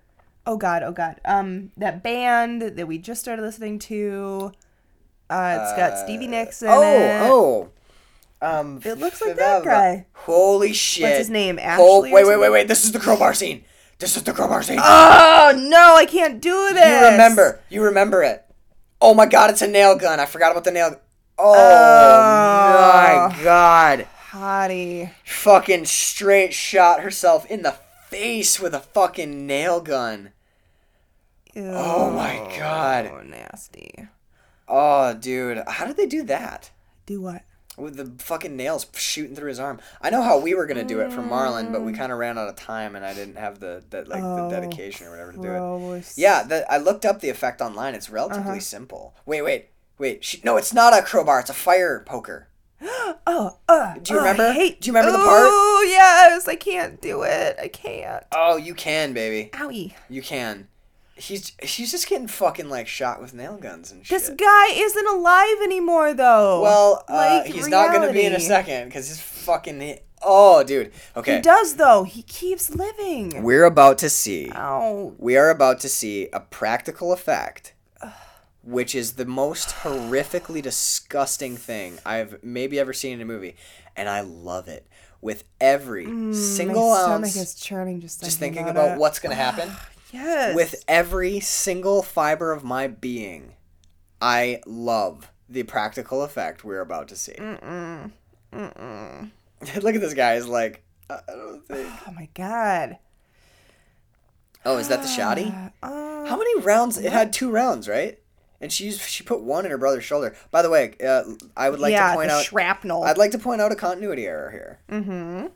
Oh 0.47 0.57
God! 0.57 0.83
Oh 0.83 0.93
God! 0.93 1.21
Um, 1.25 1.73
that 1.77 2.03
band 2.03 2.63
that 2.63 2.87
we 2.87 2.99
just 2.99 3.21
started 3.21 3.43
listening 3.43 3.79
to. 3.81 4.53
Uh, 5.31 5.59
it's 5.61 5.77
got 5.79 5.99
Stevie 5.99 6.27
Nicks 6.27 6.63
in 6.63 6.69
oh, 6.71 6.83
it. 6.83 7.21
oh. 7.31 7.71
Um, 8.41 8.81
It 8.85 8.99
looks 8.99 9.21
like 9.21 9.37
that 9.37 9.65
guy. 9.65 10.07
Holy 10.13 10.73
shit! 10.73 11.03
What's 11.05 11.19
his 11.19 11.31
name, 11.31 11.59
Oh, 11.59 11.63
Ashley 11.63 12.11
or 12.11 12.15
wait, 12.15 12.27
wait, 12.27 12.37
wait, 12.39 12.51
wait! 12.51 12.69
This 12.69 12.85
is 12.85 12.93
the 12.93 13.01
crowbar 13.01 13.35
scene. 13.35 13.65
This 13.99 14.17
is 14.17 14.23
the 14.23 14.33
crowbar 14.33 14.63
scene. 14.63 14.79
Oh 14.81 15.53
no! 15.57 15.97
I 15.97 16.07
can't 16.07 16.41
do 16.41 16.73
this. 16.73 17.03
you 17.03 17.11
remember? 17.11 17.61
You 17.69 17.83
remember 17.83 18.23
it? 18.23 18.45
Oh 19.01 19.13
my 19.15 19.27
god! 19.27 19.51
It's 19.51 19.63
a 19.63 19.67
nail 19.69 19.97
gun. 19.97 20.21
I 20.21 20.27
forgot 20.27 20.53
about 20.53 20.65
the 20.65 20.71
nail. 20.71 21.01
Oh, 21.37 21.55
Oh. 21.55 23.29
my 23.29 23.43
god! 23.43 24.07
Hottie. 24.31 25.13
Fucking 25.25 25.85
straight 25.87 26.53
shot 26.53 27.01
herself 27.01 27.47
in 27.47 27.63
the 27.63 27.77
face 28.09 28.61
with 28.61 28.75
a 28.75 28.81
fucking 28.81 29.47
nail 29.47 29.81
gun. 29.81 30.33
Oh 31.57 32.11
my 32.11 32.37
god. 32.59 33.07
Oh, 33.13 33.23
nasty. 33.23 34.07
Oh, 34.69 35.15
dude. 35.15 35.63
How 35.67 35.87
did 35.87 35.97
they 35.97 36.07
do 36.07 36.23
that? 36.25 36.71
Do 37.07 37.21
what? 37.21 37.43
With 37.79 37.97
the 37.97 38.22
fucking 38.22 38.57
nails 38.57 38.87
shooting 38.95 39.37
through 39.37 39.49
his 39.49 39.61
arm. 39.61 39.81
I 40.03 40.11
know 40.11 40.22
how 40.22 40.39
we 40.39 40.55
were 40.55 40.66
gonna 40.66 40.85
do 40.85 41.01
it 41.01 41.12
for 41.12 41.22
Marlon, 41.22 41.70
but 41.72 41.83
we 41.83 41.93
kind 41.93 42.11
of 42.12 42.18
ran 42.18 42.37
out 42.39 42.49
of 42.49 42.57
time, 42.57 42.97
and 42.97 43.05
I 43.05 43.14
didn't 43.14 43.37
have 43.37 43.61
the, 43.61 43.85
the 43.91 44.05
like 44.05 44.22
Oh, 44.22 44.49
the 44.49 44.61
dedication 44.61 45.07
or 45.07 45.11
whatever 45.11 45.33
to 45.33 45.39
do 45.39 45.95
it. 45.95 46.12
Yeah, 46.16 46.43
the, 46.43 46.70
I 46.72 46.79
looked 46.79 47.05
up 47.07 47.20
the 47.20 47.29
effect 47.31 47.61
online. 47.61 47.95
It's 47.95 48.11
relatively 48.11 48.51
Uh-huh. 48.51 48.61
simple. 48.61 49.14
Wait, 49.24 49.43
wait, 49.43 49.68
wait. 49.99 50.24
She, 50.24 50.41
no, 50.45 50.57
it's 50.57 50.74
not 50.74 50.93
a 50.99 51.03
crowbar. 51.03 51.41
It's 51.41 51.51
a 51.51 51.55
fire 51.55 52.03
poker. 52.05 52.49
Oh, 53.31 53.59
uh, 53.68 53.95
Do 54.03 54.14
you 54.14 54.18
oh, 54.20 54.22
remember? 54.22 54.45
I 54.49 54.53
hate. 54.55 54.81
Do 54.81 54.87
you 54.89 54.93
remember 54.95 55.12
the 55.12 55.22
part? 55.22 55.49
Oh 55.53 55.87
yes, 55.87 56.49
I 56.49 56.55
can't 56.57 56.99
do 57.01 57.22
it. 57.22 57.57
I 57.62 57.68
can't. 57.68 58.24
Oh, 58.33 58.57
you 58.57 58.74
can, 58.74 59.12
baby. 59.12 59.51
Owie. 59.53 59.93
You 60.09 60.22
can. 60.22 60.68
He's 61.19 61.53
he's 61.62 61.91
just 61.91 62.09
getting 62.09 62.29
fucking 62.29 62.69
like 62.71 62.87
shot 62.89 63.21
with 63.21 63.35
nail 63.35 63.57
guns 63.57 63.91
and 63.93 64.07
shit. 64.07 64.19
This 64.21 64.31
guy 64.31 64.66
isn't 64.73 65.07
alive 65.07 65.57
anymore, 65.62 66.14
though. 66.14 66.62
well, 66.62 67.05
uh, 67.09 67.14
Like 67.14 67.47
he's 67.47 67.69
not 67.69 67.93
gonna 67.93 68.12
be 68.12 68.25
in 68.25 68.33
a 68.33 68.41
second 68.41 68.87
because 68.89 69.09
he's 69.09 69.21
fucking. 69.21 69.99
Oh, 70.23 70.64
dude. 70.64 70.91
Okay. 71.16 71.37
He 71.37 71.41
does 71.41 71.77
though. 71.77 72.03
He 72.05 72.23
keeps 72.23 72.71
living. 72.75 73.43
We're 73.43 73.64
about 73.64 73.99
to 73.99 74.11
see. 74.11 74.51
Ow. 74.55 75.14
We 75.19 75.37
are 75.37 75.51
about 75.51 75.81
to 75.81 75.89
see 75.89 76.29
a 76.33 76.41
practical 76.41 77.12
effect, 77.12 77.73
which 78.62 78.95
is 78.95 79.12
the 79.12 79.25
most 79.25 79.69
horrifically 79.83 80.61
disgusting 80.62 81.57
thing 81.57 81.99
I've 82.05 82.43
maybe 82.43 82.79
ever 82.81 82.93
seen 82.93 83.12
in 83.14 83.21
a 83.21 83.25
movie, 83.25 83.57
and 83.97 84.09
I 84.09 84.21
love 84.21 84.69
it. 84.69 84.87
With 85.21 85.43
every 85.61 86.05
single 86.33 86.83
Mm, 86.85 86.91
My 86.95 87.03
stomach 87.03 87.25
ounce, 87.25 87.37
is 87.37 87.55
churning 87.57 88.01
just 88.01 88.21
thinking, 88.21 88.29
just 88.29 88.39
thinking 88.39 88.69
about 88.69 88.93
it. 88.93 88.99
what's 88.99 89.19
gonna 89.19 89.35
happen. 89.35 89.71
Yes. 90.13 90.55
With 90.55 90.85
every 90.89 91.41
single 91.41 92.03
fiber 92.03 92.53
of 92.53 92.65
my 92.65 92.87
being, 92.87 93.55
I 94.21 94.61
love 94.67 95.31
the 95.49 95.63
practical 95.65 96.23
effect 96.23 96.65
we're 96.65 96.81
about 96.81 97.09
to 97.09 97.17
see. 97.17 97.33
Mm-mm. 97.33 98.13
Mm-mm. 98.53 99.31
Look 99.83 99.95
at 99.95 100.01
this 100.01 100.15
guy. 100.15 100.37
He's 100.37 100.47
like, 100.47 100.83
I 101.11 101.15
I 101.29 101.33
don't 101.35 101.61
think. 101.69 101.89
Oh 102.07 102.13
my 102.13 102.29
god. 102.35 102.99
Oh, 104.65 104.77
is 104.79 104.89
that 104.89 105.03
the 105.03 105.09
shoddy? 105.09 105.55
Uh, 105.83 106.27
How 106.27 106.37
many 106.37 106.61
rounds? 106.61 106.99
It 106.99 107.13
had 107.13 107.33
two 107.33 107.51
rounds, 107.51 107.89
right? 107.89 108.19
And 108.61 108.73
she 108.73 108.87
used, 108.87 109.01
she 109.03 109.23
put 109.23 109.41
one 109.41 109.65
in 109.65 109.71
her 109.71 109.79
brother's 109.79 110.05
shoulder. 110.05 110.37
By 110.51 110.63
the 110.63 110.69
way, 110.71 110.95
uh, 111.03 111.23
I 111.57 111.71
would 111.71 111.79
like 111.79 111.93
yeah, 111.93 112.11
to 112.11 112.17
point 112.17 112.31
out. 112.31 112.45
shrapnel. 112.45 113.05
I'd 113.05 113.17
like 113.17 113.31
to 113.31 113.39
point 113.39 113.61
out 113.61 113.71
a 113.71 113.77
continuity 113.77 114.27
error 114.27 114.51
here. 114.51 114.79
mm-hmm. 114.91 115.47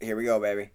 Here 0.00 0.16
we 0.16 0.24
go, 0.24 0.40
baby. 0.40 0.70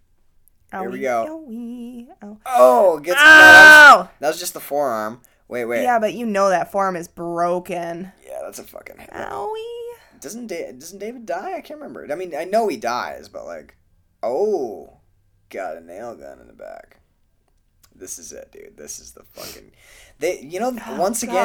Here 0.82 0.90
we 0.90 1.00
go. 1.00 1.46
owie, 1.48 2.08
ow. 2.24 2.38
Oh, 2.46 3.00
gets 3.00 3.18
no, 3.18 3.24
that, 3.24 3.96
was, 3.98 4.08
that 4.20 4.28
was 4.30 4.40
just 4.40 4.54
the 4.54 4.60
forearm. 4.60 5.22
Wait, 5.48 5.66
wait. 5.66 5.84
Yeah, 5.84 6.00
but 6.00 6.14
you 6.14 6.26
know 6.26 6.50
that 6.50 6.72
forearm 6.72 6.96
is 6.96 7.08
broken. 7.08 8.12
Yeah, 8.26 8.40
that's 8.44 8.60
a 8.60 8.64
fucking. 8.64 8.96
Owie. 9.14 9.90
Doesn't 10.20 10.48
da- 10.48 10.72
doesn't 10.72 11.00
David 11.00 11.26
die? 11.26 11.56
I 11.58 11.62
can't 11.62 11.80
remember. 11.80 12.08
I 12.12 12.16
mean, 12.16 12.34
I 12.36 12.46
know 12.46 12.68
he 12.70 12.78
dies, 12.78 13.28
but 13.30 13.46
like, 13.46 13.76
oh, 14.24 14.98
got 15.50 15.78
a 15.78 15.82
nail 15.82 16.16
gun 16.16 16.40
in 16.40 16.48
the 16.48 16.54
back. 16.54 17.00
This 17.96 18.18
is 18.18 18.32
it, 18.32 18.52
dude. 18.52 18.78
This 18.78 19.00
is 19.00 19.12
the 19.12 19.24
fucking. 19.24 19.72
They, 20.20 20.40
you 20.42 20.60
know, 20.60 20.72
once 20.92 21.24
again, 21.24 21.36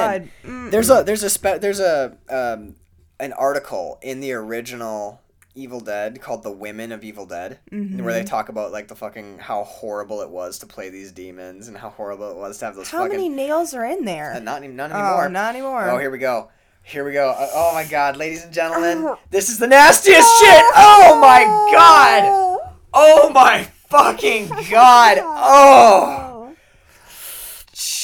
Oh, 0.44 0.48
God. 0.48 0.50
Mm. 0.50 0.70
there's 0.70 0.90
a 0.90 1.02
there's 1.02 1.22
a 1.24 1.30
spe- 1.30 1.60
there's 1.60 1.80
a 1.80 2.16
um 2.28 2.76
an 3.18 3.32
article 3.32 3.98
in 4.02 4.20
the 4.20 4.32
original 4.34 5.20
Evil 5.58 5.80
Dead 5.80 6.20
called 6.20 6.42
"The 6.42 6.50
Women 6.52 6.92
of 6.92 7.02
Evil 7.04 7.26
Dead," 7.26 7.58
Mm-hmm. 7.72 8.04
where 8.04 8.14
they 8.14 8.24
talk 8.24 8.48
about 8.48 8.72
like 8.72 8.88
the 8.88 8.94
fucking 8.96 9.38
how 9.38 9.64
horrible 9.64 10.20
it 10.22 10.30
was 10.30 10.58
to 10.60 10.66
play 10.66 10.88
these 10.90 11.12
demons 11.12 11.68
and 11.68 11.76
how 11.76 11.90
horrible 11.90 12.30
it 12.30 12.36
was 12.36 12.58
to 12.58 12.66
have 12.66 12.76
those 12.76 12.88
How 12.90 12.98
fucking. 13.02 13.16
many 13.16 13.28
nails 13.28 13.74
are 13.74 13.84
in 13.84 14.04
there? 14.04 14.34
Uh, 14.34 14.38
not, 14.38 14.62
not 14.62 14.90
anymore. 14.92 15.24
Oh, 15.24 15.28
not 15.28 15.54
anymore. 15.54 15.88
Oh, 15.90 15.98
here 15.98 16.10
we 16.10 16.18
go. 16.18 16.50
Here 16.82 17.04
we 17.04 17.12
go. 17.12 17.30
Uh, 17.30 17.48
oh 17.54 17.74
my 17.74 17.84
god, 17.84 18.16
ladies 18.16 18.44
and 18.44 18.52
gentlemen. 18.54 19.14
This 19.30 19.50
is 19.50 19.58
the 19.58 19.66
nastiest 19.66 20.28
shit. 20.40 20.64
Oh 20.74 21.18
my 21.20 21.44
god. 21.72 22.70
Oh 22.94 23.30
my 23.34 23.64
fucking 23.90 24.48
god. 24.70 25.18
Oh. 25.20 26.27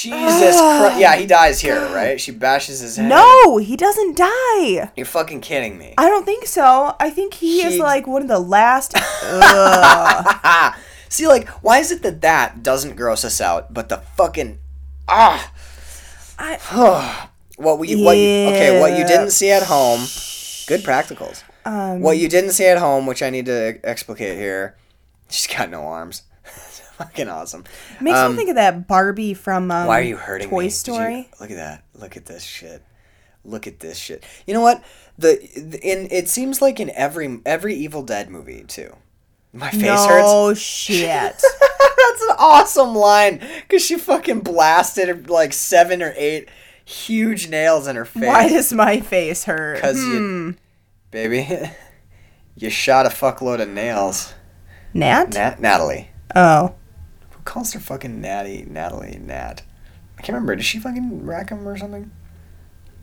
Jesus 0.05 0.57
Christ. 0.61 1.00
Yeah, 1.00 1.16
he 1.16 1.26
dies 1.26 1.61
here, 1.61 1.80
right? 1.94 2.20
She 2.20 2.30
bashes 2.32 2.80
his 2.80 2.96
head. 2.96 3.09
No, 3.09 3.57
he 3.59 3.76
doesn't 3.76 4.16
die. 4.16 4.90
You're 4.96 5.07
fucking 5.07 5.40
kidding 5.40 5.78
me. 5.78 5.94
I 5.98 6.09
don't 6.09 6.24
think 6.26 6.46
so. 6.46 6.94
I 7.00 7.11
think 7.11 7.34
he 7.34 7.62
is 7.62 7.78
like 7.78 8.07
one 8.07 8.22
of 8.22 8.28
the 8.28 8.38
last. 8.38 8.96
See, 11.09 11.28
like, 11.28 11.48
why 11.62 11.78
is 11.78 11.92
it 11.92 12.02
that 12.02 12.20
that 12.22 12.62
doesn't 12.62 12.96
gross 12.96 13.24
us 13.24 13.40
out, 13.40 13.72
but 13.72 13.88
the 13.88 13.98
fucking 14.16 14.59
ah, 15.09 15.52
I, 16.38 17.28
what 17.57 17.78
we 17.78 17.94
what 18.02 18.16
you, 18.16 18.48
okay, 18.48 18.80
what 18.80 18.98
you 18.98 19.07
didn't 19.07 19.30
see 19.30 19.50
at 19.52 19.62
home, 19.64 20.00
good 20.66 20.82
practicals. 20.82 21.44
um, 21.64 22.00
What 22.00 22.18
you 22.18 22.28
didn't 22.28 22.50
see 22.50 22.66
at 22.66 22.78
home, 22.78 23.07
which 23.07 23.22
I 23.22 23.30
need 23.30 23.46
to 23.46 23.78
explicate 23.84 24.36
here, 24.38 24.76
she's 25.30 25.46
got 25.46 25.70
no 25.70 25.82
arms. 25.82 26.22
fucking 26.99 27.28
awesome. 27.28 27.64
makes 28.01 28.18
Um, 28.18 28.32
me 28.32 28.36
think 28.38 28.51
of 28.51 28.57
that 28.57 28.86
Barbie 28.86 29.34
from 29.34 29.70
um, 29.70 29.86
Why 29.86 30.01
are 30.01 30.05
you 30.05 30.16
hurting 30.16 30.49
Toy 30.49 30.57
me? 30.57 30.64
Did 30.64 30.64
you- 30.66 30.70
Story. 30.70 31.28
look 31.40 31.51
at 31.51 31.57
that. 31.57 31.84
Look 31.95 32.16
at 32.16 32.26
this 32.26 32.42
shit. 32.45 32.82
Look 33.45 33.66
at 33.66 33.80
this 33.80 33.99
shit. 33.99 34.24
You 34.47 34.55
know 34.55 34.61
what? 34.62 34.82
The 35.18 35.32
in 35.82 36.09
it 36.11 36.28
seems 36.28 36.62
like 36.62 36.80
in 36.80 36.90
every 36.90 37.40
every 37.45 37.74
Evil 37.74 38.03
Dead 38.03 38.30
movie 38.30 38.64
too. 38.66 38.95
My 39.53 39.70
face 39.70 39.82
hurts. 39.82 40.24
Oh 40.26 40.55
shit. 40.55 41.07
That's 41.36 42.22
an 42.22 42.36
awesome 42.38 42.95
line 42.95 43.40
because 43.62 43.84
she 43.84 43.97
fucking 43.99 44.40
blasted 44.40 45.28
like 45.28 45.53
seven 45.53 46.03
or 46.03 46.12
eight 46.16 46.49
huge 46.84 47.49
nails 47.49 47.86
in 47.86 47.97
her 47.97 48.05
face. 48.05 48.24
Why 48.24 48.49
does 48.49 48.72
my 48.72 49.01
face 49.01 49.45
hurt? 49.45 49.74
Because 49.76 49.99
Hmm. 50.03 50.12
you, 50.12 50.55
baby, 51.11 51.70
you 52.57 52.70
shot 52.70 53.05
a 53.07 53.11
fuckload 53.11 53.61
of 53.61 53.68
nails. 53.68 54.32
Nat? 54.95 55.34
Nat, 55.34 55.61
Natalie. 55.61 56.09
Oh. 56.34 56.74
Calls 57.45 57.72
her 57.74 57.80
fucking 57.80 58.20
Natty, 58.20 58.64
Natalie, 58.68 59.18
Nat? 59.22 59.62
I 60.18 60.22
can't 60.22 60.30
remember. 60.34 60.57
Did 60.57 60.64
she 60.64 60.78
fucking 60.78 61.26
rack 61.26 61.51
him 61.51 61.66
or 61.68 61.76
something? 61.76 62.11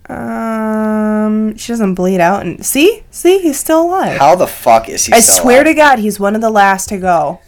Um, 0.09 1.55
she 1.57 1.71
doesn't 1.71 1.95
bleed 1.95 2.19
out. 2.19 2.45
And 2.45 2.65
see, 2.65 3.03
see, 3.11 3.39
he's 3.39 3.59
still 3.59 3.83
alive. 3.83 4.17
How 4.19 4.35
the 4.35 4.47
fuck 4.47 4.89
is 4.89 5.05
he? 5.05 5.13
I 5.13 5.19
swear 5.19 5.61
alive? 5.61 5.67
to 5.67 5.73
God, 5.75 5.99
he's 5.99 6.19
one 6.19 6.35
of 6.35 6.41
the 6.41 6.49
last 6.49 6.89
to 6.89 6.97
go. 6.97 7.39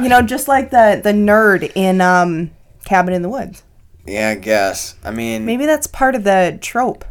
You 0.00 0.08
know, 0.08 0.20
just 0.20 0.48
like 0.48 0.70
the 0.70 1.00
the 1.02 1.12
nerd 1.12 1.70
in 1.76 2.00
um 2.00 2.50
Cabin 2.84 3.14
in 3.14 3.22
the 3.22 3.28
Woods. 3.28 3.62
Yeah, 4.06 4.30
I 4.30 4.34
guess. 4.34 4.96
I 5.04 5.10
mean, 5.10 5.46
Maybe 5.46 5.64
that's 5.64 5.86
part 5.86 6.14
of 6.14 6.24
the 6.24 6.58
trope. 6.60 7.04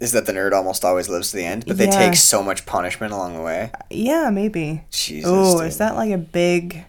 is 0.00 0.12
that 0.12 0.26
the 0.26 0.32
nerd 0.32 0.52
almost 0.52 0.84
always 0.84 1.08
lives 1.08 1.30
to 1.30 1.36
the 1.38 1.44
end, 1.44 1.64
but 1.66 1.78
they 1.78 1.86
Yeah. 1.86 1.90
take 1.98 2.16
so 2.16 2.42
much 2.42 2.66
punishment 2.66 3.12
along 3.12 3.34
the 3.36 3.40
way. 3.42 3.70
Yeah, 3.90 4.28
maybe. 4.30 4.82
Jesus. 4.90 5.30
Oh, 5.32 5.60
is 5.60 5.78
that 5.78 5.94
like 5.94 6.10
a 6.10 6.18
big, 6.18 6.84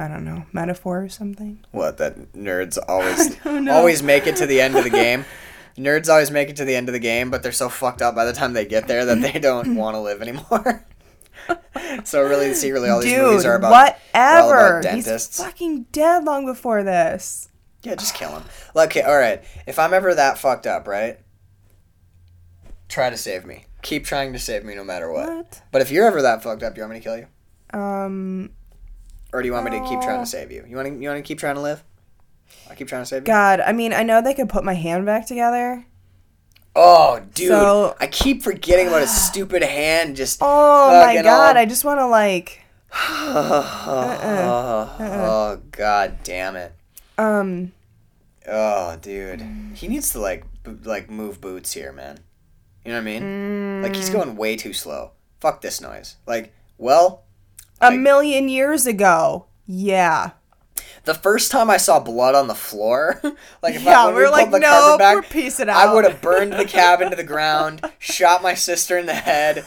I 0.00 0.08
don't 0.08 0.24
know, 0.24 0.44
metaphor 0.52 1.02
or 1.04 1.08
something? 1.08 1.64
what? 1.70 1.98
That 1.98 2.32
nerds 2.32 2.78
always 2.88 3.36
always 3.68 4.02
make 4.02 4.26
it 4.26 4.36
to 4.36 4.46
the 4.46 4.60
end 4.60 4.76
of 4.76 4.84
the 4.84 4.90
game. 4.90 5.24
Nerds 5.78 6.08
always 6.08 6.30
make 6.30 6.48
it 6.50 6.56
to 6.56 6.64
the 6.64 6.74
end 6.76 6.88
of 6.88 6.92
the 6.92 6.98
game, 6.98 7.30
but 7.30 7.42
they're 7.42 7.52
so 7.52 7.68
fucked 7.68 8.02
up 8.02 8.14
by 8.14 8.24
the 8.24 8.32
time 8.32 8.52
they 8.52 8.66
get 8.66 8.86
there 8.88 9.04
that 9.06 9.20
they 9.22 9.38
don't 9.38 9.74
want 9.82 9.94
to 9.94 10.00
live 10.00 10.20
anymore. 10.20 10.84
so 12.04 12.22
really, 12.22 12.52
secretly, 12.54 12.88
all 12.90 13.00
these 13.00 13.16
movies 13.16 13.44
are 13.44 13.54
about 13.54 13.72
all 14.14 14.48
whatever. 14.48 14.78
about 14.78 14.82
dentists. 14.82 15.38
He's 15.38 15.46
fucking 15.46 15.84
dead 15.92 16.24
long 16.24 16.44
before 16.44 16.82
this. 16.82 17.48
Yeah, 17.82 17.94
just 17.94 18.14
kill 18.14 18.30
him. 18.30 18.42
Okay, 18.76 19.00
all 19.02 19.16
right. 19.16 19.42
If 19.66 19.78
I'm 19.78 19.94
ever 19.94 20.14
that 20.14 20.36
fucked 20.38 20.66
up, 20.66 20.86
right? 20.86 21.18
Try 22.88 23.08
to 23.08 23.16
save 23.16 23.46
me. 23.46 23.64
Keep 23.82 24.04
trying 24.04 24.32
to 24.34 24.38
save 24.38 24.64
me 24.64 24.74
no 24.74 24.84
matter 24.84 25.10
what. 25.10 25.28
What? 25.28 25.62
But 25.72 25.80
if 25.80 25.90
you're 25.90 26.06
ever 26.06 26.20
that 26.22 26.42
fucked 26.42 26.62
up, 26.62 26.76
you 26.76 26.82
want 26.82 26.92
me 26.92 26.98
to 27.00 27.04
kill 27.04 27.16
you, 27.16 27.78
Um, 27.78 28.50
or 29.32 29.42
do 29.42 29.46
you 29.46 29.52
want 29.52 29.64
me 29.64 29.78
to 29.78 29.88
keep 29.88 30.00
trying 30.00 30.20
to 30.20 30.26
save 30.26 30.50
you? 30.50 30.64
You 30.68 30.76
want 30.76 30.88
to 30.88 30.94
you 30.94 31.08
want 31.08 31.18
to 31.18 31.22
keep 31.26 31.38
trying 31.38 31.56
to 31.56 31.60
live? 31.60 31.82
I 32.68 32.74
keep 32.74 32.88
trying 32.88 33.02
to 33.02 33.06
save 33.06 33.22
you. 33.22 33.26
God, 33.26 33.60
I 33.60 33.72
mean, 33.72 33.92
I 33.92 34.02
know 34.02 34.20
they 34.22 34.34
could 34.34 34.48
put 34.48 34.64
my 34.64 34.74
hand 34.74 35.06
back 35.06 35.26
together. 35.26 35.84
Oh, 36.76 37.20
dude! 37.34 37.48
So- 37.48 37.96
I 38.00 38.06
keep 38.06 38.42
forgetting 38.42 38.86
about 38.88 39.00
his 39.00 39.10
stupid 39.10 39.62
hand. 39.62 40.16
Just 40.16 40.38
Oh 40.40 41.04
my 41.04 41.14
God, 41.20 41.56
all- 41.56 41.62
I 41.62 41.66
just 41.66 41.84
want 41.84 41.98
to 41.98 42.06
like, 42.06 42.60
oh, 42.92 44.96
oh, 45.00 45.60
god 45.70 46.18
damn 46.22 46.56
it! 46.56 46.72
um, 47.18 47.72
Oh, 48.46 48.96
dude, 49.00 49.42
he 49.74 49.88
needs 49.88 50.12
to 50.12 50.20
like 50.20 50.44
bo- 50.62 50.78
like 50.84 51.10
move 51.10 51.40
boots 51.40 51.72
here, 51.72 51.92
man. 51.92 52.18
You 52.84 52.92
know 52.92 52.98
what 52.98 53.02
I 53.02 53.04
mean? 53.04 53.22
Mm. 53.22 53.82
Like 53.82 53.94
he's 53.94 54.10
going 54.10 54.36
way 54.36 54.56
too 54.56 54.72
slow. 54.72 55.12
Fuck 55.40 55.60
this 55.60 55.80
noise. 55.80 56.16
Like, 56.26 56.52
well, 56.78 57.22
a 57.80 57.90
Like- 57.90 58.00
million 58.00 58.48
years 58.48 58.86
ago. 58.86 59.46
Yeah. 59.66 60.30
the 61.04 61.14
first 61.14 61.50
time 61.50 61.70
I 61.70 61.76
saw 61.78 61.98
blood 61.98 62.34
on 62.34 62.46
the 62.46 62.54
floor, 62.54 63.20
like 63.62 63.74
if 63.74 63.82
Yeah, 63.82 64.06
I, 64.06 64.12
we're 64.12 64.28
like, 64.30 64.50
pulled 64.50 64.54
the 64.62 64.66
"Nope, 64.66 64.70
carpet 64.70 64.98
back, 64.98 65.14
we're 65.16 65.22
piecing 65.22 65.68
I 65.70 65.84
out." 65.84 65.94
would 65.94 66.04
have 66.04 66.20
burned 66.20 66.52
the 66.52 66.64
cabin 66.66 67.08
to 67.10 67.16
the 67.16 67.24
ground, 67.24 67.80
shot 67.98 68.42
my 68.42 68.52
sister 68.54 68.98
in 68.98 69.06
the 69.06 69.14
head, 69.14 69.64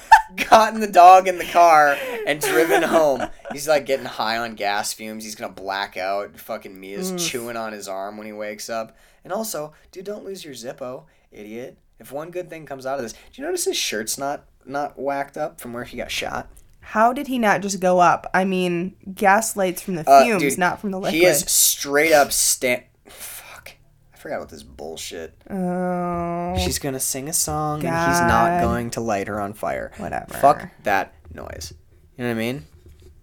gotten 0.49 0.80
the 0.80 0.88
dog 0.88 1.28
in 1.28 1.38
the 1.39 1.45
car, 1.45 1.97
and 2.28 2.39
driven 2.39 2.84
home. 2.84 3.24
He's 3.51 3.68
like 3.68 3.86
getting 3.88 4.05
high 4.05 4.38
on 4.38 4.53
gas 4.55 4.93
fumes. 4.93 5.24
He's 5.24 5.36
gonna 5.36 5.51
black 5.53 5.97
out. 5.97 6.38
Fucking 6.39 6.80
Mia's 6.80 7.11
mm. 7.11 7.20
chewing 7.30 7.57
on 7.57 7.74
his 7.74 7.88
arm 7.88 8.18
when 8.18 8.28
he 8.28 8.34
wakes 8.34 8.70
up. 8.70 8.95
And 9.24 9.34
also, 9.34 9.74
dude, 9.91 10.05
don't 10.05 10.26
lose 10.26 10.43
your 10.45 10.53
Zippo, 10.53 11.05
idiot. 11.32 11.78
If 11.99 12.11
one 12.11 12.30
good 12.32 12.49
thing 12.49 12.66
comes 12.66 12.86
out 12.86 12.97
of 12.97 13.03
this, 13.03 13.14
do 13.14 13.20
you 13.41 13.45
notice 13.45 13.66
his 13.66 13.78
shirt's 13.78 14.18
not 14.18 14.45
not 14.66 14.99
whacked 14.99 15.38
up 15.38 15.59
from 15.59 15.74
where 15.74 15.84
he 15.86 15.97
got 15.97 16.11
shot? 16.11 16.47
How 16.84 17.14
did 17.14 17.28
he 17.28 17.40
not 17.40 17.62
just 17.62 17.80
go 17.80 18.00
up? 18.00 18.30
I 18.34 18.46
mean, 18.46 18.96
gas 19.16 19.56
lights 19.56 19.82
from 19.82 19.96
the 19.96 20.08
Uh, 20.10 20.24
fumes, 20.24 20.42
dude, 20.42 20.58
not 20.58 20.80
from 20.80 20.92
the 20.92 21.00
liquid. 21.00 21.14
He 21.16 21.26
is 21.26 21.40
straight 21.52 22.14
up 22.14 22.32
stand. 22.32 22.84
Fuck. 23.08 23.72
I 24.14 24.18
forgot 24.18 24.36
about 24.38 24.50
this 24.50 24.64
bullshit. 24.64 25.34
Oh, 25.50 26.56
She's 26.64 26.80
gonna 26.80 27.00
sing 27.00 27.28
a 27.30 27.34
song 27.34 27.84
and 27.86 28.12
he's 28.12 28.20
not 28.22 28.62
going 28.62 28.90
to 28.92 29.02
light 29.02 29.28
her 29.28 29.40
on 29.42 29.54
fire. 29.54 29.92
Whatever. 29.98 30.34
Fuck 30.36 30.70
that 30.84 31.14
noise. 31.34 31.74
You 32.18 32.26
know 32.26 32.30
what 32.30 32.36
I 32.36 32.40
mean? 32.40 32.66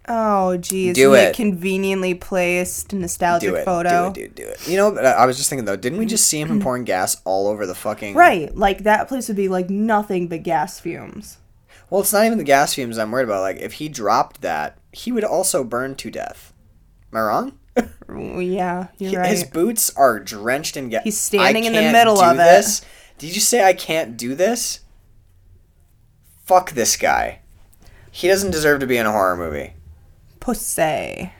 oh, 0.09 0.57
geez. 0.57 0.95
Do 0.95 1.13
he 1.13 1.19
it. 1.21 1.35
conveniently 1.35 2.13
placed 2.15 2.91
nostalgic 2.91 3.49
Do 3.49 3.55
it. 3.55 3.63
photo. 3.63 4.11
Do 4.11 4.21
it, 4.23 4.35
dude. 4.35 4.35
Do 4.35 4.47
it. 4.51 4.67
You 4.67 4.75
know, 4.77 4.97
I 4.97 5.25
was 5.25 5.37
just 5.37 5.49
thinking 5.49 5.65
though, 5.65 5.77
didn't 5.77 5.99
we 5.99 6.05
just 6.05 6.27
see 6.27 6.41
him 6.41 6.59
pouring 6.61 6.83
gas 6.83 7.21
all 7.23 7.47
over 7.47 7.65
the 7.65 7.75
fucking? 7.75 8.15
Right, 8.15 8.53
like 8.57 8.79
that 8.83 9.07
place 9.07 9.27
would 9.29 9.37
be 9.37 9.47
like 9.47 9.69
nothing 9.69 10.27
but 10.27 10.43
gas 10.43 10.79
fumes. 10.79 11.37
Well, 11.91 12.01
it's 12.01 12.13
not 12.13 12.25
even 12.25 12.37
the 12.39 12.43
gas 12.45 12.73
fumes 12.73 12.97
I'm 12.97 13.11
worried 13.11 13.25
about. 13.25 13.41
Like, 13.41 13.57
if 13.57 13.73
he 13.73 13.89
dropped 13.89 14.41
that, 14.41 14.77
he 14.93 15.11
would 15.11 15.25
also 15.25 15.63
burn 15.63 15.93
to 15.95 16.09
death. 16.09 16.53
Am 17.13 17.17
I 17.19 17.21
wrong? 17.21 17.57
Yeah, 18.09 18.87
you're 18.97 19.21
right. 19.21 19.29
His 19.29 19.45
boots 19.45 19.95
are 19.95 20.19
drenched 20.19 20.75
in 20.75 20.89
gas. 20.89 21.03
He's 21.05 21.17
standing 21.17 21.63
in 21.63 21.71
the 21.73 21.91
middle 21.93 22.19
of 22.21 22.35
it. 22.35 22.37
this. 22.39 22.81
Did 23.17 23.33
you 23.33 23.39
say 23.39 23.63
I 23.63 23.71
can't 23.71 24.17
do 24.17 24.35
this? 24.35 24.81
Fuck 26.43 26.71
this 26.71 26.97
guy. 26.97 27.39
He 28.11 28.27
doesn't 28.27 28.51
deserve 28.51 28.81
to 28.81 28.87
be 28.87 28.97
in 28.97 29.05
a 29.05 29.11
horror 29.11 29.37
movie. 29.37 29.75
Pussy. 30.41 31.31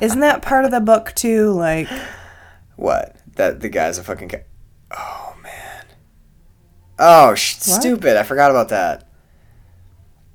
Isn't 0.00 0.20
that 0.20 0.40
part 0.40 0.64
of 0.64 0.70
the 0.70 0.80
book 0.80 1.12
too? 1.14 1.50
Like, 1.50 1.88
What? 2.76 3.16
That 3.34 3.60
the 3.60 3.68
guy's 3.68 3.98
a 3.98 4.04
fucking. 4.04 4.28
Ca- 4.30 4.44
oh. 4.92 5.25
Oh, 6.98 7.34
sh- 7.34 7.56
stupid! 7.56 8.16
I 8.16 8.22
forgot 8.22 8.50
about 8.50 8.68
that. 8.70 9.06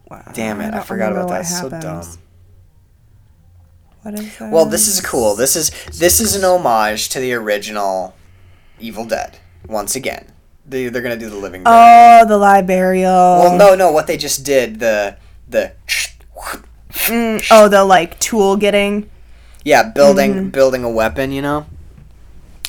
wow, 0.09 0.23
Damn 0.33 0.61
it! 0.61 0.67
I, 0.67 0.71
don't 0.77 0.85
forgot 0.85 1.11
about 1.11 1.29
that. 1.29 1.43
So 1.43 1.69
dumb. 1.69 2.05
What 4.03 4.13
is 4.15 4.37
that? 4.37 4.51
Well, 4.51 4.65
this 4.65 4.87
is 4.87 5.01
cool. 5.01 5.35
This 5.35 5.55
is 5.55 5.69
this 5.97 6.19
is 6.19 6.35
an 6.35 6.43
homage 6.43 7.09
to 7.09 7.19
the 7.19 7.33
original 7.33 8.15
Evil 8.79 9.05
Dead. 9.05 9.37
Once 9.67 9.95
again, 9.95 10.27
they 10.67 10.87
they're 10.89 11.01
gonna 11.01 11.17
do 11.17 11.29
the 11.29 11.35
living. 11.35 11.63
Dead. 11.63 12.21
Oh, 12.23 12.27
the 12.27 12.37
librarial. 12.37 13.09
Well, 13.11 13.57
no, 13.57 13.75
no. 13.75 13.91
What 13.91 14.07
they 14.07 14.17
just 14.17 14.43
did 14.45 14.79
the 14.79 15.17
the. 15.47 15.73
Mm, 16.91 17.47
oh, 17.51 17.67
the 17.67 17.83
like 17.85 18.19
tool 18.19 18.57
getting. 18.57 19.09
Yeah, 19.63 19.83
building 19.89 20.33
Mm-hmm. 20.33 20.49
building 20.49 20.83
a 20.83 20.89
weapon. 20.89 21.31
You 21.31 21.41
know, 21.43 21.65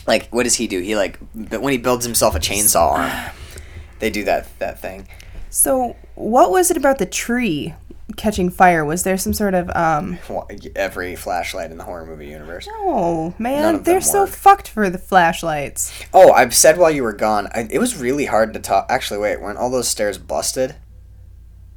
like 0.06 0.28
what 0.28 0.42
does 0.44 0.54
he 0.56 0.66
do? 0.66 0.80
He 0.80 0.96
like 0.96 1.18
when 1.34 1.72
he 1.72 1.78
builds 1.78 2.04
himself 2.04 2.34
a 2.34 2.38
chainsaw 2.38 2.92
arm. 2.92 3.30
They 4.02 4.10
do 4.10 4.24
that 4.24 4.48
that 4.58 4.80
thing. 4.80 5.06
So, 5.48 5.94
what 6.16 6.50
was 6.50 6.72
it 6.72 6.76
about 6.76 6.98
the 6.98 7.06
tree 7.06 7.72
catching 8.16 8.50
fire? 8.50 8.84
Was 8.84 9.04
there 9.04 9.16
some 9.16 9.32
sort 9.32 9.54
of 9.54 9.70
um? 9.76 10.18
Every 10.74 11.14
flashlight 11.14 11.70
in 11.70 11.78
the 11.78 11.84
horror 11.84 12.04
movie 12.04 12.26
universe. 12.26 12.66
Oh 12.68 13.32
man, 13.38 13.84
they're 13.84 14.00
so 14.00 14.26
fucked 14.26 14.66
for 14.66 14.90
the 14.90 14.98
flashlights. 14.98 15.92
Oh, 16.12 16.32
I've 16.32 16.52
said 16.52 16.78
while 16.78 16.90
you 16.90 17.04
were 17.04 17.12
gone, 17.12 17.46
I, 17.54 17.68
it 17.70 17.78
was 17.78 17.96
really 17.96 18.24
hard 18.24 18.54
to 18.54 18.58
talk. 18.58 18.86
Actually, 18.88 19.20
wait, 19.20 19.40
weren't 19.40 19.58
all 19.58 19.70
those 19.70 19.86
stairs 19.86 20.18
busted? 20.18 20.74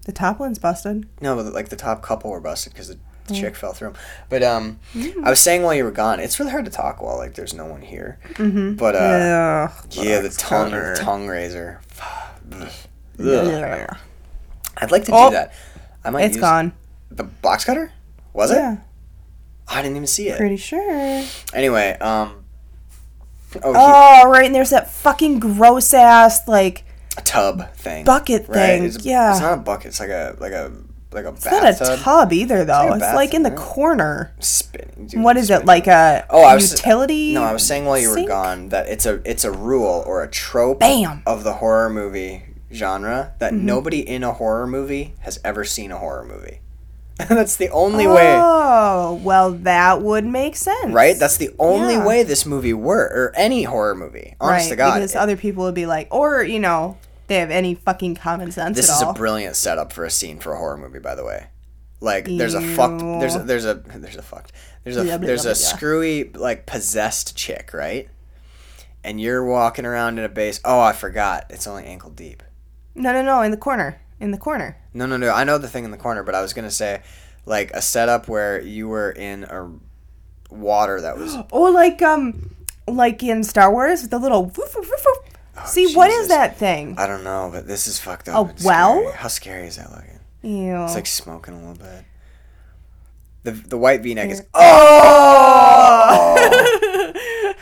The 0.05 0.11
top 0.11 0.39
one's 0.39 0.57
busted. 0.57 1.07
No, 1.21 1.35
but 1.35 1.53
like 1.53 1.69
the 1.69 1.75
top 1.75 2.01
couple 2.01 2.31
were 2.31 2.41
busted 2.41 2.73
because 2.73 2.87
the, 2.87 2.97
the 3.27 3.33
chick 3.33 3.55
fell 3.55 3.73
through 3.73 3.89
'em. 3.89 3.95
But 4.29 4.43
um, 4.43 4.79
I 5.23 5.29
was 5.29 5.39
saying 5.39 5.63
while 5.63 5.73
you 5.73 5.83
were 5.83 5.91
gone, 5.91 6.19
it's 6.19 6.39
really 6.39 6.51
hard 6.51 6.65
to 6.65 6.71
talk 6.71 7.01
while 7.01 7.17
like 7.17 7.33
there's 7.35 7.53
no 7.53 7.65
one 7.65 7.81
here. 7.81 8.19
Mm-hmm. 8.33 8.73
But 8.75 8.95
uh, 8.95 9.69
Ugh. 9.69 9.85
yeah, 9.91 10.19
the 10.21 10.29
tongue 10.29 10.69
cutter. 10.71 10.95
tongue 10.97 11.27
razor. 11.27 11.81
Ugh. 13.19 13.97
I'd 14.77 14.91
like 14.91 15.05
to 15.05 15.11
Oh, 15.13 15.29
do 15.29 15.35
that. 15.35 15.53
I 16.03 16.09
might. 16.09 16.23
It's 16.25 16.37
gone. 16.37 16.73
The 17.11 17.23
box 17.23 17.63
cutter? 17.65 17.91
Was 18.33 18.51
it? 18.51 18.55
Yeah, 18.55 18.77
I 19.67 19.81
didn't 19.81 19.95
even 19.95 20.07
see 20.07 20.27
it. 20.27 20.37
pretty 20.37 20.57
sure. 20.57 21.23
Anyway, 21.53 21.93
um. 21.99 22.43
Oh, 23.63 23.71
he- 23.71 23.79
Oh, 23.79 24.29
right, 24.29 24.45
and 24.45 24.53
there's 24.53 24.71
that 24.71 24.91
fucking 24.91 25.39
gross 25.39 25.93
ass 25.93 26.45
like 26.47 26.83
a 27.17 27.21
tub 27.21 27.73
thing. 27.75 28.03
bucket 28.03 28.49
right? 28.49 28.55
thing. 28.57 28.83
It's 28.83 28.97
a- 28.97 29.01
yeah. 29.01 29.31
It's 29.31 29.39
not 29.39 29.53
a 29.53 29.61
bucket. 29.61 29.87
It's 29.87 29.99
like 30.01 30.09
a 30.09 30.35
like 30.39 30.51
a 30.51 30.73
like 31.15 31.25
a 31.25 31.29
It's 31.29 31.45
not 31.45 31.63
a 31.81 31.97
tub 32.01 32.31
either, 32.33 32.63
though. 32.65 32.87
like 32.89 33.01
It's 33.01 33.13
like, 33.15 33.33
in 33.33 33.43
the 33.43 33.49
right? 33.49 33.57
corner. 33.59 34.33
Spinning. 34.39 35.07
dude, 35.07 35.21
What 35.23 35.37
is 35.37 35.49
it 35.49 35.65
like 35.65 35.87
a 35.87 36.25
Oh, 36.29 36.43
I 36.43 36.53
was 36.55 36.71
utility? 36.71 37.33
No, 37.33 37.43
I 37.43 37.53
was 37.53 37.65
saying 37.65 37.85
while 37.85 37.97
you 37.97 38.09
were 38.09 38.27
gone 38.27 38.69
that 38.69 38.87
it's 38.87 39.05
a 39.05 39.21
it's 39.29 39.43
a 39.43 39.51
rule 39.51 40.03
or 40.05 40.23
a 40.23 40.29
trope 40.29 40.79
Bam. 40.79 41.23
of 41.25 41.43
the 41.43 41.53
horror 41.53 41.89
movie 41.89 42.43
genre 42.71 43.33
that 43.39 43.53
Mm-hmm. 43.53 43.65
nobody 43.65 43.99
in 44.07 44.23
a 44.23 44.33
horror 44.33 44.67
movie 44.67 45.13
has 45.21 45.39
ever 45.43 45.63
seen 45.63 45.91
a 45.91 45.97
horror 45.97 46.25
movie. 46.25 46.59
That's 47.29 47.55
the 47.55 47.69
only 47.69 48.05
way. 48.07 48.37
Oh, 48.37 49.21
well, 49.23 49.51
that 49.51 50.01
would 50.01 50.25
make 50.25 50.57
sense. 50.57 50.91
Right? 50.91 51.15
That's 51.17 51.37
the 51.37 51.51
only 51.59 51.93
Yeah. 51.93 52.05
way 52.05 52.23
this 52.23 52.45
movie 52.45 52.73
work 52.73 53.09
or 53.13 53.31
any 53.37 53.63
horror 53.63 53.95
movie. 53.95 54.35
Honest 54.41 54.65
right, 54.65 54.69
to 54.71 54.75
God. 54.75 54.93
Because 54.95 55.15
other 55.15 55.37
people 55.37 55.63
would 55.63 55.75
be 55.75 55.85
like, 55.85 56.09
or, 56.13 56.43
you 56.43 56.59
know, 56.59 56.97
they 57.27 57.35
have 57.35 57.51
any 57.51 57.75
fucking 57.75 58.15
common 58.15 58.51
sense 58.51 58.75
this 58.77 58.89
is 58.89 59.01
all. 59.01 59.11
a 59.11 59.13
brilliant 59.13 59.55
setup 59.55 59.91
for 59.91 60.05
a 60.05 60.11
scene 60.11 60.39
for 60.39 60.53
a 60.53 60.57
horror 60.57 60.77
movie, 60.77 60.99
by 60.99 61.15
the 61.15 61.25
way. 61.25 61.47
Like 62.01 62.25
there's 62.25 62.53
a 62.53 62.61
fucked 62.61 62.99
there's 62.99 63.35
a, 63.35 63.39
there's 63.39 63.65
a 63.65 63.75
there's 63.75 64.15
a 64.17 64.21
fucked 64.21 64.51
there's 64.83 64.97
a 64.97 65.03
blah, 65.03 65.17
there's 65.17 65.43
blah, 65.43 65.51
a 65.51 65.55
blah. 65.55 65.77
screwy 65.77 66.23
like 66.25 66.65
possessed 66.65 67.35
chick, 67.35 67.73
right? 67.73 68.09
And 69.03 69.19
you're 69.21 69.45
walking 69.45 69.85
around 69.85 70.17
in 70.17 70.25
a 70.25 70.29
base. 70.29 70.59
Oh, 70.65 70.79
I 70.79 70.91
forgot. 70.93 71.45
It's 71.49 71.67
only 71.67 71.85
ankle 71.85 72.09
deep. 72.09 72.41
no, 72.95 73.13
no, 73.13 73.21
no, 73.21 73.41
in 73.41 73.51
the 73.51 73.57
corner. 73.57 74.01
In 74.19 74.31
the 74.31 74.37
corner. 74.37 74.77
No, 74.93 75.05
no, 75.05 75.17
no. 75.17 75.31
I 75.31 75.43
know 75.43 75.57
the 75.57 75.67
thing 75.67 75.85
in 75.85 75.91
the 75.91 75.97
corner, 75.97 76.23
but 76.23 76.35
I 76.35 76.41
was 76.41 76.53
gonna 76.53 76.71
say, 76.71 77.01
like 77.45 77.71
a 77.71 77.81
setup 77.81 78.27
where 78.27 78.61
you 78.61 78.87
were 78.87 79.11
in 79.11 79.43
a 79.45 79.71
water 80.49 81.01
that 81.01 81.17
was. 81.17 81.35
Oh, 81.51 81.71
like, 81.71 82.01
um, 82.01 82.55
like 82.87 83.23
in 83.23 83.43
Star 83.43 83.71
Wars, 83.71 84.09
the 84.09 84.19
little 84.19 84.45
woof, 84.45 84.75
woof, 84.75 84.89
woof, 84.89 85.05
woof. 85.55 85.67
See, 85.67 85.93
what 85.95 86.09
is 86.09 86.25
Oh, 86.25 86.29
that 86.29 86.57
thing? 86.57 86.95
I 86.97 87.07
don't 87.07 87.23
know, 87.23 87.49
but 87.51 87.67
this 87.67 87.87
is 87.87 87.99
fucked 87.99 88.29
up. 88.29 88.47
A 88.47 88.49
It's 88.51 88.63
well? 88.63 88.99
scary. 89.01 89.13
How 89.17 89.27
scary 89.27 89.67
is 89.67 89.75
that 89.77 89.91
looking? 89.91 90.19
Ew. 90.43 90.83
It's 90.83 90.95
like 90.95 91.07
smoking 91.07 91.53
a 91.55 91.59
little 91.59 91.75
bit. 91.75 92.05
The 93.43 93.51
the 93.51 93.77
white 93.77 94.01
V 94.01 94.13
neck 94.15 94.29
is. 94.29 94.43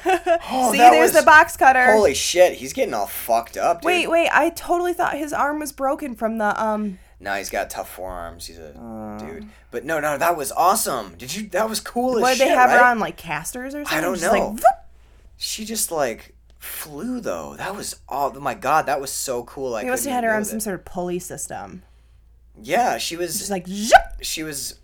Oh! 0.05 0.71
See, 0.71 0.77
there's 0.77 1.13
was- 1.13 1.19
the 1.21 1.25
box 1.25 1.55
cutter. 1.57 1.93
Holy 1.93 2.13
shit, 2.13 2.53
he's 2.53 2.73
getting 2.73 2.93
all 2.93 3.07
fucked 3.07 3.57
up, 3.57 3.81
dude. 3.81 3.85
wait, 3.87 4.07
wait, 4.09 4.29
I 4.31 4.49
totally 4.49 4.93
thought 4.93 5.17
his 5.17 5.33
arm 5.33 5.59
was 5.59 5.71
broken 5.71 6.15
from 6.15 6.37
the, 6.37 6.61
um, 6.61 6.99
No, 7.19 7.33
he's 7.35 7.49
got 7.49 7.69
tough 7.69 7.89
forearms. 7.93 8.47
He's 8.47 8.57
a 8.59 8.71
Uh. 8.77 9.17
dude. 9.17 9.47
But 9.71 9.85
no, 9.85 9.99
no, 9.99 10.17
that 10.17 10.35
was 10.35 10.51
awesome. 10.51 11.15
Did 11.17 11.33
you? 11.35 11.47
That 11.49 11.69
was 11.69 11.79
cool 11.79 12.17
as 12.17 12.21
what 12.21 12.29
did 12.31 12.37
shit, 12.39 12.47
they 12.49 12.53
have 12.53 12.69
right? 12.69 12.79
her 12.79 12.83
on, 12.85 12.99
like, 12.99 13.15
casters 13.17 13.73
or 13.75 13.83
something? 13.85 13.97
I 13.97 14.01
don't 14.01 14.19
Just 14.19 14.33
know. 14.33 14.57
She 15.37 15.65
just 15.65 15.91
like 15.91 16.32
flew 16.63 17.19
though. 17.19 17.55
That 17.57 17.75
was 17.75 17.99
all. 18.07 18.31
Oh 18.35 18.39
my 18.39 18.53
god, 18.53 18.85
that 18.85 19.01
was 19.01 19.11
so 19.11 19.43
cool. 19.43 19.75
I 19.75 19.83
They 19.83 19.89
must 19.89 20.05
have 20.05 20.13
had 20.13 20.23
her 20.23 20.33
on 20.33 20.45
some 20.45 20.59
sort 20.59 20.75
of 20.79 20.85
pulley 20.85 21.19
system. 21.19 21.83
Yeah, 22.61 22.97
she 22.97 23.15
was. 23.15 23.37
Just 23.37 23.51
like, 23.51 23.67
zip. 23.67 23.97
she 24.21 24.43
was 24.43 24.79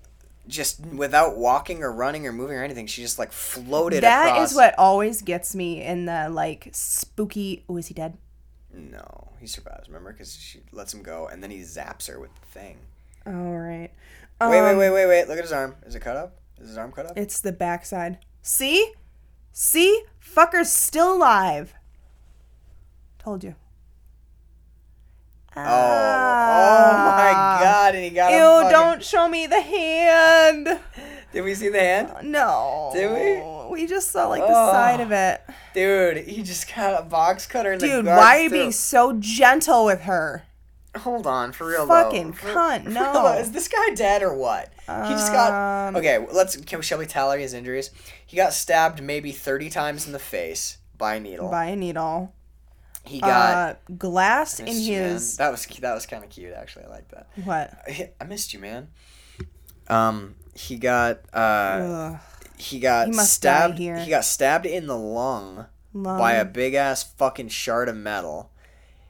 just 0.47 0.79
without 0.87 1.37
walking 1.37 1.83
or 1.83 1.91
running 1.91 2.25
or 2.25 2.31
moving 2.33 2.57
or 2.57 2.63
anything. 2.63 2.87
She 2.87 3.01
just 3.01 3.19
like 3.19 3.31
floated 3.31 4.03
That 4.03 4.29
across. 4.29 4.51
is 4.51 4.55
what 4.57 4.73
always 4.77 5.21
gets 5.21 5.55
me 5.55 5.83
in 5.83 6.05
the, 6.05 6.29
like, 6.29 6.69
spooky. 6.73 7.63
Oh, 7.69 7.77
is 7.77 7.87
he 7.87 7.93
dead? 7.93 8.17
No, 8.73 9.29
he 9.39 9.47
survives. 9.47 9.87
Remember, 9.87 10.11
because 10.11 10.35
she 10.35 10.61
lets 10.71 10.93
him 10.93 11.01
go, 11.03 11.27
and 11.27 11.41
then 11.43 11.51
he 11.51 11.59
zaps 11.59 12.07
her 12.07 12.19
with 12.19 12.31
the 12.39 12.45
thing. 12.47 12.77
All 13.27 13.33
right. 13.33 13.91
wait, 14.41 14.49
wait, 14.49 14.71
Um, 14.71 14.77
wait, 14.77 14.89
wait, 14.89 15.05
wait! 15.07 15.27
Look 15.27 15.37
at 15.37 15.43
his 15.43 15.51
arm. 15.51 15.75
Is 15.85 15.95
it 15.95 15.99
cut 16.01 16.17
up? 16.17 16.37
Is 16.59 16.69
his 16.69 16.77
arm 16.77 16.91
cut 16.91 17.05
up? 17.05 17.17
It's 17.17 17.39
the 17.41 17.51
backside. 17.51 18.17
See? 18.41 18.93
See? 19.51 20.03
Fucker's 20.23 20.71
still 20.71 21.13
alive. 21.15 21.73
Told 23.17 23.43
you. 23.43 23.55
oh, 25.55 25.61
oh 25.61 25.63
my 27.17 27.31
god! 27.61 27.95
And 27.95 28.03
he 28.03 28.09
got. 28.11 28.31
Ah. 28.31 28.35
Ew, 28.35 28.61
fucking- 28.63 28.71
don't 28.71 29.03
show 29.03 29.27
me 29.27 29.47
the 29.47 29.59
hand. 29.61 30.79
Did 31.33 31.41
we 31.43 31.53
see 31.55 31.69
the 31.69 31.79
hand? 31.79 32.11
No. 32.23 32.91
Did 32.93 33.11
we? 33.11 33.75
We 33.81 33.85
just 33.87 34.11
saw 34.11 34.27
like 34.27 34.41
the 34.41 34.47
Oh. 34.49 34.71
side 34.71 34.99
of 34.99 35.11
it. 35.11 35.41
Dude, 35.73 36.17
he 36.25 36.41
just 36.43 36.73
got 36.73 36.99
a 36.99 37.03
box 37.03 37.45
cutter 37.45 37.73
in 37.73 37.79
the 37.79 37.85
Dude, 37.87 38.05
why 38.05 38.37
are 38.37 38.41
you 38.43 38.49
too. 38.49 38.53
being 38.55 38.71
so 38.71 39.13
gentle 39.19 39.85
with 39.85 40.01
her? 40.01 40.43
Hold 40.97 41.27
on, 41.27 41.51
for 41.51 41.67
real 41.67 41.85
Fucking 41.87 42.31
though. 42.31 42.37
Cunt, 42.53 42.83
for 42.85 42.89
no. 42.89 43.27
Is 43.39 43.51
this 43.51 43.67
guy 43.67 43.93
dead 43.93 44.23
or 44.23 44.33
what? 44.33 44.71
he 44.87 45.13
just 45.13 45.31
got. 45.31 45.89
Um, 45.89 45.95
Okay, 45.95 46.25
let's. 46.31 46.57
Can 46.57 46.81
shall 46.81 46.97
we 46.97 47.05
tally 47.05 47.41
his 47.41 47.53
injuries? 47.53 47.91
He 48.25 48.35
got 48.35 48.53
stabbed 48.53 49.01
maybe 49.01 49.31
thirty 49.31 49.69
times 49.69 50.07
in 50.07 50.13
the 50.13 50.19
face 50.19 50.77
by 50.97 51.15
a 51.15 51.19
needle. 51.19 51.49
By 51.49 51.65
a 51.65 51.75
needle. 51.75 52.33
he 53.05 53.19
got. 53.21 53.29
uh, 53.89 53.93
glass 53.97 54.59
in 54.59 54.65
missed 54.65 54.81
you, 54.81 54.97
man. 54.99 55.09
his. 55.11 55.37
That 55.37 55.51
was 55.51 55.65
that 55.67 55.93
was 55.93 56.05
kind 56.07 56.23
of 56.23 56.29
cute 56.31 56.53
actually. 56.53 56.85
I 56.85 56.89
like 56.89 57.07
that. 57.09 57.27
What? 57.43 57.71
I, 57.87 58.11
I 58.19 58.23
missed 58.23 58.53
you, 58.53 58.59
man. 58.59 58.87
Um, 59.87 60.35
he 60.55 60.77
got. 60.77 61.19
Uh, 61.33 61.37
Ugh. 61.37 62.19
he 62.57 62.79
got 62.79 63.07
He 63.07 63.13
stabbed. 63.13 63.77
He 63.77 64.09
got 64.09 64.25
stabbed 64.25 64.65
in 64.65 64.87
the 64.87 64.97
lung 64.97 65.65
by 65.93 66.33
a 66.33 66.45
big 66.45 66.73
ass 66.73 67.03
fucking 67.03 67.49
shard 67.49 67.89
of 67.89 67.95
metal. 67.95 68.51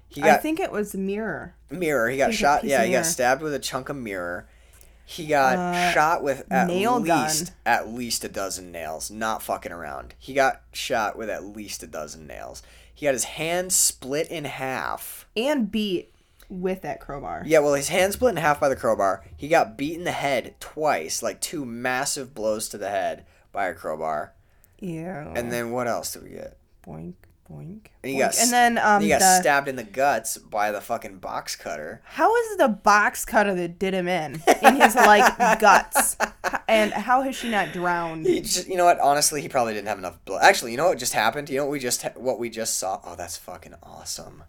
He 0.10 0.22
I 0.24 0.38
think 0.38 0.60
it 0.60 0.72
was 0.72 0.96
mirror. 0.96 1.54
mirror. 1.70 2.10
He 2.10 2.18
got 2.18 2.34
shot. 2.34 2.64
Yeah, 2.64 2.84
he 2.84 2.92
got 2.92 3.06
stabbed 3.06 3.42
with 3.42 3.54
a 3.54 3.60
chunk 3.60 3.90
of 3.90 3.96
mirror. 3.96 4.48
He 5.06 5.26
got 5.28 5.58
Uh, 5.58 5.92
shot 5.92 6.24
with 6.24 6.44
at 6.52 6.68
nail 6.68 7.00
gun. 7.00 7.24
least 7.26 7.52
at 7.66 7.90
least 7.90 8.24
a 8.24 8.30
dozen 8.30 8.72
nails. 8.72 9.10
Not 9.12 9.42
fucking 9.42 9.72
around. 9.72 10.14
He 10.20 10.34
got 10.34 10.62
shot 10.72 11.18
with 11.18 11.30
at 11.30 11.44
least 11.46 11.82
a 11.84 11.88
dozen 11.88 12.28
nails. 12.28 12.62
He 12.94 13.06
got 13.06 13.14
his 13.14 13.24
hand 13.24 13.72
split 13.72 14.28
in 14.30 14.46
half. 14.46 15.26
And 15.38 15.72
beat 15.72 16.12
with 16.50 16.82
that 16.82 17.00
crowbar. 17.00 17.44
Yeah, 17.46 17.60
well, 17.60 17.74
his 17.76 17.90
hand 17.90 18.14
split 18.14 18.32
in 18.32 18.38
half 18.38 18.60
by 18.60 18.70
the 18.70 18.76
crowbar. 18.76 19.24
He 19.38 19.48
got 19.48 19.78
beat 19.78 19.96
in 19.98 20.04
the 20.04 20.12
head 20.12 20.56
twice, 20.60 21.22
like 21.24 21.40
two 21.42 21.66
massive 21.66 22.34
blows 22.34 22.68
to 22.70 22.78
the 22.78 22.90
head 22.90 23.26
by 23.52 23.68
a 23.68 23.74
crowbar. 23.74 24.34
Yeah. 24.80 25.32
And 25.36 25.52
then 25.52 25.72
what 25.72 25.88
else 25.88 26.14
did 26.14 26.24
we 26.24 26.30
get? 26.32 26.58
boink, 26.86 27.14
boink. 27.50 27.88
And 28.04 28.12
he 28.12 28.16
boink. 28.16 28.20
got 28.20 28.40
and 28.40 28.52
then 28.52 28.78
um 28.78 29.02
he 29.02 29.10
got 29.10 29.20
the, 29.20 29.40
stabbed 29.40 29.68
in 29.68 29.76
the 29.76 29.84
guts 29.84 30.38
by 30.38 30.72
the 30.72 30.82
fucking 30.82 31.20
box 31.20 31.56
cutter. 31.56 32.02
How 32.06 32.36
is 32.36 32.58
the 32.58 32.68
box 32.70 33.26
cutter 33.26 33.56
that 33.56 33.80
did 33.80 33.94
him 33.94 34.08
in 34.08 34.42
in 34.62 34.76
his 34.76 34.96
like 34.96 35.38
guts? 35.60 36.18
And 36.68 36.94
how 36.94 37.22
has 37.24 37.36
she 37.36 37.50
not 37.50 37.74
drowned? 37.74 38.26
He 38.26 38.42
just, 38.42 38.68
you 38.68 38.78
know 38.78 38.86
what? 38.86 39.00
Honestly, 39.00 39.42
he 39.42 39.50
probably 39.50 39.74
didn't 39.74 39.88
have 39.88 39.98
enough 39.98 40.24
blood. 40.26 40.44
Actually, 40.44 40.72
you 40.72 40.78
know 40.78 40.88
what 40.88 40.98
just 40.98 41.14
happened? 41.14 41.50
You 41.50 41.58
know 41.58 41.66
what 41.66 41.72
we 41.72 41.80
just 41.80 42.04
what 42.16 42.40
we 42.40 42.50
just 42.50 42.78
saw? 42.78 43.00
Oh, 43.04 43.16
that's 43.16 43.38
fucking 43.38 43.76
awesome. 43.84 44.44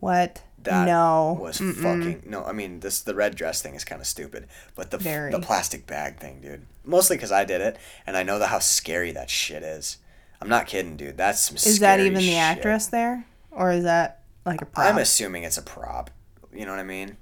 What? 0.00 0.42
That 0.64 0.86
no. 0.86 1.38
was 1.40 1.58
fucking 1.58 2.22
no. 2.26 2.44
I 2.44 2.52
mean, 2.52 2.80
this 2.80 3.00
the 3.00 3.14
red 3.14 3.34
dress 3.34 3.62
thing 3.62 3.74
is 3.74 3.84
kind 3.84 4.00
of 4.00 4.06
stupid, 4.06 4.46
but 4.74 4.90
the 4.90 4.98
f- 4.98 5.32
the 5.32 5.40
plastic 5.40 5.86
bag 5.86 6.18
thing, 6.18 6.40
dude. 6.40 6.66
Mostly 6.84 7.16
because 7.16 7.32
I 7.32 7.44
did 7.44 7.60
it, 7.60 7.76
and 8.06 8.16
I 8.16 8.22
know 8.22 8.38
the 8.38 8.46
how 8.46 8.60
scary 8.60 9.10
that 9.12 9.28
shit 9.28 9.62
is. 9.62 9.98
I'm 10.42 10.48
not 10.48 10.66
kidding, 10.66 10.96
dude. 10.96 11.16
That's 11.16 11.40
some. 11.40 11.54
Is 11.54 11.78
that 11.78 12.00
even 12.00 12.14
the 12.14 12.20
shit. 12.22 12.34
actress 12.34 12.88
there, 12.88 13.24
or 13.52 13.70
is 13.70 13.84
that 13.84 14.24
like 14.44 14.60
a 14.60 14.66
prop? 14.66 14.88
I'm 14.88 14.98
assuming 14.98 15.44
it's 15.44 15.56
a 15.56 15.62
prop. 15.62 16.10
You 16.52 16.64
know 16.64 16.72
what 16.72 16.80
I 16.80 16.84
mean? 16.84 17.16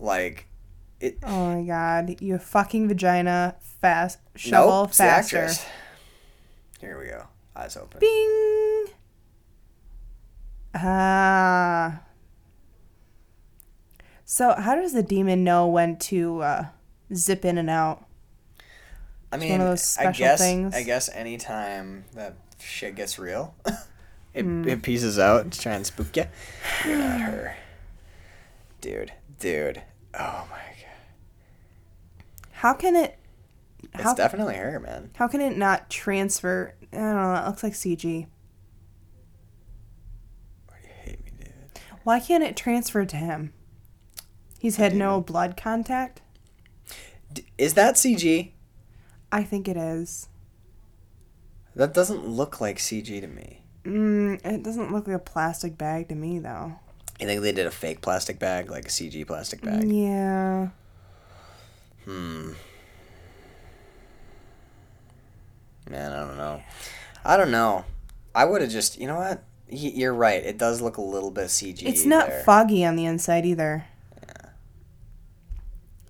Like, 0.00 0.46
it. 0.98 1.18
oh 1.22 1.54
my 1.54 1.62
god! 1.66 2.22
You 2.22 2.38
fucking 2.38 2.88
vagina 2.88 3.56
fast 3.82 4.20
shovel 4.36 4.84
nope, 4.84 4.88
the 4.88 4.96
faster. 4.96 5.50
Here 6.80 6.98
we 6.98 7.08
go. 7.08 7.26
Eyes 7.54 7.76
open. 7.76 8.00
Bing. 8.00 8.86
Ah. 10.74 12.00
So 14.24 14.54
how 14.54 14.76
does 14.76 14.94
the 14.94 15.02
demon 15.02 15.44
know 15.44 15.66
when 15.66 15.98
to 15.98 16.40
uh, 16.40 16.66
zip 17.14 17.44
in 17.44 17.58
and 17.58 17.68
out? 17.68 18.06
I 19.30 19.36
mean, 19.36 19.52
one 19.52 19.60
of 19.60 19.66
those 19.68 19.98
I 19.98 20.10
guess 20.12 20.40
things. 20.40 20.74
I 20.74 20.84
guess 20.84 21.10
anytime 21.10 22.06
that 22.14 22.36
shit 22.58 22.94
gets 22.94 23.18
real, 23.18 23.54
it, 24.34 24.42
Hmm. 24.44 24.66
it 24.68 24.82
pieces 24.82 25.18
out 25.18 25.50
to 25.50 25.60
try 25.60 25.72
and 25.74 25.86
spook 25.86 26.16
you. 26.16 26.24
You're 26.84 26.98
not 26.98 27.20
her, 27.20 27.56
dude. 28.80 29.12
Dude. 29.38 29.82
Oh 30.14 30.46
my 30.50 30.56
god. 30.56 32.46
How 32.52 32.72
can 32.74 32.96
it? 32.96 33.18
It's 33.94 34.14
definitely 34.14 34.56
her, 34.56 34.80
man. 34.80 35.10
how 35.16 35.28
can 35.28 35.40
it 35.40 35.56
not 35.56 35.88
transfer? 35.90 36.74
I 36.92 36.96
don't 36.96 37.14
know. 37.14 37.34
It 37.34 37.46
looks 37.46 37.62
like 37.62 37.72
CG. 37.74 38.26
Why 40.68 40.76
do 40.82 40.86
you 40.88 40.94
hate 41.02 41.24
me, 41.24 41.32
dude? 41.38 41.52
Why 42.04 42.20
can't 42.20 42.42
it 42.44 42.56
transfer 42.56 43.04
to 43.04 43.16
him? 43.16 43.52
He's 44.58 44.76
had 44.76 44.94
no 44.94 45.20
blood 45.20 45.56
contact. 45.56 46.20
D- 47.32 47.44
is 47.58 47.74
that 47.74 47.94
CG? 47.94 48.52
I 49.30 49.42
think 49.42 49.68
it 49.68 49.76
is. 49.76 50.28
That 51.76 51.92
doesn't 51.94 52.26
look 52.26 52.60
like 52.60 52.78
CG 52.78 53.20
to 53.20 53.26
me. 53.26 53.60
Mm, 53.84 54.44
it 54.44 54.62
doesn't 54.62 54.92
look 54.92 55.06
like 55.06 55.16
a 55.16 55.20
plastic 55.20 55.78
bag 55.78 56.08
to 56.08 56.14
me, 56.14 56.38
though. 56.38 56.72
You 57.20 57.26
think 57.26 57.42
they 57.42 57.52
did 57.52 57.66
a 57.66 57.70
fake 57.70 58.00
plastic 58.00 58.38
bag, 58.38 58.70
like 58.70 58.86
a 58.86 58.88
CG 58.88 59.26
plastic 59.26 59.62
bag? 59.62 59.84
Yeah. 59.90 60.68
Hmm. 62.04 62.52
Man, 65.88 66.12
I 66.12 66.20
don't 66.26 66.36
know. 66.36 66.62
I 67.24 67.36
don't 67.36 67.50
know. 67.50 67.84
I 68.34 68.44
would 68.44 68.60
have 68.60 68.70
just, 68.70 68.98
you 68.98 69.06
know 69.06 69.16
what? 69.16 69.42
Y- 69.70 69.92
You're 69.94 70.14
right. 70.14 70.42
It 70.44 70.58
does 70.58 70.80
look 70.80 70.96
a 70.96 71.02
little 71.02 71.30
bit 71.30 71.46
CG. 71.46 71.82
It's 71.82 72.04
not 72.04 72.28
there. 72.28 72.42
foggy 72.44 72.84
on 72.84 72.96
the 72.96 73.04
inside 73.04 73.46
either. 73.46 73.84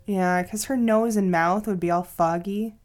Yeah, 0.06 0.43
because 0.43 0.66
her 0.66 0.76
nose 0.76 1.16
and 1.16 1.30
mouth 1.32 1.66
would 1.66 1.80
be 1.80 1.90
all 1.90 2.05
foggy. 2.05 2.76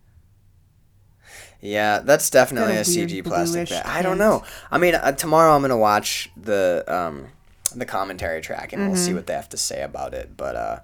Yeah, 1.61 1.99
that's 1.99 2.29
definitely 2.29 2.75
a 2.75 2.81
a 2.81 2.83
CG 2.83 3.23
plastic 3.23 3.69
bag. 3.69 3.85
I 3.85 4.01
don't 4.01 4.17
know. 4.17 4.43
I 4.71 4.77
mean, 4.77 4.95
uh, 4.95 5.11
tomorrow 5.11 5.55
I'm 5.55 5.61
gonna 5.61 5.77
watch 5.77 6.29
the 6.35 6.83
um 6.87 7.27
the 7.75 7.85
commentary 7.85 8.41
track 8.41 8.73
and 8.73 8.81
we'll 8.81 8.91
Mm-hmm. 8.95 9.05
see 9.05 9.13
what 9.13 9.27
they 9.27 9.33
have 9.33 9.49
to 9.49 9.57
say 9.57 9.81
about 9.83 10.13
it. 10.13 10.35
But 10.35 10.55
uh, 10.55 10.79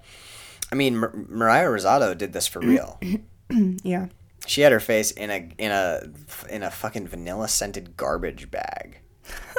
I 0.72 0.76
mean, 0.76 0.98
Mar- 0.98 1.14
Mariah 1.28 1.68
Rosado 1.68 2.18
did 2.18 2.34
this 2.34 2.48
for 2.48 2.60
real. 2.60 3.00
Yeah. 3.84 4.08
she 4.46 4.60
had 4.62 4.72
her 4.74 4.80
face 4.82 5.12
in 5.12 5.30
a 5.32 5.50
in 5.58 5.72
a 5.72 6.04
in 6.50 6.64
a 6.64 6.70
fucking 6.70 7.08
vanilla 7.08 7.48
scented 7.48 7.96
garbage 7.98 8.52
bag. 8.52 9.00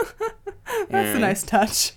That's 0.90 1.16
a 1.16 1.18
nice 1.18 1.42
touch. 1.42 1.92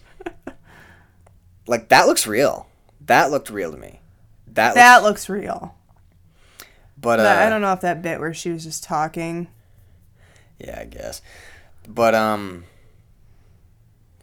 Like 1.67 1.89
that 1.89 2.07
looks 2.07 2.25
real. 2.25 2.67
That 3.05 3.29
looked 3.31 3.49
real 3.49 3.71
to 3.71 3.77
me. 3.77 3.99
That 4.47 4.75
That 4.75 5.03
looks, 5.03 5.27
looks 5.27 5.29
real. 5.29 5.75
But 7.01 7.19
uh, 7.19 7.23
I 7.23 7.49
don't 7.49 7.61
know 7.61 7.73
if 7.73 7.81
that 7.81 8.01
bit 8.01 8.19
where 8.19 8.33
she 8.33 8.51
was 8.51 8.63
just 8.63 8.83
talking. 8.83 9.47
Yeah, 10.59 10.79
I 10.81 10.85
guess. 10.85 11.21
But 11.87 12.15
um 12.15 12.65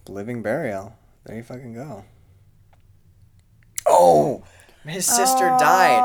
Living 0.08 0.42
Burial. 0.42 0.94
There 1.24 1.36
you 1.36 1.42
fucking 1.42 1.74
go. 1.74 2.04
Oh 3.86 4.44
his 4.88 5.06
sister 5.06 5.44
died. 5.58 6.00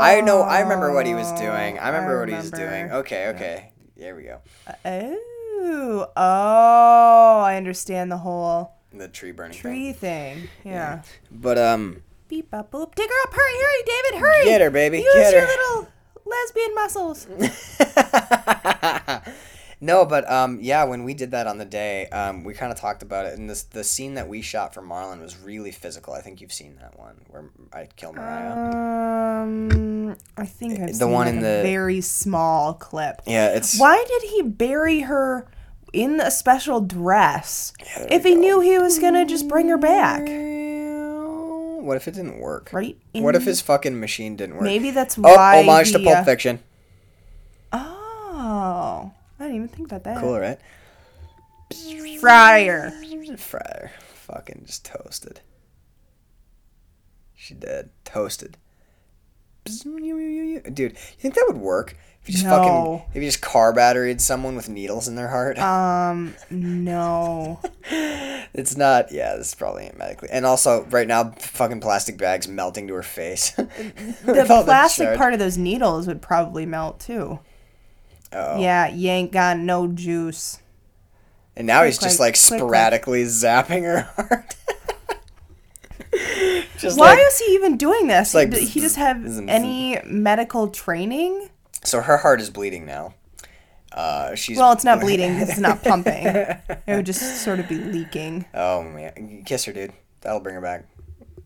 I 0.00 0.20
know 0.20 0.42
I 0.42 0.60
remember 0.60 0.92
what 0.92 1.06
he 1.06 1.14
was 1.14 1.30
doing. 1.32 1.78
I 1.78 1.88
remember 1.88 2.20
what 2.20 2.28
he 2.28 2.34
was 2.34 2.50
doing. 2.50 2.64
remember. 2.66 2.94
Okay, 2.96 3.28
okay. 3.28 3.72
There 3.96 4.14
we 4.14 4.24
go. 4.24 4.40
Oh, 4.84 6.06
oh, 6.16 7.40
I 7.44 7.56
understand 7.56 8.12
the 8.12 8.18
whole 8.18 8.76
The 8.92 9.08
tree 9.08 9.32
burning 9.32 9.58
tree 9.58 9.92
thing. 9.92 10.48
Yeah. 10.64 11.02
But 11.30 11.58
um 11.58 12.02
Beep 12.28 12.52
up 12.52 12.70
boop. 12.70 12.94
Dig 12.94 13.08
her 13.08 13.22
up. 13.28 13.34
Hurry, 13.34 13.54
hurry, 13.54 13.82
David, 13.86 14.20
hurry. 14.20 14.44
Get 14.44 14.60
her, 14.60 14.70
baby, 14.70 14.98
Use 14.98 15.14
get 15.14 15.32
your 15.32 15.40
her. 15.40 15.46
little 15.46 15.88
lesbian 16.30 16.74
muscles. 16.74 17.26
no, 19.80 20.04
but 20.04 20.30
um, 20.30 20.58
yeah, 20.60 20.84
when 20.84 21.04
we 21.04 21.14
did 21.14 21.30
that 21.30 21.46
on 21.46 21.58
the 21.58 21.64
day, 21.64 22.06
um, 22.08 22.42
we 22.44 22.52
kind 22.54 22.72
of 22.72 22.78
talked 22.78 23.02
about 23.02 23.26
it, 23.26 23.38
and 23.38 23.48
this 23.48 23.62
the 23.64 23.84
scene 23.84 24.14
that 24.14 24.28
we 24.28 24.42
shot 24.42 24.74
for 24.74 24.82
Marlon 24.82 25.20
was 25.22 25.38
really 25.38 25.70
physical. 25.70 26.14
I 26.14 26.20
think 26.20 26.40
you've 26.40 26.52
seen 26.52 26.76
that 26.80 26.98
one 26.98 27.20
where 27.28 27.44
I 27.72 27.88
kill 27.96 28.12
Mariah. 28.12 29.42
Um, 29.42 30.16
I 30.36 30.46
think 30.46 30.80
I've 30.80 30.88
The 30.88 30.94
seen 30.94 31.10
one 31.12 31.26
like 31.26 31.34
in 31.34 31.38
a 31.38 31.42
the- 31.42 31.62
very 31.62 32.00
small 32.00 32.74
clip. 32.74 33.22
yeah, 33.26 33.54
it's 33.54 33.78
Why 33.78 34.04
did 34.08 34.22
he 34.30 34.42
bury 34.42 35.00
her 35.00 35.46
in 35.92 36.20
a 36.20 36.30
special 36.30 36.80
dress 36.82 37.72
there 37.96 38.08
if 38.10 38.24
he 38.24 38.34
go. 38.34 38.40
knew 38.40 38.60
he 38.60 38.78
was 38.78 38.98
gonna 38.98 39.24
just 39.24 39.48
bring 39.48 39.68
her 39.68 39.78
back? 39.78 40.22
What 41.80 41.96
if 41.96 42.08
it 42.08 42.14
didn't 42.14 42.40
work? 42.40 42.70
Right. 42.72 42.98
What 43.12 43.36
if 43.36 43.44
his 43.44 43.60
fucking 43.60 43.98
machine 43.98 44.36
didn't 44.36 44.56
work? 44.56 44.64
Maybe 44.64 44.90
that's 44.90 45.16
oh, 45.18 45.22
why. 45.22 45.62
homage 45.62 45.92
to 45.92 45.98
he, 45.98 46.04
Pulp 46.04 46.18
uh, 46.18 46.24
Fiction. 46.24 46.60
Oh, 47.72 49.12
I 49.38 49.42
didn't 49.44 49.56
even 49.56 49.68
think 49.68 49.88
about 49.88 50.04
that. 50.04 50.20
Cool, 50.20 50.38
right? 50.38 50.58
Fryer. 52.20 52.92
Fryer, 53.36 53.92
fucking 54.14 54.64
just 54.66 54.84
toasted. 54.84 55.40
She 57.34 57.54
did 57.54 57.90
toasted. 58.04 58.56
Dude, 59.64 60.78
you 60.78 60.90
think 61.18 61.34
that 61.34 61.44
would 61.46 61.58
work? 61.58 61.96
If 62.28 62.34
you 62.34 62.40
just 62.42 62.44
No. 62.44 62.50
fucking 62.50 63.10
if 63.14 63.22
you 63.22 63.28
just 63.28 63.40
car 63.40 63.72
batteried 63.72 64.20
someone 64.20 64.54
with 64.54 64.68
needles 64.68 65.08
in 65.08 65.14
their 65.14 65.28
heart? 65.28 65.56
Um, 65.68 66.34
no. 66.50 67.58
it's 68.52 68.76
not. 68.76 69.10
Yeah, 69.12 69.36
this 69.36 69.48
is 69.48 69.54
probably 69.54 69.84
ain't 69.84 69.96
medically. 69.96 70.28
And 70.30 70.44
also, 70.44 70.84
right 70.90 71.08
now, 71.08 71.30
fucking 71.38 71.80
plastic 71.80 72.18
bags 72.18 72.46
melting 72.46 72.86
to 72.88 72.94
her 72.94 73.02
face. 73.02 73.52
The 73.56 74.44
plastic 74.64 75.16
part 75.16 75.32
of 75.32 75.38
those 75.38 75.56
needles 75.56 76.06
would 76.06 76.20
probably 76.20 76.66
melt 76.66 77.00
too. 77.00 77.38
Oh. 78.32 78.60
Yeah, 78.60 78.88
you 78.88 79.08
ain't 79.08 79.32
got 79.32 79.56
no 79.58 79.88
juice. 79.88 80.58
And 81.56 81.66
now 81.66 81.84
he's 81.84 81.96
just 81.98 82.20
like 82.20 82.34
quick. 82.34 82.60
sporadically 82.60 83.24
zapping 83.24 83.82
her 83.84 84.02
heart. 84.02 84.54
just 86.78 86.98
Why 86.98 87.10
like 87.14 87.18
is 87.20 87.38
he 87.38 87.54
even 87.54 87.76
doing 87.78 88.06
this? 88.06 88.34
like 88.34 88.50
Did 88.50 88.68
he 88.68 88.80
just 88.80 88.96
have 88.96 89.24
any 89.48 89.98
medical 90.04 90.68
training? 90.68 91.48
So 91.84 92.00
her 92.00 92.18
heart 92.18 92.40
is 92.40 92.50
bleeding 92.50 92.86
now. 92.86 93.14
Uh, 93.92 94.34
she's 94.34 94.58
Well, 94.58 94.72
it's 94.72 94.84
not 94.84 95.00
bleeding 95.00 95.32
it's 95.38 95.58
not 95.58 95.82
pumping. 95.82 96.24
It 96.26 96.60
would 96.86 97.06
just 97.06 97.42
sort 97.42 97.58
of 97.58 97.68
be 97.68 97.76
leaking. 97.76 98.44
Oh 98.54 98.82
man, 98.82 99.42
kiss 99.46 99.64
her, 99.64 99.72
dude. 99.72 99.92
That'll 100.20 100.40
bring 100.40 100.54
her 100.56 100.60
back. 100.60 100.84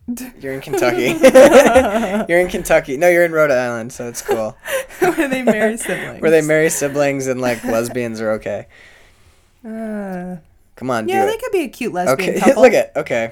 You're 0.41 0.53
in 0.53 0.59
Kentucky. 0.59 1.15
you're 2.29 2.39
in 2.41 2.49
Kentucky. 2.49 2.97
No, 2.97 3.07
you're 3.07 3.23
in 3.23 3.31
Rhode 3.31 3.51
Island, 3.51 3.93
so 3.93 4.09
it's 4.09 4.21
cool. 4.21 4.57
Where 4.99 5.29
they 5.29 5.43
marry 5.43 5.77
siblings. 5.77 6.21
Where 6.21 6.29
they 6.29 6.41
marry 6.41 6.69
siblings 6.69 7.27
and 7.27 7.39
like 7.39 7.63
lesbians 7.63 8.19
are 8.19 8.31
okay. 8.31 8.67
Uh, 9.65 10.37
Come 10.75 10.89
on, 10.89 11.07
yeah, 11.07 11.25
they 11.25 11.31
it. 11.35 11.41
could 11.41 11.51
be 11.53 11.63
a 11.63 11.69
cute 11.69 11.93
lesbian 11.93 12.31
Okay, 12.31 12.39
couple. 12.39 12.63
look 12.63 12.73
at 12.73 12.95
okay. 12.97 13.31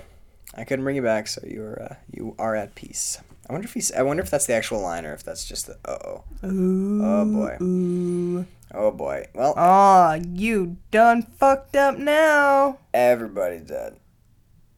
I 0.56 0.64
couldn't 0.64 0.86
bring 0.86 0.96
you 0.96 1.02
back, 1.02 1.28
so 1.28 1.42
you 1.46 1.62
are 1.64 1.82
uh, 1.82 1.96
you 2.10 2.36
are 2.40 2.56
at 2.56 2.74
peace. 2.74 3.18
I 3.52 3.54
wonder 3.54 3.66
if 3.66 3.74
he's. 3.74 3.92
I 3.92 4.02
wonder 4.02 4.24
if 4.24 4.30
that's 4.30 4.46
the 4.46 4.54
actual 4.54 4.80
line 4.80 5.06
or 5.06 5.12
if 5.14 5.24
that's 5.24 5.44
just 5.46 5.68
the. 5.68 5.74
Uh 5.84 5.98
oh. 6.06 6.24
Oh 6.42 7.26
boy. 7.26 7.58
Ooh. 7.62 8.46
Oh 8.74 8.92
boy. 8.92 9.28
Well, 9.36 9.54
Aw, 9.58 10.20
you 10.34 10.78
done 10.90 11.24
fucked 11.24 11.76
up 11.76 11.98
now. 11.98 12.78
everybody's 12.94 13.64
dead. 13.64 13.98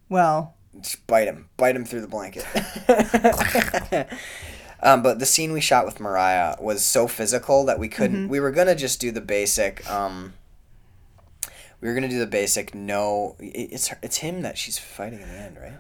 Well, 0.10 0.56
Just 0.82 1.06
bite 1.06 1.28
him. 1.28 1.50
Bite 1.56 1.76
him 1.76 1.86
through 1.86 2.02
the 2.02 2.08
blanket. 2.08 2.46
um, 4.82 5.04
but 5.04 5.20
the 5.20 5.26
scene 5.28 5.54
we 5.54 5.62
shot 5.62 5.86
with 5.86 6.00
Mariah 6.00 6.56
was 6.60 6.84
so 6.84 7.08
physical 7.08 7.66
that 7.66 7.78
we 7.78 7.88
couldn't. 7.88 8.28
We 8.28 8.40
were 8.40 8.50
gonna 8.52 8.74
just 8.76 9.00
do 9.00 9.12
the 9.12 9.22
basic. 9.22 9.88
Um, 9.88 10.34
we 11.80 11.88
were 11.88 11.94
gonna 11.94 12.10
do 12.10 12.18
the 12.18 12.26
basic. 12.26 12.74
No, 12.74 13.36
it's 13.40 13.90
her- 13.90 14.00
it's 14.02 14.18
him 14.18 14.42
that 14.42 14.58
she's 14.58 14.80
fighting 14.80 15.22
in 15.22 15.28
the 15.30 15.36
end, 15.36 15.58
right? 15.62 15.74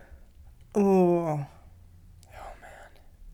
ooh. 0.77 1.27
Oh. 1.27 1.45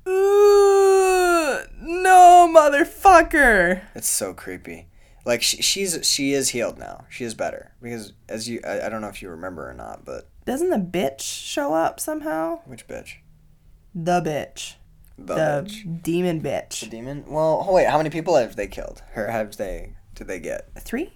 Ooh, 0.09 1.59
no, 1.81 2.51
motherfucker. 2.53 3.81
It's 3.95 4.07
so 4.09 4.33
creepy. 4.33 4.87
Like 5.25 5.41
she, 5.41 5.61
she's 5.61 5.99
she 6.09 6.33
is 6.33 6.49
healed 6.49 6.77
now. 6.79 7.05
She 7.09 7.23
is 7.23 7.33
better 7.33 7.73
because 7.81 8.13
as 8.27 8.47
you 8.49 8.61
I, 8.65 8.85
I 8.85 8.89
don't 8.89 9.01
know 9.01 9.09
if 9.09 9.21
you 9.21 9.29
remember 9.29 9.69
or 9.69 9.73
not, 9.73 10.05
but 10.05 10.27
Doesn't 10.45 10.69
the 10.69 10.77
bitch 10.77 11.21
show 11.21 11.73
up 11.73 11.99
somehow? 11.99 12.61
which 12.65 12.87
bitch? 12.87 13.15
The 13.93 14.21
bitch. 14.21 14.75
The, 15.17 15.35
The 15.35 15.65
bitch. 15.67 16.03
demon 16.03 16.41
bitch. 16.41 16.79
The 16.81 16.87
demon. 16.87 17.25
Well, 17.27 17.65
oh 17.67 17.73
wait, 17.73 17.87
how 17.87 17.97
many 17.97 18.09
people 18.09 18.35
have 18.37 18.55
they 18.55 18.67
killed? 18.67 19.01
Her 19.11 19.29
have 19.29 19.57
they? 19.57 19.95
Did 20.15 20.27
they 20.27 20.39
get? 20.39 20.69
Three? 20.79 21.11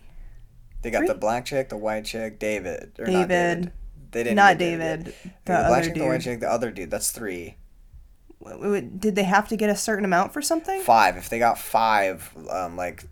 They 0.81 0.91
got 0.91 0.99
Three? 0.99 1.07
the 1.07 1.15
black 1.15 1.45
chick, 1.45 1.69
the 1.69 1.77
white 1.77 2.05
chick, 2.05 2.39
David. 2.39 2.91
Or 2.99 3.05
Not 3.07 3.29
David. 3.29 3.29
David. 3.29 3.71
They 4.11 4.23
didn't. 4.23 4.35
Not 4.35 4.57
get 4.59 4.65
David. 4.65 5.05
The, 5.05 5.11
the 5.11 5.13
black 5.45 5.69
other 5.71 5.83
chick, 5.85 5.93
the 5.95 6.05
white 6.05 6.21
chick, 6.21 6.39
the 6.41 6.51
other 6.51 6.71
dude. 6.71 6.91
That's 6.91 7.11
three. 7.11 7.55
Did 8.99 9.15
they 9.15 9.23
have 9.23 9.47
to 9.49 9.55
get 9.55 9.69
a 9.69 9.75
certain 9.75 10.05
amount 10.05 10.33
for 10.33 10.41
something? 10.41 10.81
Five. 10.81 11.17
If 11.17 11.29
they 11.29 11.39
got 11.39 11.57
five, 11.57 12.29
um, 12.49 12.75
like 12.75 13.03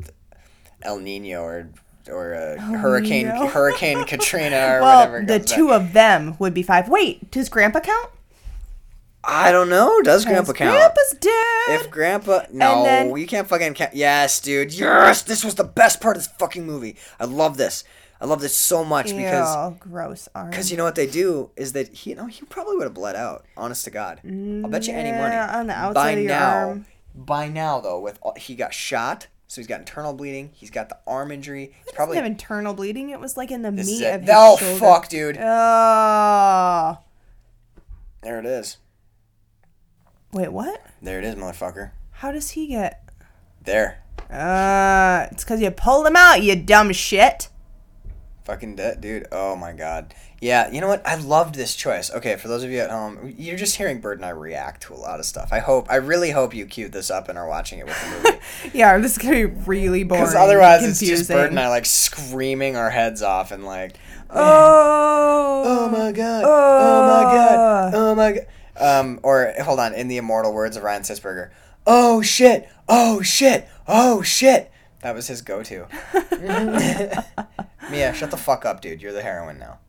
El 0.82 0.99
Nino 0.99 1.41
or 1.41 1.70
or 2.08 2.34
uh, 2.34 2.60
Hurricane? 2.60 3.28
Hurricane 3.28 4.03
Katrina 4.08 4.56
or 4.56 4.82
well, 4.82 4.99
whatever. 4.99 5.20
the 5.22 5.40
back. 5.40 5.45
two 5.45 5.72
of 5.72 5.94
them 5.94 6.36
would 6.40 6.53
be 6.53 6.64
five. 6.64 6.90
Wait, 6.90 7.32
does 7.32 7.49
Grandpa 7.49 7.80
count? 7.80 8.10
I 9.24 9.52
don't 9.52 9.70
know. 9.70 10.02
Does 10.02 10.26
Grandpa 10.26 10.53
count? 10.53 10.76
Grandpa's 10.76 11.16
dead. 11.20 11.82
If 11.82 11.91
Grandpa, 11.91 12.41
no, 12.52 12.84
then- 12.84 13.16
you 13.16 13.28
can't 13.28 13.48
fucking 13.48 13.76
count. 13.76 13.94
Yes, 13.94 14.40
dude. 14.40 14.74
Yes, 14.74 15.22
this 15.22 15.44
was 15.44 15.56
the 15.56 15.64
best 15.64 16.02
part 16.02 16.18
of 16.18 16.24
this 16.24 16.32
fucking 16.40 16.66
movie. 16.66 16.98
I 17.20 17.26
love 17.26 17.58
this. 17.58 17.84
I 18.22 18.26
love 18.26 18.39
this 18.39 18.56
so 18.56 18.85
much 18.85 19.07
because 19.15 19.73
gross 19.80 20.30
arm. 20.35 20.52
because 20.52 20.69
you 20.69 20.77
know 20.77 20.84
what 20.84 20.93
they 20.95 21.07
do 21.07 21.49
is 21.56 21.73
that 21.73 21.88
he, 21.89 22.11
you 22.11 22.15
know, 22.15 22.27
he 22.27 22.45
probably 22.45 22.77
would 22.77 22.84
have 22.84 22.93
bled 22.93 23.15
out. 23.15 23.45
Honest 23.57 23.84
to 23.85 23.89
God, 23.91 24.22
I'll 24.23 24.69
bet 24.69 24.88
you 24.88 24.93
any 24.93 25.11
money. 25.11 25.34
Yeah, 25.34 25.57
on 25.60 25.65
the 25.68 25.73
outside 25.73 25.93
by 25.93 26.11
of 26.11 26.19
your 26.19 26.27
now, 26.27 26.57
arm. 26.68 26.85
by 27.15 27.48
now 27.49 27.80
though, 27.80 27.99
with 27.99 28.19
all, 28.22 28.35
he 28.38 28.53
got 28.53 28.76
shot, 28.76 29.26
so 29.48 29.60
he's 29.60 29.65
got 29.68 29.80
internal 29.80 30.14
bleeding. 30.14 30.52
He's 30.53 30.69
got 30.69 30.89
the 30.89 30.98
arm 31.07 31.31
injury. 31.31 31.73
He's 31.84 31.93
Probably 31.93 32.18
have 32.18 32.26
internal 32.26 32.76
bleeding. 32.76 33.10
It 33.10 33.19
was 33.19 33.38
like 33.38 33.49
in 33.49 33.64
the 33.64 33.72
meat 33.72 34.03
of 34.06 34.22
his 34.22 34.30
Oh 34.31 34.57
shoulder. 34.57 34.80
fuck, 34.80 35.10
dude. 35.10 35.38
Oh. 35.39 36.99
There 38.22 38.38
it 38.39 38.45
is. 38.45 38.77
Wait, 40.31 40.49
what? 40.53 40.80
There 41.02 41.18
it 41.18 41.26
is, 41.26 41.35
motherfucker. 41.35 41.91
How 42.11 42.31
does 42.31 42.52
he 42.52 42.68
get? 42.68 43.03
There. 43.64 44.03
Uh, 44.30 45.27
it's 45.31 45.43
because 45.43 45.60
you 45.60 45.72
pulled 45.72 46.06
him 46.07 46.15
out, 46.15 46.41
you 46.43 46.56
dumb 46.56 46.91
shit. 46.93 47.49
Fucking 48.43 48.76
dead, 48.76 49.01
dude. 49.01 49.27
Oh 49.31 49.55
my 49.55 49.72
god. 49.72 50.15
Yeah, 50.39 50.72
you 50.72 50.81
know 50.81 50.88
what? 50.88 51.05
I 51.05 51.13
loved 51.15 51.53
this 51.53 51.76
choice. 51.76 52.09
Okay, 52.11 52.35
for 52.38 52.47
those 52.47 52.63
of 52.63 52.72
you 52.72 52.80
at 52.80 52.89
home, 52.89 53.35
you're 53.38 53.55
just 53.57 53.76
hearing 53.76 54.01
Bird 54.01 54.18
and 54.18 54.26
I 54.26 54.30
react 54.30 54.81
to 54.84 54.93
a 54.93 54.95
lot 54.95 55.19
of 55.19 55.27
stuff. 55.27 55.49
I 55.51 55.59
hope, 55.59 55.85
I 55.91 55.97
really 55.97 56.31
hope 56.31 56.55
you 56.55 56.65
queued 56.65 56.91
this 56.91 57.11
up 57.11 57.30
and 57.30 57.38
are 57.38 57.47
watching 57.47 57.77
it 57.77 57.85
with 57.85 58.01
the 58.01 58.18
movie. 58.31 58.39
Yeah, 58.77 58.97
this 58.97 59.11
is 59.11 59.18
gonna 59.19 59.35
be 59.35 59.45
really 59.45 60.03
boring. 60.05 60.23
Because 60.23 60.34
otherwise, 60.35 60.84
it's 60.84 60.99
just 60.99 61.30
Bird 61.30 61.51
and 61.51 61.59
I 61.59 61.69
like 61.69 61.85
screaming 61.85 62.76
our 62.76 62.89
heads 62.89 63.22
off 63.22 63.51
and 63.51 63.63
like, 63.63 63.95
Oh. 64.31 65.63
oh 65.65 65.89
my 65.89 66.11
god, 66.11 66.43
oh 66.43 67.07
my 67.07 67.23
god, 67.35 67.93
oh 67.93 68.15
my 68.15 68.31
god. 68.31 68.47
Um, 68.77 69.19
or 69.22 69.53
hold 69.61 69.80
on, 69.80 69.93
in 69.93 70.07
the 70.07 70.18
immortal 70.18 70.51
words 70.53 70.76
of 70.77 70.84
Ryan 70.84 71.03
Sisberger, 71.03 71.51
oh 71.85 72.23
shit, 72.23 72.68
oh 72.89 73.22
shit, 73.22 73.68
oh 73.88 74.23
shit. 74.23 74.72
That 75.01 75.13
was 75.15 75.27
his 75.27 75.41
go-to. 75.41 75.88
Mia, 77.91 78.13
shut 78.13 78.31
the 78.31 78.38
fuck 78.38 78.65
up, 78.65 78.81
dude. 78.81 79.01
You're 79.01 79.13
the 79.13 79.22
heroine 79.22 79.59
now. 79.59 79.80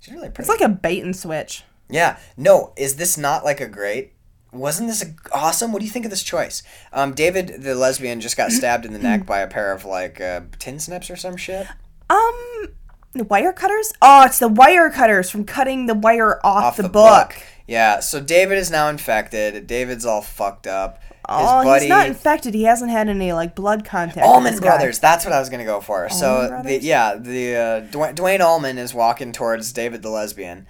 She's 0.00 0.14
really 0.14 0.28
pretty. 0.28 0.48
It's 0.50 0.60
like 0.60 0.68
a 0.68 0.72
bait 0.72 1.02
and 1.02 1.14
switch. 1.16 1.64
Yeah. 1.88 2.18
No, 2.36 2.72
is 2.76 2.96
this 2.96 3.18
not 3.18 3.44
like 3.44 3.60
a 3.60 3.68
great? 3.68 4.12
Wasn't 4.52 4.88
this 4.88 5.02
a, 5.02 5.14
awesome? 5.32 5.72
What 5.72 5.80
do 5.80 5.84
you 5.84 5.90
think 5.90 6.04
of 6.04 6.10
this 6.10 6.22
choice? 6.22 6.62
Um, 6.92 7.12
David, 7.12 7.62
the 7.62 7.74
lesbian, 7.74 8.20
just 8.20 8.36
got 8.36 8.52
stabbed 8.52 8.86
in 8.86 8.92
the 8.92 8.98
neck 8.98 9.26
by 9.26 9.40
a 9.40 9.46
pair 9.48 9.72
of 9.72 9.84
like 9.84 10.20
uh, 10.20 10.42
tin 10.58 10.78
snips 10.78 11.10
or 11.10 11.16
some 11.16 11.36
shit 11.36 11.66
Um, 12.08 12.68
the 13.12 13.24
wire 13.24 13.52
cutters? 13.52 13.92
Oh, 14.00 14.24
it's 14.24 14.38
the 14.38 14.48
wire 14.48 14.90
cutters 14.90 15.30
from 15.30 15.44
cutting 15.44 15.86
the 15.86 15.94
wire 15.94 16.40
off, 16.44 16.76
the, 16.76 16.88
book. 16.88 17.36
Yeah. 17.66 18.00
So 18.00 18.20
David 18.20 18.58
is 18.58 18.70
now 18.70 18.88
infected. 18.88 19.66
David's 19.66 20.06
all 20.06 20.22
fucked 20.22 20.66
up. 20.66 21.00
His 21.28 21.38
Oh, 21.40 21.64
buddy. 21.64 21.86
he's 21.86 21.88
not 21.88 22.06
infected. 22.06 22.54
He 22.54 22.62
hasn't 22.64 22.90
had 22.92 23.08
any 23.08 23.32
like 23.32 23.54
blood 23.56 23.84
contact. 23.84 24.24
Allman 24.26 24.52
this 24.52 24.60
guy. 24.60 24.76
Brothers. 24.76 24.98
That's 25.00 25.24
what 25.24 25.32
I 25.34 25.40
was 25.40 25.48
gonna 25.50 25.64
go 25.64 25.80
for. 25.80 26.08
so 26.08 26.62
the 26.64 26.78
yeah 26.80 27.16
the 27.16 27.56
uh, 27.56 27.80
Dwayne, 27.90 28.14
Duane 28.14 28.40
Allman 28.42 28.78
is 28.78 28.94
walking 28.94 29.32
towards 29.32 29.72
David 29.72 30.02
the 30.02 30.10
lesbian, 30.10 30.66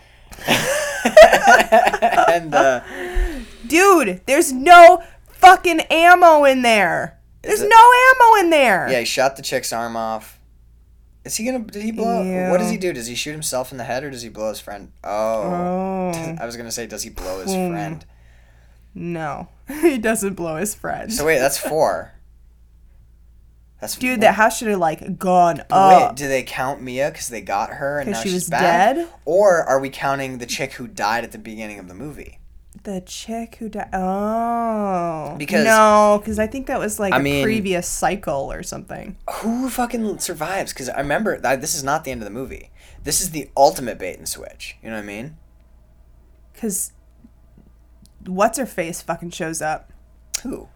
and 0.49 2.55
uh, 2.55 2.81
Dude, 3.67 4.23
there's 4.27 4.53
no 4.53 5.03
fucking 5.29 5.81
ammo 5.91 6.45
in 6.45 6.63
there. 6.63 7.19
There's 7.43 7.63
it- 7.63 7.69
no 7.69 7.77
ammo 7.77 8.45
in 8.45 8.51
there. 8.51 8.89
yeah, 8.91 9.01
he 9.01 9.05
shot 9.05 9.37
the 9.37 9.43
chick's 9.43 9.73
arm 9.73 9.97
off. 9.97 10.39
Is 11.25 11.37
he 11.37 11.45
gonna? 11.45 11.65
Did 11.65 11.83
he 11.83 11.91
blow? 11.93 12.51
What 12.51 12.59
does 12.59 12.71
he 12.71 12.77
do? 12.77 12.93
Does 12.93 13.09
he 13.09 13.15
shoot 13.17 13.33
himself 13.33 13.73
in 13.73 13.79
the 13.79 13.85
head 13.85 14.05
or 14.05 14.11
does 14.11 14.23
he 14.23 14.29
blow 14.29 14.49
his 14.49 14.61
friend? 14.61 14.93
Oh, 15.03 16.13
Oh. 16.15 16.37
I 16.41 16.47
was 16.47 16.57
gonna 16.57 16.71
say, 16.71 16.87
does 16.87 17.03
he 17.03 17.11
blow 17.11 17.41
his 17.43 17.53
Hmm. 17.53 17.71
friend? 17.73 18.05
No, 18.99 19.49
he 19.69 19.99
doesn't 19.99 20.35
blow 20.35 20.57
his 20.57 20.75
friend. 20.75 21.13
So 21.13 21.27
wait, 21.27 21.39
that's 21.39 21.59
four. 21.59 22.13
That's 23.81 23.97
Dude, 23.97 24.23
that 24.23 24.35
house 24.37 24.57
should 24.59 24.69
have 24.69 24.79
like 24.79 25.19
gone 25.19 25.59
Wait, 25.59 25.65
up. 25.71 26.17
do 26.17 26.27
they 26.27 26.43
count 26.43 26.81
Mia 26.81 27.11
because 27.11 27.29
they 27.29 27.43
got 27.43 27.69
her 27.75 28.01
and 28.01 28.11
now 28.13 28.17
she 28.23 28.31
she's 28.31 28.35
was 28.35 28.49
back? 28.49 28.97
dead? 28.97 29.09
Or 29.27 29.63
are 29.65 29.79
we 29.79 29.91
counting 29.91 30.39
the 30.39 30.47
chick 30.47 30.73
who 30.75 30.89
died 30.89 31.25
at 31.25 31.33
the 31.33 31.39
beginning 31.39 31.79
of 31.79 31.87
the 31.87 31.95
movie? 31.95 32.39
The 32.85 33.03
chick 33.03 33.57
who 33.57 33.69
died. 33.69 33.91
Oh, 33.93 35.35
Because- 35.37 35.67
no, 35.67 36.19
because 36.23 36.39
I 36.39 36.47
think 36.47 36.69
that 36.69 36.79
was 36.79 36.99
like 36.99 37.13
I 37.13 37.19
a 37.19 37.23
mean- 37.23 37.45
previous 37.45 37.87
cycle 37.87 38.51
or 38.51 38.63
something. 38.63 39.17
Who 39.31 39.69
fucking 39.69 40.21
survives? 40.21 40.73
Because 40.73 40.89
I 40.89 41.01
remember 41.01 41.39
that 41.39 41.61
this 41.61 41.75
is 41.75 41.85
not 41.85 42.05
the 42.05 42.13
end 42.13 42.23
of 42.23 42.25
the 42.25 42.31
movie. 42.33 42.71
This 43.05 43.21
is 43.21 43.31
the 43.33 43.51
ultimate 43.59 43.99
bait 43.99 44.17
and 44.17 44.27
switch. 44.27 44.77
You 44.83 44.89
know 44.89 44.97
what 44.97 45.03
I 45.03 45.07
mean? 45.07 45.37
Because 46.55 46.93
what's 48.29 48.59
her 48.59 48.67
face 48.67 49.03
fucking 49.03 49.31
shows 49.31 49.63
up. 49.63 49.93
Who? 50.43 50.69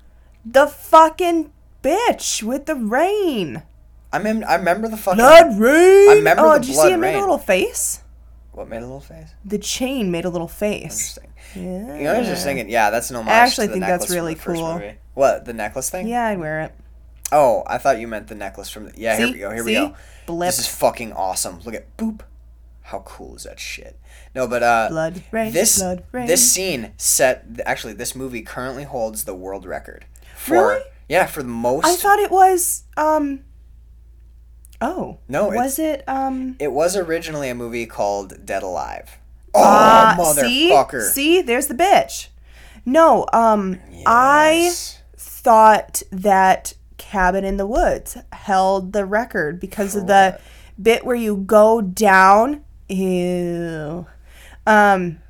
The 0.45 0.67
fucking 0.67 1.53
bitch 1.83 2.43
with 2.43 2.67
the 2.67 2.75
rain. 2.75 3.63
I 4.13 4.19
mem- 4.19 4.45
I 4.47 4.57
remember 4.57 4.89
the 4.89 4.97
fucking. 4.97 5.19
Blood 5.19 5.59
rain. 5.59 6.11
I 6.11 6.15
remember 6.17 6.43
oh, 6.45 6.55
the 6.55 6.61
did 6.61 6.69
you 6.69 6.75
blood 6.75 6.87
see 6.89 6.93
it 6.93 6.97
made 6.97 7.09
rain. 7.11 7.19
a 7.19 7.21
little 7.21 7.39
face? 7.39 8.03
What 8.53 8.69
made 8.69 8.79
a 8.79 8.81
little 8.81 9.01
face? 9.01 9.29
The 9.45 9.59
chain 9.59 10.11
made 10.11 10.25
a 10.25 10.29
little 10.29 10.49
face. 10.49 11.19
Interesting. 11.19 11.31
Yeah. 11.55 11.97
You 11.97 12.05
know, 12.05 12.15
I 12.15 12.19
was 12.19 12.29
just 12.29 12.45
thinking, 12.45 12.69
yeah, 12.69 12.91
that's 12.91 13.11
an 13.11 13.17
homage. 13.17 13.31
I 13.31 13.37
actually 13.37 13.69
think 13.69 13.81
that's 13.81 14.11
really 14.11 14.35
cool. 14.35 14.83
What 15.15 15.45
the 15.45 15.53
necklace 15.53 15.91
thing? 15.91 16.09
Yeah, 16.09 16.27
I'd 16.27 16.39
wear 16.39 16.63
it. 16.63 16.75
Oh, 17.33 17.63
I 17.67 17.79
thought 17.79 18.01
you 18.01 18.09
meant 18.09 18.27
the 18.27 18.35
necklace 18.35 18.71
from 18.71 18.87
the. 18.87 18.93
Yeah, 18.97 19.17
here 19.17 19.33
we 19.33 19.39
go. 19.39 19.51
Here 19.53 19.65
we 19.65 19.75
go. 19.75 19.95
Blip. 20.27 20.49
This 20.49 20.59
is 20.59 20.67
fucking 20.67 21.13
awesome. 21.13 21.61
Look 21.61 21.75
at 21.75 21.97
boop. 21.97 22.21
How 22.91 23.01
cool 23.01 23.37
is 23.37 23.45
that 23.45 23.61
shit? 23.61 24.01
No, 24.35 24.49
but 24.49 24.65
uh, 24.65 24.89
Blood 24.91 25.23
rain, 25.31 25.53
this 25.53 25.79
blood 25.79 26.03
rain. 26.11 26.27
this 26.27 26.53
scene 26.53 26.93
set. 26.97 27.47
Actually, 27.65 27.93
this 27.93 28.17
movie 28.17 28.43
currently 28.43 28.83
holds 28.83 29.25
the 29.25 29.35
world 29.35 29.65
record. 29.65 30.07
For, 30.35 30.55
Really? 30.55 30.83
Yeah, 31.09 31.27
for 31.27 31.43
the 31.45 31.49
most. 31.49 31.87
I 31.87 31.95
thought 31.95 32.19
it 32.19 32.33
was 32.33 32.83
um. 32.97 33.45
Oh 34.81 35.19
No, 35.29 35.49
was 35.49 35.79
it 35.79 36.03
um? 36.09 36.57
it 36.59 36.73
was 36.73 36.97
originally 36.97 37.49
a 37.49 37.55
movie 37.55 37.87
called 37.87 38.45
Dead 38.45 38.65
Alive. 38.65 39.19
Oh, 39.55 39.63
uh, 39.63 40.17
motherfucker! 40.17 41.03
See, 41.03 41.13
see, 41.13 41.43
there's 41.43 41.69
the 41.69 41.75
bitch. 41.75 42.29
No, 42.85 43.27
um, 43.33 43.79
I 44.05 44.73
thought 45.17 46.03
that 46.11 46.75
Cabin 46.99 47.45
in 47.45 47.57
the 47.57 47.67
Woods 47.67 48.17
held 48.33 48.93
the 48.93 49.05
record 49.05 49.61
because 49.61 49.95
of 49.95 50.07
the 50.09 50.41
bit 50.81 51.05
where 51.05 51.17
you 51.17 51.37
go 51.37 51.81
down. 51.81 52.65
Ew. 52.91 54.07
Um. 54.67 55.21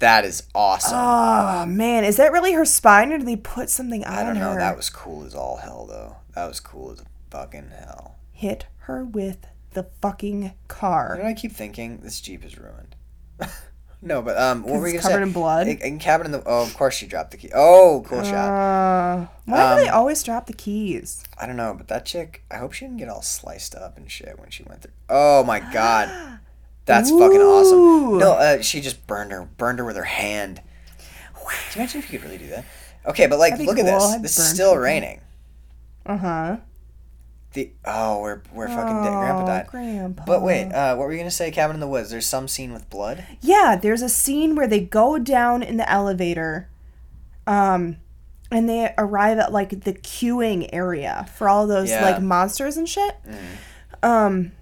That 0.00 0.24
is 0.24 0.42
awesome. 0.54 0.98
Oh 0.98 1.66
man, 1.66 2.04
is 2.04 2.16
that 2.16 2.32
really 2.32 2.52
her 2.52 2.64
spine, 2.64 3.12
or 3.12 3.18
did 3.18 3.26
they 3.28 3.36
put 3.36 3.70
something 3.70 4.04
on 4.04 4.12
her? 4.12 4.18
I 4.20 4.24
don't 4.24 4.34
know. 4.38 4.52
her? 4.52 4.58
That 4.58 4.76
was 4.76 4.90
cool 4.90 5.24
as 5.24 5.34
all 5.34 5.58
hell, 5.58 5.86
though. 5.86 6.16
That 6.34 6.46
was 6.46 6.60
cool 6.60 6.90
as 6.92 7.02
fucking 7.30 7.70
hell. 7.70 8.16
Hit 8.32 8.66
her 8.80 9.04
with 9.04 9.46
the 9.72 9.84
fucking 10.02 10.42
You 10.42 10.48
know 10.48 10.54
car. 10.68 11.16
what 11.16 11.26
I 11.26 11.32
keep 11.32 11.52
thinking? 11.52 12.00
This 12.02 12.20
Jeep 12.20 12.44
is 12.44 12.58
ruined. 12.58 12.96
no, 14.02 14.20
but 14.20 14.36
um, 14.36 14.64
what 14.64 14.80
were 14.80 14.88
you 14.88 14.94
gonna 14.94 15.02
covered 15.02 15.18
say? 15.18 15.22
in 15.22 15.32
blood? 15.32 15.68
In, 15.68 15.78
in 15.78 15.98
cabin 16.00 16.26
in 16.26 16.32
the. 16.32 16.42
Oh, 16.44 16.62
of 16.64 16.74
course 16.76 16.94
she 16.96 17.06
dropped 17.06 17.30
the 17.30 17.36
key. 17.36 17.50
Oh, 17.54 18.04
cool 18.06 18.22
shot. 18.24 18.34
Uh, 18.50 19.26
why 19.46 19.76
do 19.76 19.82
they 19.84 19.88
Um, 19.88 19.94
always 19.96 20.22
drop 20.24 20.46
the 20.46 20.52
keys? 20.52 21.24
I 21.38 21.46
don't 21.46 21.56
know, 21.56 21.72
but 21.76 21.86
that 21.88 22.04
chick. 22.04 22.42
I 22.50 22.56
hope 22.56 22.72
she 22.72 22.84
didn't 22.84 22.98
get 22.98 23.08
all 23.08 23.22
sliced 23.22 23.74
up 23.76 23.96
and 23.96 24.10
shit 24.10 24.38
when 24.40 24.50
she 24.50 24.64
went 24.64 24.82
through. 24.82 24.92
Oh 25.08 25.44
my 25.44 25.60
god, 25.72 26.40
that's 26.86 27.10
fucking 27.10 27.40
awesome. 27.40 28.18
No, 28.18 28.32
uh, 28.32 28.60
she 28.62 28.80
just 28.80 29.06
burned 29.06 29.32
her, 29.32 29.44
burned 29.56 29.78
her 29.78 29.84
with 29.84 29.96
her 29.96 30.04
hand. 30.04 30.60
Can 31.38 31.46
you 31.74 31.82
imagine 31.82 31.98
if 32.00 32.12
you 32.12 32.18
could 32.18 32.26
really 32.28 32.38
do 32.38 32.48
that? 32.48 32.64
Okay, 33.06 33.26
but 33.26 33.38
like, 33.38 33.58
look 33.58 33.78
at 33.78 33.84
this. 33.84 34.02
I'd 34.02 34.22
This 34.22 34.38
is 34.38 34.48
still 34.48 34.76
raining. 34.76 35.20
Uh 36.06 36.16
huh. 36.16 36.56
The 37.52 37.70
oh, 37.84 38.20
we're 38.20 38.42
we're 38.52 38.66
fucking 38.68 39.04
dead. 39.04 39.12
grandpa 39.12 39.46
died. 39.46 39.66
Grandpa. 39.68 40.24
But 40.26 40.42
wait, 40.42 40.72
uh, 40.72 40.96
what 40.96 41.04
were 41.06 41.12
you 41.12 41.18
gonna 41.18 41.30
say? 41.30 41.50
Cabin 41.52 41.74
in 41.76 41.80
the 41.80 41.86
woods. 41.86 42.10
There's 42.10 42.26
some 42.26 42.48
scene 42.48 42.72
with 42.72 42.90
blood. 42.90 43.24
Yeah, 43.40 43.76
there's 43.80 44.02
a 44.02 44.08
scene 44.08 44.56
where 44.56 44.66
they 44.66 44.80
go 44.80 45.18
down 45.18 45.62
in 45.62 45.76
the 45.76 45.88
elevator, 45.88 46.68
um, 47.46 47.98
and 48.50 48.68
they 48.68 48.92
arrive 48.98 49.38
at 49.38 49.52
like 49.52 49.84
the 49.84 49.92
queuing 49.92 50.68
area 50.72 51.26
for 51.36 51.48
all 51.48 51.66
those 51.68 51.90
Yeah. 51.90 52.02
like 52.04 52.20
monsters 52.20 52.76
and 52.76 52.88
shit. 52.88 53.14
Mm. 53.24 53.38
Um, 54.08 54.52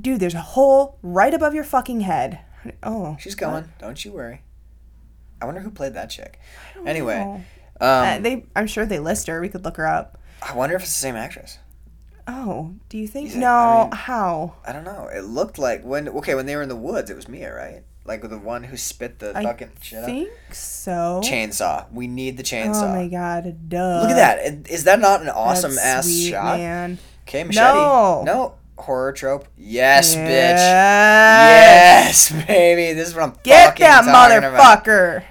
dude, 0.00 0.20
there's 0.20 0.34
a 0.34 0.40
hole 0.40 0.98
right 1.02 1.32
above 1.32 1.54
your 1.54 1.64
fucking 1.64 2.00
head. 2.02 2.40
Oh, 2.82 3.16
She's 3.20 3.34
going. 3.34 3.68
Don't 3.78 4.04
you 4.04 4.12
worry. 4.12 4.42
I 5.40 5.44
wonder 5.44 5.60
who 5.60 5.70
played 5.70 5.94
that 5.94 6.10
chick. 6.10 6.40
Anyway, 6.86 7.18
know. 7.18 7.34
um, 7.34 7.42
Uh, 7.80 8.18
they, 8.18 8.46
I'm 8.56 8.66
sure 8.66 8.86
they 8.86 8.98
list 8.98 9.26
her. 9.26 9.40
We 9.40 9.48
could 9.48 9.64
look 9.64 9.76
her 9.76 9.86
up. 9.86 10.18
I 10.42 10.54
wonder 10.54 10.74
if 10.76 10.82
it's 10.82 10.90
the 10.92 10.98
same 10.98 11.16
actress. 11.16 11.58
Oh, 12.28 12.74
do 12.88 12.98
you 12.98 13.06
think? 13.06 13.26
You 13.26 13.30
think- 13.32 13.42
no, 13.42 13.52
I 13.54 13.82
mean- 13.84 13.92
how? 13.92 14.54
I 14.66 14.72
don't 14.72 14.84
know. 14.84 15.08
It 15.14 15.24
looked 15.24 15.58
like 15.58 15.84
when 15.84 16.08
okay 16.08 16.34
when 16.34 16.46
they 16.46 16.56
were 16.56 16.62
in 16.62 16.68
the 16.68 16.74
woods, 16.76 17.10
it 17.10 17.14
was 17.16 17.28
Mia, 17.28 17.54
right? 17.54 17.82
Like 18.04 18.28
the 18.28 18.38
one 18.38 18.64
who 18.64 18.76
spit 18.76 19.18
the 19.18 19.36
I 19.36 19.42
fucking 19.42 19.70
shit 19.80 19.98
out. 20.00 20.06
think 20.06 20.30
so. 20.52 21.20
Chainsaw. 21.24 21.90
We 21.92 22.06
need 22.06 22.36
the 22.36 22.42
chainsaw. 22.44 22.84
Oh 22.84 22.88
my 22.94 23.08
god, 23.08 23.68
duh. 23.68 24.00
Look 24.02 24.10
at 24.10 24.16
that. 24.16 24.70
Is 24.70 24.84
that 24.84 25.00
not 25.00 25.22
an 25.22 25.28
awesome 25.28 25.72
That's 25.74 25.84
ass 25.86 26.04
sweet, 26.06 26.30
shot? 26.30 26.58
man. 26.58 26.98
Okay, 27.28 27.42
machete. 27.44 27.64
No. 27.64 28.22
No. 28.24 28.54
Horror 28.78 29.12
trope. 29.12 29.48
Yes, 29.56 30.14
bitch. 30.14 30.56
Yes. 30.56 32.30
Baby. 32.46 32.92
This 32.92 33.08
is 33.08 33.14
what 33.14 33.24
I'm 33.24 33.34
Get 33.42 33.76
that 33.78 34.04
about. 34.04 34.30
motherfucker. 34.84 35.24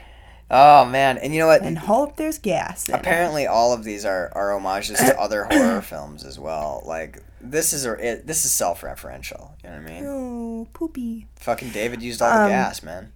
Oh 0.49 0.85
man, 0.85 1.17
and 1.17 1.33
you 1.33 1.39
know 1.39 1.47
what? 1.47 1.63
And 1.63 1.77
hope 1.77 2.17
there's 2.17 2.37
gas. 2.37 2.87
Apparently, 2.89 3.47
all 3.47 3.73
of 3.73 3.83
these 3.83 4.05
are, 4.05 4.31
are 4.35 4.51
homages 4.51 4.99
to 4.99 5.19
other 5.19 5.45
horror 5.51 5.81
films 5.81 6.23
as 6.23 6.37
well. 6.39 6.83
Like 6.85 7.19
this 7.41 7.73
is 7.73 7.85
a 7.85 7.93
it, 7.93 8.27
this 8.27 8.45
is 8.45 8.51
self 8.51 8.81
referential. 8.81 9.51
You 9.63 9.69
know 9.71 9.77
what 9.77 9.91
I 9.91 9.93
mean? 9.93 10.05
Oh, 10.05 10.67
poopy. 10.73 11.27
Fucking 11.39 11.69
David 11.71 12.01
used 12.03 12.21
all 12.21 12.31
the 12.31 12.43
Um, 12.43 12.49
gas, 12.49 12.83
man. 12.83 13.11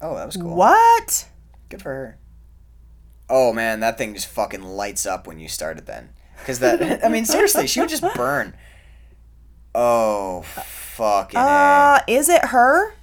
Oh, 0.00 0.14
that 0.16 0.26
was 0.26 0.36
cool. 0.36 0.54
What? 0.56 1.28
Good 1.68 1.82
for 1.82 1.90
her. 1.90 2.18
Oh 3.28 3.52
man, 3.52 3.80
that 3.80 3.98
thing 3.98 4.14
just 4.14 4.28
fucking 4.28 4.62
lights 4.62 5.04
up 5.04 5.26
when 5.26 5.38
you 5.38 5.48
start 5.48 5.76
it. 5.78 5.84
Then, 5.86 6.10
because 6.38 6.60
that 6.60 7.04
I 7.04 7.08
mean 7.08 7.26
seriously, 7.26 7.66
she 7.66 7.80
would 7.80 7.90
just 7.90 8.04
burn. 8.14 8.54
Oh 9.78 10.40
fucking! 10.42 11.38
A. 11.38 11.42
Uh, 11.42 12.00
is 12.08 12.28
it 12.30 12.46
her? 12.46 12.94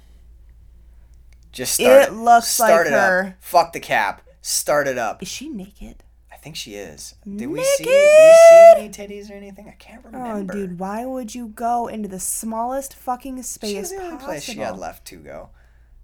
Just 1.52 1.74
start 1.74 2.08
it 2.08 2.12
looks 2.12 2.48
Start 2.48 2.86
like 2.86 2.92
it 2.92 2.92
her. 2.98 3.26
Up. 3.28 3.34
Fuck 3.38 3.72
the 3.72 3.80
cap. 3.80 4.22
Start 4.42 4.88
it 4.88 4.98
up. 4.98 5.22
Is 5.22 5.28
she 5.28 5.48
naked? 5.48 6.02
I 6.32 6.36
think 6.36 6.56
she 6.56 6.74
is. 6.74 7.14
Did 7.24 7.46
we 7.46 7.62
see? 7.62 7.84
Did 7.84 7.90
we 7.90 8.34
see 8.50 8.72
any 8.76 8.88
titties 8.88 9.30
or 9.30 9.34
anything? 9.34 9.68
I 9.68 9.76
can't 9.78 10.04
remember. 10.04 10.52
Oh, 10.52 10.56
dude, 10.56 10.78
why 10.80 11.06
would 11.06 11.32
you 11.34 11.46
go 11.46 11.86
into 11.86 12.08
the 12.08 12.18
smallest 12.18 12.94
fucking 12.94 13.40
space 13.44 13.76
was 13.78 13.90
the 13.90 13.96
only 13.98 14.10
possible? 14.16 14.26
place 14.26 14.42
she 14.42 14.58
had 14.58 14.76
left 14.76 15.04
to 15.06 15.16
go. 15.18 15.50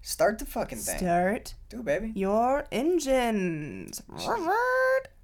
Start 0.02 0.38
the 0.38 0.46
fucking 0.46 0.78
thing. 0.78 0.98
Start 0.98 1.54
Do 1.68 1.80
it, 1.80 1.84
baby. 1.84 2.12
your 2.14 2.64
engines. 2.70 4.00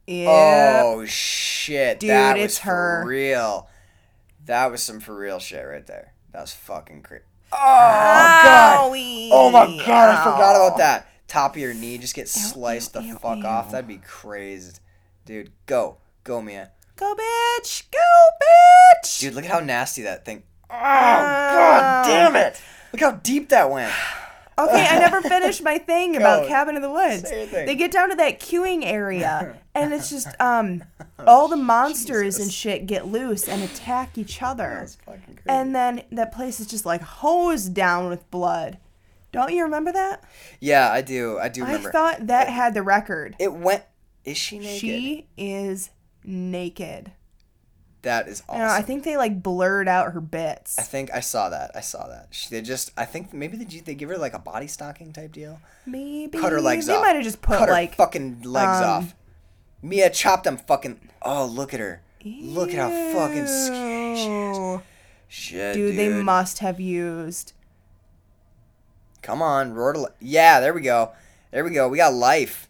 Yep. 0.08 0.26
Oh 0.28 1.04
shit! 1.06 2.00
Dude, 2.00 2.10
that 2.10 2.36
was 2.36 2.44
it's 2.44 2.58
for 2.58 2.66
her. 2.70 3.04
real. 3.06 3.68
That 4.46 4.70
was 4.70 4.82
some 4.82 5.00
for 5.00 5.14
real 5.16 5.38
shit 5.40 5.66
right 5.66 5.86
there. 5.86 6.12
That 6.32 6.40
was 6.40 6.52
fucking 6.52 7.02
crazy. 7.02 7.24
Oh 7.52 7.56
god! 7.56 8.90
Owie. 8.90 9.28
Oh 9.32 9.50
my 9.50 9.66
god! 9.84 10.16
I 10.16 10.24
forgot 10.24 10.56
about 10.56 10.78
that. 10.78 11.08
Top 11.28 11.56
of 11.56 11.60
your 11.60 11.74
knee 11.74 11.98
just 11.98 12.14
get 12.14 12.28
sliced 12.28 12.94
ew, 12.94 13.00
the 13.00 13.06
ew, 13.08 13.14
fuck 13.16 13.38
ew. 13.38 13.44
off. 13.44 13.72
That'd 13.72 13.88
be 13.88 13.98
crazy, 13.98 14.74
dude. 15.24 15.50
Go, 15.66 15.98
go, 16.22 16.40
Mia. 16.40 16.70
Go, 16.94 17.14
bitch! 17.14 17.90
Go, 17.90 17.98
bitch! 18.42 19.20
Dude, 19.20 19.34
look 19.34 19.44
at 19.44 19.50
how 19.50 19.60
nasty 19.60 20.02
that 20.02 20.24
thing. 20.24 20.44
Oh 20.70 20.74
Ow. 20.76 21.52
god 21.54 22.06
damn 22.06 22.36
it! 22.36 22.60
Look 22.92 23.00
how 23.00 23.12
deep 23.12 23.48
that 23.48 23.70
went. 23.70 23.92
Okay, 24.58 24.86
I 24.88 24.98
never 24.98 25.20
finished 25.28 25.62
my 25.62 25.76
thing 25.78 26.16
about 26.16 26.46
Cabin 26.48 26.76
in 26.76 26.82
the 26.82 26.90
Woods. 26.90 27.28
Say 27.28 27.40
your 27.40 27.46
thing. 27.46 27.66
They 27.66 27.74
get 27.74 27.90
down 27.92 28.08
to 28.10 28.16
that 28.16 28.40
queuing 28.40 28.84
area, 28.84 29.56
and 29.74 29.92
it's 29.92 30.08
just 30.08 30.28
um, 30.40 30.82
all 31.26 31.48
the 31.48 31.56
monsters 31.56 32.38
and 32.38 32.50
shit 32.50 32.86
get 32.86 33.06
loose 33.06 33.48
and 33.48 33.62
attack 33.62 34.16
each 34.16 34.40
other, 34.42 34.76
That's 34.80 34.94
fucking 34.96 35.20
crazy. 35.24 35.40
and 35.46 35.74
then 35.74 36.02
that 36.12 36.32
place 36.32 36.58
is 36.60 36.66
just 36.66 36.86
like 36.86 37.02
hosed 37.02 37.74
down 37.74 38.08
with 38.08 38.30
blood. 38.30 38.78
Don't 39.32 39.52
you 39.52 39.64
remember 39.64 39.92
that? 39.92 40.24
yeah, 40.60 40.90
I 40.90 41.02
do. 41.02 41.38
I 41.38 41.48
do 41.50 41.62
remember. 41.62 41.90
I 41.90 41.92
thought 41.92 42.26
that 42.28 42.48
had 42.48 42.72
the 42.72 42.82
record. 42.82 43.36
it 43.38 43.52
went. 43.52 43.82
Is 44.24 44.38
she 44.38 44.58
naked? 44.58 44.80
She 44.80 45.26
is 45.36 45.90
naked. 46.24 47.12
That 48.06 48.26
is 48.28 48.42
awesome. 48.48 48.62
Know, 48.62 48.68
I 48.68 48.82
think 48.82 49.04
they 49.04 49.16
like 49.16 49.42
blurred 49.42 49.86
out 49.88 50.12
her 50.12 50.20
bits. 50.20 50.78
I 50.78 50.82
think 50.82 51.10
I 51.12 51.20
saw 51.20 51.48
that. 51.50 51.72
I 51.74 51.80
saw 51.80 52.08
that. 52.08 52.28
She, 52.30 52.48
they 52.48 52.62
just. 52.62 52.90
I 52.96 53.04
think 53.04 53.32
maybe 53.32 53.56
they 53.56 53.64
they 53.80 53.94
give 53.94 54.08
her 54.08 54.16
like 54.18 54.32
a 54.32 54.38
body 54.38 54.66
stocking 54.66 55.12
type 55.12 55.32
deal. 55.32 55.60
Maybe 55.84 56.38
Cut 56.38 56.52
her 56.52 56.60
legs 56.60 56.86
they 56.86 56.94
off. 56.94 57.02
might 57.02 57.14
have 57.16 57.24
just 57.24 57.42
put 57.42 57.58
Cut 57.58 57.68
her 57.68 57.72
like 57.74 57.94
fucking 57.96 58.42
legs 58.42 58.78
um, 58.78 58.84
off. 58.84 59.14
Mia 59.82 60.10
chopped 60.10 60.44
them 60.44 60.56
fucking. 60.56 60.98
Oh, 61.22 61.44
look 61.46 61.74
at 61.74 61.80
her. 61.80 62.02
Look 62.24 62.70
at 62.70 62.76
how 62.76 62.88
fucking 63.12 63.46
scary 63.46 64.16
she 64.16 64.28
is. 64.28 64.80
Shit, 65.28 65.74
Dude, 65.74 65.90
dude. 65.94 65.98
they 65.98 66.22
must 66.22 66.58
have 66.60 66.80
used. 66.80 67.52
Come 69.22 69.42
on, 69.42 69.74
roar 69.74 69.92
to 69.92 70.00
li- 70.02 70.08
Yeah, 70.20 70.60
there 70.60 70.72
we 70.72 70.80
go. 70.80 71.12
There 71.50 71.64
we 71.64 71.70
go. 71.70 71.88
We 71.88 71.96
got 71.98 72.12
life. 72.14 72.68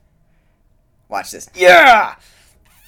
Watch 1.09 1.31
this. 1.31 1.49
Yeah. 1.55 2.17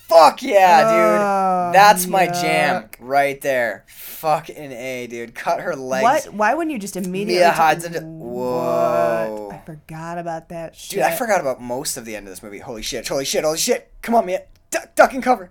Fuck 0.09 0.43
yeah, 0.43 0.85
Oh, 0.86 1.68
dude. 1.68 1.74
That's 1.74 2.06
my 2.06 2.26
jam 2.28 2.89
right 2.98 3.39
there. 3.43 3.85
Fucking 3.89 4.72
a, 4.72 5.06
dude. 5.06 5.35
Cut 5.35 5.60
her 5.60 5.76
legs. 5.76 6.02
What? 6.26 6.35
Why 6.35 6.55
wouldn't 6.55 6.72
you 6.72 6.78
just 6.78 6.97
immediately? 6.97 7.35
Mia 7.43 7.51
hides 7.51 7.85
into- 7.85 8.01
What? 8.01 9.28
Whoa. 9.28 9.51
I 9.52 9.59
forgot 9.66 10.16
about 10.18 10.48
that 10.48 10.74
shit. 10.74 10.90
Dude, 10.90 11.02
I 11.02 11.14
forgot 11.14 11.40
about 11.43 11.60
most 11.60 11.97
of 11.98 12.05
the 12.06 12.16
end 12.16 12.26
of 12.26 12.32
this 12.32 12.43
movie. 12.43 12.59
Holy 12.59 12.80
shit! 12.82 13.06
Holy 13.06 13.24
shit! 13.26 13.44
Holy 13.44 13.59
shit! 13.59 13.93
Come 14.02 14.14
on, 14.14 14.24
Mia. 14.26 14.44
Duck, 14.70 14.94
duck 14.94 15.12
and 15.12 15.22
cover. 15.22 15.51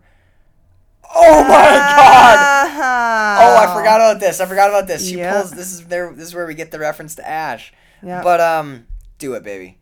Oh 1.15 1.43
my 1.43 1.49
god! 1.49 2.67
god! 2.77 3.39
Oh, 3.41 3.57
I 3.57 3.75
forgot 3.77 4.01
about 4.01 4.19
this. 4.19 4.39
I 4.41 4.45
forgot 4.45 4.69
about 4.69 4.87
this. 4.87 5.07
She 5.07 5.17
Yep. 5.17 5.33
pulls. 5.35 5.51
This 5.51 5.71
is 5.73 5.85
there. 5.85 6.11
This 6.13 6.27
is 6.29 6.35
where 6.35 6.45
we 6.47 6.55
get 6.55 6.71
the 6.71 6.79
reference 6.79 7.15
to 7.15 7.27
Ash. 7.27 7.71
Yep. 8.03 8.23
But 8.23 8.41
um, 8.41 8.87
do 9.19 9.33
it, 9.35 9.43
baby. 9.43 9.77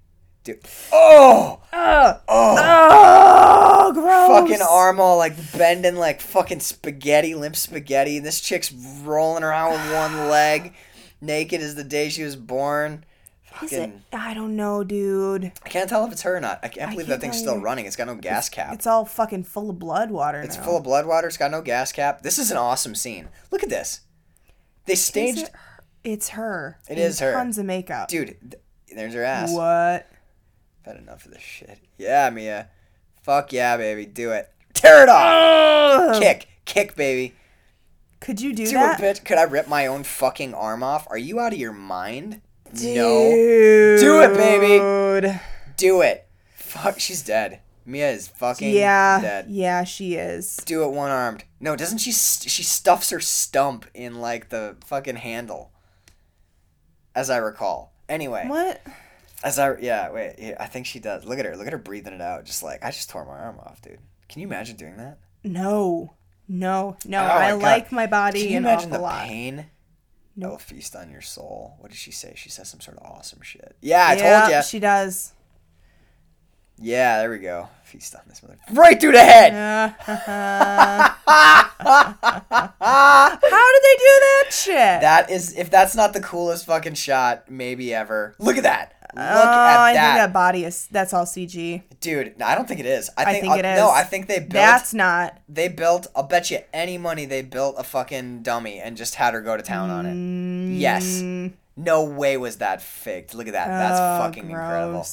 Do. 0.45 0.55
Oh. 0.93 1.59
Ugh. 1.73 2.21
Oh. 2.27 2.55
Oh, 3.87 3.91
gross. 3.93 4.27
fucking 4.49 4.65
arm 4.67 4.99
all 4.99 5.17
like 5.17 5.33
bending 5.57 5.95
like 5.95 6.21
fucking 6.21 6.59
spaghetti, 6.61 7.35
limp 7.35 7.55
spaghetti. 7.55 8.17
And 8.17 8.25
this 8.25 8.39
chick's 8.39 8.71
rolling 9.03 9.43
around 9.43 9.71
with 9.73 9.93
one 9.93 10.29
leg, 10.29 10.73
naked 11.19 11.61
as 11.61 11.75
the 11.75 11.83
day 11.83 12.09
she 12.09 12.23
was 12.23 12.35
born. 12.35 13.03
Is 13.63 13.71
it? 13.73 13.89
I 14.13 14.33
don't 14.33 14.55
know, 14.55 14.83
dude. 14.83 15.51
I 15.63 15.69
can't 15.69 15.89
tell 15.89 16.05
if 16.05 16.11
it's 16.11 16.23
her 16.23 16.35
or 16.35 16.41
not. 16.41 16.59
I 16.61 16.67
can't 16.67 16.91
believe 16.91 17.07
that 17.07 17.13
can't 17.13 17.21
thing's 17.33 17.37
still 17.39 17.55
you. 17.55 17.61
running. 17.61 17.85
It's 17.85 17.95
got 17.95 18.07
no 18.07 18.15
gas 18.15 18.49
cap. 18.49 18.73
It's 18.73 18.85
all 18.85 19.05
fucking 19.05 19.45
full 19.45 19.69
of 19.69 19.79
blood 19.79 20.11
water 20.11 20.41
It's 20.41 20.57
now. 20.57 20.63
full 20.63 20.77
of 20.77 20.83
blood 20.83 21.05
water. 21.05 21.27
It's 21.27 21.37
got 21.37 21.51
no 21.51 21.61
gas 21.61 21.91
cap. 21.91 22.21
This 22.21 22.37
is 22.37 22.51
an 22.51 22.57
awesome 22.57 22.95
scene. 22.95 23.29
Look 23.51 23.63
at 23.63 23.69
this. 23.69 24.01
They 24.85 24.95
staged, 24.95 25.43
it? 25.43 25.51
It's 26.03 26.29
her. 26.29 26.79
It 26.89 26.97
her. 27.19 27.31
Tons 27.33 27.57
of 27.57 27.65
makeup. 27.65 28.09
dude. 28.09 28.35
Th- 28.41 28.61
there's 28.93 29.13
her 29.13 29.23
ass. 29.23 29.51
What? 29.51 30.07
I've 30.85 30.93
had 30.93 31.01
enough 31.01 31.25
of 31.25 31.31
this 31.31 31.41
shit. 31.41 31.79
Yeah, 31.97 32.29
Mia. 32.29 32.69
Fuck 33.23 33.51
yeah, 33.53 33.75
baby. 33.77 34.05
Do 34.05 34.31
it. 34.31 34.51
Tear 34.73 35.03
it 35.03 35.09
off. 35.09 36.15
Ugh. 36.15 36.21
Kick, 36.21 36.47
kick, 36.65 36.95
baby. 36.95 37.33
Could 38.19 38.39
you 38.41 38.53
do 38.53 38.65
Do 38.65 38.73
that? 38.73 38.99
it, 38.99 39.03
bitch. 39.03 39.25
Could 39.25 39.37
I 39.37 39.43
rip 39.43 39.67
my 39.67 39.87
own 39.87 40.03
fucking 40.03 40.53
arm 40.53 40.83
off? 40.83 41.07
Are 41.09 41.17
you 41.17 41.39
out 41.39 41.53
of 41.53 41.59
your 41.59 41.71
mind? 41.73 42.41
No. 42.71 42.79
Dude. 43.31 43.99
Do 43.99 44.21
it, 44.21 44.33
baby. 44.35 45.39
Do 45.77 46.01
it. 46.01 46.27
Fuck, 46.55 46.99
she's 46.99 47.23
dead. 47.23 47.61
Mia 47.85 48.11
is 48.11 48.27
fucking 48.27 48.69
Yeah. 48.73 49.21
dead. 49.21 49.45
Yeah, 49.49 49.83
she 49.83 50.15
is. 50.15 50.57
Do 50.65 50.83
it 50.83 50.89
one 50.91 51.11
armed. 51.11 51.43
No, 51.59 51.75
doesn't 51.75 51.99
she? 51.99 52.11
St- 52.11 52.51
she 52.51 52.63
stuffs 52.63 53.09
her 53.11 53.19
stump 53.19 53.85
in 53.93 54.15
like 54.21 54.49
the 54.49 54.75
fucking 54.85 55.17
handle. 55.17 55.71
As 57.15 57.29
I 57.29 57.37
recall. 57.37 57.93
Anyway, 58.09 58.45
What? 58.47 58.81
As 59.45 59.59
I 59.59 59.77
yeah 59.77 60.11
wait 60.11 60.35
yeah, 60.39 60.57
I 60.59 60.65
think 60.65 60.85
she 60.85 60.99
does. 60.99 61.23
Look 61.23 61.39
at 61.39 61.45
her. 61.45 61.55
Look 61.55 61.67
at 61.67 61.73
her 61.73 61.79
breathing 61.79 62.13
it 62.13 62.21
out. 62.21 62.43
Just 62.45 62.63
like 62.63 62.83
I 62.83 62.91
just 62.91 63.09
tore 63.09 63.25
my 63.25 63.37
arm 63.37 63.59
off, 63.59 63.81
dude. 63.81 63.99
Can 64.27 64.41
you 64.41 64.47
imagine 64.47 64.75
doing 64.75 64.97
that? 64.97 65.19
No. 65.43 66.15
No. 66.47 66.97
No. 67.05 67.19
Oh 67.19 67.25
I 67.25 67.51
God. 67.51 67.61
like 67.61 67.91
my 67.91 68.07
body 68.07 68.41
Can 68.41 68.51
you 68.51 68.57
imagine 68.57 68.89
the 68.89 68.99
lot. 68.99 69.27
pain? 69.27 69.67
Nope. 70.35 70.53
Oh, 70.55 70.57
feast 70.57 70.95
on 70.97 71.09
your 71.11 71.21
soul. 71.21 71.75
What 71.79 71.91
did 71.91 71.97
she 71.97 72.11
say? 72.11 72.33
She 72.35 72.49
says 72.49 72.67
some 72.67 72.81
sort 72.81 72.97
of 72.97 73.05
awesome 73.05 73.39
shit. 73.41 73.77
Yeah, 73.79 74.05
I 74.05 74.15
yeah, 74.15 74.39
told 74.41 74.51
you. 74.53 74.63
She 74.63 74.79
does. 74.79 75.31
Yeah, 76.77 77.19
there 77.19 77.29
we 77.29 77.37
go. 77.39 77.69
Feast 77.83 78.15
on 78.15 78.21
this 78.27 78.43
mother. 78.43 78.57
Right 78.73 78.99
through 78.99 79.13
the 79.13 79.23
head. 79.23 79.53
Uh-huh. 79.53 81.13
How 82.79 83.29
did 83.71 83.83
they 83.83 83.95
do 83.97 84.13
that 84.19 84.45
shit? 84.51 85.01
That 85.01 85.29
is, 85.29 85.57
if 85.57 85.69
that's 85.69 85.95
not 85.95 86.11
the 86.11 86.19
coolest 86.19 86.65
fucking 86.65 86.95
shot 86.95 87.49
maybe 87.49 87.93
ever. 87.93 88.35
Look 88.39 88.57
at 88.57 88.63
that. 88.63 88.93
Look 89.15 89.23
oh, 89.23 89.27
at 89.27 89.79
I 89.79 89.93
that. 89.93 90.07
think 90.07 90.17
that 90.17 90.33
body 90.33 90.65
is. 90.65 90.87
That's 90.91 91.13
all 91.13 91.23
CG. 91.23 91.83
Dude, 92.01 92.41
I 92.41 92.53
don't 92.53 92.67
think 92.67 92.81
it 92.81 92.85
is. 92.85 93.09
I 93.17 93.21
I 93.23 93.25
think, 93.31 93.43
think 93.43 93.53
uh, 93.53 93.57
it 93.59 93.61
No. 93.61 93.89
I 93.89 94.03
think 94.03 94.27
they 94.27 94.39
built. 94.39 94.51
That's 94.51 94.93
not. 94.93 95.39
They 95.47 95.69
built. 95.69 96.07
I'll 96.15 96.23
bet 96.23 96.51
you 96.51 96.59
any 96.73 96.97
money 96.97 97.25
they 97.25 97.41
built 97.41 97.75
a 97.77 97.83
fucking 97.83 98.43
dummy 98.43 98.79
and 98.79 98.97
just 98.97 99.15
had 99.15 99.33
her 99.33 99.41
go 99.41 99.55
to 99.55 99.63
town 99.63 99.89
on 99.89 100.05
it. 100.05 100.77
Yes. 100.77 101.21
Mm, 101.21 101.53
No 101.77 102.03
way 102.03 102.35
was 102.35 102.57
that 102.57 102.81
faked. 102.81 103.33
Look 103.33 103.47
at 103.47 103.53
that. 103.53 103.67
That's 103.67 103.99
oh, 103.99 104.25
fucking 104.25 104.49
incredible. 104.49 105.05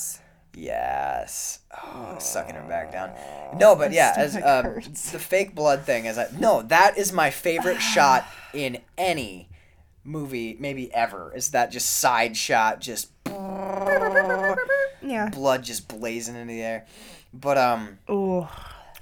Yes. 0.54 1.60
Oh, 1.82 2.16
sucking 2.18 2.54
her 2.54 2.68
back 2.68 2.92
down. 2.92 3.12
No, 3.56 3.74
but 3.74 3.92
yeah, 3.92 4.12
as 4.16 4.36
um, 4.36 4.80
the 4.82 5.18
fake 5.18 5.54
blood 5.54 5.82
thing, 5.82 6.04
is 6.06 6.18
I 6.18 6.26
no, 6.38 6.62
that 6.62 6.98
is 6.98 7.12
my 7.12 7.30
favorite 7.30 7.80
shot 7.80 8.26
in 8.52 8.78
any 8.98 9.48
movie, 10.04 10.56
maybe 10.58 10.92
ever. 10.92 11.32
Is 11.34 11.50
that 11.50 11.70
just 11.70 11.88
side 11.98 12.36
shot, 12.36 12.80
just 12.80 13.11
Yeah. 15.02 15.28
blood 15.30 15.62
just 15.64 15.88
blazing 15.88 16.36
into 16.36 16.52
the 16.52 16.62
air. 16.62 16.86
But 17.34 17.58
um, 17.58 17.98
Oh. 18.08 18.50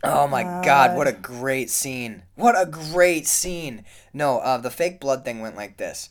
oh 0.04 0.26
my 0.26 0.42
god, 0.42 0.96
what 0.96 1.06
a 1.06 1.12
great 1.12 1.68
scene! 1.70 2.22
What 2.36 2.54
a 2.60 2.66
great 2.66 3.26
scene! 3.26 3.84
No, 4.12 4.38
uh, 4.38 4.58
the 4.58 4.70
fake 4.70 5.00
blood 5.00 5.24
thing 5.24 5.40
went 5.40 5.56
like 5.56 5.76
this. 5.76 6.10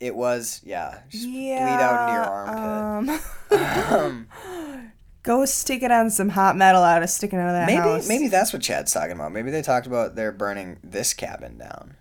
It 0.00 0.14
was 0.14 0.60
yeah, 0.64 1.00
Yeah. 1.10 1.66
bleed 1.66 1.82
out 1.82 2.08
into 2.08 3.10
your 3.10 3.20
armpit. 3.58 3.92
Um, 3.92 4.26
go 5.22 5.44
stick 5.44 5.82
it 5.82 5.92
on 5.92 6.10
some 6.10 6.30
hot 6.30 6.56
metal 6.56 6.82
out 6.82 7.02
of 7.02 7.10
sticking 7.10 7.38
out 7.38 7.46
of 7.48 7.52
that 7.54 7.66
Maybe 7.66 7.78
house. 7.78 8.08
maybe 8.08 8.28
that's 8.28 8.52
what 8.52 8.62
Chad's 8.62 8.92
talking 8.92 9.12
about. 9.12 9.32
Maybe 9.32 9.50
they 9.50 9.62
talked 9.62 9.86
about 9.86 10.14
they're 10.16 10.32
burning 10.32 10.78
this 10.82 11.14
cabin 11.14 11.58
down. 11.58 11.94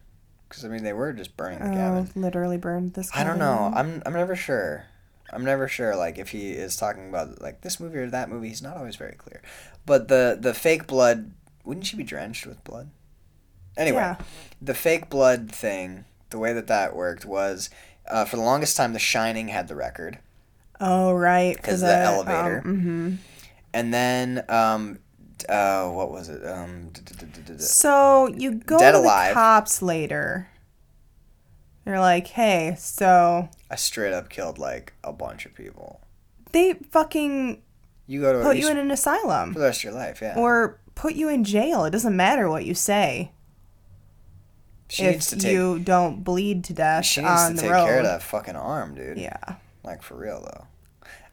Because 0.49 0.65
I 0.65 0.67
mean, 0.67 0.83
they 0.83 0.91
were 0.93 1.13
just 1.13 1.37
burning 1.37 1.59
the 1.59 1.69
Oh, 1.69 1.73
cabin. 1.73 2.09
literally 2.15 2.57
burned 2.57 2.93
this. 2.95 3.09
I 3.15 3.23
don't 3.23 3.37
know. 3.39 3.69
down. 3.71 3.73
I'm 3.77 4.03
I'm 4.05 4.13
never 4.13 4.35
sure. 4.35 4.85
I'm 5.31 5.43
never 5.45 5.67
sure. 5.67 5.95
Like 5.95 6.17
if 6.17 6.29
he 6.29 6.51
is 6.51 6.75
talking 6.75 7.09
about 7.09 7.41
like 7.41 7.61
this 7.61 7.79
movie 7.79 7.97
or 7.99 8.09
that 8.09 8.29
movie, 8.29 8.49
he's 8.49 8.61
not 8.61 8.77
always 8.77 8.95
very 8.95 9.13
clear. 9.15 9.41
But 9.85 10.07
the 10.07 10.37
the 10.39 10.53
fake 10.53 10.87
blood, 10.87 11.31
wouldn't 11.63 11.85
she 11.85 11.97
be 11.97 12.03
drenched 12.03 12.45
with 12.45 12.63
blood? 12.63 12.89
Anyway, 13.77 13.97
Yeah. 13.97 14.17
the 14.61 14.73
fake 14.73 15.09
blood 15.09 15.49
thing, 15.51 16.05
the 16.29 16.37
way 16.37 16.51
that 16.53 16.67
that 16.67 16.95
worked 16.95 17.25
was, 17.25 17.69
uh, 18.09 18.25
for 18.25 18.35
the 18.35 18.41
longest 18.41 18.75
time, 18.75 18.91
The 18.93 18.99
Shining 18.99 19.47
had 19.47 19.67
the 19.69 19.75
record. 19.75 20.19
Oh 20.79 21.13
right, 21.13 21.55
'Cause 21.61 21.79
for 21.81 21.87
the 21.87 21.95
elevator. 21.97 22.61
mm-hmm 22.65 23.15
and 23.73 23.93
then 23.93 24.43
um, 24.49 24.99
uh, 25.47 25.87
what 25.87 26.11
was 26.11 26.27
it? 26.27 26.45
Um, 26.45 26.89
d- 26.91 27.01
d- 27.05 27.15
d- 27.25 27.41
d- 27.45 27.53
d- 27.53 27.57
So 27.63 28.27
you 28.27 28.55
go 28.55 28.77
Dead 28.77 28.91
to 28.91 28.97
Alive. 28.97 29.29
the 29.29 29.33
cops 29.35 29.81
later. 29.81 30.47
They're 31.91 31.99
like, 31.99 32.27
hey, 32.27 32.75
so 32.77 33.49
I 33.69 33.75
straight 33.75 34.13
up 34.13 34.29
killed 34.29 34.57
like 34.57 34.93
a 35.03 35.11
bunch 35.13 35.45
of 35.45 35.53
people. 35.53 36.01
they 36.51 36.73
fucking 36.91 37.61
You 38.07 38.21
go 38.21 38.33
to 38.33 38.43
put 38.43 38.57
you 38.57 38.69
in 38.69 38.77
an 38.77 38.91
asylum 38.91 39.53
for 39.53 39.59
the 39.59 39.65
rest 39.65 39.79
of 39.81 39.83
your 39.85 39.93
life, 39.93 40.19
yeah. 40.21 40.35
or 40.37 40.79
put 40.95 41.13
you 41.15 41.29
in 41.29 41.43
jail. 41.43 41.85
It 41.85 41.91
doesn't 41.91 42.15
matter 42.15 42.49
what 42.49 42.65
you 42.65 42.73
say 42.73 43.31
she 44.89 45.03
needs 45.03 45.27
to 45.27 45.35
if 45.37 45.41
take 45.41 45.53
you 45.53 45.79
don't 45.79 46.23
bleed 46.23 46.63
to 46.65 46.73
death 46.73 47.05
she 47.05 47.21
needs 47.21 47.31
on 47.41 47.49
to 47.51 47.55
the 47.55 47.61
take 47.61 47.71
road. 47.71 47.85
care 47.85 47.97
of 47.99 48.03
that 48.05 48.21
fucking 48.21 48.55
arm, 48.57 48.93
dude. 48.95 49.17
Yeah. 49.17 49.55
Like 49.83 50.01
for 50.03 50.15
real 50.15 50.41
though. 50.41 50.67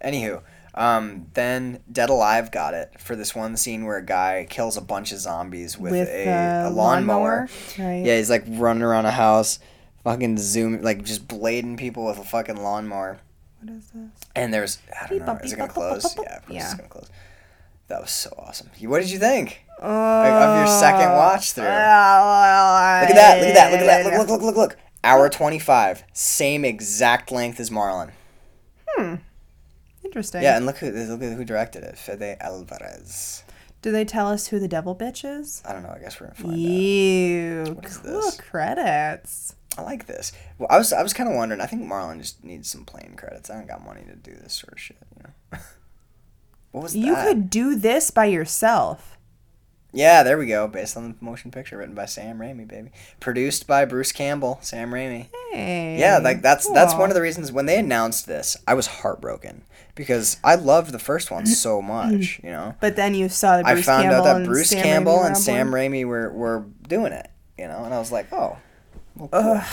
Anywho, 0.04 0.42
um, 0.74 1.26
then 1.34 1.80
Dead 1.90 2.08
Alive 2.08 2.52
got 2.52 2.72
it 2.74 3.00
for 3.00 3.16
this 3.16 3.34
one 3.34 3.56
scene 3.56 3.84
where 3.84 3.96
a 3.96 4.04
guy 4.04 4.46
kills 4.48 4.76
a 4.76 4.80
bunch 4.80 5.10
of 5.10 5.18
zombies 5.18 5.76
with, 5.76 5.90
With 5.90 6.08
a, 6.08 6.28
a 6.28 6.68
a 6.68 6.70
lawnmower. 6.70 7.48
Right. 7.76 8.04
Yeah, 8.06 8.16
he's 8.16 8.30
like 8.30 8.44
running 8.46 8.84
around 8.84 9.06
a 9.06 9.10
house, 9.10 9.58
fucking 10.10 10.38
zoom, 10.38 10.82
like 10.82 11.04
just 11.04 11.28
blading 11.28 11.76
people 11.78 12.06
with 12.06 12.18
a 12.18 12.24
fucking 12.24 12.56
lawnmower. 12.56 13.18
What 13.60 13.74
is 13.74 13.90
this? 13.90 14.10
And 14.34 14.54
there's 14.54 14.78
I 15.00 15.06
don't 15.08 15.26
know, 15.26 15.38
is 15.42 15.52
it 15.52 15.56
gonna 15.56 15.72
close? 15.72 16.16
Yeah, 16.16 16.36
of 16.36 16.44
it's 16.48 16.74
gonna 16.74 16.88
close. 16.88 17.10
That 17.88 18.00
was 18.02 18.10
so 18.10 18.30
awesome. 18.38 18.70
What 18.82 19.00
did 19.00 19.10
you 19.10 19.18
think? 19.18 19.64
Oh, 19.80 19.88
of 19.88 20.58
your 20.58 20.66
second 20.66 21.12
watch 21.12 21.52
through. 21.52 21.64
Look 21.64 21.72
Look 21.72 21.80
at 21.80 23.14
that! 23.14 23.40
Look 23.40 23.48
at 23.48 23.54
that! 23.54 23.72
Look 23.72 23.80
at 23.80 23.86
that! 23.86 24.04
Look! 24.04 24.18
Look! 24.18 24.28
Look! 24.28 24.42
Look! 24.42 24.56
Look! 24.56 24.76
Hour 25.04 25.28
twenty-five, 25.28 26.04
same 26.12 26.64
exact 26.64 27.30
length 27.30 27.60
as 27.60 27.70
Marlon. 27.70 28.10
Hmm. 28.88 29.14
Interesting. 30.04 30.42
Yeah, 30.42 30.56
and 30.56 30.66
look 30.66 30.78
who 30.78 30.90
look 30.90 31.22
at 31.22 31.36
who 31.36 31.44
directed 31.44 31.84
it. 31.84 31.96
Fede 31.96 32.36
Alvarez. 32.40 33.44
Do 33.80 33.92
they 33.92 34.04
tell 34.04 34.26
us 34.26 34.48
who 34.48 34.58
the 34.58 34.66
devil 34.68 34.96
bitch 34.96 35.24
is? 35.24 35.62
I 35.64 35.72
don't 35.72 35.84
know. 35.84 35.94
I 35.94 36.00
guess 36.00 36.20
we're 36.20 36.26
gonna 36.26 36.36
find 36.36 36.52
out. 36.52 36.58
Ew. 36.58 37.64
What 37.74 37.84
is 37.84 37.96
cool 37.98 38.20
this? 38.22 38.40
credits. 38.40 39.54
I 39.78 39.82
like 39.82 40.06
this. 40.06 40.32
Well, 40.58 40.66
I 40.70 40.76
was 40.78 40.92
I 40.92 41.02
was 41.02 41.12
kind 41.12 41.28
of 41.30 41.36
wondering. 41.36 41.60
I 41.60 41.66
think 41.66 41.82
Marlon 41.82 42.18
just 42.18 42.42
needs 42.44 42.68
some 42.68 42.84
playing 42.84 43.14
credits. 43.16 43.48
I 43.48 43.54
don't 43.54 43.68
got 43.68 43.84
money 43.84 44.02
to 44.08 44.16
do 44.16 44.34
this 44.36 44.52
sort 44.54 44.72
of 44.72 44.80
shit. 44.80 44.96
You 45.16 45.22
know. 45.52 45.58
what 46.72 46.82
was 46.82 46.96
You 46.96 47.14
that? 47.14 47.26
could 47.28 47.50
do 47.50 47.76
this 47.76 48.10
by 48.10 48.26
yourself. 48.26 49.14
Yeah, 49.92 50.22
there 50.22 50.36
we 50.36 50.46
go. 50.46 50.68
Based 50.68 50.96
on 50.98 51.08
the 51.18 51.24
motion 51.24 51.50
picture 51.50 51.78
written 51.78 51.94
by 51.94 52.04
Sam 52.04 52.38
Raimi, 52.38 52.68
baby. 52.68 52.90
Produced 53.20 53.66
by 53.66 53.86
Bruce 53.86 54.12
Campbell, 54.12 54.58
Sam 54.60 54.90
Raimi. 54.90 55.28
Hey. 55.52 55.96
Yeah, 55.98 56.18
like 56.18 56.42
that's 56.42 56.68
that's 56.72 56.94
one 56.94 57.08
of 57.10 57.14
the 57.14 57.22
reasons 57.22 57.50
when 57.50 57.64
they 57.66 57.78
announced 57.78 58.26
this, 58.26 58.56
I 58.66 58.74
was 58.74 58.86
heartbroken 58.86 59.62
because 59.94 60.38
I 60.44 60.56
loved 60.56 60.92
the 60.92 60.98
first 60.98 61.30
one 61.30 61.46
so 61.46 61.80
much. 61.94 62.40
You 62.44 62.50
know, 62.50 62.74
But 62.80 62.96
then 62.96 63.14
you 63.14 63.28
saw 63.30 63.56
the 63.58 63.66
I 63.66 63.80
found 63.80 64.02
Campbell 64.02 64.26
out 64.26 64.38
that 64.40 64.44
Bruce 64.44 64.70
Sam 64.70 64.82
Campbell 64.82 65.22
and 65.22 65.36
Sam. 65.38 65.70
Raimi 65.70 66.04
were 66.04 66.30
were 66.32 66.66
doing 66.86 67.12
it. 67.12 67.30
You 67.56 67.66
know, 67.66 67.82
and 67.84 67.94
I 67.94 67.98
was 67.98 68.12
like, 68.12 68.30
oh, 68.32 68.56
well, 69.18 69.64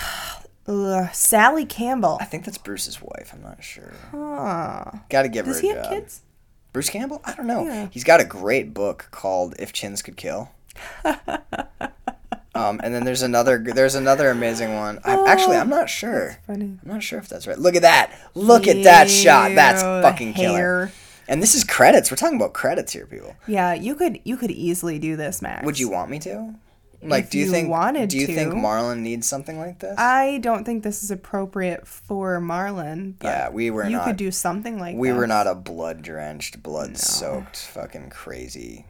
cool. 0.67 0.95
Ugh, 0.95 1.09
Sally 1.13 1.65
Campbell. 1.65 2.17
I 2.19 2.25
think 2.25 2.45
that's 2.45 2.57
Bruce's 2.57 3.01
wife. 3.01 3.31
I'm 3.33 3.41
not 3.43 3.63
sure. 3.63 3.93
Huh. 4.11 4.91
Got 5.09 5.23
to 5.23 5.29
give 5.29 5.45
Does 5.45 5.57
her 5.57 5.61
he 5.61 5.69
a 5.71 5.75
have 5.75 5.83
job. 5.85 5.93
kids? 5.93 6.21
Bruce 6.73 6.89
Campbell? 6.89 7.21
I 7.23 7.33
don't 7.35 7.47
know. 7.47 7.63
Yeah. 7.65 7.87
He's 7.91 8.03
got 8.03 8.19
a 8.19 8.25
great 8.25 8.73
book 8.73 9.07
called 9.11 9.55
If 9.59 9.71
Chins 9.73 10.01
Could 10.01 10.17
Kill. 10.17 10.49
um, 11.05 12.81
and 12.83 12.93
then 12.93 13.05
there's 13.05 13.21
another 13.21 13.59
there's 13.59 13.95
another 13.95 14.29
amazing 14.29 14.75
one. 14.75 14.99
I, 15.05 15.23
actually, 15.27 15.55
I'm 15.57 15.69
not 15.69 15.89
sure. 15.89 16.37
Funny. 16.47 16.77
I'm 16.83 16.91
not 16.91 17.03
sure 17.03 17.19
if 17.19 17.29
that's 17.29 17.47
right. 17.47 17.57
Look 17.57 17.75
at 17.75 17.83
that. 17.83 18.11
Look 18.33 18.67
at 18.67 18.83
that 18.83 19.09
shot. 19.09 19.55
That's 19.55 19.81
Ew, 19.81 20.01
fucking 20.01 20.33
killer. 20.33 20.57
hair. 20.57 20.91
And 21.27 21.41
this 21.41 21.55
is 21.55 21.63
credits. 21.63 22.11
We're 22.11 22.17
talking 22.17 22.35
about 22.37 22.53
credits 22.53 22.91
here, 22.93 23.05
people. 23.05 23.35
Yeah, 23.47 23.73
you 23.73 23.95
could 23.95 24.19
you 24.25 24.35
could 24.37 24.51
easily 24.51 24.99
do 24.99 25.15
this, 25.15 25.41
Max. 25.41 25.65
Would 25.65 25.79
you 25.79 25.89
want 25.89 26.09
me 26.11 26.19
to? 26.19 26.55
Like, 27.01 27.29
do 27.29 27.37
you, 27.37 27.45
you 27.45 27.51
think 27.51 27.69
wanted 27.69 28.09
do 28.09 28.17
you 28.17 28.27
think. 28.27 28.53
Marlon 28.53 28.99
needs 28.99 29.27
something 29.27 29.59
like 29.59 29.79
this? 29.79 29.95
I 29.97 30.39
don't 30.41 30.65
think 30.65 30.83
this 30.83 31.03
is 31.03 31.11
appropriate 31.11 31.87
for 31.87 32.39
Marlon. 32.39 33.15
But 33.19 33.27
yeah, 33.27 33.49
we 33.49 33.71
were 33.71 33.85
you 33.85 33.97
not. 33.97 34.05
could 34.05 34.17
do 34.17 34.31
something 34.31 34.79
like 34.79 34.95
we 34.95 35.11
were 35.11 35.27
not 35.27 35.47
a 35.47 35.55
blood 35.55 36.01
drenched, 36.01 36.63
blood 36.63 36.97
soaked, 36.97 37.57
fucking 37.57 38.09
crazy 38.09 38.85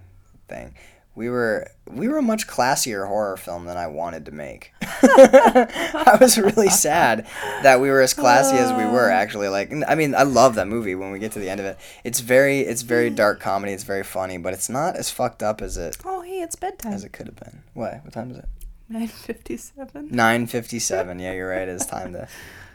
thing. 0.48 0.76
We 1.15 1.29
were 1.29 1.71
we 1.89 2.07
were 2.09 2.17
a 2.17 2.21
much 2.21 2.45
classier 2.45 3.07
horror 3.07 3.37
film 3.37 3.65
than 3.65 3.77
I 3.77 3.87
wanted 3.87 4.25
to 4.25 4.31
make. 4.33 4.73
I 4.81 6.17
was 6.19 6.37
really 6.37 6.69
sad 6.69 7.25
that 7.63 7.79
we 7.79 7.89
were 7.89 8.01
as 8.01 8.13
classy 8.13 8.57
as 8.57 8.71
we 8.73 8.83
were. 8.85 9.09
Actually, 9.09 9.47
like 9.47 9.71
I 9.87 9.95
mean, 9.95 10.13
I 10.13 10.23
love 10.23 10.55
that 10.55 10.67
movie. 10.67 10.93
When 10.95 11.11
we 11.11 11.19
get 11.19 11.31
to 11.33 11.39
the 11.39 11.49
end 11.49 11.59
of 11.61 11.65
it, 11.65 11.77
it's 12.03 12.19
very 12.19 12.59
it's 12.61 12.81
very 12.81 13.09
dark 13.09 13.39
comedy. 13.39 13.71
It's 13.71 13.83
very 13.85 14.03
funny, 14.03 14.37
but 14.37 14.53
it's 14.53 14.69
not 14.69 14.95
as 14.97 15.09
fucked 15.09 15.41
up 15.41 15.61
as 15.61 15.77
it 15.77 15.97
Oh, 16.03 16.21
hey, 16.21 16.41
it's 16.41 16.55
bedtime. 16.55 16.93
as 16.93 17.03
it 17.05 17.13
could 17.13 17.27
have 17.27 17.37
been. 17.37 17.63
What? 17.73 18.03
What 18.03 18.11
time 18.13 18.31
is 18.31 18.37
it? 18.37 18.49
Nine 18.89 19.07
fifty-seven. 19.07 20.09
Nine 20.11 20.47
fifty-seven. 20.47 21.19
Yeah, 21.19 21.31
you're 21.33 21.49
right. 21.49 21.67
It's 21.67 21.85
time 21.97 22.11
to 22.13 22.27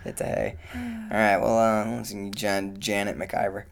hit 0.03 0.17
the 0.17 0.25
hay. 0.25 0.57
All 0.75 0.81
right. 1.19 1.37
Well, 1.37 1.59
uh, 1.59 1.97
let's 1.97 2.09
see, 2.09 2.31
Jan- 2.31 2.81
Janet 2.81 3.19
McIver. 3.19 3.65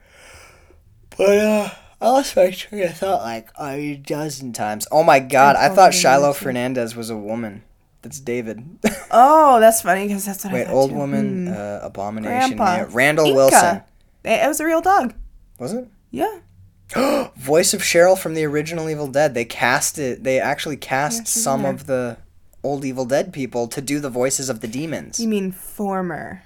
But 1.16 1.38
uh, 1.38 1.70
I 2.00 2.10
lost 2.10 2.36
my 2.36 2.50
train 2.50 2.82
of 2.84 2.96
thought 2.96 3.22
like 3.22 3.50
a 3.58 3.96
dozen 3.96 4.52
times. 4.52 4.86
Oh 4.92 5.02
my 5.02 5.18
god! 5.18 5.56
I 5.56 5.68
thought 5.68 5.92
Shiloh. 5.94 6.32
Fernandez 6.32 6.94
was 6.94 7.10
a 7.10 7.16
woman. 7.16 7.62
That's 8.02 8.20
David. 8.20 8.64
Oh, 9.10 9.58
that's 9.58 9.80
funny 9.80 10.06
because 10.06 10.26
that's 10.26 10.44
what 10.44 10.52
I 10.52 10.56
Wait, 10.56 10.66
thought 10.66 10.74
old 10.74 10.90
too. 10.90 10.96
woman, 10.96 11.46
Hmm. 11.46 11.52
uh, 11.54 11.78
abomination. 11.82 12.58
Grandpa. 12.58 12.84
Randall 12.94 13.26
Inca. 13.28 13.36
Wilson. 13.36 13.82
It, 14.22 14.46
was 14.46 14.60
a 14.60 14.66
real 14.66 14.82
dog. 14.82 15.14
Was 15.58 15.72
it? 15.72 15.88
Yeah. 16.10 16.40
Voice 17.36 17.72
of 17.72 17.80
Cheryl 17.80 18.18
from 18.18 18.34
the 18.34 18.44
original 18.44 18.90
Evil 18.90 19.06
Dead. 19.08 19.32
They 19.32 19.46
cast 19.46 19.98
it. 19.98 20.24
They 20.24 20.38
actually 20.38 20.76
cast 20.76 21.26
some 21.26 21.64
of 21.64 21.86
the 21.86 22.18
old 22.62 22.84
Evil 22.84 23.06
Dead 23.06 23.32
people 23.32 23.66
to 23.68 23.80
do 23.80 23.98
the 23.98 24.10
voices 24.10 24.50
of 24.50 24.60
the 24.60 24.68
demons. 24.68 25.18
You 25.18 25.28
mean 25.28 25.52
former, 25.52 26.42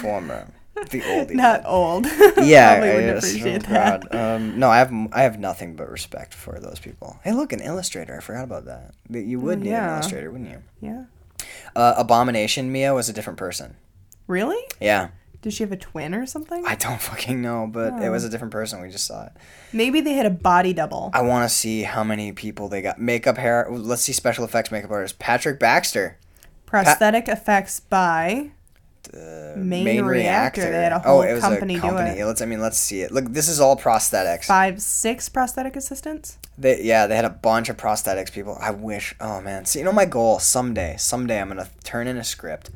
Former, 0.00 0.46
the 0.90 1.02
old. 1.18 1.30
Not 1.34 1.62
old. 1.66 2.06
yeah, 2.36 2.82
yes, 2.84 3.24
appreciate 3.28 3.64
oh 3.68 3.72
that. 3.72 4.14
Um, 4.14 4.58
no, 4.58 4.68
I 4.68 4.78
have 4.78 4.92
I 5.12 5.22
have 5.22 5.38
nothing 5.38 5.76
but 5.76 5.90
respect 5.90 6.34
for 6.34 6.58
those 6.60 6.78
people. 6.78 7.18
Hey, 7.24 7.32
look, 7.32 7.52
an 7.52 7.60
illustrator. 7.60 8.16
I 8.16 8.20
forgot 8.20 8.44
about 8.44 8.64
that. 8.66 8.94
But 9.08 9.24
You 9.24 9.40
would 9.40 9.60
need 9.60 9.72
an 9.72 9.88
illustrator, 9.94 10.30
wouldn't 10.30 10.50
you? 10.50 10.62
Yeah. 10.80 11.04
Uh, 11.74 11.94
Abomination 11.98 12.72
Mia 12.72 12.94
was 12.94 13.08
a 13.08 13.12
different 13.12 13.38
person. 13.38 13.76
Really? 14.26 14.62
Yeah, 14.80 15.08
Did 15.42 15.52
she 15.52 15.62
have 15.62 15.70
a 15.70 15.76
twin 15.76 16.14
or 16.14 16.26
something? 16.26 16.64
I 16.66 16.74
don't 16.74 17.00
fucking 17.10 17.40
know, 17.40 17.68
but 17.70 18.02
it 18.02 18.08
was 18.10 18.24
Oh. 18.24 18.28
a 18.28 18.30
different 18.30 18.52
person. 18.52 18.80
We 18.82 18.90
just 18.90 19.06
saw 19.06 19.26
it. 19.26 19.32
Maybe 19.72 20.00
they 20.00 20.14
had 20.14 20.26
a 20.26 20.30
body 20.30 20.72
double. 20.72 21.10
I 21.12 21.22
want 21.22 21.48
to 21.48 21.54
see 21.54 21.82
how 21.82 22.02
many 22.02 22.32
people 22.32 22.68
they 22.68 22.82
got. 22.82 22.98
Makeup, 23.00 23.36
hair. 23.36 23.66
Let's 23.70 24.02
see 24.02 24.12
special 24.12 24.44
effects 24.44 24.70
makeup 24.72 24.90
artist 24.90 25.18
Patrick 25.18 25.60
Baxter. 25.60 26.18
Prosthetic 26.64 27.28
effects 27.28 27.78
by 27.78 28.50
Uh, 29.14 29.54
Main 29.56 30.04
Reactor. 30.04 30.62
They 30.62 30.82
had 30.82 30.92
a 30.92 30.98
whole 30.98 31.22
company 31.40 31.78
do 31.78 31.96
it. 31.96 32.24
Let's. 32.24 32.42
I 32.42 32.46
mean, 32.46 32.60
let's 32.60 32.78
see 32.78 33.00
it. 33.02 33.12
Look, 33.12 33.32
this 33.32 33.48
is 33.48 33.60
all 33.60 33.76
prosthetics. 33.76 34.44
five, 34.44 34.80
six 34.82 35.28
prosthetic 35.28 35.76
assistants. 35.76 36.38
They 36.58 36.82
yeah, 36.82 37.06
they 37.06 37.16
had 37.16 37.24
a 37.24 37.30
bunch 37.30 37.68
of 37.68 37.76
prosthetics 37.76 38.32
people. 38.32 38.56
I 38.60 38.70
wish. 38.70 39.14
Oh 39.20 39.40
man, 39.40 39.64
see, 39.64 39.80
you 39.80 39.84
know 39.84 39.92
my 39.92 40.06
goal 40.06 40.38
someday. 40.38 40.96
Someday 40.98 41.40
I'm 41.40 41.48
gonna 41.48 41.68
turn 41.84 42.06
in 42.06 42.16
a 42.16 42.24
script. 42.24 42.70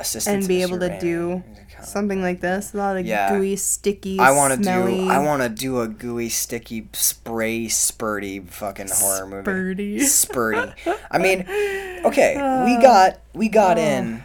Assistant 0.00 0.38
and 0.38 0.48
be 0.48 0.60
able 0.62 0.80
to 0.80 0.98
do 0.98 1.44
something 1.84 2.20
like 2.20 2.40
this. 2.40 2.74
A 2.74 2.76
lot 2.76 2.96
of 2.96 3.06
Yeah. 3.06 3.30
gooey, 3.30 3.54
sticky, 3.54 4.18
I 4.18 4.32
want 4.32 4.52
to 4.54 4.60
do. 4.60 5.08
I 5.08 5.20
want 5.20 5.42
to 5.42 5.48
do 5.48 5.80
a 5.80 5.86
gooey, 5.88 6.28
sticky, 6.30 6.88
spray, 6.92 7.66
spurty, 7.66 8.46
fucking 8.48 8.88
horror 8.92 9.26
movie. 9.26 10.00
spurty. 10.00 10.00
Spurty. 10.00 10.98
I 11.12 11.18
mean, 11.18 11.40
okay, 12.06 12.34
Uh, 12.34 12.64
we 12.64 12.82
got 12.82 13.20
we 13.34 13.48
oh. 13.48 13.52
got 13.52 13.78
in 13.78 14.24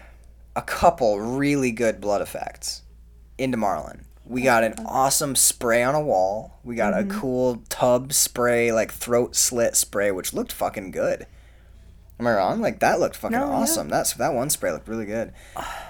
a 0.60 0.62
couple 0.64 1.20
really 1.20 1.72
good 1.72 2.02
blood 2.02 2.22
effects 2.22 2.82
into 3.38 3.58
Marlon. 3.58 4.04
We 4.26 4.42
got 4.44 4.64
an 4.64 4.76
awesome 4.86 5.36
spray 5.36 5.82
on 5.82 5.96
a 5.96 6.02
wall. 6.02 6.60
We 6.64 6.76
got 6.76 6.94
Mm-hmm. 6.94 7.12
a 7.12 7.20
cool 7.20 7.64
tub 7.70 8.14
spray, 8.14 8.72
like 8.72 8.92
throat 8.92 9.36
slit 9.36 9.76
spray, 9.76 10.12
which 10.12 10.34
looked 10.34 10.52
fucking 10.52 10.92
good. 10.92 11.26
Am 12.20 12.28
I 12.28 12.34
wrong? 12.34 12.60
Like 12.60 12.80
that 12.82 13.00
looked 13.00 13.16
fucking 13.16 13.38
No, 13.38 13.48
yeah. 13.48 13.54
awesome. 13.54 13.88
That's 13.90 14.14
that 14.16 14.34
one 14.34 14.50
spray 14.50 14.72
looked 14.74 14.88
really 14.90 15.06
good. 15.06 15.32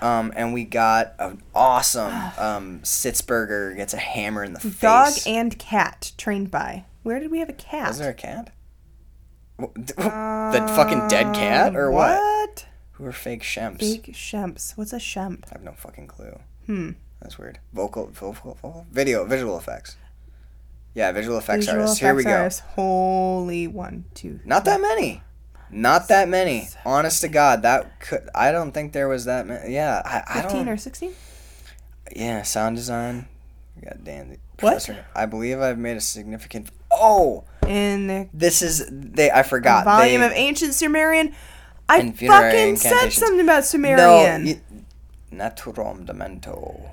Um, 0.01 0.31
and 0.35 0.53
we 0.53 0.63
got 0.63 1.15
an 1.19 1.41
awesome 1.55 2.13
um, 2.37 2.79
Sitzberger 2.83 3.75
gets 3.75 3.93
a 3.95 3.97
hammer 3.97 4.43
in 4.43 4.53
the 4.53 4.59
face. 4.59 4.79
Dog 4.79 5.13
and 5.25 5.57
cat 5.57 6.11
trained 6.17 6.51
by. 6.51 6.85
Where 7.03 7.19
did 7.19 7.31
we 7.31 7.39
have 7.39 7.49
a 7.49 7.53
cat? 7.53 7.87
Was 7.89 7.97
there 7.97 8.11
a 8.11 8.13
cat? 8.13 8.51
The 9.57 10.73
fucking 10.75 11.07
dead 11.09 11.33
cat 11.35 11.75
or 11.75 11.91
what? 11.91 12.17
What? 12.21 12.65
Who 12.99 13.05
are 13.05 13.13
fake 13.13 13.43
shemps? 13.43 13.79
Fake 13.79 14.13
shemps. 14.13 14.77
What's 14.77 14.91
a 14.91 14.97
shemp? 14.97 15.45
I 15.45 15.53
have 15.53 15.63
no 15.63 15.71
fucking 15.71 16.07
clue. 16.07 16.37
Hmm. 16.65 16.91
That's 17.21 17.39
weird. 17.39 17.59
Vocal, 17.73 18.07
vocal, 18.07 18.57
vocal, 18.61 18.87
video, 18.91 19.25
visual 19.25 19.57
effects. 19.57 19.95
Yeah, 20.93 21.13
visual 21.13 21.37
effects 21.37 21.65
Visual 21.65 21.81
artists. 21.81 21.99
Here 21.99 22.13
we 22.13 22.23
effects 22.23 22.59
go. 22.59 22.65
Holy 22.75 23.67
one, 23.67 24.03
two. 24.13 24.41
Not 24.43 24.65
that 24.65 24.81
many. 24.81 25.23
Not 25.71 26.09
that 26.09 26.27
many. 26.27 26.67
Honest 26.85 27.21
to 27.21 27.29
God, 27.29 27.61
that 27.61 28.01
could. 28.01 28.27
I 28.35 28.51
don't 28.51 28.73
think 28.73 28.91
there 28.91 29.07
was 29.07 29.25
that 29.25 29.47
many. 29.47 29.73
Yeah, 29.73 30.01
I, 30.03 30.23
I 30.27 30.41
Fifteen 30.41 30.67
or 30.67 30.77
sixteen? 30.77 31.13
Yeah, 32.13 32.41
sound 32.41 32.75
design. 32.75 33.27
God 33.81 33.99
damn. 34.03 34.29
What? 34.29 34.39
Professor, 34.57 35.05
I 35.15 35.25
believe 35.25 35.59
I've 35.59 35.77
made 35.77 35.95
a 35.95 36.01
significant. 36.01 36.69
Oh, 36.91 37.45
In 37.65 38.07
the 38.07 38.29
this 38.33 38.61
is 38.61 38.89
they. 38.91 39.31
I 39.31 39.43
forgot. 39.43 39.85
volume 39.85 40.19
they, 40.19 40.27
of 40.27 40.33
ancient 40.33 40.73
Sumerian. 40.73 41.33
I 41.89 42.11
fucking 42.11 42.75
said 42.77 43.09
something 43.11 43.41
about 43.41 43.65
Sumerian. 43.65 44.43
No, 45.31 45.45
Naturom 45.49 46.05
Demonto. 46.05 46.89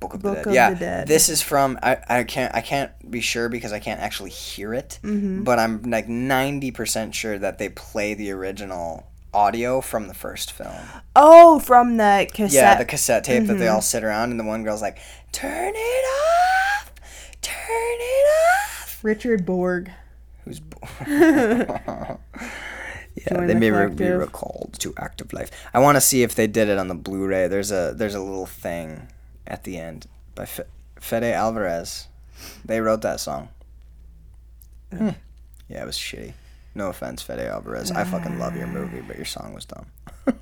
Book 0.00 0.14
of 0.14 0.22
Book 0.22 0.34
the 0.38 0.42
Dead. 0.42 0.46
of 0.48 0.54
yeah, 0.54 0.70
the 0.70 0.76
Dead. 0.80 1.06
this 1.08 1.28
is 1.28 1.40
from. 1.42 1.78
I, 1.82 1.98
I 2.08 2.24
can't 2.24 2.52
I 2.54 2.60
can't 2.60 2.90
be 3.08 3.20
sure 3.20 3.48
because 3.48 3.72
I 3.72 3.78
can't 3.78 4.00
actually 4.00 4.30
hear 4.30 4.74
it. 4.74 4.98
Mm-hmm. 5.04 5.44
But 5.44 5.58
I'm 5.60 5.82
like 5.82 6.08
ninety 6.08 6.70
percent 6.72 7.14
sure 7.14 7.38
that 7.38 7.58
they 7.58 7.68
play 7.68 8.14
the 8.14 8.32
original 8.32 9.06
audio 9.32 9.80
from 9.80 10.08
the 10.08 10.14
first 10.14 10.50
film. 10.52 10.74
oh, 11.14 11.58
from 11.60 11.96
the 11.98 12.28
cassette. 12.34 12.52
Yeah, 12.52 12.74
the 12.78 12.84
cassette 12.84 13.24
tape 13.24 13.46
that 13.46 13.54
they 13.54 13.66
Mm-hmm. 13.66 13.74
all 13.76 13.80
sit 13.80 14.02
around 14.04 14.32
and 14.32 14.40
the 14.40 14.44
one 14.44 14.64
girl's 14.64 14.82
like, 14.82 14.98
"Turn 15.30 15.72
it 15.74 16.04
off, 16.80 16.92
turn 17.40 17.54
it 17.68 18.26
off." 18.80 18.98
Richard 19.04 19.46
Borg. 19.46 19.90
Who's? 20.44 20.58
bo- 20.58 20.80
yeah, 23.30 23.40
they 23.40 23.54
the 23.54 23.60
may 23.60 23.70
re- 23.70 23.88
be 23.88 24.08
recalled 24.08 24.76
to 24.80 24.92
active 24.96 25.32
life. 25.32 25.50
I 25.74 25.78
want 25.80 25.96
to 25.96 26.00
see 26.00 26.22
if 26.22 26.34
they 26.34 26.46
did 26.46 26.68
it 26.68 26.78
on 26.78 26.88
the 26.88 26.94
Blu-ray. 26.94 27.48
There's 27.48 27.70
a 27.70 27.92
there's 27.96 28.14
a 28.14 28.20
little 28.20 28.46
thing 28.46 29.08
at 29.46 29.64
the 29.64 29.78
end 29.78 30.06
by 30.34 30.44
Fe- 30.46 30.64
Fede 31.00 31.24
Alvarez. 31.34 32.08
They 32.64 32.80
wrote 32.80 33.02
that 33.02 33.20
song. 33.20 33.48
Hmm. 34.92 35.10
Yeah, 35.68 35.82
it 35.82 35.86
was 35.86 35.96
shitty. 35.96 36.32
No 36.74 36.88
offense, 36.88 37.22
Fede 37.22 37.40
Alvarez. 37.40 37.90
I 37.90 38.04
fucking 38.04 38.38
love 38.38 38.56
your 38.56 38.66
movie, 38.66 39.00
but 39.00 39.16
your 39.16 39.24
song 39.26 39.52
was 39.54 39.64
dumb. 39.64 39.86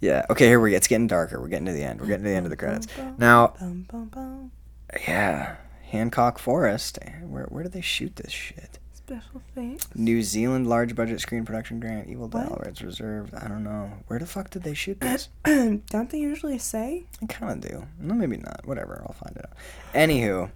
Yeah. 0.00 0.26
Okay, 0.28 0.46
here 0.46 0.60
we 0.60 0.72
go. 0.72 0.76
It's 0.76 0.88
getting 0.88 1.06
darker. 1.06 1.40
We're 1.40 1.48
getting 1.48 1.64
to 1.66 1.72
the 1.72 1.82
end. 1.82 2.00
We're 2.00 2.06
getting 2.06 2.24
to 2.24 2.28
the 2.28 2.36
end 2.36 2.44
of 2.44 2.50
the 2.50 2.56
credits. 2.56 2.86
Now, 3.16 3.54
yeah, 5.08 5.56
Hancock 5.84 6.38
Forest. 6.38 6.98
Where 7.22 7.44
where 7.44 7.62
did 7.62 7.72
they 7.72 7.80
shoot 7.80 8.16
this 8.16 8.30
shit? 8.30 8.75
Special 9.06 9.40
thanks. 9.54 9.86
New 9.94 10.20
Zealand 10.20 10.66
large 10.68 10.96
budget 10.96 11.20
screen 11.20 11.44
production 11.44 11.78
grant. 11.78 12.08
Evil 12.08 12.26
Dead 12.26 12.48
rights 12.58 12.82
reserved. 12.82 13.34
I 13.36 13.46
don't 13.46 13.62
know. 13.62 13.88
Where 14.08 14.18
the 14.18 14.26
fuck 14.26 14.50
did 14.50 14.64
they 14.64 14.74
shoot 14.74 15.00
this? 15.00 15.28
Don't 15.44 16.10
they 16.10 16.18
usually 16.18 16.58
say? 16.58 17.04
I 17.22 17.26
kind 17.26 17.52
of 17.64 17.70
do. 17.70 17.86
No, 18.00 18.14
maybe 18.14 18.36
not. 18.36 18.66
Whatever. 18.66 19.04
I'll 19.06 19.14
find 19.14 19.36
it 19.36 19.44
out. 19.44 19.56
Anywho, 19.94 20.50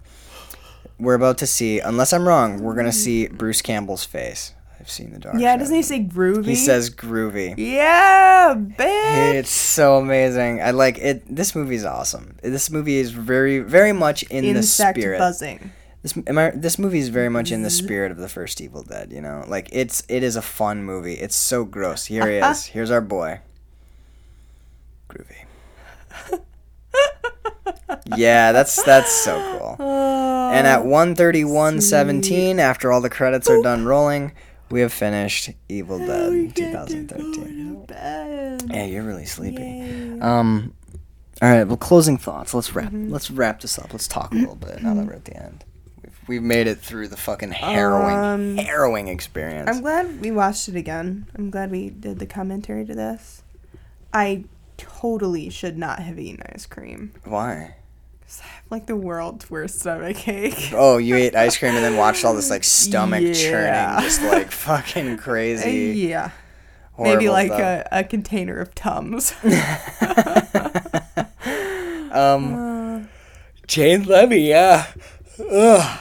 we're 0.99 1.13
about 1.13 1.37
to 1.37 1.47
see. 1.47 1.79
Unless 1.79 2.11
I'm 2.11 2.27
wrong, 2.27 2.61
we're 2.61 2.75
gonna 2.75 2.91
see 2.91 3.25
mm-hmm. 3.25 3.37
Bruce 3.37 3.61
Campbell's 3.61 4.03
face. 4.03 4.53
I've 4.81 4.89
seen 4.89 5.13
the 5.13 5.19
dark. 5.19 5.35
Yeah, 5.37 5.55
doesn't 5.55 5.75
he 5.75 5.83
say 5.83 6.03
groovy? 6.03 6.47
He 6.47 6.55
says 6.55 6.89
groovy. 6.89 7.53
Yeah, 7.57 8.55
bitch. 8.57 9.33
It's 9.35 9.51
so 9.51 9.97
amazing. 9.99 10.61
I 10.61 10.71
like 10.71 10.97
it. 10.97 11.23
This 11.33 11.55
movie's 11.55 11.85
awesome. 11.85 12.35
This 12.41 12.69
movie 12.69 12.97
is 12.97 13.11
very, 13.11 13.59
very 13.59 13.93
much 13.93 14.23
in 14.23 14.43
Insect 14.43 14.95
the 14.95 15.01
spirit. 15.01 15.19
buzzing. 15.19 15.71
This 16.03 16.17
am 16.25 16.37
I, 16.37 16.51
this 16.51 16.79
movie 16.79 16.99
is 16.99 17.09
very 17.09 17.29
much 17.29 17.51
in 17.51 17.61
the 17.61 17.69
spirit 17.69 18.11
of 18.11 18.17
the 18.17 18.27
first 18.29 18.59
Evil 18.59 18.81
Dead. 18.81 19.11
You 19.11 19.21
know, 19.21 19.43
like 19.47 19.69
it's 19.71 20.03
it 20.09 20.23
is 20.23 20.35
a 20.35 20.41
fun 20.41 20.83
movie. 20.83 21.13
It's 21.13 21.35
so 21.35 21.63
gross. 21.63 22.05
Here 22.05 22.27
he 22.27 22.37
is. 22.47 22.65
Here's 22.65 22.89
our 22.91 23.01
boy. 23.01 23.39
Groovy. 25.09 25.45
yeah, 28.17 28.51
that's 28.51 28.81
that's 28.83 29.11
so 29.11 29.77
cool. 29.77 29.87
And 30.51 30.67
at 30.67 30.81
131.17, 30.81 32.59
after 32.59 32.91
all 32.91 32.99
the 32.99 33.09
credits 33.09 33.49
are 33.49 33.61
done 33.61 33.85
rolling, 33.93 34.33
we 34.69 34.81
have 34.81 34.91
finished 34.91 35.51
Evil 35.69 35.97
Dead 35.97 36.53
2013. 36.53 37.85
Yeah, 38.69 38.83
you're 38.85 39.03
really 39.03 39.23
sleepy. 39.23 40.19
Um, 40.19 40.73
all 41.41 41.49
right. 41.49 41.63
Well, 41.63 41.77
closing 41.77 42.17
thoughts. 42.17 42.53
Let's 42.53 42.75
wrap. 42.75 42.91
Let's 42.93 43.31
wrap 43.31 43.61
this 43.61 43.79
up. 43.79 43.93
Let's 43.93 44.09
talk 44.09 44.33
a 44.33 44.35
little 44.35 44.57
bit 44.57 44.83
now 44.83 44.93
that 44.93 45.05
we're 45.05 45.13
at 45.13 45.23
the 45.23 45.41
end. 45.41 45.63
We've, 46.31 46.41
made 46.41 46.67
it 46.67 46.79
through 46.79 47.09
the 47.09 47.17
fucking 47.17 47.51
harrowing, 47.51 48.15
Um, 48.17 48.57
harrowing 48.57 49.07
experience. 49.09 49.69
I'm 49.69 49.81
glad 49.81 50.21
we 50.21 50.31
watched 50.31 50.69
it 50.69 50.75
again. 50.75 51.27
I'm 51.37 51.49
glad 51.49 51.71
we 51.71 51.89
did 51.89 52.19
the 52.19 52.25
commentary 52.25 52.85
to 52.85 52.95
this. 52.95 53.43
I 54.13 54.45
totally 54.77 55.49
should 55.49 55.77
not 55.77 55.99
have 55.99 56.17
eaten 56.19 56.43
ice 56.53 56.65
cream. 56.65 57.11
Why? 57.25 57.75
I 58.41 58.47
have 58.47 58.63
like 58.69 58.85
the 58.85 58.95
world's 58.95 59.49
worst 59.49 59.79
stomach 59.81 60.27
ache. 60.27 60.69
Oh, 60.73 60.97
you 60.97 61.15
ate 61.17 61.35
ice 61.35 61.57
cream 61.57 61.75
and 61.75 61.83
then 61.83 61.97
watched 61.97 62.23
all 62.23 62.33
this 62.33 62.49
like 62.49 62.63
stomach 62.63 63.21
Yeah. 63.21 63.33
churning, 63.33 64.03
just 64.03 64.21
like 64.23 64.51
fucking 64.51 65.17
crazy. 65.17 65.93
yeah. 66.07 66.31
Maybe 66.97 67.29
like 67.29 67.51
a, 67.51 67.87
a 67.91 68.03
container 68.03 68.57
of 68.59 68.73
Tums. 68.75 69.33
Um, 72.11 73.07
Jane 73.67 74.03
Levy, 74.03 74.41
yeah. 74.41 74.87
Ugh. 75.49 75.99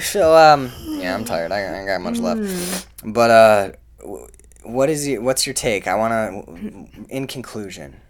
So, 0.00 0.36
um, 0.36 0.72
yeah, 0.84 1.14
I'm 1.14 1.24
tired. 1.24 1.52
I, 1.52 1.58
I 1.60 1.78
ain't 1.78 1.86
got 1.86 2.00
much 2.00 2.18
left. 2.18 2.86
But, 3.04 3.30
uh, 3.30 3.72
what 4.64 4.88
is 4.88 5.06
you, 5.06 5.20
what's 5.22 5.46
your 5.46 5.54
take? 5.54 5.86
I 5.86 5.94
want 5.94 6.12
to, 6.12 7.06
in 7.08 7.26
conclusion, 7.26 8.00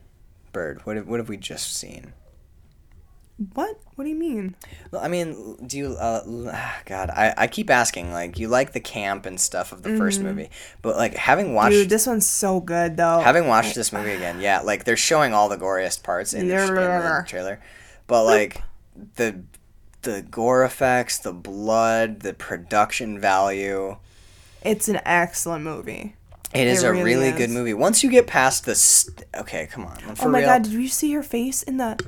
Bird, 0.53 0.81
what 0.85 0.97
have, 0.97 1.09
what 1.09 1.21
have 1.21 1.29
we 1.29 1.37
just 1.37 1.75
seen? 1.75 2.13
what? 3.55 3.81
What 3.97 4.05
do 4.05 4.11
you 4.11 4.17
mean? 4.17 4.55
Well, 4.91 5.03
I 5.03 5.09
mean, 5.09 5.57
do 5.67 5.77
you, 5.77 5.97
uh, 5.99 6.23
ah, 6.53 6.81
God, 6.85 7.11
I, 7.11 7.35
I 7.37 7.47
keep 7.47 7.71
asking, 7.71 8.13
like, 8.13 8.39
you 8.39 8.49
like 8.49 8.73
the 8.73 8.81
camp 8.81 9.27
and 9.27 9.39
stuff 9.41 9.73
of 9.73 9.83
the 9.83 9.97
first 9.97 10.21
movie, 10.21 10.51
but, 10.83 10.97
like, 10.97 11.15
having 11.15 11.55
watched, 11.55 11.73
Dude, 11.73 11.89
this 11.89 12.07
one's 12.07 12.27
so 12.27 12.61
good 12.61 12.97
though. 12.97 13.21
having 13.21 13.47
watched 13.47 13.75
this 13.75 13.93
movie 13.93 14.13
again, 14.13 14.41
yeah, 14.41 14.61
like, 14.61 14.85
they're 14.85 14.97
showing 14.97 15.33
all 15.33 15.49
the 15.49 15.57
goriest 15.57 16.03
parts 16.03 16.33
in 16.33 16.49
the, 16.49 16.55
in 16.57 16.75
the 16.75 17.25
trailer, 17.29 17.61
but, 18.07 18.25
like, 18.25 18.63
the, 19.17 19.43
the 20.05 20.23
gore 20.23 20.65
effects, 20.65 21.19
the 21.19 21.33
blood, 21.33 22.21
the 22.21 22.33
production 22.35 23.19
value, 23.19 23.97
it's 24.63 24.89
an 24.89 25.01
excellent 25.05 25.65
movie. 25.65 26.15
it 26.55 26.67
is 26.67 26.83
It 26.83 26.87
a 26.87 26.93
really 26.93 27.03
really 27.05 27.29
is. 27.29 27.37
good 27.37 27.51
movie. 27.51 27.75
Once 27.75 28.03
you 28.03 28.11
get 28.11 28.27
past 28.27 28.65
the, 28.65 28.75
st- 28.75 29.25
okay, 29.37 29.67
come 29.67 29.85
on, 29.87 29.97
for 30.15 30.29
oh 30.29 30.31
my 30.31 30.39
real. 30.39 30.49
god, 30.49 30.63
did 30.63 30.73
you 30.73 30.89
see 30.89 31.13
her 31.13 31.23
face 31.23 31.63
in 31.63 31.77
the 31.79 31.99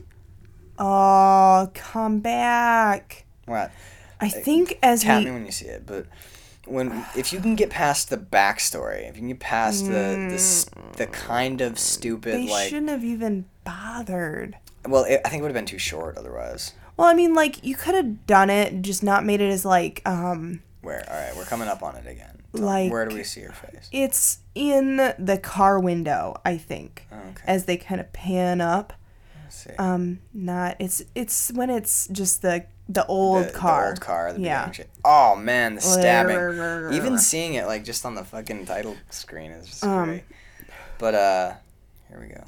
Oh, 0.78 1.70
come 1.74 2.20
back. 2.20 3.24
What? 3.46 3.72
I 4.20 4.26
uh, 4.26 4.30
think 4.30 4.78
as 4.82 5.02
tap 5.02 5.20
we 5.20 5.26
me 5.26 5.30
when 5.32 5.46
you 5.46 5.52
see 5.52 5.66
it. 5.66 5.84
But 5.86 6.06
when 6.66 7.04
if 7.16 7.32
you 7.32 7.40
can 7.40 7.54
get 7.54 7.70
past 7.70 8.10
the 8.10 8.18
backstory, 8.18 9.08
if 9.08 9.16
you 9.16 9.20
can 9.22 9.28
get 9.28 9.40
past 9.40 9.86
the 9.86 9.90
the, 10.30 10.68
the 10.96 11.06
mm. 11.06 11.12
kind 11.12 11.60
of 11.60 11.78
stupid 11.78 12.34
they 12.34 12.48
like, 12.48 12.68
shouldn't 12.68 12.90
have 12.90 13.04
even 13.04 13.46
bothered. 13.64 14.56
well, 14.86 15.04
it, 15.04 15.20
I 15.24 15.28
think 15.28 15.40
it 15.40 15.42
would 15.42 15.50
have 15.50 15.54
been 15.54 15.66
too 15.66 15.78
short 15.78 16.16
otherwise. 16.18 16.72
Well, 16.96 17.08
I 17.08 17.14
mean, 17.14 17.34
like 17.34 17.64
you 17.64 17.74
could 17.74 17.94
have 17.94 18.26
done 18.26 18.50
it, 18.50 18.82
just 18.82 19.02
not 19.02 19.24
made 19.24 19.40
it 19.40 19.50
as 19.50 19.64
like 19.64 20.02
um 20.06 20.62
Where? 20.82 21.04
All 21.10 21.16
right, 21.16 21.36
we're 21.36 21.44
coming 21.44 21.68
up 21.68 21.82
on 21.82 21.96
it 21.96 22.06
again. 22.06 22.42
Tell 22.54 22.64
Like- 22.64 22.90
where 22.92 23.06
do 23.06 23.14
we 23.14 23.22
see 23.24 23.40
your 23.42 23.52
face? 23.52 23.88
it's 23.92 24.38
in 24.54 24.96
the 25.18 25.38
car 25.42 25.78
window, 25.78 26.34
I 26.44 26.56
think. 26.56 27.06
Okay, 27.12 27.42
As 27.46 27.64
they 27.66 27.76
kind 27.76 28.00
of 28.00 28.12
pan 28.12 28.60
up. 28.60 28.92
let's 29.44 29.56
see. 29.64 29.70
Um 29.78 30.20
not 30.32 30.76
it's 30.78 31.02
it's 31.14 31.52
when 31.52 31.70
it's 31.70 32.08
just 32.08 32.42
the 32.42 32.64
the 32.88 33.04
old 33.06 33.46
the, 33.46 33.50
the 33.50 33.86
old 33.88 34.00
car. 34.00 34.32
The 34.32 34.40
Yeah. 34.40 34.70
shit. 34.70 34.88
Oh 35.04 35.34
man, 35.36 35.74
the 35.74 35.80
stabbing. 35.80 36.94
Even 36.94 37.18
seeing 37.18 37.54
it 37.54 37.66
like 37.66 37.84
just 37.84 38.06
on 38.06 38.14
the 38.14 38.24
fucking 38.24 38.64
title 38.64 38.96
screen 39.10 39.50
is 39.50 39.66
just 39.66 39.84
Um, 39.84 40.04
great. 40.08 40.24
But 40.98 41.14
uh, 41.14 41.52
here 42.08 42.20
we 42.20 42.28
go. 42.28 42.42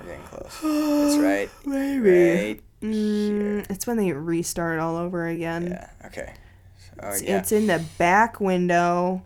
We're 0.00 0.06
getting 0.06 0.24
close. 0.24 0.58
That's 0.62 1.16
right. 1.22 1.50
Maybe. 1.66 2.30
Right. 2.54 2.60
Mm, 2.82 3.70
it's 3.70 3.86
when 3.86 3.96
they 3.96 4.12
restart 4.12 4.78
all 4.80 4.96
over 4.96 5.26
again. 5.26 5.68
Yeah. 5.68 6.06
Okay. 6.06 6.34
So, 6.78 6.92
oh, 7.02 7.08
It's, 7.10 7.22
yeah. 7.22 7.38
it's 7.38 7.52
in 7.52 7.66
the 7.68 7.82
back 7.98 8.40
window. 8.40 9.22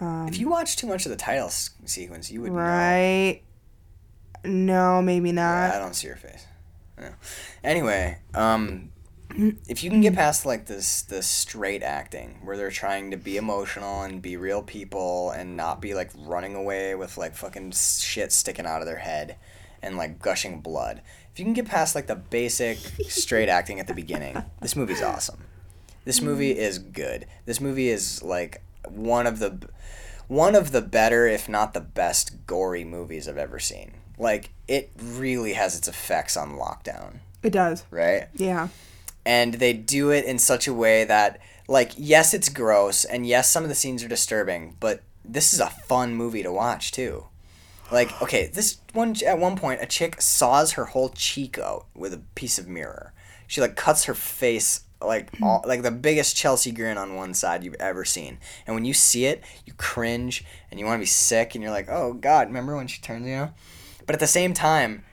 Um, 0.00 0.26
If 0.28 0.38
you 0.38 0.48
watch 0.48 0.76
too 0.76 0.86
much 0.86 1.04
of 1.06 1.10
the 1.10 1.16
title 1.16 1.46
s- 1.46 1.70
sequence, 1.84 2.30
you 2.30 2.40
would 2.42 2.52
know. 2.52 2.58
right. 2.58 3.42
No, 4.44 5.02
maybe 5.02 5.32
not. 5.32 5.68
Yeah, 5.70 5.76
I 5.76 5.78
don't 5.78 5.94
see 5.94 6.06
your 6.06 6.16
face. 6.16 6.44
No. 6.98 7.08
Anyway, 7.64 8.18
um, 8.34 8.90
if 9.68 9.82
you 9.82 9.90
can 9.90 10.00
get 10.00 10.14
past 10.14 10.46
like 10.46 10.66
this 10.66 11.02
the 11.02 11.22
straight 11.22 11.82
acting 11.82 12.38
where 12.42 12.56
they're 12.56 12.70
trying 12.70 13.10
to 13.10 13.16
be 13.16 13.36
emotional 13.36 14.02
and 14.02 14.22
be 14.22 14.36
real 14.36 14.62
people 14.62 15.30
and 15.30 15.56
not 15.56 15.80
be 15.82 15.94
like 15.94 16.10
running 16.16 16.54
away 16.54 16.94
with 16.94 17.18
like 17.18 17.34
fucking 17.34 17.72
shit 17.72 18.32
sticking 18.32 18.66
out 18.66 18.80
of 18.80 18.86
their 18.86 18.98
head 18.98 19.36
and 19.82 19.96
like 19.96 20.20
gushing 20.22 20.60
blood. 20.60 21.02
If 21.36 21.40
you 21.40 21.44
can 21.44 21.52
get 21.52 21.66
past 21.66 21.94
like 21.94 22.06
the 22.06 22.16
basic 22.16 22.78
straight 23.10 23.50
acting 23.50 23.78
at 23.78 23.86
the 23.86 23.92
beginning, 23.92 24.42
this 24.62 24.74
movie's 24.74 25.02
awesome. 25.02 25.44
This 26.06 26.22
movie 26.22 26.52
mm-hmm. 26.54 26.62
is 26.62 26.78
good. 26.78 27.26
This 27.44 27.60
movie 27.60 27.90
is 27.90 28.22
like 28.22 28.62
one 28.88 29.26
of 29.26 29.38
the 29.38 29.68
one 30.28 30.54
of 30.54 30.72
the 30.72 30.80
better, 30.80 31.26
if 31.26 31.46
not 31.46 31.74
the 31.74 31.82
best, 31.82 32.46
gory 32.46 32.84
movies 32.84 33.28
I've 33.28 33.36
ever 33.36 33.58
seen. 33.58 33.92
Like 34.16 34.48
it 34.66 34.92
really 34.98 35.52
has 35.52 35.76
its 35.76 35.88
effects 35.88 36.38
on 36.38 36.56
lockdown, 36.56 37.18
It 37.42 37.50
does. 37.50 37.84
right? 37.90 38.28
Yeah. 38.34 38.68
And 39.26 39.54
they 39.56 39.74
do 39.74 40.08
it 40.08 40.24
in 40.24 40.38
such 40.38 40.66
a 40.66 40.72
way 40.72 41.04
that 41.04 41.38
like 41.68 41.92
yes, 41.98 42.32
it's 42.32 42.48
gross 42.48 43.04
and 43.04 43.26
yes, 43.26 43.50
some 43.50 43.62
of 43.62 43.68
the 43.68 43.74
scenes 43.74 44.02
are 44.02 44.08
disturbing, 44.08 44.78
but 44.80 45.02
this 45.22 45.52
is 45.52 45.60
a 45.60 45.68
fun 45.68 46.14
movie 46.14 46.42
to 46.42 46.50
watch 46.50 46.92
too. 46.92 47.26
Like, 47.90 48.20
okay, 48.20 48.46
this 48.46 48.78
one 48.92 49.14
at 49.24 49.38
one 49.38 49.56
point 49.56 49.82
a 49.82 49.86
chick 49.86 50.20
saws 50.20 50.72
her 50.72 50.86
whole 50.86 51.10
cheek 51.10 51.58
out 51.58 51.86
with 51.94 52.12
a 52.12 52.22
piece 52.34 52.58
of 52.58 52.66
mirror. 52.66 53.12
She 53.46 53.60
like 53.60 53.76
cuts 53.76 54.04
her 54.04 54.14
face 54.14 54.80
like 55.00 55.36
hmm. 55.36 55.44
all, 55.44 55.64
like 55.66 55.82
the 55.82 55.90
biggest 55.90 56.36
Chelsea 56.36 56.72
grin 56.72 56.98
on 56.98 57.14
one 57.14 57.34
side 57.34 57.62
you've 57.62 57.74
ever 57.74 58.04
seen. 58.04 58.38
And 58.66 58.74
when 58.74 58.84
you 58.84 58.94
see 58.94 59.26
it, 59.26 59.44
you 59.64 59.72
cringe 59.74 60.44
and 60.70 60.80
you 60.80 60.86
want 60.86 60.98
to 60.98 61.02
be 61.02 61.06
sick 61.06 61.54
and 61.54 61.62
you're 61.62 61.72
like, 61.72 61.88
"Oh 61.88 62.14
god, 62.14 62.48
remember 62.48 62.76
when 62.76 62.86
she 62.86 63.00
turns, 63.00 63.26
you 63.26 63.36
know?" 63.36 63.52
But 64.06 64.14
at 64.14 64.20
the 64.20 64.26
same 64.26 64.54
time, 64.54 65.04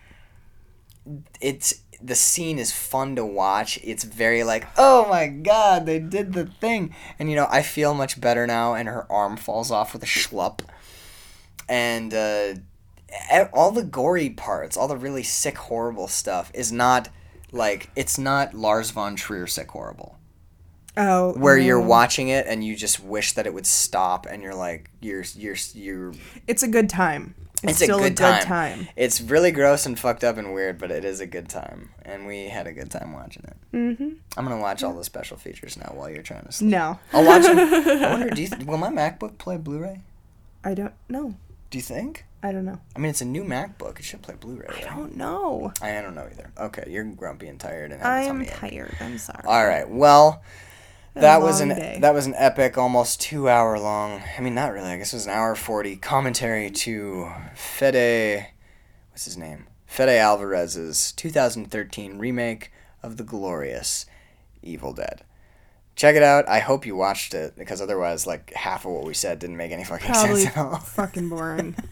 it's 1.41 1.81
the 2.01 2.15
scene 2.15 2.59
is 2.59 2.71
fun 2.71 3.15
to 3.15 3.25
watch. 3.25 3.79
It's 3.83 4.03
very 4.03 4.43
like, 4.43 4.67
oh 4.77 5.07
my 5.09 5.27
god, 5.27 5.85
they 5.85 5.99
did 5.99 6.33
the 6.33 6.45
thing, 6.45 6.93
and 7.17 7.29
you 7.29 7.35
know 7.35 7.47
I 7.49 7.61
feel 7.61 7.93
much 7.93 8.19
better 8.19 8.45
now. 8.47 8.73
And 8.73 8.87
her 8.87 9.11
arm 9.11 9.37
falls 9.37 9.71
off 9.71 9.93
with 9.93 10.03
a 10.03 10.07
schlup, 10.07 10.61
and 11.69 12.13
uh, 12.13 12.53
all 13.53 13.71
the 13.71 13.83
gory 13.83 14.29
parts, 14.29 14.75
all 14.77 14.87
the 14.87 14.97
really 14.97 15.23
sick, 15.23 15.57
horrible 15.57 16.07
stuff 16.07 16.51
is 16.53 16.71
not 16.71 17.09
like 17.51 17.89
it's 17.95 18.17
not 18.17 18.53
Lars 18.53 18.89
von 18.91 19.15
Trier 19.15 19.47
sick 19.47 19.69
horrible, 19.71 20.17
Oh. 20.97 21.33
where 21.33 21.57
you're 21.57 21.79
watching 21.81 22.27
it 22.29 22.45
and 22.47 22.63
you 22.63 22.75
just 22.75 22.99
wish 23.03 23.33
that 23.33 23.45
it 23.47 23.53
would 23.53 23.65
stop, 23.67 24.25
and 24.25 24.41
you're 24.43 24.55
like, 24.55 24.89
you're 25.01 25.23
you're 25.35 25.55
you're 25.73 26.13
It's 26.47 26.63
a 26.63 26.67
good 26.67 26.89
time. 26.89 27.35
It's, 27.65 27.79
It's 27.79 27.89
a 27.89 27.93
good 27.93 28.01
a 28.01 28.09
good 28.09 28.17
time. 28.17 28.43
time. 28.43 28.87
It's 28.97 29.21
really 29.21 29.51
gross 29.51 29.85
and 29.85 29.97
fucked 29.97 30.25
up 30.25 30.37
and 30.37 30.53
weird, 30.53 30.77
but 30.77 30.91
it 30.91 31.05
is 31.05 31.21
a 31.21 31.25
good 31.25 31.47
time, 31.47 31.91
and 32.03 32.27
we 32.27 32.49
had 32.49 32.67
a 32.67 32.73
good 32.73 32.91
time 32.91 33.13
watching 33.13 33.43
it. 33.45 33.55
Mm-hmm. 33.73 34.09
I'm 34.35 34.43
gonna 34.45 34.59
watch 34.59 34.83
all 34.83 34.93
the 34.93 35.03
special 35.05 35.37
features 35.37 35.77
now 35.77 35.93
while 35.95 36.09
you're 36.09 36.23
trying 36.23 36.43
to 36.43 36.51
sleep. 36.51 36.71
No. 36.71 36.99
I'll 37.13 37.25
watch 37.25 37.43
them. 37.43 37.57
I 37.57 38.09
wonder, 38.11 38.29
do 38.35 38.41
you 38.41 38.49
will 38.65 38.77
my 38.77 38.89
MacBook 38.89 39.37
play 39.37 39.55
Blu-ray? 39.57 40.01
I 40.63 40.73
don't 40.73 40.93
know. 41.07 41.35
Do 41.73 41.79
you 41.79 41.83
think? 41.83 42.25
I 42.43 42.51
don't 42.51 42.65
know. 42.65 42.79
I 42.95 42.99
mean, 42.99 43.09
it's 43.09 43.21
a 43.21 43.25
new 43.25 43.43
MacBook. 43.43 43.97
It 43.97 44.05
should 44.05 44.21
play 44.21 44.35
Blu-ray. 44.39 44.67
I 44.69 44.73
right? 44.73 44.95
don't 44.95 45.17
know. 45.17 45.73
I, 45.81 45.97
I 45.97 46.01
don't 46.03 46.13
know 46.13 46.27
either. 46.31 46.51
Okay, 46.55 46.83
you're 46.87 47.03
grumpy 47.03 47.47
and 47.47 47.59
tired 47.59 47.91
and 47.91 47.99
have 47.99 48.11
a 48.11 48.15
I'm 48.15 48.27
tummy 48.27 48.45
ache. 48.45 48.53
tired. 48.53 48.95
I'm 48.99 49.17
sorry. 49.17 49.43
All 49.47 49.65
right. 49.65 49.89
Well, 49.89 50.43
that 51.15 51.41
was 51.41 51.61
an 51.61 51.69
day. 51.69 51.97
that 52.01 52.13
was 52.13 52.27
an 52.27 52.35
epic, 52.37 52.77
almost 52.77 53.21
two 53.21 53.49
hour 53.49 53.79
long. 53.79 54.21
I 54.37 54.41
mean, 54.41 54.53
not 54.53 54.71
really. 54.71 54.87
I 54.91 54.97
guess 54.97 55.13
it 55.13 55.15
was 55.15 55.25
an 55.25 55.31
hour 55.33 55.55
forty 55.55 55.95
commentary 55.95 56.69
to 56.69 57.31
Fede. 57.55 58.45
What's 59.09 59.25
his 59.25 59.35
name? 59.35 59.65
Fede 59.87 60.09
Alvarez's 60.09 61.11
2013 61.13 62.19
remake 62.19 62.71
of 63.01 63.17
the 63.17 63.23
glorious 63.23 64.05
Evil 64.61 64.93
Dead. 64.93 65.23
Check 65.95 66.15
it 66.15 66.23
out. 66.23 66.47
I 66.49 66.59
hope 66.59 66.85
you 66.85 66.95
watched 66.95 67.33
it 67.33 67.55
because 67.55 67.81
otherwise, 67.81 68.25
like 68.25 68.51
half 68.53 68.85
of 68.85 68.91
what 68.91 69.03
we 69.05 69.13
said 69.13 69.39
didn't 69.39 69.57
make 69.57 69.71
any 69.71 69.83
fucking 69.83 70.07
Probably 70.11 70.41
sense 70.41 70.57
at 70.57 70.63
all. 70.63 70.77
fucking 70.79 71.29
boring. 71.29 71.75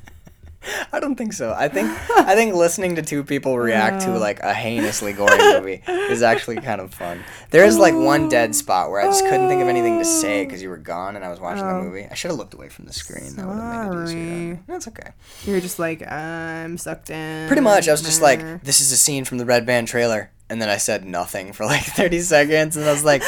I 0.93 0.99
don't 0.99 1.15
think 1.15 1.33
so. 1.33 1.53
I 1.57 1.67
think 1.69 1.89
I 2.11 2.35
think 2.35 2.53
listening 2.53 2.95
to 2.97 3.01
two 3.01 3.23
people 3.23 3.57
react 3.57 4.03
to 4.03 4.17
like 4.19 4.39
a 4.41 4.53
heinously 4.53 5.11
gory 5.11 5.37
movie 5.37 5.81
is 5.87 6.21
actually 6.21 6.57
kind 6.57 6.79
of 6.79 6.93
fun. 6.93 7.23
There 7.49 7.65
is 7.65 7.79
like 7.79 7.95
one 7.95 8.29
dead 8.29 8.49
oh. 8.51 8.53
spot 8.53 8.91
where 8.91 9.01
I 9.01 9.05
just 9.05 9.23
couldn't 9.23 9.47
think 9.49 9.63
of 9.63 9.67
anything 9.67 9.97
to 9.97 10.05
say 10.05 10.45
because 10.45 10.61
you 10.61 10.69
were 10.69 10.77
gone 10.77 11.15
and 11.15 11.25
I 11.25 11.29
was 11.29 11.39
watching 11.39 11.65
the 11.65 11.73
Oh. 11.73 11.81
movie. 11.81 12.05
I 12.05 12.13
should 12.13 12.29
have 12.29 12.37
looked 12.37 12.53
away 12.53 12.69
from 12.69 12.85
the 12.85 12.93
screen. 12.93 13.35
That 13.37 13.47
would 13.47 13.57
have 13.57 13.91
made 13.91 14.01
it 14.01 14.07
easier. 14.07 14.59
That's 14.67 14.87
okay. 14.89 15.11
You're 15.45 15.61
just 15.61 15.79
like 15.79 16.07
I'm 16.07 16.77
sucked 16.77 17.09
in. 17.09 17.47
Pretty 17.47 17.61
much, 17.63 17.87
I 17.87 17.91
was 17.91 18.03
just 18.03 18.21
like, 18.21 18.61
"This 18.63 18.81
is 18.81 18.91
a 18.91 18.97
scene 18.97 19.25
from 19.25 19.39
the 19.39 19.45
Red 19.45 19.65
Band 19.65 19.87
trailer," 19.87 20.29
and 20.47 20.61
then 20.61 20.69
I 20.69 20.77
said 20.77 21.05
nothing 21.05 21.53
for 21.53 21.65
like 21.65 21.81
thirty 21.97 22.19
seconds, 22.19 22.77
and 22.77 22.85
I 22.85 22.91
was 22.91 23.03
like, 23.03 23.23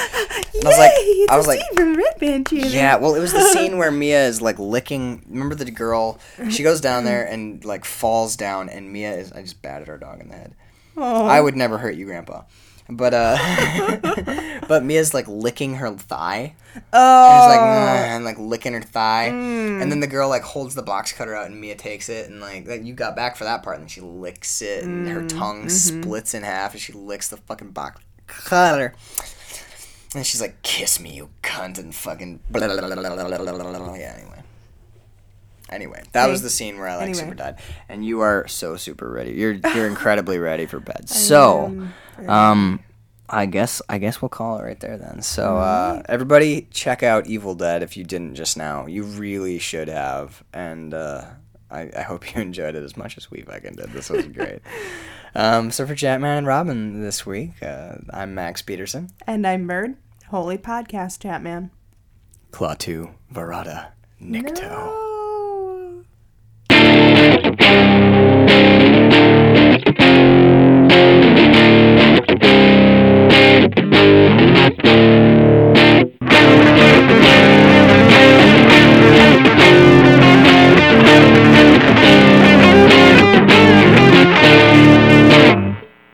I 0.66 0.70
was 0.70 0.78
like, 0.78 0.92
Yay, 0.92 1.26
I 1.30 1.38
was 1.38 1.48
like, 1.48 1.60
from 1.76 1.96
Red 1.96 2.20
Band 2.20 2.48
Channel. 2.48 2.68
Yeah, 2.70 2.96
well, 2.98 3.16
it 3.16 3.20
was 3.20 3.34
the 3.34 3.42
scene 3.54 3.78
where 3.78 3.92
Mia 3.92 4.26
is 4.26 4.42
like 4.42 4.60
licking. 4.60 5.24
Remember 5.30 5.56
the 5.56 5.70
girl? 5.72 6.20
She 6.50 6.64
goes 6.64 6.82
down 6.82 7.06
there 7.06 7.26
and 7.26 7.64
like 7.66 7.86
falls 7.86 8.36
down, 8.36 8.70
and 8.70 8.92
Mia 8.92 9.14
is. 9.16 9.32
I 9.32 9.42
just 9.42 9.62
batted 9.62 9.90
our 9.90 9.98
dog 9.98 10.20
in 10.22 10.30
the 10.30 10.36
head. 10.36 10.56
Oh. 10.96 11.26
I 11.26 11.42
would 11.42 11.56
never 11.56 11.78
hurt 11.78 11.96
you, 11.96 12.06
Grandpa. 12.06 12.44
But 12.90 13.14
uh, 13.14 14.60
but 14.68 14.84
Mia's 14.84 15.14
like 15.14 15.28
licking 15.28 15.76
her 15.76 15.92
thigh. 15.96 16.54
Oh. 16.92 17.40
And 17.40 17.50
like 17.50 17.60
"Nah," 17.62 18.16
and 18.16 18.26
like 18.26 18.38
licking 18.38 18.74
her 18.74 18.82
thigh, 18.82 19.30
Mm. 19.32 19.82
and 19.82 19.90
then 19.92 20.02
the 20.02 20.08
girl 20.08 20.28
like 20.28 20.42
holds 20.44 20.76
the 20.76 20.84
box 20.84 21.14
cutter 21.14 21.34
out, 21.34 21.46
and 21.48 21.60
Mia 21.62 21.76
takes 21.76 22.10
it, 22.10 22.30
and 22.30 22.42
like 22.42 22.66
that- 22.66 22.84
you 22.84 22.94
got 22.94 23.16
back 23.16 23.38
for 23.38 23.46
that 23.46 23.64
part, 23.64 23.78
and 23.78 23.84
then 23.84 23.90
she 23.90 24.02
licks 24.02 24.62
it, 24.62 24.84
and 24.84 25.08
her 25.08 25.22
Mm-hmm. 25.22 25.40
tongue 25.40 25.70
splits 25.70 26.34
in 26.34 26.44
half, 26.44 26.74
and 26.74 26.82
she 26.82 26.92
licks 26.94 27.30
the 27.30 27.38
fucking 27.38 27.72
box 27.72 28.02
cutter. 28.28 28.94
And 30.16 30.26
she's 30.26 30.42
like, 30.42 30.62
"Kiss 30.62 31.00
me, 31.00 31.14
you 31.14 31.30
cunt," 31.42 31.80
and 31.80 31.94
fucking. 31.94 32.42
Blah, 32.50 32.68
blah, 32.68 32.78
blah, 32.78 33.94
yeah. 33.96 34.16
Anyway. 34.18 34.44
Anyway, 35.70 36.04
that 36.12 36.26
okay. 36.26 36.32
was 36.32 36.44
the 36.44 36.50
scene 36.50 36.78
where 36.78 36.88
I 36.88 36.96
like 36.96 37.04
anyway. 37.04 37.20
super 37.20 37.36
died, 37.36 37.60
and 37.90 38.06
you 38.06 38.20
are 38.22 38.48
so 38.48 38.76
super 38.76 39.10
ready. 39.10 39.32
You're 39.32 39.54
you're 39.54 39.88
incredibly 39.88 40.38
ready 40.38 40.68
for 40.68 40.80
bed. 40.80 41.10
so, 41.10 41.88
um, 42.28 42.80
I 43.28 43.48
guess 43.48 43.82
I 43.90 43.98
guess 43.98 44.22
we'll 44.22 44.30
call 44.30 44.60
it 44.60 44.64
right 44.64 44.80
there 44.80 44.98
then. 44.98 45.24
So 45.24 45.58
uh, 45.58 46.04
everybody, 46.08 46.68
check 46.70 47.02
out 47.02 47.26
Evil 47.26 47.56
Dead 47.56 47.82
if 47.82 47.98
you 47.98 48.04
didn't 48.04 48.36
just 48.36 48.56
now. 48.56 48.86
You 48.86 49.04
really 49.04 49.58
should 49.58 49.88
have, 49.88 50.44
and 50.54 50.94
uh, 50.94 51.26
I, 51.72 51.90
I 51.98 52.02
hope 52.02 52.36
you 52.36 52.42
enjoyed 52.42 52.76
it 52.76 52.84
as 52.84 52.96
much 52.96 53.18
as 53.18 53.32
we 53.32 53.42
fucking 53.42 53.74
did. 53.74 53.92
This 53.94 54.10
was 54.10 54.28
great 54.28 54.60
um, 55.36 55.72
so 55.72 55.86
for 55.86 55.96
Chatman 55.96 56.38
and 56.38 56.48
Robin 56.48 57.02
this 57.02 57.26
week, 57.26 57.52
uh, 57.62 57.96
I'm 58.12 58.34
Max 58.36 58.62
Peterson. 58.62 59.10
And 59.28 59.46
I'm 59.46 59.68
Bird. 59.68 59.96
Holy 60.28 60.58
podcast, 60.58 61.22
chat 61.22 61.42
man. 61.42 61.72
Klaatu 62.52 63.14
Barada 63.34 63.88
Nikto. 64.22 64.62
No. 64.62 65.03